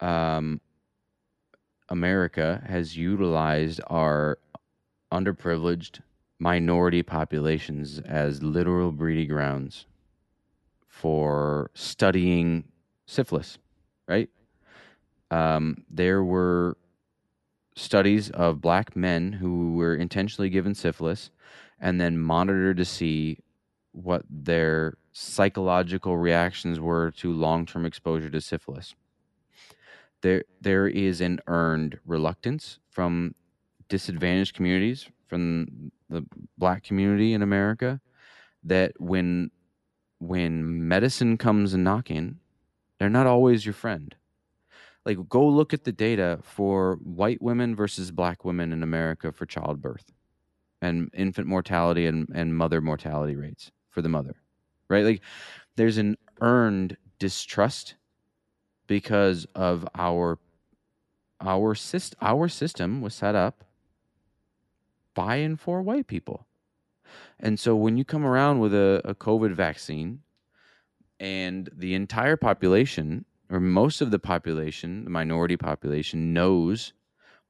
um, 0.00 0.60
America 1.88 2.62
has 2.66 2.96
utilized 2.96 3.80
our 3.88 4.38
underprivileged 5.12 6.00
minority 6.38 7.02
populations 7.02 7.98
as 7.98 8.42
literal 8.42 8.90
breeding 8.90 9.28
grounds 9.28 9.86
for 10.86 11.70
studying 11.74 12.64
syphilis, 13.06 13.58
right? 14.08 14.30
Um, 15.30 15.84
there 15.90 16.22
were 16.22 16.76
studies 17.76 18.30
of 18.30 18.60
black 18.60 18.94
men 18.94 19.32
who 19.32 19.74
were 19.74 19.94
intentionally 19.94 20.48
given 20.48 20.74
syphilis 20.74 21.30
and 21.80 22.00
then 22.00 22.18
monitored 22.18 22.76
to 22.76 22.84
see 22.84 23.38
what 23.92 24.24
their 24.30 24.96
psychological 25.14 26.16
reactions 26.16 26.80
were 26.80 27.12
to 27.12 27.32
long-term 27.32 27.86
exposure 27.86 28.28
to 28.28 28.40
syphilis. 28.40 28.94
There, 30.22 30.42
there 30.60 30.88
is 30.88 31.20
an 31.20 31.38
earned 31.46 32.00
reluctance 32.04 32.80
from 32.90 33.36
disadvantaged 33.88 34.56
communities, 34.56 35.08
from 35.28 35.92
the 36.10 36.26
black 36.58 36.82
community 36.82 37.32
in 37.32 37.42
America, 37.42 38.00
that 38.64 38.92
when 38.98 39.50
when 40.18 40.88
medicine 40.88 41.36
comes 41.36 41.74
knocking, 41.74 42.38
they're 42.98 43.10
not 43.10 43.26
always 43.26 43.66
your 43.66 43.74
friend. 43.74 44.14
Like 45.04 45.18
go 45.28 45.46
look 45.46 45.74
at 45.74 45.84
the 45.84 45.92
data 45.92 46.40
for 46.42 46.98
white 47.02 47.42
women 47.42 47.76
versus 47.76 48.10
black 48.10 48.44
women 48.44 48.72
in 48.72 48.82
America 48.82 49.30
for 49.32 49.44
childbirth 49.46 50.12
and 50.80 51.10
infant 51.14 51.46
mortality 51.46 52.06
and, 52.06 52.28
and 52.34 52.56
mother 52.56 52.80
mortality 52.80 53.36
rates 53.36 53.70
for 53.90 54.00
the 54.00 54.08
mother. 54.08 54.36
Right? 54.88 55.04
Like 55.04 55.20
there's 55.76 55.98
an 55.98 56.16
earned 56.40 56.96
distrust 57.18 57.94
because 58.86 59.46
of 59.54 59.86
our 59.94 60.38
our 61.40 61.74
syst- 61.74 62.14
our 62.20 62.48
system 62.48 63.00
was 63.00 63.14
set 63.14 63.34
up 63.34 63.64
by 65.14 65.36
and 65.36 65.58
for 65.60 65.82
white 65.82 66.06
people. 66.06 66.46
And 67.38 67.58
so 67.58 67.76
when 67.76 67.96
you 67.96 68.04
come 68.04 68.24
around 68.24 68.60
with 68.60 68.74
a, 68.74 69.00
a 69.04 69.14
COVID 69.14 69.52
vaccine 69.54 70.20
and 71.20 71.68
the 71.72 71.94
entire 71.94 72.36
population 72.36 73.24
or 73.50 73.60
most 73.60 74.00
of 74.00 74.10
the 74.10 74.18
population, 74.18 75.04
the 75.04 75.10
minority 75.10 75.56
population 75.56 76.32
knows 76.32 76.92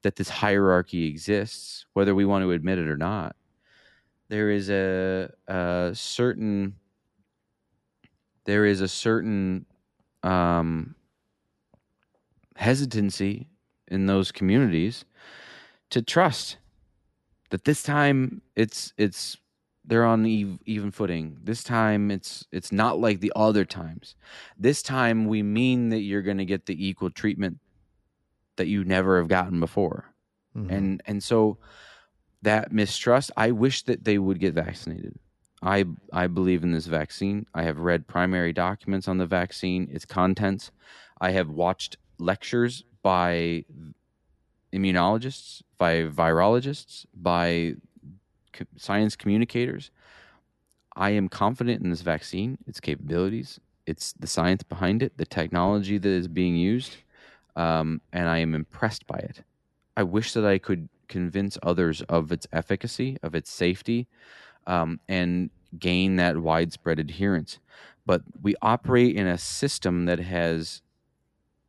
that 0.03 0.17
this 0.17 0.29
hierarchy 0.29 1.07
exists, 1.07 1.87
whether 1.95 2.15
we 2.15 2.25
want 2.25 2.43
to 2.43 2.51
admit 2.51 2.79
it 2.79 2.89
or 2.89 2.97
not, 2.97 3.37
there 4.29 4.51
is 4.51 4.69
a, 4.69 5.31
a 5.47 5.91
certain 5.95 6.75
there 8.45 8.65
is 8.67 8.81
a 8.81 8.89
certain 8.89 9.67
um, 10.23 10.95
hesitancy 12.57 13.49
in 13.89 14.07
those 14.07 14.33
communities 14.33 15.05
to 15.91 16.03
trust 16.03 16.57
that 17.51 17.65
this 17.65 17.83
time 17.83 18.43
it's 18.57 18.93
it's 18.97 19.37
they're 19.85 20.05
on 20.05 20.25
even 20.27 20.91
footing. 20.91 21.37
This 21.43 21.63
time 21.63 22.11
it's 22.11 22.47
it's 22.51 22.73
not 22.73 22.99
like 22.99 23.21
the 23.21 23.33
other 23.37 23.65
times. 23.65 24.17
This 24.59 24.83
time 24.83 25.27
we 25.27 25.43
mean 25.43 25.91
that 25.91 26.01
you're 26.01 26.23
going 26.23 26.39
to 26.39 26.45
get 26.47 26.67
the 26.67 26.87
equal 26.87 27.11
treatment 27.11 27.59
that 28.57 28.67
you 28.69 28.85
never 28.85 29.19
have 29.19 29.29
gotten 29.29 29.61
before. 29.61 30.15
Mhm. 30.57 30.71
And 30.71 31.03
and 31.07 31.23
so 31.23 31.59
that 32.43 32.73
mistrust, 32.73 33.31
I 33.37 33.51
wish 33.53 33.83
that 33.85 34.05
they 34.05 34.19
would 34.19 34.39
get 34.39 34.55
vaccinated. 34.55 35.19
I 35.65 35.85
I 36.13 36.29
believe 36.29 36.63
in 36.63 36.73
this 36.73 36.87
vaccine. 36.87 37.47
I 37.55 37.65
have 37.65 37.79
read 37.79 38.07
primary 38.07 38.53
documents 38.53 39.09
on 39.09 39.19
the 39.19 39.27
vaccine, 39.27 39.89
its 39.91 40.05
contents. 40.05 40.71
I 41.21 41.31
have 41.31 41.49
watched 41.51 41.97
lectures 42.19 42.85
by 43.03 43.65
immunologists, 44.73 45.63
by 45.79 46.03
virologists, 46.05 47.07
by 47.15 47.75
co- 48.53 48.67
science 48.77 49.17
communicators. 49.17 49.91
I 50.97 51.11
am 51.11 51.29
confident 51.29 51.83
in 51.83 51.91
this 51.91 52.03
vaccine, 52.03 52.59
its 52.67 52.81
capabilities, 52.81 53.59
it's 53.87 54.13
the 54.15 54.27
science 54.27 54.63
behind 54.63 55.03
it, 55.03 55.17
the 55.19 55.27
technology 55.27 55.99
that 55.99 56.09
is 56.09 56.29
being 56.29 56.57
used, 56.57 56.97
um, 57.57 58.01
and 58.13 58.29
I 58.29 58.39
am 58.39 58.55
impressed 58.55 59.07
by 59.07 59.19
it. 59.19 59.43
I 59.97 60.05
wish 60.05 60.33
that 60.35 60.45
I 60.45 60.59
could 60.59 60.89
convince 61.09 61.59
others 61.63 62.03
of 62.03 62.33
its 62.33 62.47
efficacy, 62.53 63.19
of 63.23 63.35
its 63.35 63.51
safety, 63.51 64.09
um, 64.67 65.01
and 65.09 65.51
gain 65.79 66.17
that 66.17 66.39
widespread 66.39 66.99
adherence. 66.99 67.59
But 68.07 68.23
we 68.41 68.55
operate 68.61 69.17
in 69.17 69.27
a 69.27 69.39
system 69.39 70.05
that 70.07 70.19
has 70.19 70.83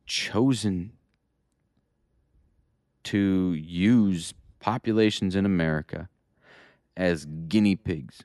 chosen 0.04 0.92
to 3.04 3.54
use 3.54 4.34
populations 4.60 5.36
in 5.36 5.46
America 5.46 6.08
as 6.96 7.26
guinea 7.48 7.76
pigs, 7.76 8.24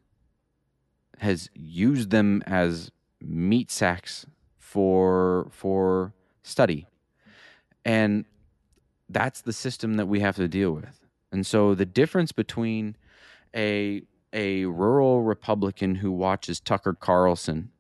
has 1.20 1.50
used 1.54 2.10
them 2.10 2.42
as 2.46 2.92
meat 3.22 3.70
sacks 3.70 4.26
for 4.58 5.48
for 5.52 6.14
study. 6.44 6.88
And 7.86 8.26
that's 9.10 9.42
the 9.42 9.54
system 9.54 9.96
that 9.96 10.08
we 10.08 10.22
have 10.22 10.36
to 10.38 10.48
deal 10.48 10.72
with. 10.72 11.00
And 11.32 11.46
so 11.46 11.76
the 11.76 11.86
difference 11.86 12.32
between 12.32 12.96
a 13.56 14.04
a 14.34 14.66
rural 14.66 15.22
Republican 15.24 15.96
who 15.96 16.12
watches 16.12 16.60
Tucker 16.60 16.94
Carlson 16.94 17.72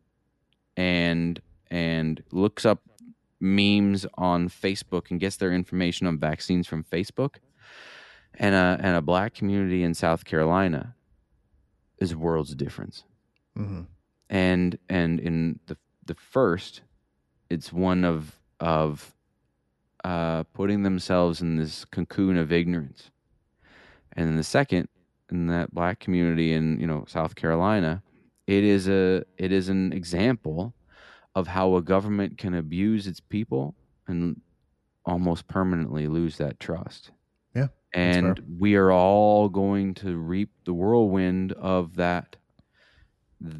and 0.76 1.42
and 1.70 2.24
looks 2.32 2.66
up 2.66 2.82
memes 3.40 4.06
on 4.16 4.50
Facebook 4.50 5.10
and 5.10 5.20
gets 5.20 5.38
their 5.38 5.54
information 5.54 6.08
on 6.08 6.20
vaccines 6.20 6.68
from 6.68 6.84
Facebook 6.84 7.38
and 8.36 8.56
a 8.56 8.78
and 8.82 8.96
a 8.96 9.02
black 9.02 9.34
community 9.34 9.84
in 9.84 9.94
South 9.94 10.26
Carolina 10.26 10.96
is 11.98 12.16
worlds 12.16 12.56
difference. 12.56 13.04
Mhm. 13.58 13.88
And 14.30 14.78
and 14.90 15.20
in 15.20 15.60
the 15.68 15.78
the 16.06 16.16
first, 16.16 16.82
it's 17.50 17.72
one 17.72 18.04
of 18.04 18.40
of 18.60 19.14
uh, 20.04 20.44
putting 20.54 20.84
themselves 20.84 21.42
in 21.42 21.58
this 21.58 21.86
cocoon 21.86 22.38
of 22.38 22.52
ignorance. 22.52 23.12
And 24.14 24.28
in 24.28 24.36
the 24.36 24.44
second, 24.44 24.90
in 25.32 25.48
that 25.48 25.74
black 25.74 26.00
community 26.00 26.54
in 26.54 26.80
you 26.80 26.88
know 26.88 27.06
South 27.08 27.36
Carolina, 27.36 28.04
it 28.48 28.64
is 28.64 28.88
a 28.88 29.24
it 29.38 29.52
is 29.52 29.70
an 29.70 29.94
example 29.94 30.74
of 31.36 31.48
how 31.48 31.76
a 31.76 31.82
government 31.82 32.38
can 32.38 32.54
abuse 32.54 33.08
its 33.08 33.20
people 33.20 33.74
and 34.08 34.42
almost 35.06 35.48
permanently 35.48 36.08
lose 36.08 36.38
that 36.38 36.60
trust. 36.60 37.12
Yeah, 37.56 37.68
And 37.94 38.42
we 38.60 38.76
are 38.76 38.92
all 38.92 39.50
going 39.50 39.94
to 39.96 40.18
reap 40.18 40.50
the 40.66 40.74
whirlwind 40.74 41.54
of 41.54 41.96
that 41.96 42.36
th- 43.42 43.56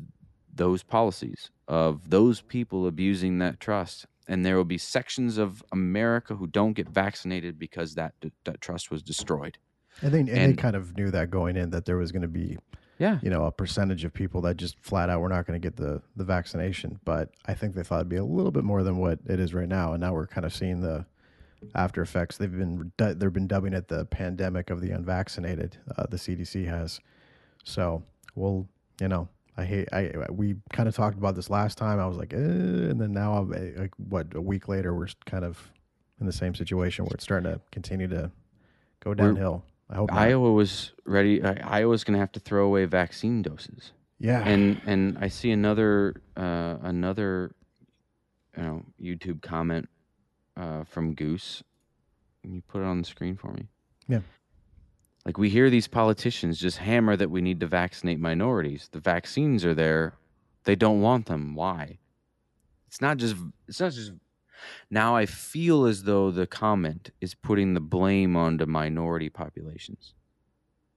those 0.54 0.84
policies 0.84 1.50
of 1.68 2.10
those 2.10 2.42
people 2.42 2.86
abusing 2.86 3.40
that 3.40 3.60
trust 3.60 4.06
and 4.28 4.46
there 4.46 4.56
will 4.56 4.64
be 4.64 4.78
sections 4.78 5.38
of 5.38 5.64
America 5.72 6.36
who 6.36 6.48
don't 6.48 6.74
get 6.74 6.90
vaccinated 6.90 7.58
because 7.58 7.96
that 7.96 8.14
that 8.44 8.62
trust 8.62 8.92
was 8.92 9.02
destroyed. 9.02 9.58
And 10.02 10.14
they 10.14 10.20
and, 10.20 10.30
they 10.30 10.54
kind 10.54 10.76
of 10.76 10.96
knew 10.98 11.12
that 11.12 11.30
going 11.30 11.58
in 11.58 11.70
that 11.72 11.86
there 11.86 11.98
was 11.98 12.12
going 12.12 12.22
to 12.22 12.28
be 12.28 12.58
Yeah. 12.98 13.20
you 13.22 13.30
know, 13.30 13.46
a 13.46 13.52
percentage 13.52 14.04
of 14.06 14.14
people 14.14 14.42
that 14.42 14.58
just 14.58 14.80
flat 14.80 15.10
out 15.10 15.22
we're 15.22 15.28
not 15.28 15.46
going 15.46 15.60
to 15.60 15.66
get 15.66 15.76
the 15.78 16.02
the 16.16 16.24
vaccination. 16.24 17.00
But 17.06 17.30
I 17.46 17.54
think 17.54 17.76
they 17.76 17.84
thought 17.84 17.98
it'd 17.98 18.10
be 18.10 18.16
a 18.18 18.26
little 18.26 18.52
bit 18.52 18.64
more 18.64 18.84
than 18.84 18.98
what 18.98 19.20
it 19.28 19.40
is 19.40 19.54
right 19.54 19.70
now, 19.70 19.94
and 19.94 20.02
now 20.02 20.14
we're 20.14 20.28
kind 20.28 20.46
of 20.46 20.54
seeing 20.54 20.82
the 20.82 21.06
after 21.76 22.02
effects. 22.02 22.38
They've 22.38 22.52
been 22.52 22.92
they've 22.98 23.34
been 23.34 23.48
dubbing 23.48 23.74
it 23.74 23.88
the 23.88 24.06
pandemic 24.06 24.70
of 24.70 24.82
the 24.82 24.92
unvaccinated. 24.92 25.78
Uh, 25.96 26.06
the 26.10 26.18
CDC 26.18 26.68
has. 26.68 27.00
So 27.64 28.04
we'll, 28.34 28.68
you 29.00 29.08
know, 29.08 29.30
I 29.58 29.66
hate. 29.66 29.88
I 29.94 30.12
we 30.32 30.56
kind 30.74 30.90
of 30.90 30.96
talked 30.96 31.18
about 31.18 31.36
this 31.36 31.50
last 31.50 31.78
time. 31.78 32.00
I 32.00 32.08
was 32.08 32.18
like, 32.18 32.34
eh, 32.34 32.38
and 32.38 33.00
then 33.00 33.12
now 33.12 33.34
I'm 33.34 33.54
eh, 33.54 33.80
like, 33.80 33.94
what 33.98 34.34
a 34.34 34.42
week 34.42 34.68
later, 34.68 34.96
we're 34.96 35.10
kind 35.26 35.46
of 35.46 35.72
in 36.20 36.26
the 36.26 36.32
same 36.32 36.56
situation 36.56 37.06
where 37.06 37.14
it's 37.14 37.24
starting 37.24 37.52
to 37.52 37.60
continue 37.72 38.08
to 38.08 38.32
go 39.04 39.14
downhill. 39.14 39.64
I 39.92 39.96
hope. 39.96 40.10
not. 40.10 40.20
Iowa 40.20 40.52
was 40.52 40.94
ready. 41.06 41.42
Uh, 41.42 41.56
Iowa's 41.64 42.04
going 42.04 42.14
to 42.14 42.20
have 42.20 42.32
to 42.34 42.40
throw 42.40 42.66
away 42.66 42.86
vaccine 42.86 43.42
doses. 43.42 43.92
Yeah. 44.20 44.48
and 44.48 44.80
and 44.86 45.18
I 45.20 45.28
see 45.30 45.52
another 45.52 46.22
uh, 46.38 46.78
another 46.84 47.56
you 48.56 48.64
know 48.64 48.86
YouTube 49.02 49.42
comment 49.42 49.90
uh, 50.56 50.84
from 50.84 51.16
Goose. 51.16 51.64
Can 52.42 52.54
you 52.54 52.62
put 52.68 52.82
it 52.82 52.86
on 52.86 53.00
the 53.02 53.08
screen 53.08 53.36
for 53.36 53.52
me? 53.52 53.68
Yeah. 54.08 54.20
Like 55.26 55.38
we 55.38 55.50
hear 55.50 55.70
these 55.70 55.88
politicians 55.88 56.60
just 56.60 56.78
hammer 56.78 57.16
that 57.16 57.30
we 57.30 57.42
need 57.42 57.60
to 57.60 57.68
vaccinate 57.68 58.20
minorities. 58.20 58.90
The 58.92 59.00
vaccines 59.00 59.66
are 59.66 59.74
there. 59.76 60.14
They 60.64 60.76
don't 60.76 61.02
want 61.02 61.26
them. 61.26 61.56
Why? 61.56 61.98
It's 62.88 63.02
not 63.02 63.18
just 63.18 63.36
it's 63.68 63.80
not 63.80 63.92
just 63.94 64.12
now 64.90 65.16
I 65.16 65.26
feel 65.26 65.86
as 65.86 66.04
though 66.04 66.32
the 66.32 66.48
comment 66.48 67.12
is 67.20 67.34
putting 67.34 67.74
the 67.74 67.80
blame 67.80 68.36
onto 68.36 68.66
minority 68.66 69.30
populations. 69.30 70.14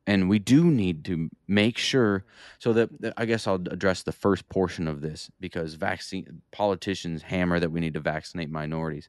And 0.07 0.29
we 0.29 0.39
do 0.39 0.65
need 0.65 1.05
to 1.07 1.31
make 1.49 1.79
sure 1.79 2.25
so 2.59 2.75
that 2.75 2.91
I 3.17 3.25
guess 3.25 3.47
I'll 3.47 3.55
address 3.55 4.03
the 4.03 4.13
first 4.13 4.49
portion 4.51 4.87
of 4.87 5.01
this 5.01 5.31
because 5.41 5.75
vaccine 5.75 6.43
politicians 6.53 7.23
hammer 7.23 7.59
that 7.59 7.71
we 7.71 7.81
need 7.81 7.95
to 7.95 8.01
vaccinate 8.01 8.51
minorities. 8.51 9.09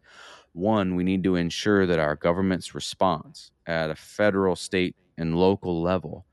One, 0.53 0.95
we 0.95 1.03
need 1.03 1.23
to 1.25 1.35
ensure 1.35 1.85
that 1.85 1.99
our 1.99 2.15
government's 2.15 2.73
response 2.73 3.51
at 3.65 3.89
a 3.89 3.95
federal, 3.95 4.55
state, 4.55 4.95
and 5.17 5.35
local 5.37 5.81
level 5.81 6.25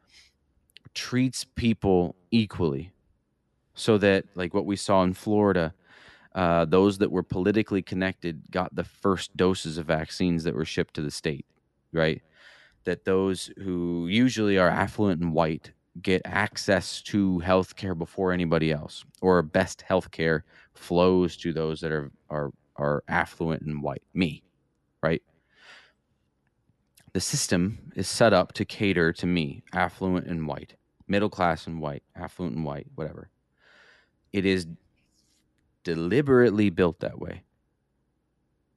treats 0.95 1.45
people 1.45 2.15
equally, 2.31 2.93
so 3.75 3.99
that 3.99 4.27
like 4.35 4.55
what 4.55 4.67
we 4.67 4.77
saw 4.77 5.03
in 5.03 5.15
Florida, 5.15 5.75
uh, 6.35 6.65
those 6.65 6.99
that 6.99 7.11
were 7.11 7.23
politically 7.23 7.83
connected 7.83 8.51
got 8.51 8.75
the 8.75 8.85
first 8.85 9.37
doses 9.37 9.79
of 9.79 9.87
vaccines 9.87 10.45
that 10.45 10.55
were 10.55 10.65
shipped 10.65 10.95
to 10.95 11.03
the 11.03 11.11
state, 11.11 11.47
right? 11.93 12.23
That 12.85 13.05
those 13.05 13.51
who 13.59 14.07
usually 14.09 14.59
are 14.59 14.69
affluent 14.69 15.21
and 15.21 15.35
white 15.35 15.73
get 16.01 16.23
access 16.25 17.03
to 17.03 17.39
health 17.41 17.77
care 17.77 17.95
before 17.95 18.33
anybody 18.33 18.73
else, 18.73 19.05
or 19.21 19.43
best 19.43 19.83
health 19.83 20.11
care 20.11 20.45
flows 20.75 21.37
to 21.37 21.53
those 21.53 21.81
that 21.81 21.93
are, 21.93 22.11
are, 22.31 22.51
are 22.77 23.05
affluent 23.09 23.63
and 23.63 23.83
white, 23.83 24.03
me, 24.15 24.43
right? 25.03 25.23
The 27.13 27.21
system 27.21 27.93
is 27.95 28.09
set 28.09 28.33
up 28.33 28.55
to 28.55 28.65
cater 28.65 29.13
to 29.13 29.27
me, 29.27 29.65
affluent 29.75 30.27
and 30.27 30.49
white, 30.49 30.77
middle 31.07 31.29
class 31.29 31.67
and 31.67 31.79
white, 31.79 32.03
affluent 32.17 32.57
and 32.57 32.65
white, 32.65 32.87
whatever. 32.95 33.29
It 34.33 34.47
is 34.47 34.67
deliberately 35.85 36.71
built 36.71 37.01
that 37.01 37.19
way. 37.19 37.43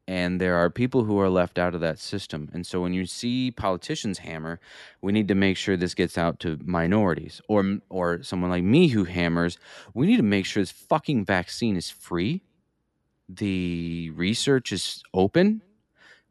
And 0.07 0.39
there 0.39 0.55
are 0.55 0.69
people 0.69 1.05
who 1.05 1.19
are 1.19 1.29
left 1.29 1.57
out 1.57 1.73
of 1.73 1.81
that 1.81 1.97
system. 1.97 2.49
And 2.53 2.65
so 2.65 2.79
when 2.81 2.93
you 2.93 3.07
see 3.07 3.49
politicians 3.49 4.19
hammer, 4.19 4.59
we 5.01 5.11
need 5.11 5.27
to 5.29 5.35
make 5.35 5.57
sure 5.57 5.75
this 5.75 5.95
gets 5.95 6.15
out 6.17 6.39
to 6.41 6.59
minorities 6.63 7.41
or 7.47 7.79
or 7.89 8.21
someone 8.21 8.51
like 8.51 8.63
me 8.63 8.89
who 8.89 9.05
hammers, 9.05 9.57
we 9.95 10.05
need 10.05 10.17
to 10.17 10.23
make 10.23 10.45
sure 10.45 10.61
this 10.61 10.71
fucking 10.71 11.25
vaccine 11.25 11.75
is 11.75 11.89
free. 11.89 12.43
The 13.27 14.11
research 14.11 14.71
is 14.71 15.01
open. 15.11 15.63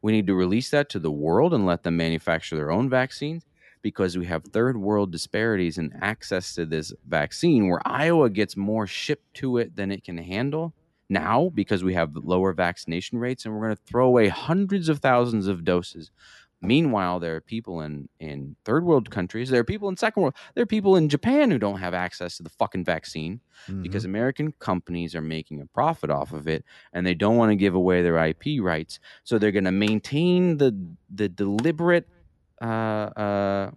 We 0.01 0.13
need 0.13 0.27
to 0.27 0.35
release 0.35 0.69
that 0.69 0.87
to 0.91 0.99
the 0.99 1.11
world 1.11 1.53
and 1.53 1.65
let 1.65 1.83
them 1.83 1.97
manufacture 1.97 2.55
their 2.55 2.71
own 2.71 2.89
vaccines 2.89 3.43
because 3.85 4.17
we 4.17 4.25
have 4.25 4.43
third 4.45 4.75
world 4.75 5.11
disparities 5.11 5.77
in 5.77 5.93
access 6.01 6.55
to 6.55 6.65
this 6.65 6.91
vaccine 7.07 7.67
where 7.67 7.87
Iowa 7.87 8.31
gets 8.31 8.57
more 8.57 8.87
shipped 8.87 9.31
to 9.35 9.59
it 9.59 9.75
than 9.75 9.91
it 9.91 10.03
can 10.03 10.17
handle 10.17 10.73
now 11.07 11.51
because 11.53 11.83
we 11.83 11.93
have 11.93 12.15
lower 12.15 12.51
vaccination 12.51 13.19
rates 13.19 13.45
and 13.45 13.53
we're 13.53 13.61
going 13.61 13.75
to 13.75 13.81
throw 13.83 14.07
away 14.07 14.27
hundreds 14.27 14.89
of 14.89 15.01
thousands 15.01 15.45
of 15.45 15.63
doses. 15.63 16.09
Meanwhile, 16.61 17.19
there 17.19 17.35
are 17.35 17.41
people 17.41 17.81
in, 17.81 18.09
in 18.19 18.55
third 18.65 18.85
world 18.85 19.11
countries, 19.11 19.51
there 19.51 19.61
are 19.61 19.63
people 19.63 19.87
in 19.87 19.97
second 19.97 20.23
world, 20.23 20.35
there 20.55 20.63
are 20.63 20.65
people 20.65 20.95
in 20.95 21.07
Japan 21.07 21.51
who 21.51 21.59
don't 21.59 21.77
have 21.77 21.93
access 21.93 22.37
to 22.37 22.43
the 22.43 22.49
fucking 22.49 22.85
vaccine 22.85 23.39
because 23.83 24.01
mm-hmm. 24.01 24.09
American 24.09 24.51
companies 24.53 25.13
are 25.13 25.21
making 25.21 25.61
a 25.61 25.67
profit 25.67 26.09
off 26.09 26.33
of 26.33 26.47
it 26.47 26.65
and 26.91 27.05
they 27.05 27.13
don't 27.13 27.37
want 27.37 27.51
to 27.51 27.55
give 27.55 27.75
away 27.75 28.01
their 28.01 28.17
IP 28.17 28.59
rights. 28.61 28.99
So 29.23 29.37
they're 29.37 29.51
going 29.51 29.65
to 29.65 29.71
maintain 29.71 30.57
the 30.57 30.75
the 31.13 31.29
deliberate 31.29 32.07
uh, 32.61 32.65
uh, 32.65 33.71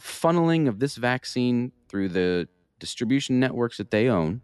funneling 0.00 0.68
of 0.68 0.78
this 0.78 0.96
vaccine 0.96 1.72
through 1.88 2.08
the 2.10 2.48
distribution 2.78 3.40
networks 3.40 3.78
that 3.78 3.90
they 3.90 4.08
own, 4.08 4.42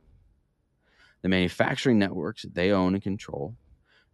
the 1.23 1.29
manufacturing 1.29 1.99
networks 1.99 2.43
that 2.43 2.55
they 2.55 2.71
own 2.71 2.95
and 2.95 3.03
control, 3.03 3.57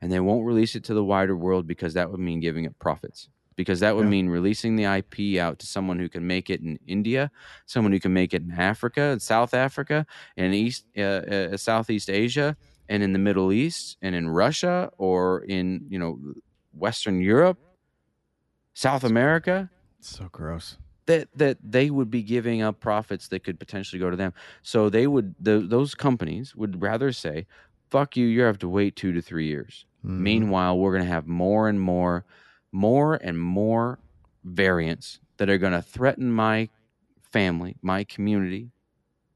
and 0.01 0.11
they 0.13 0.21
won't 0.21 0.47
release 0.47 0.75
it 0.75 0.85
to 0.85 0.95
the 0.95 1.05
wider 1.05 1.37
world 1.37 1.67
because 1.67 1.95
that 1.95 2.11
would 2.11 2.21
mean 2.21 2.41
giving 2.41 2.65
it 2.65 2.79
profits. 2.79 3.29
Because 3.57 3.81
that 3.81 3.95
would 3.95 4.05
Yeah. 4.05 4.11
mean 4.11 4.29
releasing 4.29 4.77
the 4.77 4.85
IP 4.87 5.39
out 5.39 5.59
to 5.59 5.67
someone 5.67 5.99
who 5.99 6.09
can 6.09 6.27
make 6.27 6.49
it 6.49 6.63
in 6.63 6.79
India, 6.87 7.31
someone 7.67 7.93
who 7.93 8.01
can 8.01 8.13
make 8.13 8.33
it 8.33 8.43
in 8.43 8.53
Africa, 8.53 9.03
in 9.03 9.21
South 9.21 9.53
Africa, 9.53 10.07
in 10.37 10.55
East, 10.55 10.87
uh, 10.97 11.01
uh, 11.01 11.57
Southeast 11.57 12.09
Asia, 12.09 12.57
and 12.89 13.03
in 13.03 13.13
the 13.13 13.19
Middle 13.19 13.53
East, 13.53 13.99
and 14.01 14.15
in 14.15 14.31
Russia, 14.31 14.91
or 14.97 15.43
in 15.45 15.85
you 15.91 15.99
know 15.99 16.19
Western 16.73 17.21
Europe, 17.21 17.59
South 18.81 19.05
America 19.05 19.69
It's 19.99 20.17
so 20.17 20.29
gross. 20.33 20.79
that 21.07 21.29
that 21.35 21.59
they 21.63 21.91
would 21.91 22.11
be 22.11 22.23
giving 22.23 22.63
up 22.63 22.81
profits 22.81 23.29
that 23.29 23.41
could 23.45 23.59
potentially 23.59 24.01
go 24.01 24.09
to 24.11 24.17
them. 24.17 24.33
So 24.63 24.89
they 24.89 25.07
would 25.07 25.35
the, 25.39 25.59
those 25.61 25.95
companies 25.95 26.57
would 26.57 26.81
rather 26.81 27.13
say, 27.13 27.47
"Fuck 27.91 28.17
you, 28.17 28.27
you 28.27 28.41
have 28.43 28.59
to 28.61 28.69
wait 28.69 28.97
2 28.97 29.13
to 29.13 29.21
3 29.21 29.47
years." 29.47 29.85
Mhm. 30.05 30.21
Meanwhile, 30.31 30.79
we're 30.79 30.93
going 30.97 31.05
to 31.09 31.15
have 31.17 31.27
more 31.27 31.69
and 31.69 31.79
more 31.81 32.25
more 32.73 33.17
and 33.17 33.37
more 33.39 33.99
variants 34.45 35.21
that 35.37 35.51
are 35.51 35.59
going 35.59 35.73
to 35.81 35.83
threaten 35.83 36.33
my 36.33 36.69
family, 37.21 37.77
my 37.83 38.05
community, 38.05 38.71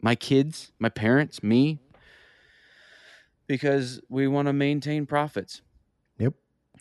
my 0.00 0.14
kids, 0.14 0.72
my 0.78 0.88
parents, 0.88 1.42
me 1.42 1.78
because 3.46 4.00
we 4.08 4.26
want 4.26 4.46
to 4.48 4.52
maintain 4.52 5.04
profits. 5.06 5.60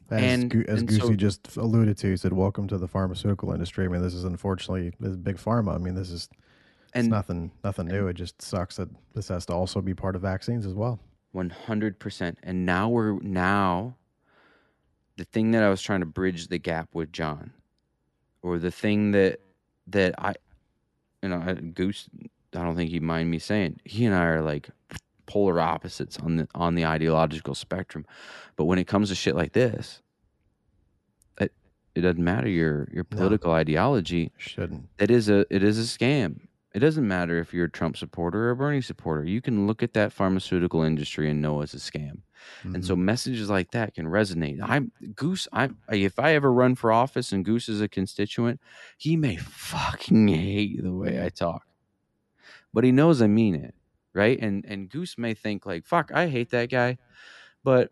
As, 0.10 0.22
And- 0.22 0.50
Gu- 0.52 0.66
as 0.68 0.80
and 0.80 0.88
Goosey 0.88 1.00
so- 1.02 1.14
just 1.16 1.58
alluded 1.58 1.98
to, 2.00 2.10
he 2.12 2.18
said, 2.18 2.34
"Welcome 2.34 2.68
to 2.68 2.78
the 2.78 2.88
pharmaceutical 2.88 3.52
industry." 3.52 3.86
I 3.86 3.88
mean, 3.88 4.02
this 4.02 4.14
is 4.14 4.24
unfortunately 4.26 4.94
this 5.00 5.12
is 5.12 5.18
big 5.18 5.38
pharma. 5.38 5.76
I 5.76 5.78
mean, 5.78 5.96
this 5.96 6.10
is 6.12 6.30
it's 6.84 6.92
And 6.94 7.10
nothing 7.10 7.52
nothing 7.64 7.88
new. 7.88 8.08
It 8.08 8.14
just 8.14 8.42
sucks 8.42 8.76
that 8.76 8.90
this 9.16 9.28
has 9.30 9.46
to 9.48 9.54
also 9.54 9.82
be 9.82 9.94
part 9.94 10.16
of 10.16 10.22
vaccines 10.22 10.66
as 10.66 10.74
well. 10.74 11.00
One 11.32 11.50
hundred 11.50 11.98
percent. 12.00 12.38
And 12.44 12.66
now 12.66 12.90
we're 12.90 13.20
now 13.22 13.96
the 15.18 15.26
thing 15.26 15.52
that 15.52 15.64
I 15.64 15.70
was 15.70 15.82
trying 15.82 16.02
to 16.02 16.06
bridge 16.06 16.48
the 16.48 16.58
gap 16.60 16.90
with 16.94 17.12
Jon, 17.12 17.52
or 18.44 18.60
the 18.60 18.72
thing 18.72 19.12
that 19.12 19.40
that 19.88 20.14
I, 20.18 20.36
you 21.24 21.30
know, 21.30 21.56
Goose. 21.74 22.08
I 22.56 22.60
don't 22.64 22.76
think 22.76 22.92
he'd 22.92 23.02
mind 23.02 23.32
me 23.32 23.40
saying 23.40 23.80
he 23.84 24.06
and 24.06 24.14
I 24.14 24.26
are 24.26 24.42
like 24.44 24.70
polar 25.26 25.60
opposites 25.60 26.18
on 26.18 26.38
the 26.38 26.48
on 26.56 26.76
the 26.76 26.86
ideological 26.86 27.56
spectrum, 27.56 28.06
but 28.56 28.66
when 28.66 28.80
it 28.80 28.88
comes 28.88 29.10
to 29.10 29.16
shit 29.16 29.36
like 29.36 29.54
this, 29.54 30.02
it 31.40 31.54
it 31.96 32.02
doesn't 32.02 32.24
matter 32.24 32.50
your 32.50 32.88
your 32.92 33.06
No. 33.12 33.18
political 33.18 33.52
ideology 33.52 34.32
Shouldn't. 34.38 34.90
it 35.00 35.12
is 35.12 35.30
a 35.30 35.46
it 35.50 35.64
is 35.64 35.78
a 35.80 35.84
scam. 35.98 36.42
It 36.74 36.80
doesn't 36.80 37.08
matter 37.08 37.38
if 37.38 37.54
you're 37.54 37.66
a 37.66 37.72
Trump 37.72 37.98
supporter 37.98 38.48
or 38.48 38.52
a 38.52 38.56
Bernie 38.56 38.82
supporter. 38.82 39.24
You 39.24 39.42
can 39.42 39.68
look 39.68 39.84
at 39.84 39.94
that 39.94 40.12
pharmaceutical 40.12 40.82
industry 40.82 41.30
and 41.30 41.40
know 41.40 41.62
it's 41.62 41.76
a 41.76 41.78
scam. 41.78 42.22
And 42.64 42.84
so 42.84 42.94
mm-hmm. 42.96 43.06
messages 43.06 43.50
like 43.50 43.72
that 43.72 43.94
can 43.94 44.06
resonate. 44.08 44.60
I'm 44.62 44.92
Goose. 45.16 45.48
I 45.54 45.70
if 45.92 46.18
I 46.20 46.34
ever 46.36 46.52
run 46.52 46.76
for 46.76 46.92
office 46.92 47.32
and 47.32 47.46
Goose 47.46 47.70
is 47.70 47.80
a 47.80 47.88
constituent, 47.88 48.60
he 48.98 49.16
may 49.16 49.36
fucking 49.38 50.28
hate 50.28 50.82
the 50.84 50.92
way 50.94 51.24
I 51.24 51.30
talk, 51.30 51.64
but 52.74 52.84
he 52.84 52.92
knows 52.92 53.22
I 53.22 53.28
mean 53.28 53.56
it, 53.56 53.76
right? 54.14 54.40
And 54.40 54.66
and 54.66 54.90
Goose 54.90 55.18
may 55.18 55.34
think 55.34 55.66
like, 55.66 55.86
"Fuck, 55.86 56.12
I 56.14 56.28
hate 56.28 56.52
that 56.52 56.70
guy," 56.70 56.98
but 57.64 57.92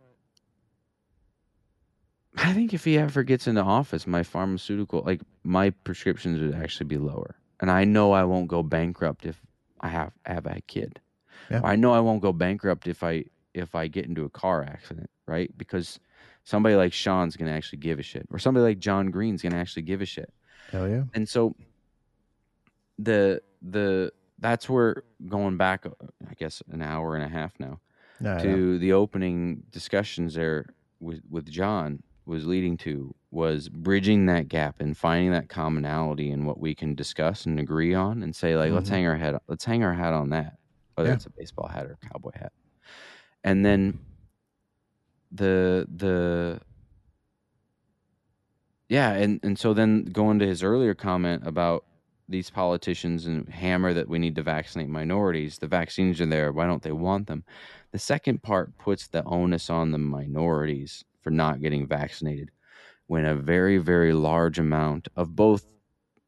I 2.38 2.54
think 2.54 2.74
if 2.74 2.86
he 2.86 2.98
ever 2.98 3.24
gets 3.24 3.48
into 3.48 3.62
office, 3.62 4.08
my 4.08 4.24
pharmaceutical, 4.24 5.04
like 5.06 5.22
my 5.44 5.72
prescriptions 5.72 6.40
would 6.40 6.56
actually 6.56 6.88
be 6.88 6.98
lower, 6.98 7.36
and 7.60 7.70
I 7.70 7.84
know 7.84 8.14
I 8.14 8.24
won't 8.24 8.48
go 8.48 8.64
bankrupt 8.64 9.26
if 9.26 9.42
I 9.82 9.90
have 9.90 10.14
have 10.26 10.46
a 10.46 10.62
kid. 10.62 11.00
Yeah. 11.50 11.62
I 11.64 11.76
know 11.76 11.94
I 11.94 12.00
won't 12.00 12.22
go 12.22 12.32
bankrupt 12.32 12.88
if 12.88 13.04
I 13.04 13.26
if 13.54 13.76
I 13.76 13.88
get 13.88 14.06
into 14.06 14.24
a 14.24 14.30
car 14.30 14.64
accident, 14.64 15.10
right? 15.26 15.52
Because 15.58 16.00
somebody 16.44 16.76
like 16.76 16.94
Sean's 16.94 17.36
gonna 17.36 17.52
actually 17.52 17.80
give 17.80 18.00
a 18.00 18.04
shit, 18.04 18.28
or 18.32 18.40
somebody 18.40 18.64
like 18.64 18.80
Jon 18.80 19.12
Green's 19.12 19.42
gonna 19.42 19.58
actually 19.58 19.84
give 19.84 20.02
a 20.02 20.06
shit. 20.06 20.32
Hell 20.72 20.88
yeah. 20.88 21.04
And 21.14 21.28
so 21.28 21.56
the 22.98 23.42
the 23.62 24.14
that's 24.42 24.68
where 24.68 25.04
going 25.28 25.56
back, 25.58 25.86
I 26.30 26.34
guess, 26.34 26.62
an 26.72 26.82
hour 26.82 27.16
and 27.16 27.24
a 27.24 27.30
half 27.30 27.54
now 27.60 27.80
No, 28.20 28.36
no. 28.36 28.42
to 28.44 28.78
the 28.80 28.92
opening 28.94 29.64
discussions 29.72 30.34
there 30.34 30.66
with 31.00 31.22
with 31.30 31.50
Jon 31.50 32.04
was 32.26 32.46
leading 32.46 32.78
to 32.78 33.16
was 33.32 33.70
bridging 33.70 34.26
that 34.28 34.48
gap 34.48 34.80
and 34.80 34.96
finding 34.98 35.32
that 35.32 35.50
commonality 35.50 36.30
in 36.32 36.46
what 36.46 36.60
we 36.60 36.76
can 36.76 36.94
discuss 36.96 37.46
and 37.46 37.60
agree 37.60 37.94
on 37.94 38.22
and 38.22 38.36
say 38.36 38.56
like 38.58 38.72
let's 38.72 38.90
Mhm. 38.90 38.94
hang 38.94 39.08
our 39.08 39.18
head 39.18 39.38
let's 39.48 39.66
hang 39.66 39.84
our 39.84 39.94
hat 39.94 40.14
on 40.14 40.30
that 40.30 40.58
whether 40.96 41.10
Yeah. 41.10 41.16
it's 41.16 41.26
a 41.26 41.30
baseball 41.32 41.68
hat 41.68 41.86
or 41.88 41.98
a 42.02 42.08
cowboy 42.08 42.32
hat 42.36 42.52
and 43.44 43.66
then 43.66 44.00
the 45.32 45.88
the 45.96 46.60
yeah 48.90 49.14
and 49.14 49.40
and 49.44 49.58
so 49.58 49.74
then 49.74 50.04
going 50.06 50.40
to 50.40 50.46
his 50.48 50.62
earlier 50.64 50.94
comment 50.94 51.46
about 51.48 51.86
these 52.32 52.50
politicians 52.50 53.26
and 53.26 53.48
hammer 53.50 53.94
that 53.94 54.10
we 54.10 54.20
need 54.20 54.36
to 54.36 54.44
vaccinate 54.44 54.90
minorities. 54.90 55.58
The 55.58 55.68
vaccines 55.68 56.20
are 56.22 56.26
there. 56.26 56.52
Why 56.52 56.66
don't 56.66 56.82
they 56.82 56.92
want 56.92 57.28
them? 57.28 57.44
The 57.92 58.00
second 58.00 58.42
part 58.42 58.78
puts 58.78 59.08
the 59.08 59.24
onus 59.26 59.70
on 59.70 59.92
the 59.92 59.98
minorities 59.98 61.04
for 61.22 61.30
not 61.30 61.62
getting 61.62 61.88
vaccinated 61.88 62.52
when 63.08 63.26
a 63.26 63.36
very 63.36 63.78
very 63.78 64.14
large 64.14 64.58
amount 64.58 65.08
of 65.16 65.36
both 65.36 65.66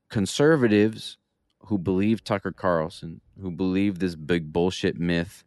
conservatives 0.10 1.18
who 1.60 1.78
believe 1.78 2.24
Tucker 2.24 2.52
Carlson 2.52 3.22
who 3.42 3.50
believe 3.50 4.00
this 4.00 4.16
big 4.16 4.52
bullshit 4.52 5.00
myth 5.00 5.44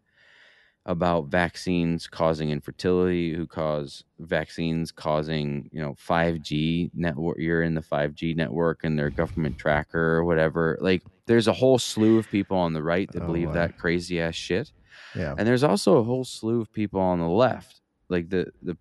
about 0.87 1.27
vaccines 1.27 2.07
causing 2.07 2.51
infertility, 2.51 3.35
who 3.35 3.47
cause 3.47 4.05
vaccines 4.21 4.91
causing, 4.93 5.69
you 5.73 5.83
know, 5.83 5.95
5G 5.95 6.91
network. 6.95 7.39
You're 7.39 7.63
in 7.63 7.75
the 7.75 7.81
5G 7.83 8.35
network 8.37 8.85
and 8.85 8.99
their 8.99 9.11
government 9.11 9.59
tracker 9.59 10.15
or 10.17 10.25
whatever. 10.25 10.79
Like, 10.81 11.03
there's 11.27 11.49
a 11.49 11.53
whole 11.53 11.79
slew 11.79 12.19
of 12.19 12.31
people 12.31 12.57
on 12.57 12.73
the 12.73 12.83
right 12.83 13.11
that 13.13 13.23
Oh, 13.25 13.27
believe 13.27 13.49
wow. 13.49 13.55
that 13.55 13.77
crazy 13.79 14.21
ass 14.21 14.37
shit. 14.37 14.71
yeah. 15.15 15.35
And 15.37 15.47
there's 15.47 15.65
also 15.65 15.99
a 15.99 16.05
whole 16.05 16.25
slew 16.25 16.61
of 16.61 16.73
people 16.73 17.01
on 17.01 17.19
the 17.19 17.29
left, 17.29 17.81
like 18.09 18.31
the, 18.31 18.53
the 18.63 18.77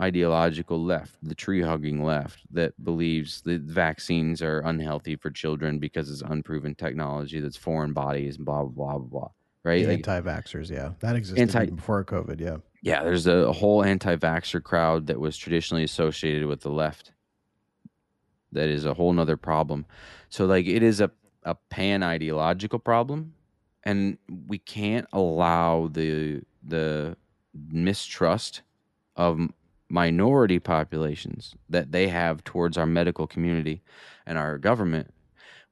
ideological 0.00 0.82
left, 0.82 1.16
the 1.22 1.34
tree 1.34 1.60
hugging 1.60 2.04
left, 2.04 2.40
that 2.52 2.72
believes 2.84 3.42
that 3.42 3.62
vaccines 3.62 4.42
are 4.42 4.60
unhealthy 4.60 5.16
for 5.16 5.30
children 5.30 5.78
because 5.80 6.08
it's 6.10 6.22
unproven 6.22 6.74
technology 6.76 7.40
that's 7.40 7.56
foreign 7.56 7.92
bodies 7.92 8.36
and 8.36 8.44
blah, 8.46 8.62
blah, 8.62 8.70
blah, 8.70 8.98
blah, 8.98 9.08
blah. 9.20 9.28
Right? 9.64 9.86
Like, 9.86 10.08
anti-vaxxers, 10.08 10.70
yeah, 10.70 10.92
that 11.00 11.16
existed 11.16 11.40
Anti- 11.40 11.74
before 11.74 12.04
COVID. 12.04 12.40
Yeah, 12.40 12.56
yeah, 12.82 13.02
there's 13.04 13.26
a, 13.26 13.36
a 13.48 13.52
whole 13.52 13.84
anti-vaxxer 13.84 14.62
crowd 14.62 15.06
that 15.06 15.20
was 15.20 15.36
traditionally 15.36 15.84
associated 15.84 16.46
with 16.46 16.62
the 16.62 16.70
left. 16.70 17.12
That 18.50 18.68
is 18.68 18.84
a 18.84 18.94
whole 18.94 19.12
nother 19.12 19.36
problem. 19.36 19.86
So 20.28 20.46
like 20.46 20.66
it 20.66 20.82
is 20.82 21.00
a, 21.00 21.10
a 21.44 21.54
pan 21.54 22.02
ideological 22.02 22.78
problem. 22.78 23.34
And 23.84 24.16
we 24.46 24.58
can't 24.58 25.08
allow 25.12 25.88
the 25.90 26.42
the 26.62 27.16
mistrust 27.52 28.62
of 29.16 29.40
minority 29.88 30.60
populations 30.60 31.56
that 31.68 31.90
they 31.90 32.06
have 32.06 32.44
towards 32.44 32.78
our 32.78 32.86
medical 32.86 33.26
community 33.26 33.82
and 34.24 34.38
our 34.38 34.56
government. 34.56 35.12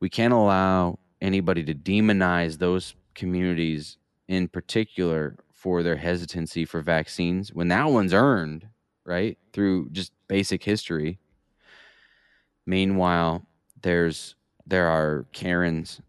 We 0.01 0.09
can't 0.09 0.33
allow 0.33 0.99
anybody 1.21 1.62
to 1.62 1.75
demonize 1.75 2.59
those 2.59 2.97
communities 3.20 3.98
in 4.28 4.48
particular 4.48 5.36
for 5.52 5.82
their 5.82 5.97
hesitancy 5.97 6.64
for 6.64 6.80
vaccines 6.80 7.52
when 7.52 7.68
that 7.68 7.90
one's 7.90 8.14
earned, 8.14 8.66
right? 9.05 9.36
Through 9.52 9.90
just 9.90 10.12
basic 10.26 10.64
history. 10.64 11.18
Meanwhile, 12.64 13.44
there's 13.82 14.36
there 14.66 14.86
are 14.86 15.26
Karens 15.32 16.01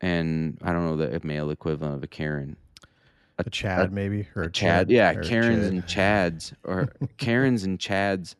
and 0.00 0.56
I 0.62 0.72
don't 0.72 0.84
know 0.84 0.96
the 0.96 1.26
male 1.26 1.50
equivalent 1.50 1.96
of 1.96 2.04
a 2.04 2.06
Karen. 2.06 2.56
a 3.38 3.50
Chad 3.50 3.92
maybe 3.92 4.28
or 4.36 4.44
a 4.44 4.52
Chad, 4.52 4.88
Chad, 4.88 4.90
yeah, 4.90 5.14
Karens 5.22 5.66
and 5.66 5.84
Chads 5.84 6.52
or 6.62 6.92
Karens 7.16 7.64
and 7.64 7.80
Chads 7.80 8.36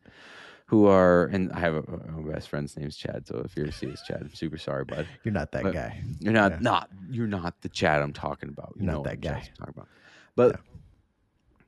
who 0.68 0.86
are 0.86 1.26
and 1.26 1.52
I 1.52 1.60
have 1.60 1.74
a, 1.76 1.82
my 2.16 2.32
best 2.32 2.48
friend's 2.48 2.76
name's 2.76 2.96
Chad, 2.96 3.26
so 3.26 3.40
if 3.44 3.56
you're 3.56 3.66
to 3.66 3.72
see 3.72 3.86
this 3.86 4.02
Chad, 4.02 4.18
I'm 4.22 4.34
super 4.34 4.58
sorry, 4.58 4.84
bud. 4.84 5.06
You're 5.24 5.32
not 5.34 5.52
that 5.52 5.62
but- 5.62 5.72
guy. 5.74 6.02
You're 6.18 6.32
not 6.32 6.52
Yeah. 6.52 6.58
not 6.60 6.90
you're 7.10 7.26
not 7.28 7.60
the 7.62 7.68
Chad 7.68 8.02
I'm 8.02 8.12
talking 8.12 8.48
about. 8.48 8.72
You 8.76 8.84
You're 8.84 8.92
not 8.92 8.98
know 8.98 9.02
that 9.04 9.10
what 9.12 9.20
guy. 9.20 9.30
I'm 9.34 9.56
talking 9.58 9.74
about. 9.76 9.88
But 10.34 10.60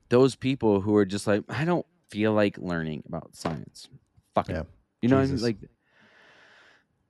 those 0.08 0.34
people 0.34 0.80
who 0.80 0.96
are 0.96 1.04
just 1.04 1.26
like, 1.26 1.44
I 1.48 1.64
don't 1.64 1.86
feel 2.10 2.32
like 2.32 2.58
learning 2.58 3.04
about 3.06 3.36
science. 3.36 3.88
Fuck 4.34 4.48
Yeah. 4.48 4.60
it. 4.60 4.66
You 5.02 5.08
know 5.10 5.16
what 5.16 5.26
I 5.28 5.32
mean? 5.32 5.42
Like 5.42 5.56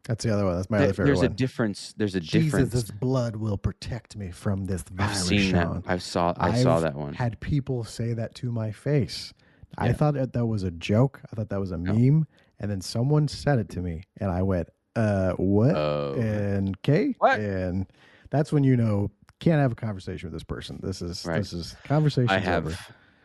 That's 0.05 0.24
the 0.24 0.32
other 0.32 0.44
one. 0.44 0.56
That's 0.56 0.69
my 0.70 0.78
there- 0.78 0.86
other 0.89 0.94
favorite 0.94 1.06
there's 1.06 1.23
a 1.23 1.28
difference. 1.28 1.94
There's 1.97 2.15
a 2.15 2.20
difference. 2.20 2.70
Jesus' 2.73 2.90
blood 2.90 3.36
will 3.36 3.56
protect 3.59 4.16
me 4.16 4.31
from 4.31 4.65
this 4.66 4.85
I've 4.98 5.16
seen 5.16 5.52
Sean. 5.52 5.82
that. 5.82 5.90
I 5.90 5.98
saw 5.98 6.35
I 6.36 6.62
saw 6.62 6.77
I've 6.77 6.82
that 6.82 6.94
one. 6.97 7.15
Had 7.15 7.40
people 7.40 7.85
say 7.85 8.12
that 8.15 8.35
to 8.36 8.51
my 8.52 8.73
face. 8.73 9.32
I 9.77 9.93
thought 9.93 10.15
that, 10.15 10.32
that 10.32 10.47
was 10.47 10.62
a 10.62 10.70
joke. 10.70 11.20
I 11.31 11.36
thought 11.36 11.49
that 11.51 11.61
was 11.61 11.70
a 11.73 11.78
meme, 11.78 12.27
and 12.59 12.70
then 12.70 12.81
someone 12.81 13.28
said 13.28 13.59
it 13.59 13.69
to 13.70 13.81
me, 13.81 14.05
and 14.20 14.31
I 14.31 14.43
went, 14.43 14.69
"Uh, 14.97 15.32
what?" 15.32 15.77
Oh. 15.77 16.15
and 16.19 16.77
okay, 16.78 17.15
What? 17.19 17.39
And 17.40 17.86
that's 18.31 18.53
when 18.53 18.65
you 18.65 18.77
know 18.77 19.11
can't 19.40 19.61
have 19.61 19.73
a 19.73 19.77
conversation 19.77 20.28
with 20.28 20.32
this 20.32 20.43
person. 20.45 20.81
This 20.82 21.01
is 21.03 21.24
Right. 21.24 21.39
this 21.39 21.53
is 21.53 21.77
conversation. 21.85 22.31
I 22.31 22.39
have 22.39 22.77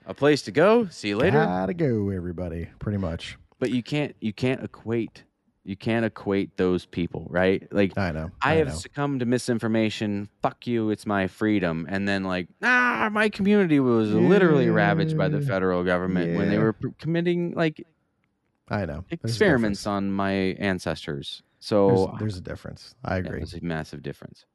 a 0.06 0.14
place 0.14 0.42
to 0.44 0.52
go. 0.52 0.88
See 0.88 1.10
you 1.10 1.18
later. 1.18 1.44
Gotta 1.44 1.74
go, 1.74 2.10
everybody. 2.10 2.70
Pretty 2.80 2.98
much. 3.00 3.38
But 3.60 3.72
you 3.72 3.82
can't 3.82 4.16
you 4.20 4.34
can't 4.34 4.64
equate 4.64 5.24
you 5.64 5.78
can't 5.78 6.06
equate 6.06 6.58
those 6.58 6.86
people, 6.86 7.28
right? 7.30 7.66
Like 7.72 7.98
I 7.98 8.12
know. 8.12 8.32
I 8.42 8.56
have 8.56 8.68
know. 8.68 8.74
succumbed 8.74 9.22
to 9.22 9.26
misinformation. 9.26 10.30
Fuck 10.42 10.68
you, 10.68 10.90
it's 10.90 11.06
my 11.06 11.28
freedom. 11.28 11.86
And 11.90 12.08
then 12.08 12.24
like, 12.24 12.48
ah, 12.62 13.10
my 13.12 13.30
community 13.30 13.80
was 13.80 14.12
literally 14.12 14.70
ravaged 14.70 15.18
by 15.18 15.30
the 15.30 15.42
federal 15.42 15.84
government 15.84 16.38
when 16.38 16.50
they 16.50 16.58
were 16.58 16.76
committing 17.00 17.54
like 17.54 17.86
I 18.70 18.86
know. 18.86 19.06
There's 19.10 19.32
experiments 19.32 19.88
on 19.88 20.12
my 20.12 20.32
ancestors. 20.32 21.44
So 21.60 22.16
there's 22.20 22.38
a 22.38 22.42
difference. 22.42 22.96
I 23.06 23.16
yeah, 23.16 23.20
agree. 23.20 23.40
there's 23.40 23.54
a 23.54 23.64
massive 23.64 24.04
difference. 24.04 24.46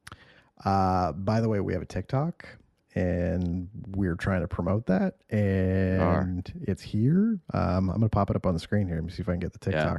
Uh, 0.63 1.11
by 1.13 1.41
the 1.41 1.49
way, 1.49 1.59
we 1.59 1.73
have 1.73 1.81
a 1.81 1.85
TikTok 1.85 2.47
and 2.95 3.69
we're 3.95 4.15
trying 4.15 4.41
to 4.41 4.47
promote 4.47 4.85
that 4.87 5.15
and 5.29 6.51
it's 6.61 6.81
here. 6.81 7.39
Um, 7.53 7.89
I'm 7.89 7.97
going 7.97 8.01
to 8.01 8.09
pop 8.09 8.29
it 8.29 8.35
up 8.35 8.45
on 8.45 8.53
the 8.53 8.59
screen 8.59 8.87
here. 8.87 8.97
Let 8.97 9.05
me 9.05 9.11
see 9.11 9.21
if 9.21 9.29
I 9.29 9.33
can 9.33 9.39
get 9.39 9.53
the 9.59 9.71
Yeah. 9.71 9.97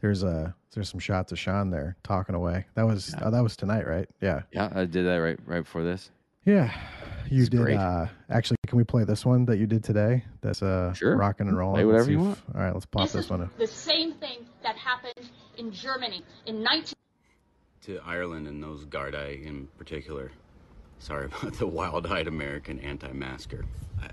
TikToks. 0.00 0.02
There's 0.02 0.22
a, 0.22 0.54
there's 0.74 0.88
some 0.90 1.00
shots 1.00 1.32
of 1.32 1.38
Sean 1.38 1.70
there 1.70 1.96
talking 2.02 2.34
away. 2.34 2.66
That 2.74 2.86
was, 2.86 3.14
oh, 3.22 3.30
that 3.30 3.42
was 3.42 3.56
tonight, 3.56 3.86
right? 3.86 4.08
Yeah. 4.20 4.42
Yeah, 4.52 4.70
I 4.74 4.84
did 4.84 5.06
that 5.06 5.16
right 5.16 5.38
right 5.46 5.60
before 5.64 5.82
this. 5.84 6.10
Yeah. 6.44 6.72
You 7.30 7.42
It's 7.42 7.50
did, 7.50 7.60
great. 7.60 7.76
uh, 7.76 8.06
actually, 8.30 8.56
can 8.66 8.78
we 8.78 8.84
play 8.84 9.04
this 9.04 9.24
one 9.26 9.44
that 9.44 9.58
you 9.58 9.66
did 9.66 9.84
today? 9.84 10.24
That's, 10.40 10.62
uh, 10.62 10.92
Sure. 10.94 11.16
rocking 11.16 11.48
and 11.48 11.56
rolling. 11.56 11.76
Play 11.76 11.84
whatever 11.84 12.10
you 12.10 12.18
if- 12.20 12.24
want. 12.26 12.38
All 12.54 12.60
right, 12.62 12.72
let's 12.72 12.86
pop 12.86 13.02
This 13.02 13.12
this, 13.12 13.24
is 13.26 13.30
one. 13.30 13.42
up. 13.42 13.56
the 13.58 13.66
same 13.66 14.14
thing 14.14 14.46
that 14.62 14.76
happened 14.76 15.30
in 15.58 15.70
Germany 15.70 16.24
in 16.46 16.62
19. 16.62 16.94
to 17.82 17.98
Ireland 18.04 18.46
and 18.46 18.62
those 18.62 18.84
Gardaí 18.84 19.44
in 19.44 19.66
particular. 19.78 20.30
Sorry 20.98 21.26
about 21.42 21.54
the 21.54 21.66
wild-eyed 21.66 22.26
American 22.26 22.78
anti-masker. 22.80 23.64
I, 24.02 24.08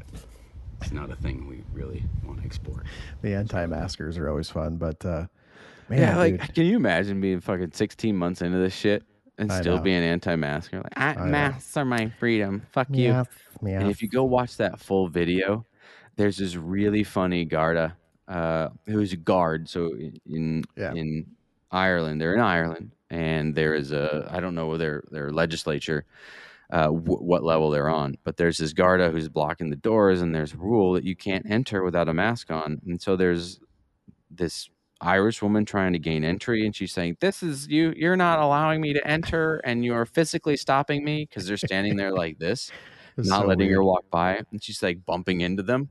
it's 0.81 0.91
not 0.91 1.09
a 1.09 1.15
thing 1.15 1.47
we 1.47 1.63
really 1.73 2.03
want 2.23 2.39
to 2.39 2.45
export. 2.45 2.85
The 3.21 3.33
anti-maskers 3.35 4.17
are 4.17 4.29
always 4.29 4.49
fun, 4.49 4.75
but, 4.77 5.03
uh, 5.05 5.25
man, 5.89 5.99
yeah, 5.99 6.17
like 6.17 6.39
dude. 6.41 6.55
can 6.55 6.65
you 6.65 6.75
imagine 6.77 7.21
being 7.21 7.39
fucking 7.39 7.71
16 7.73 8.15
months 8.15 8.41
into 8.41 8.57
this 8.57 8.73
shit 8.73 9.03
and 9.37 9.51
I 9.51 9.59
still 9.61 9.77
know. 9.77 9.83
being 9.83 10.03
anti-masker? 10.03 10.77
Like, 10.77 10.93
I, 10.97 11.13
know. 11.15 11.25
masks 11.25 11.75
are 11.77 11.85
my 11.85 12.09
freedom. 12.19 12.63
Fuck 12.71 12.87
you. 12.91 13.09
Meow, 13.13 13.25
meow. 13.61 13.79
And 13.79 13.89
if 13.89 14.01
you 14.01 14.09
go 14.09 14.23
watch 14.23 14.57
that 14.57 14.79
full 14.79 15.07
video, 15.07 15.65
there's 16.15 16.37
this 16.37 16.55
really 16.55 17.03
funny 17.03 17.45
Garda, 17.45 17.95
uh, 18.27 18.69
who's 18.85 19.13
a 19.13 19.17
guard. 19.17 19.69
So 19.69 19.93
in 20.25 20.63
Yeah. 20.75 20.93
in 20.93 21.25
Ireland, 21.71 22.19
they're 22.21 22.33
in 22.33 22.39
Ireland, 22.41 22.91
and 23.09 23.53
there 23.53 23.73
is 23.73 23.91
a 23.91 24.27
I 24.31 24.39
don't 24.39 24.55
know 24.55 24.77
their 24.77 25.03
their 25.11 25.31
legislature, 25.31 26.05
uh, 26.71 26.85
w- 26.85 27.19
what 27.19 27.43
level 27.43 27.69
they're 27.69 27.89
on, 27.89 28.17
but 28.23 28.37
there's 28.37 28.57
this 28.57 28.73
Garda 28.73 29.09
who's 29.11 29.27
blocking 29.29 29.69
the 29.69 29.75
doors, 29.75 30.21
and 30.21 30.33
there's 30.33 30.53
a 30.53 30.57
rule 30.57 30.93
that 30.93 31.03
you 31.03 31.15
can't 31.15 31.45
enter 31.49 31.83
without 31.83 32.07
a 32.09 32.13
mask 32.13 32.49
on, 32.51 32.81
and 32.85 33.01
so 33.01 33.15
there's 33.17 33.59
this 34.31 34.69
Irish 35.01 35.41
woman 35.41 35.65
trying 35.65 35.93
to 35.93 35.99
gain 35.99 36.23
entry, 36.23 36.65
and 36.65 36.75
she's 36.75 36.91
saying, 36.91 37.17
"This 37.19 37.43
is 37.43 37.67
you. 37.67 37.93
You're 37.95 38.15
not 38.15 38.39
allowing 38.39 38.81
me 38.81 38.93
to 38.93 39.07
enter, 39.07 39.57
and 39.57 39.85
you're 39.85 40.05
physically 40.05 40.57
stopping 40.57 41.03
me 41.03 41.25
because 41.25 41.47
they're 41.47 41.57
standing 41.57 41.95
there 41.95 42.11
like 42.11 42.39
this." 42.39 42.71
Not 43.17 43.41
so 43.41 43.47
letting 43.47 43.71
her 43.71 43.83
walk 43.83 44.05
by, 44.11 44.43
and 44.51 44.63
she's 44.63 44.83
like 44.83 45.03
bumping 45.03 45.41
into 45.41 45.63
them. 45.63 45.89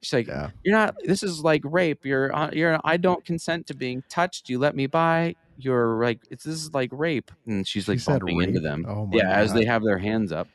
She's 0.00 0.14
like, 0.14 0.28
Yeah. 0.28 0.50
"You're 0.62 0.74
not. 0.74 0.94
This 1.04 1.22
is 1.22 1.40
like 1.42 1.60
rape. 1.64 2.06
You're. 2.06 2.34
Uh, 2.34 2.50
you're. 2.54 2.78
I 2.84 2.96
don't 2.96 3.22
consent 3.22 3.66
to 3.66 3.74
being 3.74 4.02
touched. 4.08 4.48
You 4.48 4.58
let 4.58 4.74
me 4.74 4.86
by. 4.86 5.34
You're 5.58 6.02
like. 6.02 6.20
It's 6.30 6.44
this 6.44 6.54
is 6.54 6.72
like 6.72 6.88
rape." 6.92 7.30
And 7.46 7.68
she's 7.68 7.86
like 7.86 8.00
said 8.00 8.20
bumping 8.20 8.40
into 8.40 8.60
them. 8.60 8.86
Oh 8.88 9.06
my 9.06 9.18
yeah, 9.18 9.30
as 9.32 9.52
they 9.52 9.66
have 9.66 9.82
their 9.82 9.98
hands 9.98 10.32
up. 10.32 10.48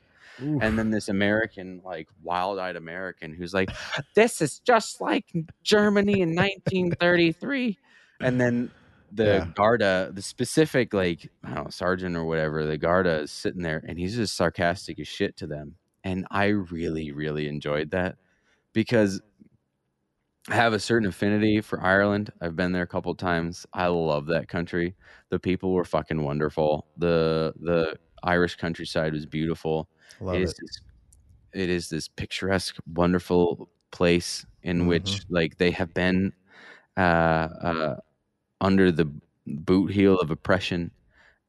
Oof. 0.44 0.62
And 0.62 0.78
then 0.78 0.90
this 0.92 1.10
American, 1.10 1.82
like 1.84 2.08
wild-eyed 2.24 2.76
American, 2.76 3.34
who's 3.34 3.54
like, 3.54 3.70
"This 4.16 4.42
is 4.42 4.60
just 4.60 5.02
like 5.02 5.26
Germany 5.64 6.22
in 6.22 6.36
1933." 6.36 7.78
And 8.22 8.40
then 8.40 8.72
the 9.12 9.24
Yeah. 9.24 9.48
Garda, 9.56 10.12
the 10.14 10.22
specific 10.22 10.94
like 10.94 11.30
I 11.44 11.54
don't 11.54 11.64
know 11.66 11.70
sergeant 11.70 12.16
or 12.16 12.26
whatever, 12.26 12.66
the 12.66 12.78
Garda 12.78 13.22
is 13.22 13.32
sitting 13.32 13.64
there 13.64 13.84
and 13.88 13.98
he's 13.98 14.16
just 14.16 14.36
sarcastic 14.38 15.00
as 15.00 15.08
shit 15.08 15.36
to 15.38 15.48
them, 15.48 15.76
and 16.04 16.28
I 16.30 16.48
really 16.48 17.12
really 17.12 17.48
enjoyed 17.48 17.92
that 17.92 18.18
because 18.74 19.22
I 20.48 20.56
have 20.56 20.74
a 20.74 20.80
certain 20.80 21.08
affinity 21.08 21.62
for 21.62 21.82
Ireland. 21.82 22.32
I've 22.42 22.56
been 22.56 22.72
there 22.72 22.84
a 22.84 22.88
couple 22.88 23.14
times. 23.16 23.66
I 23.74 23.88
love 23.88 24.28
that 24.28 24.48
country. 24.48 24.96
The 25.30 25.40
people 25.40 25.74
were 25.74 25.86
fucking 25.86 26.24
wonderful. 26.24 26.88
the 26.98 27.54
The 27.60 27.98
Irish 28.24 28.56
countryside 28.56 29.14
was 29.14 29.26
beautiful. 29.26 29.90
Love 30.20 30.36
it 30.36 30.42
it. 30.42 30.44
is 30.44 30.54
this, 30.54 30.82
it 31.54 31.70
is 31.70 31.90
this 31.90 32.08
picturesque, 32.08 32.76
wonderful 32.94 33.70
place 33.92 34.46
in 34.64 34.88
which 34.88 35.22
like 35.30 35.58
they 35.58 35.72
have 35.72 35.94
been 35.94 36.34
uh, 36.98 37.00
uh, 37.62 37.96
under 38.62 38.92
the 38.92 39.10
boot 39.48 39.92
heel 39.92 40.20
of 40.20 40.32
oppression, 40.32 40.92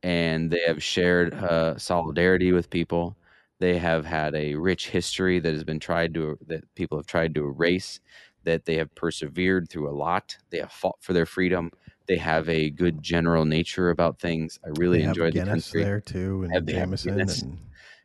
and 0.03 0.51
they 0.51 0.63
have 0.67 0.83
shared 0.83 1.35
uh, 1.35 1.77
solidarity 1.77 2.53
with 2.53 2.71
people. 2.71 3.17
They 3.59 3.79
have 3.79 4.07
had 4.07 4.35
a 4.35 4.55
rich 4.55 4.89
history 4.89 5.39
that 5.41 5.53
has 5.53 5.65
been 5.65 5.81
tried 5.81 6.15
to 6.15 6.39
that 6.47 6.73
people 6.75 6.99
have 6.99 7.07
tried 7.07 7.35
to 7.35 7.45
erase. 7.45 8.01
That 8.45 8.65
they 8.65 8.77
have 8.77 8.95
persevered 8.95 9.69
through 9.69 9.91
a 9.91 9.93
lot. 9.93 10.35
They 10.49 10.61
have 10.61 10.73
fought 10.73 10.97
for 11.01 11.13
their 11.13 11.27
freedom. 11.27 11.71
They 12.07 12.17
have 12.17 12.49
a 12.49 12.71
good 12.71 13.03
general 13.03 13.45
nature 13.45 13.91
about 13.91 14.19
things. 14.19 14.59
I 14.65 14.71
really 14.79 15.03
enjoyed 15.03 15.35
the 15.35 15.41
Guinness 15.41 15.67
country 15.67 15.85
there 15.85 16.01
too, 16.01 16.49
and 16.51 16.67
Jameson, 16.67 17.21
and 17.21 17.59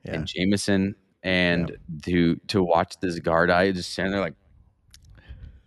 yeah, 0.06 0.14
and 0.14 0.28
Jameson 0.28 0.96
and 1.26 1.76
to 2.04 2.36
to 2.48 2.64
watch 2.64 2.96
this 3.02 3.20
guard 3.20 3.50
eye 3.50 3.72
just 3.72 3.92
standing 3.92 4.12
there 4.12 4.22
like 4.22 4.36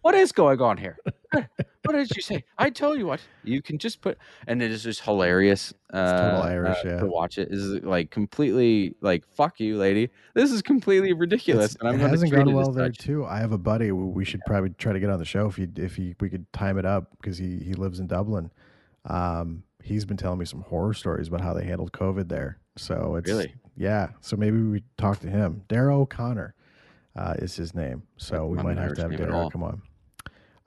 what 0.02 0.14
is 0.14 0.30
going 0.30 0.60
on 0.60 0.76
here 0.76 0.96
what 1.32 1.92
did 1.92 2.14
you 2.14 2.22
say 2.22 2.44
i 2.58 2.70
tell 2.70 2.96
you 2.96 3.06
what 3.06 3.20
you 3.42 3.60
can 3.60 3.76
just 3.76 4.00
put 4.00 4.16
and 4.46 4.62
it 4.62 4.70
is 4.70 4.84
just 4.84 5.00
hilarious 5.00 5.74
uh, 5.92 6.20
total 6.20 6.42
Irish, 6.42 6.78
uh, 6.84 6.88
yeah. 6.88 7.00
to 7.00 7.06
watch 7.06 7.38
it 7.38 7.48
is 7.50 7.82
like 7.82 8.10
completely 8.10 8.94
like 9.00 9.26
fuck 9.26 9.58
you 9.58 9.76
lady 9.76 10.08
this 10.34 10.52
is 10.52 10.62
completely 10.62 11.12
ridiculous 11.12 11.74
It's- 11.74 11.76
and 11.80 11.88
i'm 11.88 12.06
it 12.06 12.10
hasn't 12.10 12.30
gone 12.30 12.52
well 12.52 12.70
there 12.70 12.86
such. 12.86 12.98
too. 12.98 13.26
I 13.26 13.38
have 13.38 13.52
a 13.52 13.58
buddy. 13.58 13.90
We 13.90 14.24
should 14.24 14.40
probably 14.46 14.70
try 14.70 14.92
to 14.92 15.00
get 15.00 15.10
on 15.10 15.18
the 15.18 15.24
show 15.24 15.46
if 15.46 15.56
he 15.56 15.66
if 15.76 15.96
he 15.96 16.14
we 16.20 16.30
could 16.30 16.50
time 16.52 16.78
it 16.78 16.86
up 16.86 17.10
because 17.20 17.36
he 17.36 17.58
he 17.58 17.74
lives 17.74 17.98
in 17.98 18.06
Dublin. 18.06 18.52
Um, 19.04 19.64
he's 19.82 20.04
been 20.04 20.16
telling 20.16 20.38
me 20.38 20.44
some 20.44 20.60
horror 20.62 20.94
stories 20.94 21.28
about 21.28 21.40
how 21.40 21.54
they 21.54 21.64
handled 21.64 21.92
COVID 21.92 22.28
there. 22.28 22.58
So 22.78 23.16
it's 23.16 23.28
Really? 23.28 23.52
yeah. 23.76 24.08
So 24.20 24.36
maybe 24.36 24.60
we 24.60 24.82
talk 24.96 25.20
to 25.20 25.28
him. 25.28 25.62
Daryl 25.68 26.00
O'Connor 26.00 26.54
uh, 27.16 27.34
is 27.38 27.56
his 27.56 27.74
name. 27.74 28.02
So 28.16 28.46
we 28.46 28.56
Not 28.56 28.64
might 28.66 28.76
have 28.78 28.94
to 28.94 29.02
have 29.02 29.10
name 29.10 29.20
at 29.22 29.28
Dara 29.28 29.38
all. 29.38 29.50
come 29.50 29.62
on. 29.62 29.82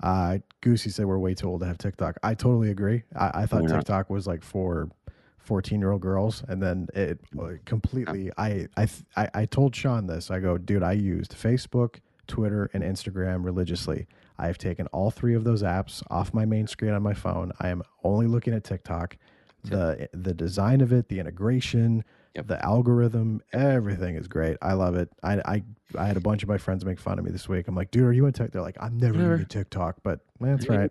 Uh, 0.04 0.40
Goosey 0.62 0.90
said 0.90 1.06
we're 1.06 1.20
way 1.20 1.34
too 1.34 1.48
old 1.48 1.62
to 1.62 1.68
have 1.68 1.78
TikTok. 1.78 2.18
I 2.24 2.34
totally 2.34 2.72
agree. 2.72 3.04
I, 3.16 3.42
I 3.42 3.46
thought 3.46 3.62
We're. 3.64 3.70
TikTok 3.70 4.10
was 4.10 4.26
like 4.28 4.44
for 4.44 4.90
14 5.38 5.80
year 5.80 5.92
old 5.92 6.02
girls. 6.02 6.44
And 6.48 6.62
then 6.62 6.88
it 6.96 7.20
uh, 7.40 7.50
completely, 7.66 8.32
I, 8.38 8.68
I, 8.78 8.88
I, 9.16 9.30
I 9.34 9.46
told 9.46 9.76
Sean 9.76 10.08
this. 10.08 10.32
I 10.32 10.40
go, 10.40 10.58
dude, 10.58 10.82
I 10.84 10.94
used 10.94 11.34
Facebook, 11.34 11.98
Twitter, 12.28 12.70
and 12.74 12.84
Instagram 12.84 13.46
religiously. 13.46 14.08
I 14.40 14.48
have 14.48 14.58
taken 14.58 14.88
all 14.88 15.12
three 15.12 15.36
of 15.36 15.44
those 15.44 15.62
apps 15.62 16.02
off 16.10 16.34
my 16.34 16.46
main 16.46 16.66
screen 16.66 16.94
on 16.94 17.04
my 17.04 17.14
phone. 17.14 17.52
I 17.60 17.70
am 17.70 17.84
only 18.04 18.26
looking 18.26 18.56
at 18.56 18.64
TikTok. 18.64 19.18
The 19.64 20.10
the 20.14 20.34
design 20.34 20.82
of 20.82 20.92
it, 20.92 21.08
the 21.10 21.20
integration, 21.20 22.04
Yep. 22.36 22.48
the 22.48 22.66
algorithm, 22.66 23.42
everything 23.54 24.16
is 24.16 24.28
great. 24.28 24.58
I 24.62 24.74
love 24.74 24.96
it. 24.96 25.10
I, 25.22 25.34
I 25.46 25.64
I 25.98 26.06
had 26.06 26.16
a 26.18 26.22
bunch 26.22 26.44
of 26.44 26.50
my 26.50 26.58
friends 26.58 26.86
make 26.86 27.00
fun 27.00 27.20
of 27.20 27.26
me 27.26 27.32
this 27.32 27.50
week. 27.50 27.68
I'm 27.68 27.76
like, 27.76 27.92
dude, 27.92 28.04
are 28.04 28.14
you 28.14 28.26
on 28.26 28.32
TikTok? 28.34 28.52
They're 28.54 28.62
like, 28.62 28.78
I'm 28.80 28.98
never 28.98 29.18
gonna 29.18 29.46
TikTok, 29.46 29.98
but 30.04 30.22
that's 30.40 30.68
right. 30.70 30.90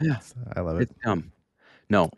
yeah 0.00 0.18
I 0.56 0.60
love 0.60 0.78
it. 0.80 0.90
it's 0.90 0.94
dumb 1.04 1.30
no 1.88 2.10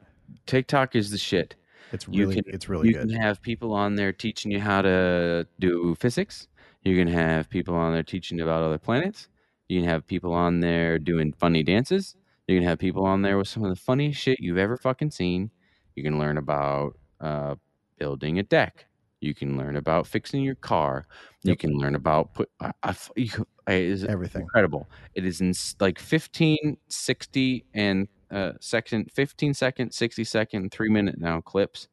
tiktok 0.47 0.97
is 0.97 1.11
the 1.11 1.19
shit 1.19 1.55
It's 1.93 2.07
you 2.09 2.23
really 2.23 2.37
can- 2.43 2.55
it's 2.55 2.69
really 2.69 2.89
you 2.89 2.95
good. 2.95 3.09
can 3.11 3.21
have 3.21 3.43
people 3.43 3.73
on 3.75 3.95
there 3.97 4.13
teaching 4.13 4.51
you 4.51 4.59
how 4.61 4.81
to 4.83 5.47
do 5.61 5.95
physics. 6.01 6.49
You 6.83 6.97
can 6.97 7.09
have 7.09 7.49
people 7.51 7.75
on 7.75 7.93
there 7.93 8.03
teaching 8.03 8.41
about 8.41 8.63
other 8.63 8.79
planets. 8.79 9.29
You 9.69 9.81
can 9.81 9.89
have 9.89 10.07
people 10.07 10.33
on 10.33 10.61
there 10.61 10.99
doing 10.99 11.33
funny 11.33 11.63
dances. 11.63 12.15
You 12.47 12.59
can 12.59 12.69
have 12.69 12.79
people 12.79 13.05
on 13.05 13.23
there 13.23 13.39
with 13.39 13.49
some 13.49 13.65
of 13.65 13.71
the 13.71 13.77
funniest 13.81 14.21
shit 14.21 14.39
you've 14.41 14.59
ever 14.59 14.77
fucking 14.77 15.11
seen. 15.11 15.51
You 15.97 16.03
can 16.03 16.19
learn 16.19 16.37
about 16.39 16.99
uh, 17.21 17.55
building 17.99 18.39
a 18.39 18.43
deck. 18.43 18.87
You 19.21 19.35
can 19.35 19.57
learn 19.57 19.77
about 19.77 20.07
fixing 20.07 20.43
your 20.43 20.57
car. 20.57 21.07
You 21.43 21.57
can 21.57 21.73
learn 21.73 21.95
about 21.95 22.35
put. 22.35 22.51
I, 22.61 22.73
I, 22.83 22.95
you- 23.17 23.47
I- 23.67 23.73
it 23.73 23.83
is 23.89 24.05
Everything. 24.05 24.43
incredible. 24.43 24.89
It 25.15 25.25
is 25.25 25.41
in 25.41 25.55
like 25.81 25.99
15, 25.99 26.77
60, 26.89 27.65
and 27.73 28.09
uh, 28.31 28.53
second, 28.61 29.11
15 29.13 29.55
second, 29.55 29.93
60 29.93 30.25
second, 30.25 30.71
three 30.73 30.91
minute 30.91 31.19
now 31.19 31.41
clips. 31.41 31.89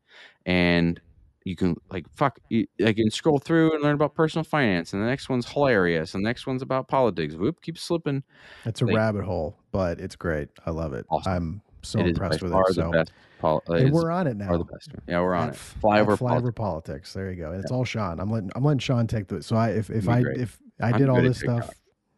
And 0.46 1.00
you 1.44 1.56
can 1.56 1.76
like 1.90 2.06
fuck 2.16 2.40
you, 2.50 2.68
I 2.86 2.94
can 2.94 3.10
scroll 3.10 3.40
through 3.40 3.74
and 3.74 3.82
learn 3.84 3.96
about 3.96 4.14
personal 4.14 4.44
finance 4.44 4.94
and 4.94 5.02
the 5.02 5.08
next 5.08 5.28
one's 5.30 5.50
hilarious 5.50 6.14
and 6.14 6.24
the 6.24 6.30
next 6.30 6.46
one's 6.46 6.62
about 6.62 6.88
politics. 6.88 7.34
Whoop, 7.36 7.62
keep 7.62 7.78
slipping. 7.78 8.24
It's 8.66 8.82
a 8.82 8.86
like- 8.86 8.96
rabbit 8.96 9.24
hole, 9.26 9.58
but 9.72 10.00
it's 10.00 10.16
great. 10.16 10.50
I 10.66 10.70
love 10.72 10.94
it. 10.94 11.06
Awesome. 11.10 11.32
I'm 11.34 11.62
so 11.84 12.00
it 12.00 12.08
impressed 12.08 12.44
with 12.44 12.52
far 12.52 12.62
it. 12.64 12.68
the 12.70 12.74
So 12.76 12.92
best. 12.92 13.12
Pol- 13.40 13.64
uh, 13.68 13.74
and 13.74 13.92
we're 13.92 14.12
on 14.12 14.28
it 14.28 14.38
now. 14.38 14.56
the 14.56 14.66
best. 14.66 14.92
Yeah, 15.08 15.20
we're 15.22 15.34
on 15.34 15.50
At 15.50 15.56
it. 15.56 15.60
Flyover 15.82 16.18
politics. 16.20 16.54
Politics. 16.56 17.14
There 17.14 17.32
you 17.32 17.38
go. 17.38 17.52
And 17.54 17.64
it's 17.64 17.72
all 17.72 17.84
Sean. 17.86 18.20
I'm 18.20 18.30
letting 18.30 18.52
I'm 18.56 18.64
letting 18.64 18.78
Sean 18.78 19.08
take 19.08 19.28
the 19.28 19.42
so 19.42 19.56
I 19.56 19.70
if 19.70 19.90
if 19.90 20.08
I 20.08 20.22
great. 20.22 20.38
if 20.40 20.60
I 20.80 20.90
I'm 20.92 20.98
did 21.00 21.10
all 21.10 21.20
this 21.22 21.40
stuff, 21.40 21.62
TikTok. 21.62 21.76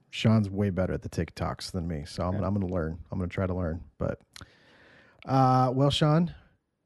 Sean's 0.09 0.49
way 0.49 0.69
better 0.69 0.91
at 0.91 1.01
the 1.01 1.07
TikToks 1.07 1.71
than 1.71 1.87
me. 1.87 2.03
So 2.05 2.23
I'm 2.27 2.33
Yeah. 2.41 2.45
I'm 2.45 2.53
gonna 2.53 2.65
learn. 2.67 2.99
I'm 3.09 3.19
gonna 3.19 3.29
try 3.29 3.47
to 3.47 3.53
learn. 3.55 3.79
But 3.97 4.19
uh 5.25 5.71
well 5.73 5.89
Sean, 5.89 6.35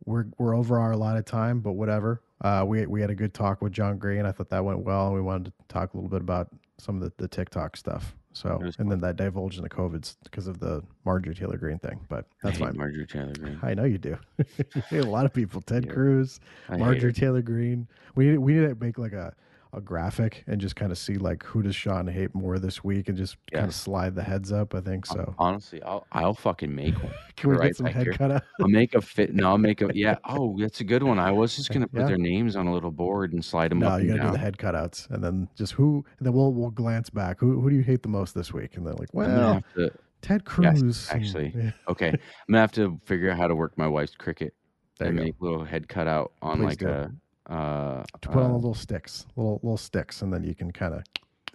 we're 0.05 0.25
we're 0.37 0.55
over 0.55 0.79
our 0.79 0.91
allotted 0.91 1.25
time, 1.25 1.61
but 1.61 1.73
whatever. 1.73 2.21
Uh 2.41 2.63
we 2.67 2.85
we 2.85 3.01
had 3.01 3.09
a 3.09 3.15
good 3.15 3.33
talk 3.33 3.61
with 3.61 3.73
Jon 3.73 3.97
Green. 3.97 4.25
I 4.25 4.31
thought 4.31 4.49
that 4.49 4.63
went 4.63 4.79
well 4.79 5.07
and 5.07 5.15
we 5.15 5.21
wanted 5.21 5.45
to 5.45 5.51
talk 5.67 5.93
a 5.93 5.97
little 5.97 6.09
bit 6.09 6.21
about 6.21 6.49
some 6.77 6.95
of 6.95 7.01
the, 7.01 7.11
the 7.17 7.27
TikTok 7.27 7.75
stuff. 7.77 8.15
So 8.33 8.61
and 8.77 8.91
then 8.91 8.99
that 9.01 9.15
divulged 9.15 9.57
into 9.57 9.69
COVID's 9.69 10.15
because 10.23 10.45
of 10.47 10.59
the 10.59 10.83
Marjorie 11.05 11.33
Taylor 11.33 11.57
Greene 11.57 11.79
thing. 11.79 11.99
But 12.07 12.25
that's 12.43 12.59
fine. 12.59 12.77
Marjorie 12.77 13.07
Taylor 13.07 13.33
Greene. 13.33 13.59
I 13.63 13.73
know 13.73 13.83
you 13.85 13.97
do. 13.97 14.15
a 14.91 15.01
lot 15.01 15.25
of 15.25 15.33
people. 15.33 15.59
Ted 15.61 15.85
Yeah. 15.85 15.93
Cruz, 15.93 16.39
I 16.69 16.77
Marjorie. 16.77 17.13
Taylor 17.13 17.41
Greene. 17.41 17.87
We 18.13 18.27
need 18.29 18.37
we 18.37 18.53
need 18.53 18.67
to 18.67 18.75
make 18.75 18.99
like 18.99 19.13
a, 19.13 19.33
a 19.77 19.81
graphic 19.81 20.43
and 20.47 20.59
just 20.59 20.75
kind 20.75 20.91
of 20.91 20.97
see 20.97 21.15
like 21.15 21.43
who 21.43 21.61
does 21.61 21.75
Sean 21.75 22.07
hate 22.07 22.33
more 22.35 22.57
this 22.59 22.83
week 22.83 23.07
and 23.07 23.17
just 23.17 23.37
kind 23.53 23.65
of 23.67 23.73
slide 23.75 24.15
the 24.15 24.23
heads 24.23 24.51
up. 24.51 24.73
I 24.75 24.81
think 24.81 25.05
so. 25.05 25.33
Honestly, 25.37 25.81
I'll 25.83 26.05
I'll 26.11 26.33
fucking 26.33 26.73
make 26.75 26.95
one. 27.01 27.13
Can 27.37 27.51
we 27.51 27.55
right 27.57 27.67
get 27.67 27.77
some 27.77 27.85
head 27.85 28.03
here. 28.07 28.13
cut 28.13 28.31
out? 28.31 28.43
I'll 28.59 28.67
make 28.67 28.95
a 28.95 29.01
fit. 29.01 29.33
No, 29.33 29.49
I'll 29.49 29.57
make 29.57 29.81
a 29.81 29.89
yeah. 29.93 30.17
Oh, 30.25 30.57
that's 30.59 30.81
a 30.81 30.83
good 30.83 31.03
one. 31.03 31.19
I 31.19 31.31
was 31.31 31.55
just 31.55 31.71
gonna 31.71 31.87
put 31.87 32.01
Yeah. 32.01 32.07
their 32.07 32.17
names 32.17 32.55
on 32.55 32.67
a 32.67 32.73
little 32.73 32.91
board 32.91 33.33
and 33.33 33.45
slide 33.45 33.71
them 33.71 33.79
No, 33.79 33.87
up 33.89 34.01
you 34.01 34.09
and 34.09 34.17
gotta 34.17 34.29
do 34.29 34.33
the 34.33 34.39
head 34.39 34.57
cutouts 34.57 35.09
and 35.11 35.23
then 35.23 35.47
just 35.55 35.73
who. 35.73 36.03
And 36.17 36.25
then 36.25 36.33
we'll 36.33 36.51
we'll 36.51 36.71
glance 36.71 37.09
back. 37.09 37.39
Who 37.39 37.61
who 37.61 37.69
do 37.69 37.75
you 37.75 37.83
hate 37.83 38.01
the 38.03 38.09
most 38.09 38.33
this 38.35 38.51
week? 38.51 38.75
And 38.77 38.85
then 38.85 38.95
like, 38.97 39.13
well, 39.13 39.63
to. 39.75 39.91
Ted 40.21 40.43
Cruz. 40.45 41.09
and- 41.11 41.21
actually. 41.21 41.53
yeah, 41.55 41.71
Okay, 41.87 42.09
I'm 42.09 42.19
gonna 42.49 42.59
have 42.61 42.71
to 42.73 42.99
figure 43.05 43.29
out 43.29 43.37
how 43.37 43.47
to 43.47 43.55
work 43.55 43.77
my 43.77 43.87
wife's 43.87 44.15
Cricut 44.15 44.51
there 44.97 45.09
and 45.09 45.15
make 45.17 45.35
little 45.39 45.63
head 45.63 45.87
cutout 45.87 46.31
on 46.41 46.57
Please 46.57 46.65
like 46.65 46.77
do. 46.79 46.87
a. 46.89 47.11
Uh, 47.47 48.03
To 48.21 48.29
put 48.29 48.43
on 48.43 48.51
uh, 48.51 48.55
little 48.55 48.73
sticks, 48.73 49.25
little 49.35 49.59
little 49.63 49.77
sticks, 49.77 50.21
and 50.21 50.33
then 50.33 50.43
you 50.43 50.53
can 50.53 50.71
kind 50.71 50.93
of 50.93 51.03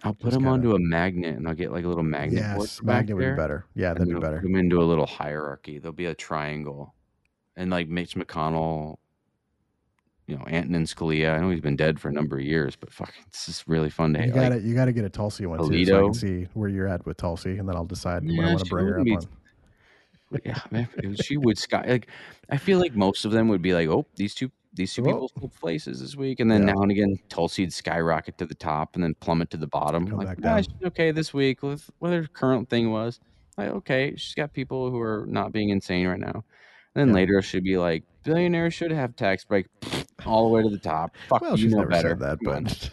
I'll 0.03 0.13
put 0.13 0.31
them 0.31 0.41
kinda- 0.41 0.49
onto 0.51 0.75
a 0.75 0.79
magnet, 0.79 1.37
and 1.37 1.47
I'll 1.47 1.53
get 1.53 1.71
like 1.71 1.85
a 1.85 1.87
little 1.87 2.03
magnet 2.03 2.39
yes, 2.39 2.81
magnet 2.81 3.15
would 3.15 3.29
be 3.29 3.35
better. 3.35 3.65
Yeah, 3.75 3.93
that'd 3.93 4.07
be 4.07 4.19
better. 4.19 4.37
Put 4.37 4.43
them 4.43 4.55
into 4.55 4.81
a 4.81 4.83
little 4.83 5.05
hierarchy. 5.05 5.77
There'll 5.79 5.93
be 5.93 6.07
a 6.07 6.15
triangle, 6.15 6.95
and 7.55 7.69
like 7.69 7.87
Mitch 7.89 8.15
McConnell, 8.15 8.97
you 10.25 10.35
know, 10.35 10.43
Antonin 10.47 10.85
Scalia. 10.85 11.35
I 11.35 11.39
know 11.39 11.51
he's 11.51 11.61
been 11.61 11.75
dead 11.75 11.99
for 11.99 12.09
a 12.09 12.11
number 12.11 12.37
of 12.37 12.43
years, 12.43 12.75
but 12.75 12.91
fuck, 12.91 13.13
it's 13.27 13.45
just 13.45 13.67
really 13.67 13.91
fun 13.91 14.13
to 14.15 14.25
You 14.25 14.31
got 14.31 14.51
Like, 14.51 14.61
to 14.61 14.67
you 14.67 14.73
got 14.73 14.85
to 14.85 14.93
get 14.93 15.05
a 15.05 15.09
Tulsi 15.09 15.45
one 15.45 15.59
too, 15.69 15.85
so 15.85 15.99
I 15.99 16.03
can 16.05 16.13
see 16.15 16.47
where 16.53 16.69
you're 16.69 16.87
at 16.87 17.05
with 17.05 17.17
Tulsi, 17.17 17.57
and 17.59 17.69
then 17.69 17.75
I'll 17.75 17.85
decide 17.85 18.23
what 18.25 18.45
I 18.45 18.47
want 18.47 18.59
to 18.59 18.65
bring 18.65 18.87
her 18.87 18.99
up 18.99 19.05
wouldn't 19.05 19.27
on. 20.31 20.41
yeah, 20.43 20.59
man, 20.71 20.87
she 21.21 21.37
would 21.37 21.59
sky. 21.59 21.85
Like, 21.87 22.07
I 22.49 22.57
feel 22.57 22.79
like 22.79 22.95
most 22.95 23.25
of 23.25 23.31
them 23.31 23.47
would 23.49 23.61
be 23.61 23.73
like, 23.75 23.87
oh, 23.87 24.07
these 24.15 24.33
two, 24.33 24.49
these 24.73 24.93
two 24.93 25.03
Well- 25.03 25.29
people 25.35 25.49
places 25.59 25.99
this 26.01 26.15
week, 26.15 26.39
and 26.39 26.49
then 26.49 26.67
Yeah. 26.67 26.73
now 26.73 26.81
and 26.81 26.91
again, 26.91 27.17
Tulsi'd 27.29 27.71
skyrocket 27.71 28.37
to 28.39 28.45
the 28.45 28.55
top 28.55 28.95
and 28.95 29.03
then 29.03 29.13
plummet 29.19 29.49
to 29.51 29.57
the 29.57 29.67
bottom. 29.67 30.07
Come 30.07 30.17
like, 30.17 30.27
back 30.27 30.37
"Ah, 30.39 30.41
down." 30.41 30.63
she's 30.63 30.73
okay 30.85 31.11
this 31.11 31.33
week 31.33 31.61
with 31.63 31.89
what 31.99 32.11
her 32.11 32.27
current 32.27 32.69
thing 32.69 32.91
was. 32.91 33.19
Like, 33.57 33.69
okay, 33.69 34.15
she's 34.17 34.33
got 34.33 34.51
people 34.53 34.89
who 34.89 34.99
are 34.99 35.25
not 35.27 35.51
being 35.51 35.69
insane 35.69 36.07
right 36.07 36.19
now. 36.19 36.43
And 36.95 37.01
then 37.01 37.07
Yeah. 37.09 37.13
later 37.13 37.41
she'd 37.43 37.63
be 37.63 37.77
like, 37.77 38.03
billionaires 38.23 38.73
should 38.73 38.91
have 38.91 39.15
tax 39.15 39.45
break 39.45 39.67
all 40.25 40.47
the 40.47 40.53
way 40.55 40.63
to 40.63 40.69
the 40.69 40.77
top. 40.79 41.15
Fuck, 41.29 41.41
Well, 41.41 41.51
you 41.51 41.57
she's 41.63 41.71
know 41.73 41.79
never 41.79 41.89
better. 41.91 42.09
said 42.09 42.19
that, 42.19 42.37
but 42.43 42.89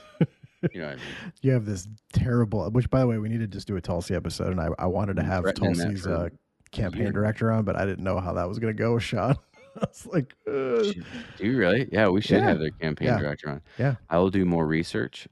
you 0.74 0.81
know 0.82 0.89
I 0.89 0.94
mean. 0.97 1.01
you 1.43 1.52
have 1.52 1.65
this 1.65 1.89
terrible. 2.12 2.69
Which, 2.70 2.90
by 2.90 3.01
the 3.01 3.07
way, 3.07 3.16
we 3.19 3.28
need 3.31 3.40
to 3.40 3.47
just 3.47 3.66
do 3.66 3.77
a 3.77 3.81
Tulsi 3.81 4.15
episode, 4.15 4.48
and 4.48 4.61
I, 4.61 4.69
I 4.78 4.86
wanted 4.86 5.16
to 5.16 5.23
have 5.23 5.44
Tulsi's 5.55 6.07
uh, 6.07 6.28
campaign 6.73 7.11
director 7.12 7.51
on, 7.51 7.65
but 7.65 7.77
I 7.77 7.86
didn't 7.86 8.05
know 8.05 8.20
how 8.20 8.35
that 8.35 8.47
was 8.48 8.59
going 8.59 8.74
to 8.74 8.78
go 8.78 8.98
Sean. 8.98 9.36
I 9.76 9.86
was 9.86 10.06
like, 10.06 10.34
uh, 10.47 10.82
Do 10.82 10.94
you 11.40 11.56
really? 11.56 11.88
Yeah, 11.92 12.09
we 12.09 12.20
should 12.20 12.40
Yeah. 12.40 12.48
have 12.48 12.59
their 12.59 12.70
campaign 12.70 13.09
Yeah. 13.09 13.18
director 13.18 13.48
on. 13.51 13.62
Yeah. 13.78 13.97
I 14.09 14.18
will 14.18 14.30
do 14.30 14.44
more 14.44 14.66
research 14.66 15.28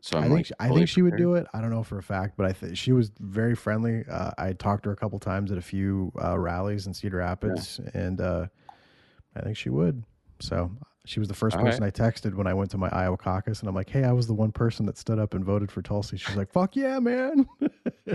So 0.00 0.16
I'm 0.16 0.24
I 0.24 0.26
think 0.26 0.36
like, 0.38 0.46
she, 0.46 0.54
I 0.60 0.68
think 0.68 0.88
she 0.88 1.02
would 1.02 1.16
do 1.16 1.34
it. 1.34 1.46
I 1.52 1.60
don't 1.60 1.70
know 1.70 1.82
for 1.82 1.98
a 1.98 2.02
fact, 2.02 2.34
but 2.36 2.46
I 2.46 2.52
think 2.52 2.76
she 2.76 2.92
was 2.92 3.10
very 3.18 3.54
friendly. 3.56 4.04
Uh, 4.08 4.30
I 4.38 4.52
talked 4.52 4.84
to 4.84 4.90
her 4.90 4.92
a 4.94 4.96
couple 4.96 5.18
times 5.18 5.50
at 5.52 5.58
a 5.58 5.62
few 5.62 6.12
uh, 6.22 6.38
rallies 6.38 6.86
in 6.86 6.94
Cedar 6.94 7.18
Rapids, 7.18 7.80
and 7.94 8.20
uh, 8.20 8.46
I 9.34 9.40
think 9.40 9.56
she 9.56 9.70
would. 9.70 10.04
So 10.40 10.70
she 11.04 11.18
was 11.18 11.28
the 11.28 11.34
first 11.34 11.56
All 11.56 11.62
person 11.64 11.82
I 11.82 11.90
texted 11.90 12.34
when 12.34 12.46
I 12.46 12.54
went 12.54 12.70
to 12.70 12.78
my 12.78 12.88
Iowa 12.90 13.16
caucus, 13.16 13.58
and 13.60 13.68
I'm 13.68 13.74
like, 13.74 13.90
"Hey, 13.90 14.04
I 14.04 14.12
was 14.12 14.26
the 14.28 14.34
one 14.34 14.52
person 14.52 14.86
that 14.86 14.96
stood 14.98 15.18
up 15.18 15.34
and 15.34 15.44
voted 15.44 15.70
for 15.72 15.82
Tulsi." 15.82 16.16
She's 16.16 16.36
like, 16.36 16.50
"Fuck 16.52 16.76
yeah, 16.76 16.98
man!" 17.00 17.46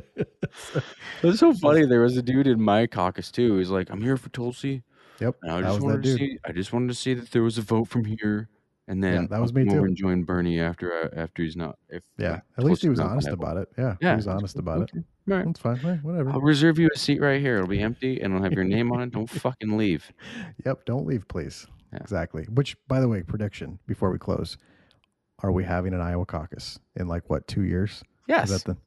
It's 1.24 1.40
so 1.40 1.54
funny. 1.54 1.86
There 1.86 2.02
was 2.02 2.18
a 2.18 2.22
dude 2.22 2.48
in 2.48 2.62
my 2.62 2.86
caucus 2.88 3.32
too. 3.32 3.58
He's 3.58 3.70
like, 3.70 3.90
"I'm 3.90 4.02
here 4.02 4.18
for 4.18 4.30
Tulsi." 4.30 4.84
Yep, 5.20 5.36
And 5.44 5.52
I 5.52 5.62
just 5.62 5.82
wanted 5.82 6.04
to 6.04 6.10
dude. 6.10 6.18
see. 6.20 6.38
I 6.46 6.52
just 6.52 6.74
wanted 6.74 6.88
to 6.90 6.94
see 6.96 7.14
that 7.14 7.32
there 7.32 7.44
was 7.44 7.58
a 7.58 7.62
vote 7.62 7.88
from 7.88 8.04
here, 8.06 8.50
and 8.88 9.04
then 9.04 9.28
that 9.30 9.40
was 9.42 9.54
me 9.54 9.64
too. 9.66 9.84
and 9.84 9.96
join 9.96 10.24
Bernie 10.24 10.60
after 10.60 10.92
uh, 10.94 11.10
after 11.20 11.44
he's 11.44 11.56
not. 11.56 11.78
If 11.90 12.04
Yeah, 12.18 12.42
at 12.58 12.64
least 12.64 12.82
he 12.82 12.90
was 12.90 13.00
honest 13.00 13.28
viable. 13.28 13.44
about 13.46 13.58
it. 13.58 13.70
Yeah, 13.78 13.96
Yeah, 14.02 14.12
he 14.12 14.16
was 14.18 14.28
honest 14.28 14.58
about 14.58 14.82
it. 14.84 14.92
All 14.96 15.38
right. 15.38 15.46
That's 15.46 15.60
fine. 15.60 15.78
Whatever. 16.04 16.32
I'll 16.32 16.42
reserve 16.42 16.78
you 16.80 16.90
a 16.94 16.98
seat 16.98 17.22
right 17.22 17.40
here. 17.40 17.56
It'll 17.56 17.68
be 17.68 17.80
empty, 17.82 18.20
and 18.22 18.34
it'll 18.34 18.44
have 18.44 18.54
your 18.54 18.66
name 18.66 18.92
on 18.92 19.02
it. 19.02 19.12
Don't 19.12 19.30
fucking 19.30 19.78
leave. 19.78 20.12
Yep, 20.66 20.86
don't 20.86 21.06
leave, 21.06 21.28
please. 21.28 21.66
Yeah. 21.94 22.00
Exactly. 22.00 22.44
Which, 22.52 22.76
by 22.88 23.00
the 23.00 23.08
way, 23.08 23.22
prediction 23.24 23.80
before 23.88 24.12
we 24.12 24.18
close: 24.18 24.58
Are 25.44 25.52
we 25.52 25.64
having 25.64 25.94
an 25.94 26.02
Iowa 26.02 26.26
caucus 26.26 26.80
in 26.96 27.08
like 27.08 27.30
what 27.30 27.48
two 27.48 27.64
years? 27.64 28.04
Yes. 28.28 28.50
Is 28.50 28.64
that 28.64 28.72
the 28.74 28.78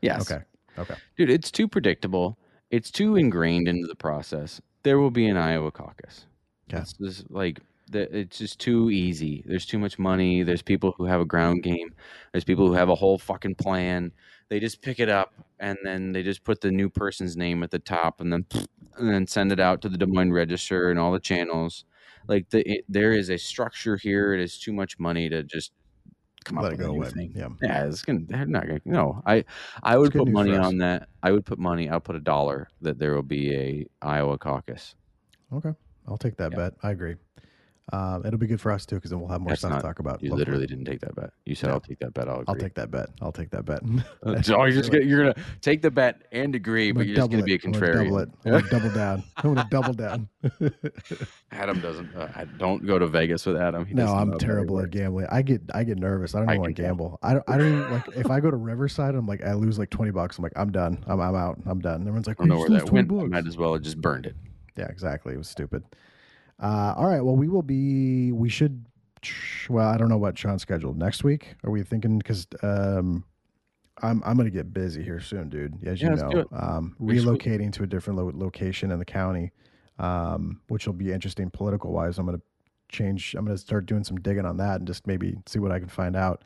yes. 0.00 0.30
okay? 0.30 0.44
Okay. 0.78 0.94
Dude, 1.18 1.28
it's 1.28 1.50
too 1.50 1.66
predictable. 1.68 2.38
It's 2.70 2.90
too 2.90 3.16
ingrained 3.16 3.68
into 3.68 3.86
the 3.86 3.94
process. 3.96 4.60
There 4.82 4.98
will 4.98 5.10
be 5.10 5.26
an 5.26 5.36
Iowa 5.36 5.70
caucus. 5.70 6.26
Yeah. 6.68 6.84
It's 7.00 7.24
like 7.30 7.60
it's 7.92 8.38
just 8.38 8.58
too 8.58 8.90
easy. 8.90 9.42
There's 9.46 9.66
too 9.66 9.78
much 9.78 9.98
money. 9.98 10.42
There's 10.42 10.62
people 10.62 10.94
who 10.96 11.04
have 11.04 11.20
a 11.20 11.26
ground 11.26 11.62
game. 11.62 11.92
There's 12.32 12.44
people 12.44 12.66
who 12.66 12.72
have 12.72 12.88
a 12.88 12.94
whole 12.94 13.18
fucking 13.18 13.56
plan. 13.56 14.12
They 14.48 14.60
just 14.60 14.80
pick 14.82 14.98
it 14.98 15.08
up 15.08 15.34
and 15.60 15.76
then 15.84 16.12
they 16.12 16.22
just 16.22 16.42
put 16.44 16.60
the 16.60 16.70
new 16.70 16.88
person's 16.88 17.36
name 17.36 17.62
at 17.62 17.70
the 17.70 17.78
top 17.78 18.20
and 18.20 18.32
then 18.32 18.46
and 18.96 19.10
then 19.10 19.26
send 19.26 19.52
it 19.52 19.60
out 19.60 19.82
to 19.82 19.88
the 19.88 19.98
Des 19.98 20.06
Moines 20.06 20.32
Register 20.32 20.90
and 20.90 20.98
all 20.98 21.12
the 21.12 21.20
channels. 21.20 21.84
Like 22.28 22.48
the 22.50 22.68
it, 22.68 22.84
there 22.88 23.12
is 23.12 23.30
a 23.30 23.38
structure 23.38 23.96
here. 23.96 24.32
It 24.34 24.40
is 24.40 24.58
too 24.58 24.72
much 24.72 24.98
money 24.98 25.28
to 25.28 25.42
just 25.42 25.72
come 26.42 26.56
Let 26.58 26.66
up 26.66 26.72
it 26.72 26.76
with 26.78 26.86
go 26.86 26.90
a 26.90 26.94
new 26.94 27.00
away. 27.02 27.10
thing. 27.10 27.32
Yeah. 27.34 27.48
Yeah, 27.62 27.86
it's 27.86 28.02
gonna. 28.02 28.20
They're 28.26 28.46
not 28.46 28.66
gonna. 28.66 28.80
No, 28.84 29.22
I, 29.26 29.44
I 29.82 29.96
would 29.98 30.12
put 30.12 30.28
money 30.28 30.56
on 30.56 30.78
that. 30.78 31.08
I 31.22 31.32
would 31.32 31.44
put 31.46 31.58
money. 31.58 31.88
I'll 31.88 32.00
put 32.00 32.16
a 32.16 32.20
dollar 32.20 32.68
that 32.80 32.98
there 32.98 33.14
will 33.14 33.22
be 33.22 33.54
a 33.54 33.86
Iowa 34.02 34.38
caucus. 34.38 34.94
Okay. 35.52 35.72
I'll 36.08 36.18
take 36.18 36.36
that 36.38 36.52
Yeah. 36.52 36.56
bet. 36.58 36.74
I 36.82 36.90
agree. 36.90 37.16
Um, 37.92 38.24
it'll 38.24 38.38
be 38.38 38.46
good 38.46 38.60
for 38.60 38.72
us 38.72 38.86
too 38.86 38.96
because 38.96 39.10
then 39.10 39.20
we'll 39.20 39.28
have 39.28 39.40
more 39.42 39.50
That's 39.50 39.60
stuff 39.60 39.70
not- 39.72 39.80
to 39.80 39.86
talk 39.86 39.98
about. 39.98 40.22
You 40.22 40.30
locally. 40.30 40.38
literally 40.46 40.66
didn't 40.66 40.86
take 40.86 41.00
that 41.00 41.14
bet. 41.14 41.30
You 41.44 41.54
said 41.54 41.66
No. 41.68 41.74
I'll 41.74 41.80
take 41.80 41.98
that 41.98 42.14
bet. 42.14 42.26
I'll 42.26 42.36
agree. 42.40 42.44
I'll 42.48 42.54
take 42.56 42.74
that 42.74 42.90
bet. 42.90 43.08
I'll 43.20 43.32
take 43.32 43.50
that 43.50 43.64
bet. 43.66 43.82
So 44.46 44.56
you're 44.64 44.70
just 44.70 44.90
gonna, 44.90 45.04
you're 45.04 45.32
gonna 45.32 45.46
take 45.60 45.82
the 45.82 45.90
bet 45.90 46.22
and 46.32 46.54
agree, 46.54 46.90
but 46.92 47.06
you're 47.06 47.16
just 47.16 47.30
gonna 47.30 47.42
be 47.42 47.52
a 47.52 47.56
it. 47.56 47.64
I'm 47.64 47.72
gonna 47.72 47.94
double 48.04 48.18
it. 48.18 48.28
I'm 48.46 48.66
double 48.68 48.90
down. 48.90 49.24
I'm 49.36 49.54
gonna 49.54 49.68
double 49.70 49.92
down. 49.92 50.28
Adam 51.50 51.80
doesn't. 51.80 52.14
Uh, 52.16 52.28
I 52.34 52.44
don't 52.44 52.86
go 52.86 52.98
to 52.98 53.06
Vegas 53.06 53.44
with 53.44 53.56
Adam. 53.56 53.84
He 53.84 53.94
no, 53.94 54.06
I'm 54.06 54.32
it 54.32 54.38
terrible 54.38 54.80
at 54.80 54.90
gambling. 54.90 55.26
I 55.30 55.42
get 55.42 55.60
I 55.74 55.84
get 55.84 55.98
nervous. 55.98 56.34
I 56.34 56.40
don't 56.40 56.48
I 56.48 56.56
want 56.56 56.74
to 56.74 56.82
gamble. 56.82 57.18
I 57.22 57.34
don't. 57.34 57.44
I 57.48 57.58
don't 57.58 57.68
even 57.78 57.90
like 57.92 58.08
if 58.16 58.30
I 58.30 58.40
go 58.40 58.50
to 58.50 58.56
Riverside. 58.56 59.14
I'm 59.14 59.26
like 59.26 59.44
I 59.44 59.52
lose 59.54 59.78
like 59.78 59.90
twenty 59.90 60.12
bucks. 60.12 60.38
I'm 60.38 60.42
like 60.44 60.52
I'm 60.56 60.72
done. 60.72 61.02
I'm 61.06 61.20
I'm 61.20 61.34
out. 61.34 61.58
I'm 61.66 61.80
done. 61.80 62.00
Everyone's 62.02 62.26
like, 62.26 62.40
I 62.40 62.44
don't 62.44 62.48
know 62.48 62.54
"You 62.54 62.60
where 62.60 62.68
that 62.70 62.84
lose 62.84 62.88
20 62.90 63.08
went. 63.08 63.10
I 63.12 63.22
bucks." 63.24 63.30
might 63.30 63.46
as 63.48 63.56
well 63.58 63.74
have 63.74 63.82
just 63.82 64.00
burned 64.00 64.26
it. 64.26 64.36
Yeah, 64.76 64.86
exactly. 64.86 65.34
It 65.34 65.38
was 65.38 65.48
stupid. 65.48 65.82
Uh, 66.62 66.94
all 66.96 67.06
right. 67.08 67.20
Well, 67.20 67.36
we 67.36 67.48
will 67.48 67.62
be. 67.62 68.32
We 68.32 68.48
should. 68.48 68.86
Well, 69.68 69.88
I 69.88 69.96
don't 69.96 70.08
know 70.08 70.16
what 70.18 70.38
Sean's 70.38 70.62
scheduled 70.62 70.96
next 70.98 71.24
week. 71.24 71.54
Are 71.64 71.70
we 71.70 71.82
thinking? 71.82 72.18
Because 72.18 72.46
um, 72.62 73.24
I'm 74.02 74.22
I'm 74.24 74.36
gonna 74.36 74.50
get 74.50 74.72
busy 74.72 75.02
here 75.02 75.20
soon, 75.20 75.48
dude. 75.48 75.74
As 75.86 76.00
Yeah, 76.00 76.10
you 76.10 76.16
let's 76.16 76.22
do 76.30 76.36
know, 76.36 76.40
it. 76.42 76.48
um, 76.52 76.96
Next 77.00 77.24
week. 77.26 77.40
relocating 77.42 77.72
to 77.72 77.82
a 77.82 77.86
different 77.86 78.18
lo- 78.18 78.32
location 78.34 78.90
in 78.90 78.98
the 78.98 79.04
county, 79.04 79.50
um, 79.98 80.60
which 80.68 80.86
will 80.86 80.94
be 80.94 81.12
interesting 81.12 81.50
political 81.50 81.92
wise. 81.92 82.18
I'm 82.18 82.26
gonna 82.26 82.40
change. 82.88 83.34
I'm 83.36 83.44
gonna 83.44 83.58
start 83.58 83.86
doing 83.86 84.04
some 84.04 84.16
digging 84.20 84.44
on 84.46 84.56
that 84.58 84.76
and 84.80 84.86
just 84.86 85.06
maybe 85.06 85.36
see 85.46 85.58
what 85.58 85.72
I 85.72 85.78
can 85.80 85.88
find 85.88 86.14
out. 86.16 86.42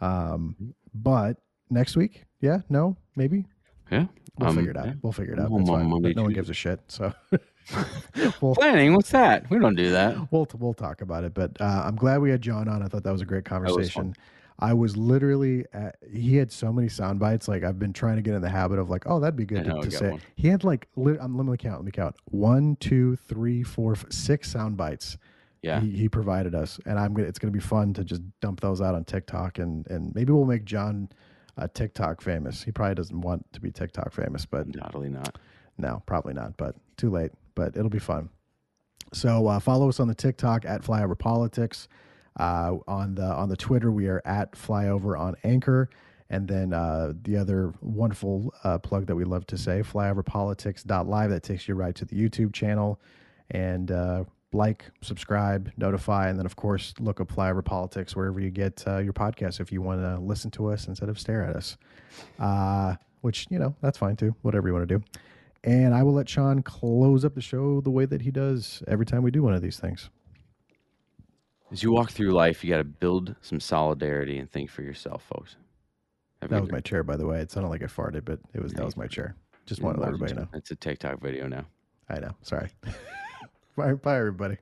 Um, 0.00 0.74
but 0.94 1.38
next 1.70 1.96
week, 1.96 2.24
yeah, 2.40 2.58
no, 2.68 2.96
maybe 3.16 3.44
Yeah, 3.90 4.06
we'll 4.38 4.50
Um, 4.50 4.56
figure 4.56 4.70
it 4.70 4.76
out. 4.76 4.86
yeah. 4.86 4.94
We'll 5.02 5.12
figure 5.12 5.34
it 5.34 5.40
out. 5.40 5.50
Well, 5.50 5.58
That's 5.60 5.70
fine. 5.70 5.88
Monday, 5.90 6.14
no 6.14 6.22
one 6.24 6.32
gives 6.32 6.50
a 6.50 6.54
shit. 6.54 6.80
So 6.88 7.12
we'll 8.40 8.54
Planning? 8.54 8.94
What's 8.94 9.10
that? 9.10 9.48
We 9.50 9.58
don't 9.58 9.74
do 9.74 9.90
that. 9.90 10.32
we'll 10.32 10.48
we'll 10.58 10.74
talk 10.74 11.00
about 11.00 11.24
it. 11.24 11.34
But 11.34 11.60
uh, 11.60 11.82
I'm 11.86 11.96
glad 11.96 12.20
we 12.20 12.30
had 12.30 12.40
Jon 12.40 12.68
on. 12.68 12.82
I 12.82 12.86
thought 12.86 13.04
that 13.04 13.12
was 13.12 13.22
a 13.22 13.26
great 13.26 13.44
conversation. 13.44 14.14
I 14.60 14.72
was 14.72 14.96
literally 14.96 15.64
at, 15.72 15.96
he 16.12 16.36
had 16.36 16.50
so 16.50 16.72
many 16.72 16.88
sound 16.88 17.20
bites. 17.20 17.46
Like 17.46 17.62
I've 17.62 17.78
been 17.78 17.92
trying 17.92 18.16
to 18.16 18.22
get 18.22 18.34
in 18.34 18.42
the 18.42 18.48
habit 18.48 18.78
of 18.80 18.90
like, 18.90 19.04
oh, 19.06 19.20
that'd 19.20 19.36
be 19.36 19.44
good 19.44 19.64
to, 19.64 19.82
to 19.82 19.90
say. 19.90 20.10
one. 20.10 20.20
He 20.34 20.48
had 20.48 20.64
like 20.64 20.88
lit, 20.96 21.20
um, 21.20 21.36
let 21.36 21.46
me 21.46 21.56
count. 21.56 21.76
Let 21.76 21.84
me 21.84 21.92
count. 21.92 22.16
One, 22.24 22.76
two, 22.80 23.14
three, 23.28 23.62
four, 23.62 23.92
f- 23.92 24.06
six 24.10 24.50
sound 24.50 24.76
bites. 24.76 25.16
Yeah. 25.62 25.80
He, 25.80 25.90
he 25.90 26.08
provided 26.08 26.54
us, 26.54 26.78
and 26.86 26.98
I'm 26.98 27.14
gonna. 27.14 27.28
It's 27.28 27.38
gonna 27.38 27.52
be 27.52 27.58
fun 27.60 27.92
to 27.94 28.04
just 28.04 28.22
dump 28.40 28.60
those 28.60 28.80
out 28.80 28.94
on 28.94 29.04
TikTok, 29.04 29.58
and 29.58 29.84
and 29.88 30.14
maybe 30.14 30.32
we'll 30.32 30.44
make 30.44 30.64
Jon 30.64 31.08
uh, 31.56 31.66
TikTok 31.74 32.20
famous. 32.20 32.62
He 32.62 32.70
probably 32.70 32.94
doesn't 32.94 33.20
want 33.20 33.44
to 33.52 33.60
be 33.60 33.72
TikTok 33.72 34.12
famous, 34.12 34.46
but 34.46 34.72
Totally 34.72 35.08
not. 35.08 35.36
no, 35.76 36.00
probably 36.06 36.32
not, 36.32 36.56
but 36.56 36.76
too 36.96 37.10
late. 37.10 37.32
But 37.58 37.76
it'll 37.76 37.90
be 37.90 37.98
fun. 37.98 38.30
So 39.12 39.48
uh, 39.48 39.58
follow 39.58 39.88
us 39.88 39.98
on 39.98 40.06
the 40.06 40.14
TikTok 40.14 40.64
at 40.64 40.82
Flyover 40.82 41.18
Politics. 41.18 41.88
Uh, 42.38 42.76
on 42.86 43.16
the 43.16 43.24
on 43.24 43.48
the 43.48 43.56
Twitter, 43.56 43.90
we 43.90 44.06
are 44.06 44.22
at 44.24 44.52
Flyover 44.52 45.18
on 45.18 45.34
Anchor. 45.42 45.90
And 46.30 46.46
then 46.46 46.72
uh, 46.72 47.14
the 47.22 47.36
other 47.36 47.74
wonderful 47.80 48.54
uh, 48.62 48.78
plug 48.78 49.06
that 49.06 49.16
we 49.16 49.24
love 49.24 49.44
to 49.46 49.58
say, 49.58 49.80
flyoverpolitics.live, 49.80 51.30
that 51.30 51.42
takes 51.42 51.66
you 51.66 51.74
right 51.74 51.94
to 51.96 52.04
the 52.04 52.14
YouTube 52.14 52.52
channel. 52.52 53.00
And 53.50 53.90
uh, 53.90 54.24
like, 54.52 54.84
subscribe, 55.00 55.72
notify, 55.76 56.28
and 56.28 56.38
then, 56.38 56.46
of 56.46 56.54
course, 56.54 56.94
look 57.00 57.20
up 57.20 57.28
Flyover 57.32 57.64
Politics 57.64 58.14
wherever 58.14 58.38
you 58.38 58.50
get 58.50 58.84
uh, 58.86 58.98
your 58.98 59.14
podcast 59.14 59.58
if 59.58 59.72
you 59.72 59.82
want 59.82 60.00
to 60.00 60.20
listen 60.20 60.50
to 60.52 60.70
us 60.70 60.86
instead 60.86 61.08
of 61.08 61.18
stare 61.18 61.42
at 61.42 61.56
us. 61.56 61.76
Which, 63.22 63.48
you 63.50 63.58
know, 63.58 63.74
that's 63.80 63.98
fine 63.98 64.14
too, 64.14 64.36
whatever 64.42 64.68
you 64.68 64.74
want 64.74 64.88
to 64.88 64.98
do. 64.98 65.04
And 65.64 65.94
I 65.94 66.02
will 66.02 66.14
let 66.14 66.28
Sean 66.28 66.62
close 66.62 67.24
up 67.24 67.34
the 67.34 67.40
show 67.40 67.80
the 67.80 67.90
way 67.90 68.04
that 68.04 68.22
he 68.22 68.30
does 68.30 68.82
every 68.86 69.04
time 69.04 69.22
we 69.22 69.30
do 69.30 69.42
one 69.42 69.54
of 69.54 69.62
these 69.62 69.78
things. 69.78 70.08
As 71.70 71.82
you 71.82 71.92
walk 71.92 72.10
through 72.10 72.30
life, 72.30 72.64
you 72.64 72.70
got 72.70 72.78
to 72.78 72.84
build 72.84 73.34
some 73.42 73.60
solidarity 73.60 74.38
and 74.38 74.50
think 74.50 74.70
for 74.70 74.82
yourself, 74.82 75.22
folks. 75.22 75.56
Have 76.40 76.50
That 76.50 76.60
was 76.62 76.70
my 76.70 76.80
chair, 76.80 77.02
by 77.02 77.16
the 77.16 77.26
way. 77.26 77.40
It 77.40 77.50
sounded 77.50 77.68
like 77.68 77.82
I 77.82 77.86
farted, 77.86 78.24
but 78.24 78.38
it 78.54 78.62
was 78.62 78.72
that 78.72 78.84
was 78.84 78.96
my 78.96 79.06
chair. 79.06 79.34
Just 79.66 79.82
wanted 79.82 79.96
to 79.96 80.02
let 80.02 80.08
everybody 80.08 80.34
know. 80.34 80.48
It's 80.54 80.70
a 80.70 80.76
TikTok 80.76 81.20
video 81.20 81.48
now. 81.48 81.66
I 82.08 82.20
know. 82.20 82.34
Sorry. 82.42 82.70
bye, 83.76 83.92
bye, 83.94 84.16
everybody. 84.16 84.56